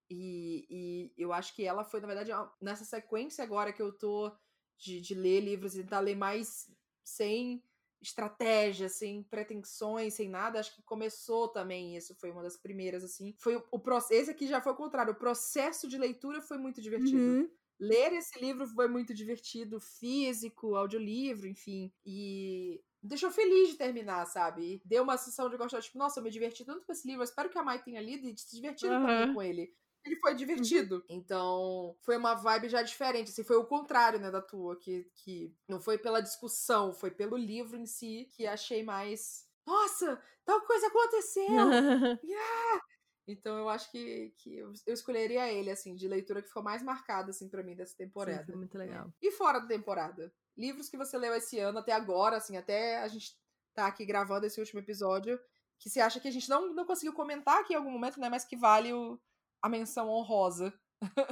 E, 0.08 0.66
e 0.70 1.12
eu 1.16 1.32
acho 1.32 1.54
que 1.54 1.64
ela 1.64 1.84
foi, 1.84 2.00
na 2.00 2.06
verdade, 2.06 2.30
nessa 2.60 2.84
sequência 2.84 3.42
agora 3.42 3.72
que 3.72 3.82
eu 3.82 3.92
tô 3.92 4.32
de, 4.78 5.00
de 5.00 5.14
ler 5.14 5.40
livros 5.40 5.74
e 5.74 5.82
tentar 5.82 6.00
ler 6.00 6.16
mais 6.16 6.70
sem 7.04 7.62
estratégia, 8.00 8.88
sem 8.88 9.22
pretensões, 9.24 10.14
sem 10.14 10.28
nada, 10.28 10.60
acho 10.60 10.74
que 10.74 10.82
começou 10.82 11.48
também 11.48 11.96
isso, 11.96 12.14
foi 12.14 12.30
uma 12.30 12.42
das 12.42 12.56
primeiras, 12.56 13.02
assim. 13.02 13.34
Foi 13.38 13.62
o, 13.70 13.78
processo, 13.78 14.20
esse 14.20 14.30
aqui 14.30 14.46
já 14.46 14.60
foi 14.60 14.72
o 14.72 14.76
contrário, 14.76 15.12
o 15.12 15.16
processo 15.16 15.88
de 15.88 15.98
leitura 15.98 16.40
foi 16.40 16.58
muito 16.58 16.80
divertido. 16.80 17.18
Uhum. 17.18 17.50
Ler 17.78 18.12
esse 18.12 18.38
livro 18.40 18.66
foi 18.66 18.88
muito 18.88 19.12
divertido, 19.12 19.80
físico, 19.80 20.76
audiolivro, 20.76 21.46
enfim. 21.46 21.92
E 22.04 22.80
deixou 23.06 23.30
feliz 23.30 23.70
de 23.70 23.76
terminar, 23.76 24.26
sabe? 24.26 24.80
Deu 24.84 25.02
uma 25.02 25.16
sensação 25.16 25.48
de 25.50 25.56
gostar, 25.56 25.80
tipo, 25.82 25.98
nossa, 25.98 26.20
eu 26.20 26.24
me 26.24 26.30
diverti 26.30 26.64
tanto 26.64 26.84
com 26.86 26.92
esse 26.92 27.06
livro, 27.06 27.22
eu 27.22 27.24
espero 27.24 27.50
que 27.50 27.58
a 27.58 27.62
Mai 27.62 27.82
tenha 27.82 28.00
lido 28.00 28.26
e 28.28 28.36
se 28.38 28.54
divertido 28.56 28.96
Aham. 28.96 29.06
também 29.06 29.28
com 29.28 29.42
ele. 29.42 29.74
Ele 30.04 30.16
foi 30.20 30.34
divertido. 30.34 31.04
Então, 31.08 31.96
foi 32.00 32.16
uma 32.16 32.34
vibe 32.34 32.68
já 32.68 32.82
diferente. 32.82 33.30
Assim, 33.30 33.42
foi 33.42 33.56
o 33.56 33.66
contrário, 33.66 34.20
né, 34.20 34.30
da 34.30 34.40
tua. 34.40 34.78
Que, 34.78 35.10
que 35.16 35.52
não 35.68 35.80
foi 35.80 35.98
pela 35.98 36.20
discussão, 36.20 36.92
foi 36.92 37.10
pelo 37.10 37.36
livro 37.36 37.76
em 37.76 37.86
si 37.86 38.28
que 38.30 38.46
achei 38.46 38.84
mais. 38.84 39.48
Nossa, 39.66 40.22
tal 40.44 40.60
coisa 40.64 40.86
aconteceu! 40.86 41.80
Então 43.26 43.58
eu 43.58 43.68
acho 43.68 43.90
que, 43.90 44.30
que 44.36 44.56
eu, 44.56 44.72
eu 44.86 44.94
escolheria 44.94 45.52
ele, 45.52 45.70
assim, 45.70 45.94
de 45.96 46.06
leitura 46.08 46.40
que 46.42 46.48
ficou 46.48 46.62
mais 46.62 46.82
marcada, 46.82 47.30
assim, 47.30 47.48
pra 47.48 47.62
mim, 47.62 47.74
dessa 47.74 47.96
temporada. 47.96 48.46
Sim, 48.46 48.46
foi 48.46 48.58
muito 48.58 48.76
legal. 48.76 49.12
E 49.20 49.30
fora 49.32 49.60
da 49.60 49.66
temporada? 49.66 50.32
Livros 50.56 50.88
que 50.88 50.96
você 50.96 51.18
leu 51.18 51.34
esse 51.34 51.58
ano 51.58 51.78
até 51.78 51.92
agora, 51.92 52.36
assim, 52.36 52.56
até 52.56 52.98
a 52.98 53.08
gente 53.08 53.36
tá 53.74 53.86
aqui 53.86 54.06
gravando 54.06 54.46
esse 54.46 54.58
último 54.58 54.80
episódio, 54.80 55.38
que 55.78 55.90
você 55.90 56.00
acha 56.00 56.18
que 56.18 56.28
a 56.28 56.30
gente 56.30 56.48
não, 56.48 56.72
não 56.72 56.86
conseguiu 56.86 57.12
comentar 57.12 57.60
aqui 57.60 57.74
em 57.74 57.76
algum 57.76 57.90
momento, 57.90 58.18
né? 58.18 58.28
Mas 58.28 58.44
que 58.44 58.56
vale 58.56 58.92
o, 58.92 59.20
a 59.62 59.68
menção 59.68 60.08
honrosa. 60.08 60.72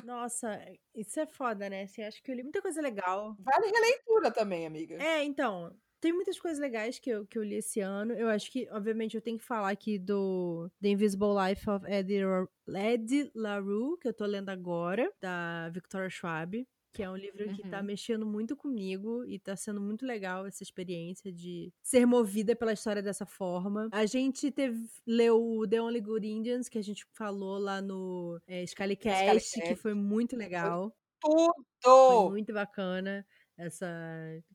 Nossa, 0.05 0.61
isso 0.95 1.19
é 1.21 1.27
foda, 1.27 1.71
né? 1.71 1.83
Assim, 1.85 2.03
acho 2.03 2.23
que 2.23 2.31
eu 2.31 2.35
li 2.35 2.43
muita 2.43 2.61
coisa 2.61 2.83
legal. 2.83 3.35
Vale 3.41 3.67
releitura 3.67 4.31
também, 4.31 4.67
amiga. 4.67 5.03
É, 5.03 5.25
então, 5.25 5.75
tem 6.01 6.13
muitas 6.13 6.39
coisas 6.39 6.61
legais 6.61 6.99
que 6.99 7.09
eu, 7.09 7.27
que 7.27 7.39
eu 7.39 7.43
li 7.43 7.57
esse 7.57 7.81
ano. 7.81 8.13
Eu 8.13 8.29
acho 8.29 8.51
que, 8.53 8.69
obviamente, 8.71 9.15
eu 9.15 9.23
tenho 9.23 9.39
que 9.39 9.45
falar 9.45 9.71
aqui 9.71 9.99
do 9.99 10.71
The 10.83 10.89
Invisible 10.91 11.31
Life 11.49 11.69
of 11.71 11.87
Eddie, 11.87 13.31
LaRue, 13.35 13.99
que 13.99 14.09
eu 14.09 14.13
tô 14.13 14.27
lendo 14.27 14.51
agora, 14.51 15.11
da 15.19 15.71
Victoria 15.71 16.11
Schwab. 16.11 16.69
Que 16.95 17.03
é 17.03 17.11
um 17.11 17.17
livro 17.17 17.51
que 17.51 17.65
tá 17.65 17.83
Uhum. 17.83 17.85
mexendo 17.85 18.25
muito 18.27 18.57
comigo 18.57 19.25
e 19.27 19.39
tá 19.39 19.57
sendo 19.57 19.81
muito 19.81 20.07
legal 20.07 20.47
essa 20.47 20.63
experiência 20.63 21.33
de 21.33 21.73
ser 21.83 22.07
movida 22.07 22.57
pela 22.57 22.73
história 22.73 23.03
dessa 23.03 23.27
forma. 23.27 23.93
A 23.93 24.07
gente 24.07 24.51
teve, 24.51 24.87
leu 25.07 25.41
o 25.43 25.67
The 25.69 25.81
Only 25.81 26.01
Good 26.01 26.27
Indians, 26.29 26.69
que 26.69 26.79
a 26.79 26.83
gente 26.83 27.07
falou 27.13 27.59
lá 27.59 27.81
no 27.81 28.41
é, 28.47 28.65
Scalycast, 28.67 29.63
que 29.63 29.75
Scalycast. 29.75 29.77
foi 29.77 29.95
muito 29.95 30.37
legal. 30.37 30.95
Foi 32.07 32.19
Tudo! 32.19 32.21
muito 32.21 32.53
bacana 32.53 33.27
essa 33.57 33.87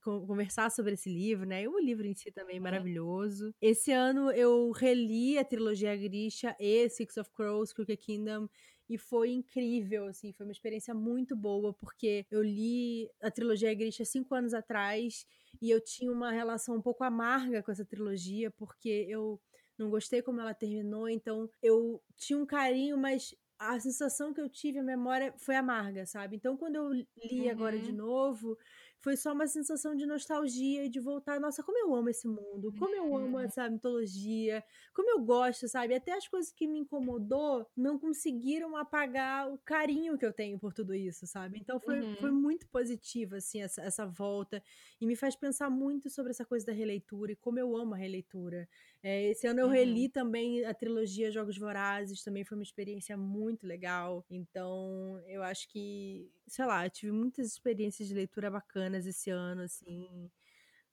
con- 0.04 0.26
conversar 0.28 0.70
sobre 0.72 0.94
esse 0.94 1.10
livro, 1.10 1.46
né? 1.48 1.64
E 1.64 1.68
o 1.68 1.80
livro 1.80 2.06
em 2.06 2.14
si 2.16 2.32
também 2.32 2.60
Uhum. 2.70 2.84
maravilhoso. 2.84 3.54
Esse 3.62 3.92
ano 3.92 4.32
eu 4.32 4.72
reli 4.72 5.38
a 5.38 5.46
trilogia 5.46 5.96
Grisha 5.98 6.56
e 6.60 6.90
Six 6.90 7.18
of 7.18 7.32
Crows, 7.34 7.74
Crooked 7.74 7.98
Kingdom, 7.98 8.50
e 8.90 8.98
foi 8.98 9.32
incrível, 9.32 10.06
assim, 10.08 10.34
foi 10.34 10.46
uma 10.46 10.52
experiência 10.52 10.94
muito 10.94 11.36
boa, 11.36 11.74
porque 11.74 12.26
eu 12.32 12.42
li 12.44 13.10
a 13.22 13.32
trilogia 13.32 13.74
Grisha 13.76 14.04
cinco 14.06 14.34
anos 14.36 14.54
atrás 14.54 15.26
e 15.62 15.70
eu 15.70 15.80
tinha 15.84 16.12
uma 16.12 16.32
relação 16.32 16.76
um 16.76 16.82
pouco 16.82 17.04
amarga 17.04 17.62
com 17.64 17.72
essa 17.72 17.86
trilogia, 17.86 18.52
porque 18.52 19.06
eu 19.10 19.42
não 19.78 19.90
gostei 19.90 20.22
como 20.22 20.42
ela 20.42 20.54
terminou, 20.54 21.08
então 21.10 21.50
eu 21.62 22.04
tinha 22.18 22.38
um 22.40 22.46
carinho, 22.46 22.98
mas 22.98 23.34
a 23.58 23.80
sensação 23.80 24.34
que 24.34 24.40
eu 24.42 24.50
tive, 24.50 24.80
a 24.80 24.84
memória, 24.84 25.34
foi 25.38 25.56
amarga, 25.56 26.06
sabe? 26.06 26.36
Então, 26.38 26.56
quando 26.58 26.76
eu 26.76 26.92
li 27.30 27.50
agora 27.50 27.78
de 27.80 27.92
Uhum. 27.92 27.94
novo, 27.94 28.58
foi 29.02 29.16
só 29.18 29.34
uma 29.34 29.48
sensação 29.48 29.96
de 29.96 30.06
nostalgia 30.06 30.86
e 30.86 30.90
de 30.90 31.00
voltar. 31.00 31.40
Nossa, 31.40 31.64
como 31.64 31.78
eu 31.78 31.94
amo 31.96 32.10
esse 32.10 32.28
mundo, 32.28 32.74
como 32.74 32.96
eu 32.96 33.16
amo 33.16 33.40
Uhum. 33.40 33.40
essa 33.40 33.70
mitologia, 33.70 34.64
como 34.94 35.10
eu 35.12 35.22
gosto, 35.24 35.68
sabe? 35.68 35.94
Até 35.96 36.14
as 36.14 36.28
coisas 36.28 36.52
que 36.52 36.68
me 36.68 36.80
incomodou 36.80 37.66
não 37.76 37.98
conseguiram 38.00 38.76
apagar 38.76 39.52
o 39.52 39.58
carinho 39.60 40.18
que 40.18 40.26
eu 40.26 40.34
tenho 40.34 40.60
por 40.60 40.74
tudo 40.74 40.94
isso, 40.94 41.26
sabe? 41.28 41.60
Então 41.60 41.80
foi, 41.80 42.04
Uhum. 42.04 42.16
foi 42.20 42.32
muito 42.32 42.68
positiva, 42.70 43.38
assim, 43.38 43.62
essa, 43.62 43.82
essa 43.82 44.06
volta. 44.06 44.62
E 45.00 45.06
me 45.08 45.16
faz 45.16 45.36
pensar 45.36 45.70
muito 45.70 46.10
sobre 46.10 46.32
essa 46.32 46.46
coisa 46.46 46.66
da 46.66 46.74
releitura 46.74 47.32
e 47.32 47.36
como 47.36 47.60
eu 47.60 47.76
amo 47.76 47.94
a 47.94 47.98
releitura. 47.98 48.68
É, 49.02 49.24
esse 49.30 49.48
ano 49.48 49.60
eu 49.62 49.68
Uhum. 49.68 49.70
reli 49.70 50.10
também 50.10 50.66
a 50.66 50.74
trilogia 50.74 51.32
Jogos 51.32 51.58
Vorazes, 51.58 52.24
também 52.24 52.44
foi 52.46 52.58
uma 52.58 52.64
experiência 52.64 53.16
muito 53.18 53.66
legal. 53.66 54.26
Então, 54.30 55.20
eu 55.28 55.44
acho 55.44 55.68
que, 55.70 56.32
sei 56.50 56.66
lá, 56.66 56.86
eu 56.86 56.90
tive 56.90 57.12
muitas 57.12 57.48
experiências 57.48 58.08
de 58.08 58.14
leitura 58.14 58.52
bacanas 58.52 59.06
esse 59.06 59.30
ano, 59.30 59.62
assim. 59.62 60.30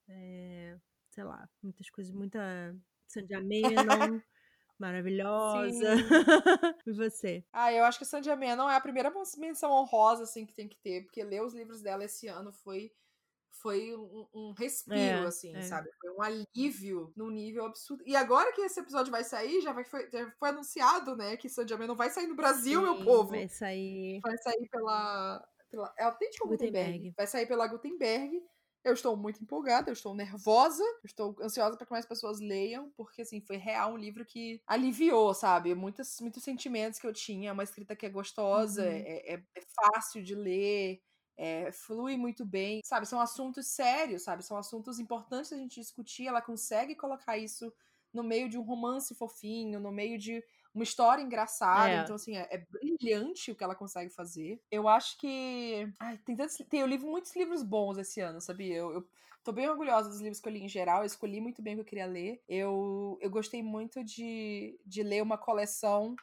É, 0.09 0.77
sei 1.11 1.25
lá, 1.25 1.49
muitas 1.63 1.91
coisas, 1.91 2.13
muita 2.13 2.77
Sandia 3.09 3.41
Menon, 3.43 4.21
maravilhosa. 4.79 5.95
E 6.87 6.93
você? 6.93 7.45
Ah, 7.53 7.73
eu 7.73 7.85
acho 7.85 7.99
que 7.99 8.05
Sandy 8.05 8.35
Menon 8.37 8.71
é 8.71 8.77
a 8.77 8.81
primeira 8.81 9.13
menção 9.39 9.73
honrosa, 9.73 10.23
assim, 10.23 10.47
que 10.47 10.55
tem 10.55 10.69
que 10.69 10.77
ter, 10.77 11.03
porque 11.03 11.25
ler 11.25 11.43
os 11.43 11.53
livros 11.53 11.83
dela 11.83 12.05
esse 12.05 12.29
ano 12.29 12.53
foi 12.53 12.93
foi 13.61 13.95
um, 13.97 14.27
um 14.35 14.53
respiro, 14.57 14.99
É, 14.99 15.27
assim, 15.27 15.55
é. 15.55 15.63
sabe? 15.63 15.89
Foi 16.01 16.11
um 16.11 16.23
alívio 16.23 17.13
num 17.17 17.31
nível 17.31 17.65
absurdo. 17.67 18.03
E 18.07 18.15
agora 18.17 18.53
que 18.53 18.61
esse 18.63 18.81
episódio 18.81 19.11
vai 19.11 19.25
sair, 19.25 19.61
já, 19.61 19.73
vai, 19.73 19.85
foi, 19.85 20.09
já 20.11 20.31
foi 20.39 20.49
anunciado, 20.51 21.17
né, 21.17 21.37
que 21.37 21.49
Sandy 21.49 21.77
Menon 21.77 21.95
vai 21.97 22.11
sair 22.11 22.27
no 22.27 22.37
Brasil, 22.37 22.81
meu 22.83 22.97
Sim, 22.99 23.05
povo. 23.05 23.31
Vai 23.31 23.49
sair. 23.49 24.21
Vai 24.23 24.37
sair 24.39 24.69
pela. 24.71 25.47
pela 25.71 25.95
é 25.99 26.05
autêntico 26.05 26.49
Gutenberg? 26.49 26.91
Gutenberg. 26.93 27.15
Vai 27.17 27.27
sair 27.27 27.47
pela 27.47 27.67
Gutenberg. 27.67 28.41
Eu 28.85 28.93
estou 28.93 29.17
muito 29.17 29.43
empolgada, 29.43 29.91
eu 29.91 29.95
estou 29.95 30.15
nervosa, 30.15 30.81
eu 30.85 31.01
estou 31.07 31.35
ansiosa 31.43 31.77
para 31.77 31.85
que 31.85 31.91
mais 31.93 32.07
pessoas 32.07 32.39
leiam, 32.39 32.93
porque 32.97 33.23
assim, 33.23 33.41
foi 33.41 33.57
real 33.57 33.95
um 33.95 33.97
livro 33.97 34.25
que 34.25 34.61
aliviou, 34.65 35.35
sabe? 35.35 35.75
Muitos, 35.75 36.21
muitos 36.21 36.45
sentimentos 36.45 37.01
que 37.01 37.07
eu 37.07 37.13
tinha, 37.13 37.53
uma 37.53 37.65
escrita 37.65 37.97
que 37.97 38.07
é 38.07 38.09
gostosa, 38.09 38.83
Uhum. 38.85 38.89
é, 38.89 39.35
é- 39.35 39.43
é 39.57 39.61
fácil 39.75 40.23
de 40.23 40.37
ler, 40.37 41.01
é, 41.37 41.71
flui 41.71 42.17
muito 42.17 42.45
bem, 42.45 42.81
sabe? 42.85 43.07
São 43.07 43.21
assuntos 43.21 43.67
sérios, 43.67 44.23
sabe? 44.23 44.43
São 44.43 44.57
assuntos 44.57 44.99
importantes 44.99 45.53
a 45.53 45.57
gente 45.57 45.81
discutir. 45.81 46.27
Ela 46.27 46.41
consegue 46.41 46.95
colocar 46.95 47.37
isso 47.37 47.73
no 48.13 48.23
meio 48.23 48.49
de 48.49 48.59
um 48.59 48.63
romance 48.63 49.15
fofinho, 49.15 49.79
no 49.79 49.93
meio 49.93 50.19
de 50.19 50.43
uma 50.75 50.85
história 50.85 51.23
engraçada. 51.23 51.91
É. 51.91 52.03
Então, 52.03 52.17
assim, 52.17 52.37
é, 52.37 52.49
é 52.51 52.59
brilhante 52.71 53.51
o 53.51 53.55
que 53.55 53.63
ela 53.63 53.75
consegue 53.75 54.11
fazer. 54.11 54.61
Eu 54.71 54.89
acho 54.89 55.19
que. 55.19 55.87
Ai, 56.01 56.19
tem 56.19 56.37
tantos. 56.37 56.57
Tem, 56.69 56.81
eu 56.81 56.87
li 56.87 56.99
muitos 56.99 57.35
livros 57.37 57.63
bons 57.63 57.99
esse 57.99 58.21
ano, 58.21 58.41
sabia? 58.41 58.77
Eu, 58.77 58.93
eu 58.93 59.09
tô 59.45 59.53
bem 59.53 59.69
orgulhosa 59.69 60.09
dos 60.09 60.21
livros 60.21 60.41
que 60.41 60.49
eu 60.49 60.53
li 60.53 60.63
em 60.63 60.69
geral. 60.69 61.01
Eu 61.01 61.07
escolhi 61.07 61.41
muito 61.41 61.63
bem 61.63 61.75
o 61.75 61.77
que 61.77 61.81
eu 61.83 61.87
queria 61.87 62.07
ler. 62.07 62.43
Eu, 62.49 63.19
eu 63.21 63.31
gostei 63.31 63.63
muito 63.63 64.03
de, 64.03 64.79
de 64.85 65.03
ler 65.03 65.23
uma 65.23 65.39
coleção 65.39 66.17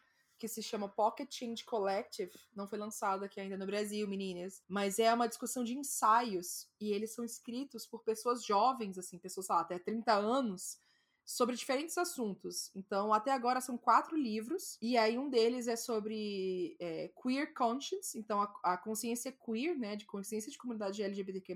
que 0.43 0.47
se 0.49 0.61
chama 0.61 0.89
Pocket 0.89 1.33
Change 1.33 1.63
Collective. 1.63 2.29
Não 2.53 2.67
foi 2.67 2.77
lançada 2.77 3.27
aqui 3.27 3.39
ainda 3.39 3.55
no 3.55 3.65
Brasil, 3.65 4.05
meninas. 4.05 4.61
Mas 4.67 4.99
é 4.99 5.13
uma 5.13 5.29
discussão 5.29 5.63
de 5.63 5.73
ensaios. 5.73 6.67
E 6.81 6.91
eles 6.91 7.13
são 7.13 7.23
escritos 7.23 7.87
por 7.87 8.03
pessoas 8.03 8.43
jovens, 8.43 8.97
assim, 8.97 9.17
pessoas, 9.17 9.45
sei 9.45 9.55
lá, 9.55 9.61
até 9.61 9.79
30 9.79 10.11
anos 10.13 10.81
sobre 11.25 11.55
diferentes 11.55 11.97
assuntos. 11.97 12.69
Então, 12.75 13.13
até 13.13 13.31
agora 13.31 13.61
são 13.61 13.77
quatro 13.77 14.17
livros, 14.17 14.77
e 14.81 14.97
aí 14.97 15.17
um 15.17 15.29
deles 15.29 15.69
é 15.69 15.77
sobre 15.77 16.75
é, 16.77 17.09
queer 17.21 17.53
conscience, 17.53 18.19
então 18.19 18.41
a, 18.41 18.53
a 18.73 18.77
consciência 18.77 19.31
queer, 19.31 19.77
né, 19.77 19.95
de 19.95 20.05
consciência 20.05 20.51
de 20.51 20.57
comunidade 20.57 21.01
LGBTQ+. 21.01 21.55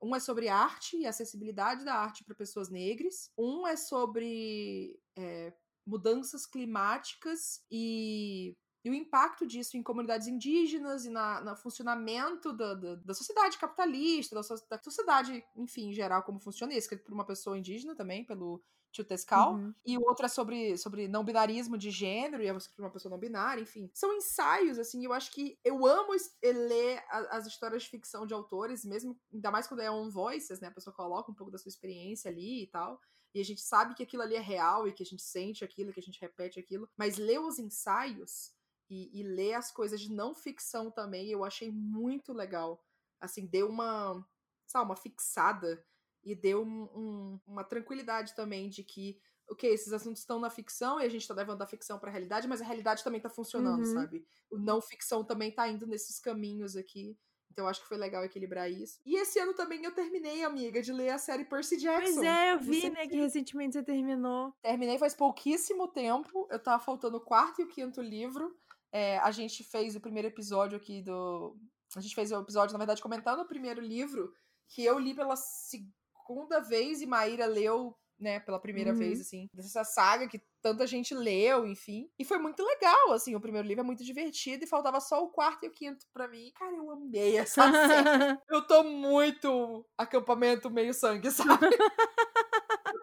Um 0.00 0.16
é 0.16 0.20
sobre 0.20 0.48
arte 0.48 0.96
e 0.96 1.06
acessibilidade 1.06 1.84
da 1.84 1.94
arte 1.94 2.24
para 2.24 2.34
pessoas 2.34 2.70
negras. 2.70 3.30
Um 3.36 3.66
é 3.66 3.76
sobre 3.76 4.98
é, 5.14 5.52
mudanças 5.86 6.46
climáticas 6.46 7.64
e 7.70 8.56
e 8.84 8.90
o 8.90 8.94
impacto 8.94 9.46
disso 9.46 9.76
em 9.76 9.82
comunidades 9.82 10.26
indígenas 10.26 11.04
e 11.04 11.10
na, 11.10 11.40
no 11.40 11.56
funcionamento 11.56 12.52
da, 12.52 12.74
da, 12.74 12.94
da 12.96 13.14
sociedade 13.14 13.56
capitalista, 13.56 14.34
da, 14.34 14.42
so- 14.42 14.66
da 14.68 14.80
sociedade, 14.82 15.44
enfim, 15.56 15.90
em 15.90 15.92
geral, 15.92 16.22
como 16.24 16.40
funciona, 16.40 16.72
e 16.72 16.76
é 16.76 16.78
escrito 16.78 17.04
por 17.04 17.14
uma 17.14 17.24
pessoa 17.24 17.56
indígena 17.56 17.94
também, 17.94 18.24
pelo 18.24 18.60
Tio 18.90 19.04
Tescal. 19.04 19.54
Uhum. 19.54 19.72
E 19.86 19.96
o 19.96 20.02
outro 20.02 20.26
é 20.26 20.28
sobre, 20.28 20.76
sobre 20.76 21.06
não 21.06 21.24
binarismo 21.24 21.78
de 21.78 21.92
gênero, 21.92 22.42
e 22.42 22.48
é 22.48 22.56
escrito 22.56 22.74
por 22.74 22.82
uma 22.82 22.90
pessoa 22.90 23.10
não 23.10 23.20
binária, 23.20 23.62
enfim. 23.62 23.88
São 23.94 24.12
ensaios, 24.14 24.80
assim, 24.80 25.04
eu 25.04 25.12
acho 25.12 25.30
que 25.30 25.56
eu 25.64 25.86
amo 25.86 26.12
ler 26.42 27.04
as 27.30 27.46
histórias 27.46 27.84
de 27.84 27.88
ficção 27.88 28.26
de 28.26 28.34
autores, 28.34 28.84
mesmo, 28.84 29.16
ainda 29.32 29.52
mais 29.52 29.68
quando 29.68 29.80
é 29.80 29.90
on 29.92 30.10
voices, 30.10 30.60
né? 30.60 30.66
A 30.66 30.72
pessoa 30.72 30.94
coloca 30.94 31.30
um 31.30 31.34
pouco 31.34 31.52
da 31.52 31.58
sua 31.58 31.68
experiência 31.68 32.28
ali 32.32 32.64
e 32.64 32.66
tal. 32.66 33.00
E 33.34 33.40
a 33.40 33.44
gente 33.44 33.60
sabe 33.62 33.94
que 33.94 34.02
aquilo 34.02 34.22
ali 34.22 34.34
é 34.34 34.40
real 34.40 34.86
e 34.86 34.92
que 34.92 35.02
a 35.02 35.06
gente 35.06 35.22
sente 35.22 35.64
aquilo, 35.64 35.92
que 35.92 36.00
a 36.00 36.02
gente 36.02 36.20
repete 36.20 36.60
aquilo. 36.60 36.88
Mas 36.96 37.16
ler 37.16 37.40
os 37.40 37.58
ensaios 37.58 38.52
e, 38.90 39.20
e 39.20 39.22
ler 39.22 39.54
as 39.54 39.70
coisas 39.72 40.00
de 40.00 40.12
não 40.12 40.34
ficção 40.34 40.90
também, 40.90 41.28
eu 41.30 41.44
achei 41.44 41.70
muito 41.70 42.32
legal. 42.32 42.84
Assim, 43.20 43.46
deu 43.46 43.68
uma, 43.68 44.26
sabe, 44.66 44.84
uma 44.84 44.96
fixada 44.96 45.84
e 46.22 46.34
deu 46.34 46.62
um- 46.62 46.84
um- 46.94 47.40
uma 47.46 47.64
tranquilidade 47.64 48.34
também 48.34 48.68
de 48.68 48.84
que, 48.84 49.18
ok, 49.48 49.70
esses 49.72 49.92
assuntos 49.92 50.20
estão 50.20 50.38
na 50.38 50.50
ficção 50.50 51.00
e 51.00 51.04
a 51.04 51.08
gente 51.08 51.26
tá 51.26 51.34
levando 51.34 51.58
da 51.58 51.66
ficção 51.66 51.98
pra 51.98 52.10
realidade, 52.10 52.46
mas 52.46 52.60
a 52.60 52.64
realidade 52.64 53.02
também 53.02 53.20
tá 53.20 53.30
funcionando, 53.30 53.80
Uhum. 53.80 53.94
sabe? 53.94 54.26
O 54.50 54.58
não 54.58 54.80
ficção 54.80 55.24
também 55.24 55.50
tá 55.50 55.66
indo 55.68 55.86
nesses 55.86 56.18
caminhos 56.20 56.76
aqui. 56.76 57.18
Então 57.52 57.66
eu 57.66 57.68
acho 57.68 57.82
que 57.82 57.88
foi 57.88 57.98
legal 57.98 58.24
equilibrar 58.24 58.70
isso. 58.70 58.98
E 59.04 59.16
esse 59.16 59.38
ano 59.38 59.52
também 59.52 59.84
eu 59.84 59.92
terminei, 59.92 60.42
amiga, 60.42 60.80
de 60.80 60.92
ler 60.92 61.10
a 61.10 61.18
série 61.18 61.44
Percy 61.44 61.76
Jackson. 61.76 62.14
Pois 62.14 62.26
é, 62.26 62.52
eu 62.52 62.58
vi, 62.58 62.80
Você 62.80 62.90
né, 62.90 63.06
que 63.06 63.16
recentemente 63.16 63.74
você 63.74 63.82
terminou. 63.82 64.54
Terminei 64.62 64.98
faz 64.98 65.14
pouquíssimo 65.14 65.86
tempo. 65.88 66.48
Eu 66.50 66.58
tava 66.58 66.82
faltando 66.82 67.18
o 67.18 67.20
quarto 67.20 67.60
e 67.60 67.64
o 67.64 67.68
quinto 67.68 68.00
livro. 68.00 68.56
É, 68.90 69.18
a 69.18 69.30
gente 69.30 69.62
fez 69.62 69.94
o 69.94 70.00
primeiro 70.00 70.28
episódio 70.28 70.76
aqui 70.76 71.02
do. 71.02 71.56
A 71.94 72.00
gente 72.00 72.14
fez 72.14 72.32
o 72.32 72.40
episódio, 72.40 72.72
na 72.72 72.78
verdade, 72.78 73.02
comentando 73.02 73.40
o 73.40 73.48
primeiro 73.48 73.80
livro, 73.80 74.32
que 74.68 74.82
eu 74.82 74.98
li 74.98 75.14
pela 75.14 75.36
segunda 75.36 76.58
vez 76.60 77.02
e 77.02 77.06
Maíra 77.06 77.44
leu, 77.44 77.94
né, 78.22 78.40
pela 78.40 78.60
primeira 78.60 78.92
Uhum. 78.92 78.94
vez, 78.94 79.20
assim, 79.20 79.48
dessa 79.54 79.84
saga 79.84 80.28
que 80.28 80.40
tanta 80.62 80.86
gente 80.86 81.14
leu, 81.14 81.66
enfim. 81.66 82.10
E 82.18 82.24
foi 82.24 82.38
muito 82.38 82.62
legal, 82.64 83.12
assim, 83.12 83.34
o 83.34 83.40
primeiro 83.40 83.66
livro 83.68 83.82
é 83.82 83.86
muito 83.86 84.04
divertido 84.04 84.64
e 84.64 84.68
faltava 84.68 85.00
só 85.00 85.22
o 85.24 85.30
quarto 85.30 85.64
e 85.64 85.68
o 85.68 85.72
quinto 85.72 86.06
pra 86.12 86.28
mim. 86.28 86.52
Cara, 86.54 86.76
eu 86.76 86.90
amei 86.90 87.36
essa 87.36 87.72
série. 87.74 88.08
Eu 88.48 88.66
tô 88.66 88.82
muito 88.84 89.86
acampamento 89.96 90.70
meio 90.70 90.92
sangue, 90.94 91.30
sabe? 91.32 91.82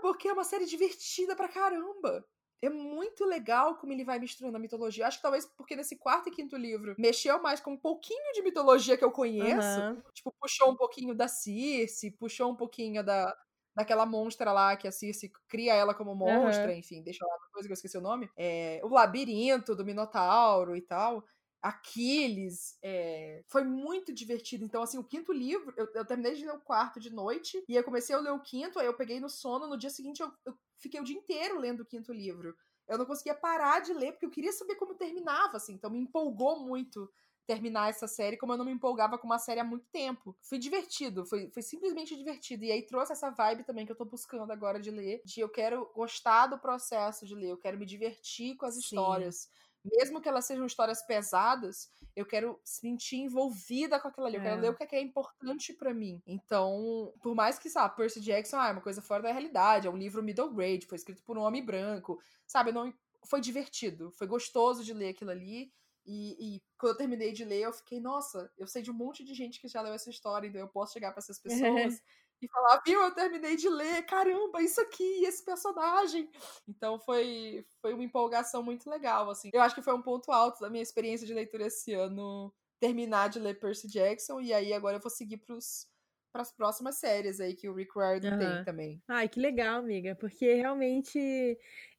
Porque 0.02 0.28
é 0.28 0.34
uma 0.34 0.44
série 0.44 0.66
divertida 0.66 1.36
pra 1.36 1.48
caramba. 1.50 2.26
É 2.62 2.70
muito 2.70 3.24
legal 3.26 3.78
como 3.78 3.94
ele 3.94 4.04
vai 4.04 4.20
misturando 4.20 4.58
a 4.58 4.60
mitologia. 4.60 5.08
Acho 5.08 5.18
que 5.18 5.24
talvez 5.24 5.46
porque 5.46 5.76
nesse 5.76 5.98
quarto 5.98 6.28
e 6.30 6.32
quinto 6.32 6.58
livro 6.58 6.94
mexeu 7.00 7.42
mais 7.42 7.62
com 7.62 7.72
um 7.74 7.78
pouquinho 7.78 8.34
de 8.34 8.42
mitologia 8.42 8.98
que 8.98 9.04
eu 9.06 9.12
conheço. 9.12 9.82
Aham. 9.82 10.04
Tipo, 10.14 10.34
puxou 10.40 10.72
um 10.72 10.76
pouquinho 10.76 11.16
da 11.16 11.28
Circe, 11.28 12.12
puxou 12.12 12.52
um 12.52 12.56
pouquinho 12.56 13.04
da, 13.04 13.34
daquela 13.80 14.06
monstra 14.06 14.52
lá 14.52 14.76
que 14.76 14.88
a 14.88 14.92
Circe 14.92 15.32
cria 15.48 15.74
ela 15.74 15.94
como 15.94 16.14
monstra, 16.14 16.74
enfim, 16.76 17.02
deixa 17.02 17.26
lá 17.26 17.34
uma 17.34 17.52
coisa 17.54 17.68
que 17.68 17.72
eu 17.72 17.76
esqueci 17.76 17.98
o 17.98 18.02
nome. 18.02 18.30
É, 18.38 18.82
o 18.84 18.90
labirinto 18.90 19.74
do 19.74 19.86
Minotauro 19.86 20.76
e 20.76 20.82
tal. 20.82 21.24
Aquiles, 21.62 22.78
é, 22.84 23.42
foi 23.48 23.64
muito 23.64 24.14
divertido. 24.14 24.66
Então, 24.66 24.82
assim, 24.82 24.98
o 24.98 25.04
quinto 25.04 25.32
livro, 25.32 25.74
eu, 25.78 25.88
eu 25.94 26.06
terminei 26.06 26.36
de 26.36 26.46
ler 26.46 26.54
o 26.54 26.62
quarto 26.62 27.00
de 27.00 27.10
noite, 27.10 27.64
e 27.68 27.76
eu 27.76 27.84
comecei 27.84 28.16
a 28.16 28.20
ler 28.20 28.32
o 28.32 28.42
quinto, 28.42 28.80
aí 28.80 28.86
eu 28.86 28.94
peguei 28.94 29.20
no 29.20 29.30
sono, 29.30 29.68
no 29.68 29.78
dia 29.78 29.90
seguinte 29.90 30.22
eu, 30.22 30.32
eu 30.46 30.54
fiquei 30.78 31.00
o 31.00 31.04
dia 31.04 31.18
inteiro 31.18 31.58
lendo 31.58 31.82
o 31.82 31.86
quinto 31.86 32.14
livro. 32.14 32.56
Eu 32.88 32.98
não 32.98 33.06
conseguia 33.06 33.36
parar 33.36 33.80
de 33.82 33.94
ler, 33.94 34.12
porque 34.12 34.26
eu 34.26 34.32
queria 34.32 34.52
saber 34.52 34.76
como 34.76 34.96
terminava, 34.96 35.58
assim, 35.58 35.74
então 35.74 35.90
me 35.90 36.00
empolgou 36.00 36.60
muito 36.66 37.10
terminar 37.50 37.90
essa 37.90 38.08
série, 38.08 38.38
como 38.38 38.54
eu 38.54 38.58
não 38.58 38.66
me 38.66 38.72
empolgava 38.72 39.18
com 39.18 39.26
uma 39.26 39.40
série 39.40 39.60
há 39.60 39.64
muito 39.64 39.88
tempo. 39.92 40.38
Foi 40.44 40.60
divertido, 40.60 41.26
foi, 41.26 41.50
foi 41.52 41.64
simplesmente 41.64 42.16
divertido. 42.16 42.64
E 42.64 42.72
aí 42.72 42.86
trouxe 42.86 43.12
essa 43.14 43.32
vibe 43.32 43.64
também 43.64 43.88
que 43.88 43.92
eu 43.92 43.96
tô 43.96 44.06
buscando 44.06 44.52
agora 44.54 44.80
de 44.80 44.92
ler, 44.92 45.22
de 45.26 45.40
eu 45.42 45.50
quero 45.50 45.92
gostar 45.96 46.46
do 46.48 46.60
processo 46.60 47.26
de 47.26 47.34
ler, 47.34 47.50
eu 47.50 47.58
quero 47.58 47.78
me 47.80 47.86
divertir 47.88 48.56
com 48.56 48.68
as 48.68 48.78
Sim. 48.78 48.78
histórias. 48.78 49.50
Mesmo 49.84 50.22
que 50.22 50.30
elas 50.30 50.46
sejam 50.46 50.66
histórias 50.66 51.02
pesadas, 51.02 51.90
eu 52.16 52.26
quero 52.26 52.60
se 52.64 52.82
sentir 52.82 53.16
envolvida 53.18 54.00
com 54.00 54.10
aquilo 54.10 54.26
ali. 54.28 54.36
Eu 54.36 54.42
quero 54.42 54.60
É. 54.60 54.62
ler 54.62 54.70
o 54.70 54.76
que 54.76 54.84
é, 54.84 54.88
que 54.88 54.96
é 54.96 55.02
importante 55.02 55.74
pra 55.74 55.94
mim. 55.94 56.22
Então, 56.28 57.14
por 57.22 57.34
mais 57.34 57.58
que, 57.58 57.70
sabe, 57.70 57.96
Percy 57.96 58.20
Jackson 58.22 58.58
ah, 58.58 58.68
é 58.70 58.72
uma 58.74 58.82
coisa 58.82 59.02
fora 59.02 59.24
da 59.24 59.32
realidade, 59.32 59.88
é 59.88 59.90
um 59.90 59.98
livro 59.98 60.22
middle 60.22 60.54
grade, 60.54 60.86
foi 60.86 60.98
escrito 60.98 61.24
por 61.24 61.38
um 61.38 61.42
homem 61.42 61.64
branco, 61.66 62.20
sabe? 62.46 62.72
Não, 62.72 62.94
foi 63.26 63.42
divertido, 63.42 64.12
foi 64.12 64.28
gostoso 64.28 64.84
de 64.84 64.94
ler 64.94 65.10
aquilo 65.10 65.32
ali. 65.32 65.72
E, 66.12 66.56
e 66.56 66.64
quando 66.76 66.94
eu 66.94 66.98
terminei 66.98 67.32
de 67.32 67.46
ler, 67.46 67.62
eu 67.62 67.72
fiquei, 67.72 68.00
nossa, 68.00 68.52
eu 68.58 68.66
sei 68.66 68.82
de 68.82 68.90
um 68.90 68.96
monte 68.96 69.24
de 69.24 69.36
gente 69.36 69.62
que 69.62 69.68
já 69.68 69.80
leu 69.80 69.94
essa 69.94 70.10
história, 70.10 70.48
então 70.48 70.60
eu 70.60 70.68
posso 70.68 70.94
chegar 70.94 71.12
pra 71.12 71.20
essas 71.20 71.40
pessoas 71.40 71.62
e 72.42 72.48
falar, 72.50 72.82
viu, 72.84 73.00
eu 73.00 73.14
terminei 73.14 73.56
de 73.56 73.70
ler, 73.70 74.04
caramba, 74.08 74.60
isso 74.60 74.82
aqui, 74.82 75.24
esse 75.24 75.46
personagem. 75.46 76.28
Então 76.68 77.00
foi, 77.00 77.64
foi 77.80 77.94
uma 77.94 78.04
empolgação 78.04 78.64
muito 78.64 78.90
legal, 78.90 79.30
assim. 79.30 79.52
Eu 79.54 79.62
acho 79.62 79.76
que 79.76 79.84
foi 79.84 79.94
um 79.94 80.02
ponto 80.02 80.32
alto 80.32 80.60
da 80.62 80.70
minha 80.70 80.82
experiência 80.82 81.28
de 81.28 81.34
leitura 81.34 81.68
esse 81.68 81.94
ano, 81.94 82.52
terminar 82.80 83.30
de 83.30 83.38
ler 83.38 83.60
Percy 83.60 83.88
Jackson, 83.88 84.42
e 84.42 84.52
aí 84.52 84.74
agora 84.74 84.98
eu 84.98 85.02
vou 85.02 85.12
seguir 85.12 85.38
pros, 85.38 85.86
pras 86.32 86.52
próximas 86.52 86.98
séries 87.00 87.40
aí 87.40 87.56
que 87.56 87.70
o 87.70 87.74
Rick 87.76 87.92
Riordan 87.98 88.34
tem 88.34 88.58
Aham. 88.58 88.66
também. 88.66 89.02
Ai, 89.08 89.28
que 89.28 89.40
legal, 89.40 89.80
amiga, 89.80 90.16
porque 90.16 90.54
realmente 90.54 91.18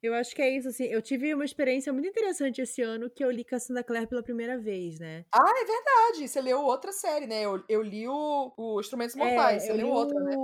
eu 0.01 0.13
acho 0.13 0.33
que 0.35 0.41
é 0.41 0.49
isso, 0.55 0.69
assim, 0.69 0.85
eu 0.85 1.01
tive 1.01 1.33
uma 1.33 1.43
experiência 1.45 1.91
muito 1.91 2.07
interessante 2.07 2.61
esse 2.61 2.81
ano 2.81 3.09
que 3.09 3.23
eu 3.23 3.29
li 3.31 3.43
Cassandra 3.43 3.83
Clare 3.83 4.07
pela 4.07 4.23
primeira 4.23 4.57
vez, 4.57 4.97
né? 4.99 5.25
Ah, 5.33 5.49
é 5.61 5.65
verdade, 5.65 6.27
você 6.27 6.41
leu 6.41 6.59
outra 6.61 6.91
série, 6.91 7.25
né? 7.25 7.43
Eu, 7.43 7.63
eu 7.69 7.81
li 7.81 8.07
o, 8.07 8.53
o 8.57 8.79
Instrumentos 8.81 9.15
Mortais, 9.15 9.63
você 9.65 9.71
eu 9.71 9.77
leu 9.77 9.87
li 9.87 9.89
outra, 9.89 10.19
né? 10.21 10.35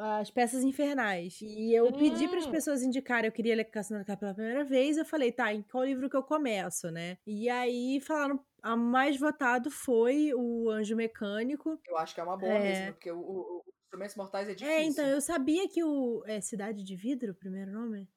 As 0.00 0.30
Peças 0.30 0.62
Infernais. 0.62 1.40
E 1.42 1.74
eu 1.74 1.92
pedi 1.92 2.28
para 2.28 2.38
as 2.38 2.46
Hum. 2.46 2.52
pessoas 2.52 2.82
indicarem, 2.84 3.26
eu 3.26 3.32
queria 3.32 3.56
ler 3.56 3.64
Cassandra 3.64 4.04
Clare 4.04 4.20
pela 4.20 4.32
primeira 4.34 4.62
vez, 4.64 4.96
eu 4.96 5.04
falei, 5.04 5.32
tá, 5.32 5.52
em 5.52 5.60
qual 5.60 5.84
livro 5.84 6.08
que 6.08 6.16
eu 6.16 6.22
começo, 6.22 6.88
né? 6.90 7.18
E 7.26 7.48
aí 7.50 8.00
falaram, 8.00 8.38
a 8.62 8.76
mais 8.76 9.18
votado 9.18 9.72
foi 9.72 10.32
o 10.34 10.70
Anjo 10.70 10.94
Mecânico. 10.94 11.80
Eu 11.88 11.98
acho 11.98 12.14
que 12.14 12.20
é 12.20 12.24
uma 12.24 12.36
boa 12.36 12.52
É. 12.52 12.58
mesmo, 12.60 12.92
porque 12.92 13.10
o, 13.10 13.18
o, 13.18 13.58
o 13.58 13.64
Instrumentos 13.86 14.14
Mortais 14.14 14.48
é 14.48 14.54
difícil. 14.54 14.72
É, 14.72 14.84
então, 14.84 15.04
eu 15.04 15.20
sabia 15.20 15.68
que 15.68 15.82
o... 15.82 16.22
É 16.26 16.40
Cidade 16.40 16.84
de 16.84 16.94
Vidro, 16.94 17.32
o 17.32 17.34
primeiro 17.34 17.72
nome? 17.72 18.08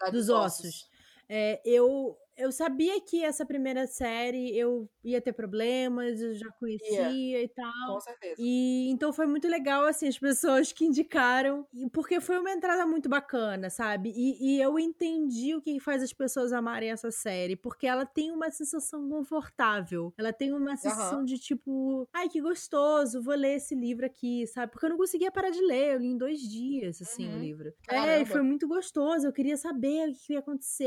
Cidade 0.00 0.16
dos 0.16 0.30
ossos. 0.30 0.88
É, 1.28 1.60
eu, 1.66 2.16
eu 2.36 2.52
sabia 2.52 3.00
que 3.00 3.22
essa 3.24 3.44
primeira 3.46 3.86
série 3.86 4.56
eu 4.56 4.90
ia 5.04 5.20
ter 5.20 5.32
problemas, 5.32 6.20
eu 6.20 6.34
já 6.34 6.50
conhecia 6.58 7.42
e 7.42 7.48
tal. 7.48 7.72
Com 7.94 8.00
certeza. 8.00 8.36
E 8.38 8.88
então 8.90 9.12
foi 9.12 9.26
muito 9.26 9.48
legal, 9.48 9.84
assim, 9.84 10.06
as 10.08 10.18
pessoas 10.18 10.72
que 10.72 10.84
indicaram, 10.84 11.66
porque 11.92 12.20
foi 12.20 12.38
uma 12.38 12.50
entrada 12.50 12.86
muito 12.86 13.08
bacana, 13.08 13.70
sabe? 13.70 14.10
E, 14.14 14.56
e 14.58 14.60
eu 14.60 14.78
entendi 14.78 15.54
o 15.54 15.60
que 15.62 15.80
faz 15.80 16.02
as 16.02 16.12
pessoas 16.12 16.52
amarem 16.52 16.90
essa 16.90 17.10
série, 17.10 17.56
porque 17.56 17.86
ela 17.86 18.04
tem 18.04 18.30
uma 18.32 18.50
sensação 18.50 19.08
confortável. 19.08 20.12
Ela 20.18 20.32
tem 20.32 20.52
uma 20.52 20.76
sensação 20.76 21.24
de 21.24 21.38
tipo, 21.38 22.08
ai, 22.12 22.28
que 22.28 22.40
gostoso, 22.40 23.22
vou 23.22 23.34
ler 23.34 23.56
esse 23.56 23.74
livro 23.74 24.04
aqui, 24.06 24.46
sabe? 24.46 24.72
Porque 24.72 24.86
eu 24.86 24.90
não 24.90 24.96
conseguia 24.98 25.32
parar 25.32 25.50
de 25.50 25.60
ler, 25.62 25.94
eu 25.94 25.98
li 26.00 26.08
em 26.08 26.18
dois 26.18 26.40
dias, 26.40 27.00
assim, 27.00 27.32
o 27.32 27.36
Uhum. 27.36 27.38
livro. 27.38 27.72
É, 27.88 28.20
Caramba. 28.20 28.20
e 28.20 28.26
foi 28.26 28.42
muito 28.42 28.66
gostoso, 28.68 29.26
eu 29.26 29.32
queria 29.32 29.56
saber 29.56 30.08
o 30.10 30.12
que 30.12 30.32
ia 30.34 30.40
acontecer, 30.40 30.86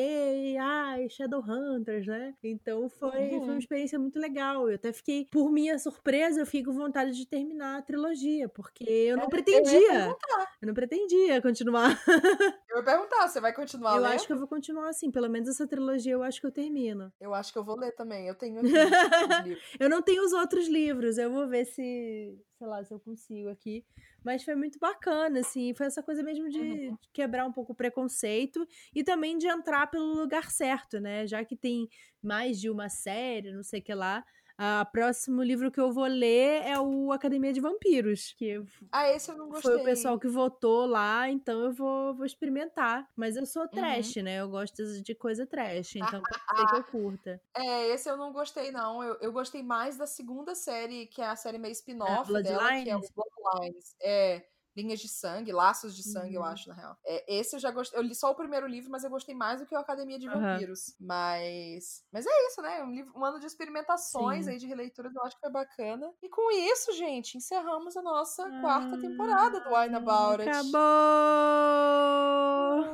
e, 0.54 0.58
ai, 0.58 1.10
Shadowhunters, 1.42 2.08
né? 2.08 2.34
Então 2.44 2.90
foi, 2.90 3.10
foi 3.12 3.40
Uhum. 3.40 3.46
uma 3.54 3.60
experiência 3.60 4.00
muito 4.00 4.20
legal. 4.20 4.70
Eu 4.70 4.76
até 4.76 4.92
fiquei, 4.94 5.26
por 5.32 5.52
minha 5.52 5.78
surpresa, 5.80 6.40
eu 6.42 6.46
fiquei 6.46 6.64
com 6.64 6.74
vontade 6.74 7.12
de 7.12 7.26
terminar 7.28 7.78
a 7.80 7.82
trilogia, 7.82 8.48
porque 8.50 8.84
eu 8.84 9.18
não 9.18 9.24
É, 9.24 9.26
eu 9.26 9.28
ia 9.28 9.30
pretendia. 9.30 9.88
perguntar. 9.88 10.52
Eu 10.62 10.68
não 10.68 10.74
pretendia 10.74 11.42
continuar. 11.42 11.90
Eu 12.70 12.78
ia 12.78 12.84
perguntar, 12.84 13.28
você 13.28 13.42
vai 13.42 13.52
continuar 13.52 13.96
eu 13.96 14.02
lendo? 14.04 14.14
acho 14.14 14.28
que 14.28 14.34
eu 14.34 14.38
vou 14.38 14.48
continuar 14.48 14.90
assim, 14.90 15.10
pelo 15.12 15.28
menos 15.28 15.50
essa 15.50 15.66
trilogia 15.68 16.14
eu 16.14 16.22
acho 16.22 16.40
que 16.40 16.46
eu 16.46 16.52
termino. 16.52 17.12
Eu 17.20 17.34
acho 17.34 17.52
que 17.52 17.58
eu 17.58 17.64
vou 17.64 17.76
ler 17.76 17.92
também. 17.94 18.28
Eu 18.28 18.36
tenho 18.36 18.62
aqui. 19.44 19.58
Eu 19.80 19.90
não 19.90 20.02
tenho 20.04 20.24
os 20.24 20.34
outros 20.34 20.68
livros, 20.68 21.18
eu 21.18 21.32
vou 21.32 21.48
ver 21.48 21.66
se, 21.66 22.38
sei 22.60 22.68
lá, 22.68 22.84
se 22.84 22.94
eu 22.94 23.00
consigo 23.00 23.50
aqui. 23.50 23.86
Mas 24.24 24.44
foi 24.44 24.56
muito 24.56 24.78
bacana, 24.80 25.40
assim, 25.40 25.74
foi 25.74 25.88
essa 25.88 26.04
coisa 26.04 26.22
mesmo 26.24 26.50
de 26.50 26.60
Uhum. 26.60 26.98
quebrar 27.14 27.46
um 27.46 27.52
pouco 27.54 27.74
o 27.74 27.76
preconceito 27.76 28.68
e 28.94 29.04
também 29.04 29.38
de 29.38 29.48
entrar 29.48 29.88
pelo 29.88 30.14
lugar 30.14 30.52
certo, 30.52 31.00
né? 31.00 31.26
Já 31.26 31.44
que 31.46 31.56
tem 31.56 31.88
mais 32.22 32.60
de 32.60 32.70
uma 32.70 32.90
série, 32.90 33.52
não 33.54 33.64
sei 33.64 33.80
o 33.80 33.84
que 33.84 33.94
lá. 33.94 34.26
O 34.60 34.86
próximo 34.92 35.42
livro 35.42 35.72
que 35.72 35.80
eu 35.80 35.92
vou 35.92 36.06
ler 36.06 36.64
é 36.66 36.78
o 36.80 37.12
Academia 37.14 37.54
de 37.54 37.62
Vampiros, 37.62 38.34
que 38.34 38.62
Ah, 38.92 39.08
esse 39.10 39.32
eu 39.32 39.38
não 39.38 39.50
gostei. 39.50 39.64
foi 39.64 39.76
o 39.78 39.82
pessoal 39.82 40.20
que 40.20 40.28
votou 40.28 40.86
lá, 40.86 41.30
então 41.30 41.62
eu 41.66 41.74
vou, 41.74 42.16
vou 42.16 42.26
experimentar. 42.26 43.10
Mas 43.16 43.36
eu 43.38 43.46
Uhum. 43.46 43.48
sou 43.48 43.68
trash, 43.70 44.18
né? 44.18 44.42
Eu 44.42 44.50
gosto 44.50 44.84
de 45.04 45.16
coisa 45.16 45.48
trash, 45.48 45.96
então 45.98 46.26
pode 46.26 46.44
ser 46.56 46.68
que 46.68 46.76
eu 46.76 46.84
curta. 46.86 47.42
É, 47.56 47.88
esse 47.90 48.10
eu 48.10 48.18
não 48.18 48.32
gostei, 48.34 48.72
não. 48.72 49.04
Eu, 49.04 49.20
eu 49.22 49.32
gostei 49.34 49.64
mais 49.64 49.98
da 49.98 50.08
segunda 50.08 50.56
série, 50.56 51.08
que 51.08 51.22
é 51.22 51.28
a 51.28 51.36
série 51.36 51.58
meio 51.58 51.72
spin-off 51.74 52.38
Ah, 52.38 52.42
dela, 52.42 52.74
que 52.74 52.90
é 52.90 52.96
o 52.98 53.02
Bloodlines? 53.02 53.12
Bloodlines. 53.16 53.96
É, 54.02 54.48
Linhas 54.82 55.00
de 55.00 55.08
Sangue, 55.08 55.52
Laços 55.52 55.96
de 55.96 56.04
Sangue, 56.04 56.36
eu 56.36 56.42
Uhum. 56.42 56.48
acho, 56.48 56.70
na 56.70 56.76
real. 56.76 56.98
É, 57.06 57.24
esse 57.40 57.56
eu 57.56 57.60
já 57.60 57.72
gostei. 57.72 57.98
Eu 58.00 58.04
li 58.04 58.16
só 58.16 58.32
o 58.32 58.36
primeiro 58.36 58.68
livro, 58.68 58.90
mas 58.92 59.04
eu 59.04 59.10
gostei 59.10 59.36
mais 59.36 59.60
do 59.60 59.66
que 59.66 59.76
o 59.76 59.78
Academia 59.80 60.18
de. 60.20 60.28
Vampiros. 60.30 60.96
Mas. 61.00 62.04
Mas 62.12 62.26
é 62.26 62.48
isso, 62.48 62.62
né? 62.62 62.84
Um, 62.84 62.92
livro, 62.92 63.12
um 63.16 63.24
ano 63.26 63.40
de 63.40 63.46
experimentações 63.46 64.46
Sim. 64.46 64.52
aí, 64.52 64.58
de 64.58 64.68
releituras, 64.68 65.14
eu 65.16 65.22
acho 65.24 65.36
que 65.36 65.42
foi 65.42 65.52
bacana. 65.52 66.12
E 66.24 66.30
com 66.30 66.52
isso, 66.52 66.94
gente, 66.94 67.38
encerramos 67.38 67.96
a 67.98 68.02
nossa 68.02 68.50
quarta 68.62 68.98
temporada 69.00 69.60
do 69.62 69.70
Wine 69.76 69.96
About 69.96 70.42
It. 70.42 70.50
Acabou! 70.50 70.80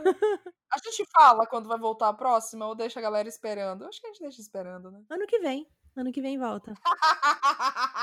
A 0.74 0.78
gente 0.84 1.06
fala 1.16 1.46
quando 1.48 1.70
vai 1.70 1.78
voltar 1.80 2.10
a 2.10 2.14
próxima 2.14 2.68
ou 2.68 2.76
deixa 2.76 3.00
a 3.00 3.02
galera 3.02 3.30
esperando? 3.30 3.84
Eu 3.84 3.88
acho 3.90 4.02
que 4.02 4.08
a 4.08 4.10
gente 4.12 4.22
deixa 4.24 4.42
esperando, 4.42 4.92
né? 4.92 5.02
Ano 5.10 5.26
que 5.26 5.40
vem. 5.40 5.66
Ano 5.96 6.12
que 6.12 6.22
vem 6.22 6.38
volta. 6.38 6.74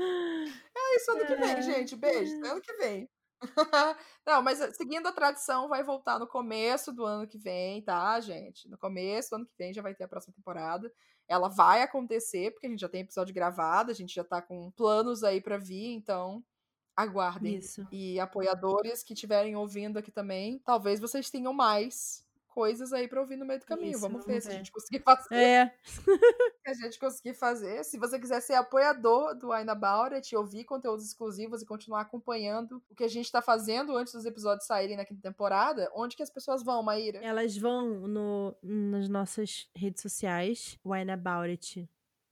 É 0.00 0.96
isso 0.96 1.10
ano 1.10 1.26
que 1.26 1.34
vem, 1.34 1.62
gente. 1.62 1.96
Beijo. 1.96 2.34
Ano 2.44 2.60
que 2.60 2.72
vem. 2.74 3.08
Não, 4.26 4.42
mas 4.42 4.60
eh, 4.60 4.70
seguindo 4.72 5.06
a 5.06 5.12
tradição, 5.12 5.68
vai 5.68 5.82
voltar 5.82 6.18
no 6.18 6.26
começo 6.26 6.92
do 6.92 7.04
ano 7.04 7.26
que 7.26 7.38
vem, 7.38 7.82
tá, 7.82 8.18
gente? 8.20 8.68
No 8.68 8.76
começo 8.76 9.30
do 9.30 9.36
ano 9.36 9.46
que 9.46 9.54
vem 9.56 9.72
já 9.72 9.82
vai 9.82 9.94
ter 9.94 10.04
a 10.04 10.08
próxima 10.08 10.34
temporada. 10.34 10.92
Ela 11.28 11.48
vai 11.48 11.82
acontecer, 11.82 12.50
porque 12.52 12.66
a 12.66 12.70
gente 12.70 12.80
já 12.80 12.88
tem 12.88 13.02
episódio 13.02 13.34
gravado, 13.34 13.90
a 13.90 13.94
gente 13.94 14.14
já 14.14 14.24
tá 14.24 14.40
com 14.42 14.70
planos 14.72 15.22
aí 15.22 15.40
pra 15.40 15.56
vir, 15.56 15.92
então 15.92 16.42
aguardem. 16.96 17.56
Isso. 17.56 17.86
E 17.92 18.18
apoiadores 18.18 19.04
que 19.04 19.14
estiverem 19.14 19.54
ouvindo 19.54 19.98
aqui 19.98 20.10
também, 20.10 20.58
talvez 20.64 20.98
vocês 20.98 21.30
tenham 21.30 21.52
mais 21.52 22.26
coisas 22.48 22.92
aí 22.92 23.06
pra 23.08 23.20
ouvir 23.20 23.36
no 23.36 23.46
meio 23.46 23.60
do 23.60 23.66
caminho. 23.66 23.92
Isso, 23.92 24.00
vamos, 24.00 24.24
vamos 24.24 24.26
ver 24.26 24.40
se 24.40 24.48
a 24.48 24.50
ver. 24.50 24.56
gente 24.58 24.72
conseguir 24.72 25.00
fazer 25.04 25.34
É, 25.34 25.72
que 26.64 26.70
a 26.70 26.74
gente 26.74 26.98
conseguir 26.98 27.34
fazer. 27.34 27.84
Se 27.84 27.98
você 27.98 28.18
quiser 28.18 28.40
ser 28.40 28.54
apoiador 28.54 29.34
do 29.36 29.50
Wine 29.50 29.70
About 29.70 30.14
It, 30.14 30.34
ouvir 30.36 30.64
conteúdos 30.64 31.04
exclusivos 31.06 31.62
e 31.62 31.66
continuar 31.66 32.00
acompanhando 32.02 32.82
o 32.90 32.94
que 32.94 33.04
a 33.04 33.08
gente 33.08 33.26
está 33.26 33.40
fazendo 33.42 33.96
antes 33.96 34.12
dos 34.12 34.24
episódios 34.24 34.66
saírem 34.66 34.96
na 34.96 35.04
quinta 35.04 35.22
temporada, 35.22 35.90
onde 35.94 36.16
que 36.16 36.22
as 36.22 36.30
pessoas 36.30 36.62
vão, 36.64 36.82
Maíra? 36.82 37.18
elas 37.22 37.56
vão 37.56 38.08
no, 38.08 38.56
nas 38.62 39.08
nossas 39.08 39.68
redes 39.76 40.02
sociais, 40.02 40.78
Wine 40.84 41.10
About 41.12 41.48
It 41.50 41.88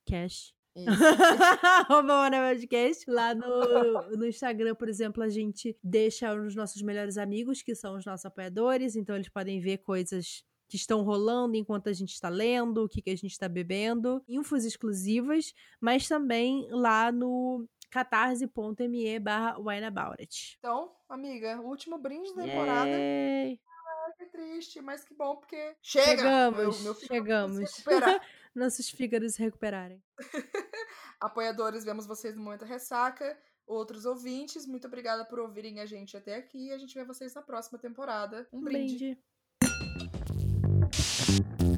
Cash. 0.07 0.56
Arroba 1.89 2.31
Podcast. 2.31 3.11
Lá 3.11 3.35
no, 3.35 3.47
no 4.17 4.27
Instagram, 4.27 4.75
por 4.75 4.89
exemplo, 4.89 5.23
a 5.23 5.29
gente 5.29 5.77
deixa 5.83 6.35
os 6.35 6.55
nossos 6.55 6.83
melhores 6.83 7.17
amigos, 7.17 7.63
que 7.63 7.75
são 7.75 7.97
os 7.97 8.05
nossos 8.05 8.27
apoiadores, 8.27 8.97
então 8.97 9.15
eles 9.15 9.29
podem 9.29 9.61
ver 9.61 9.79
coisas 9.79 10.45
que 10.69 10.77
estão 10.77 11.03
rolando 11.03 11.57
enquanto 11.57 11.89
a 11.89 11.93
gente 11.93 12.13
está 12.13 12.29
lendo, 12.29 12.85
o 12.85 12.89
que, 12.89 13.01
que 13.01 13.11
a 13.11 13.17
gente 13.17 13.31
está 13.31 13.49
bebendo, 13.49 14.23
infos 14.29 14.65
exclusivas, 14.65 15.55
mas 15.81 16.09
também 16.09 16.67
lá 16.71 17.13
no 17.13 17.69
catarse.me 17.91 19.19
barra. 19.21 19.57
Então, 20.59 20.93
amiga, 21.09 21.61
último 21.61 21.99
brinde 21.99 22.35
da 22.35 22.43
temporada. 22.43 22.91
Yay. 22.91 23.61
Triste, 24.37 24.81
mas 24.83 25.03
que 25.03 25.15
bom, 25.15 25.37
porque 25.37 25.75
chega! 25.81 26.19
Chegamos, 26.19 26.83
meu, 26.83 26.85
meu 26.85 26.95
chegamos. 26.95 27.85
Nossos 28.55 28.89
fígados 28.89 29.35
se 29.35 29.43
recuperarem. 29.43 30.03
Apoiadores, 31.21 31.85
vemos 31.85 32.07
vocês 32.07 32.35
no 32.35 32.43
Momento 32.43 32.65
Ressaca. 32.65 33.39
Outros 33.67 34.05
ouvintes, 34.05 34.67
muito 34.67 34.87
obrigada 34.87 35.25
por 35.25 35.39
ouvirem 35.39 35.81
a 35.81 35.87
gente 35.87 36.17
até 36.17 36.37
aqui. 36.37 36.73
A 36.73 36.79
gente 36.79 36.95
vê 36.95 37.05
vocês 37.05 37.35
na 37.35 37.43
próxima 37.43 37.79
temporada. 37.79 38.47
Um, 38.53 38.59
um 38.59 38.63
brinde. 38.63 39.19
brinde. 39.61 41.76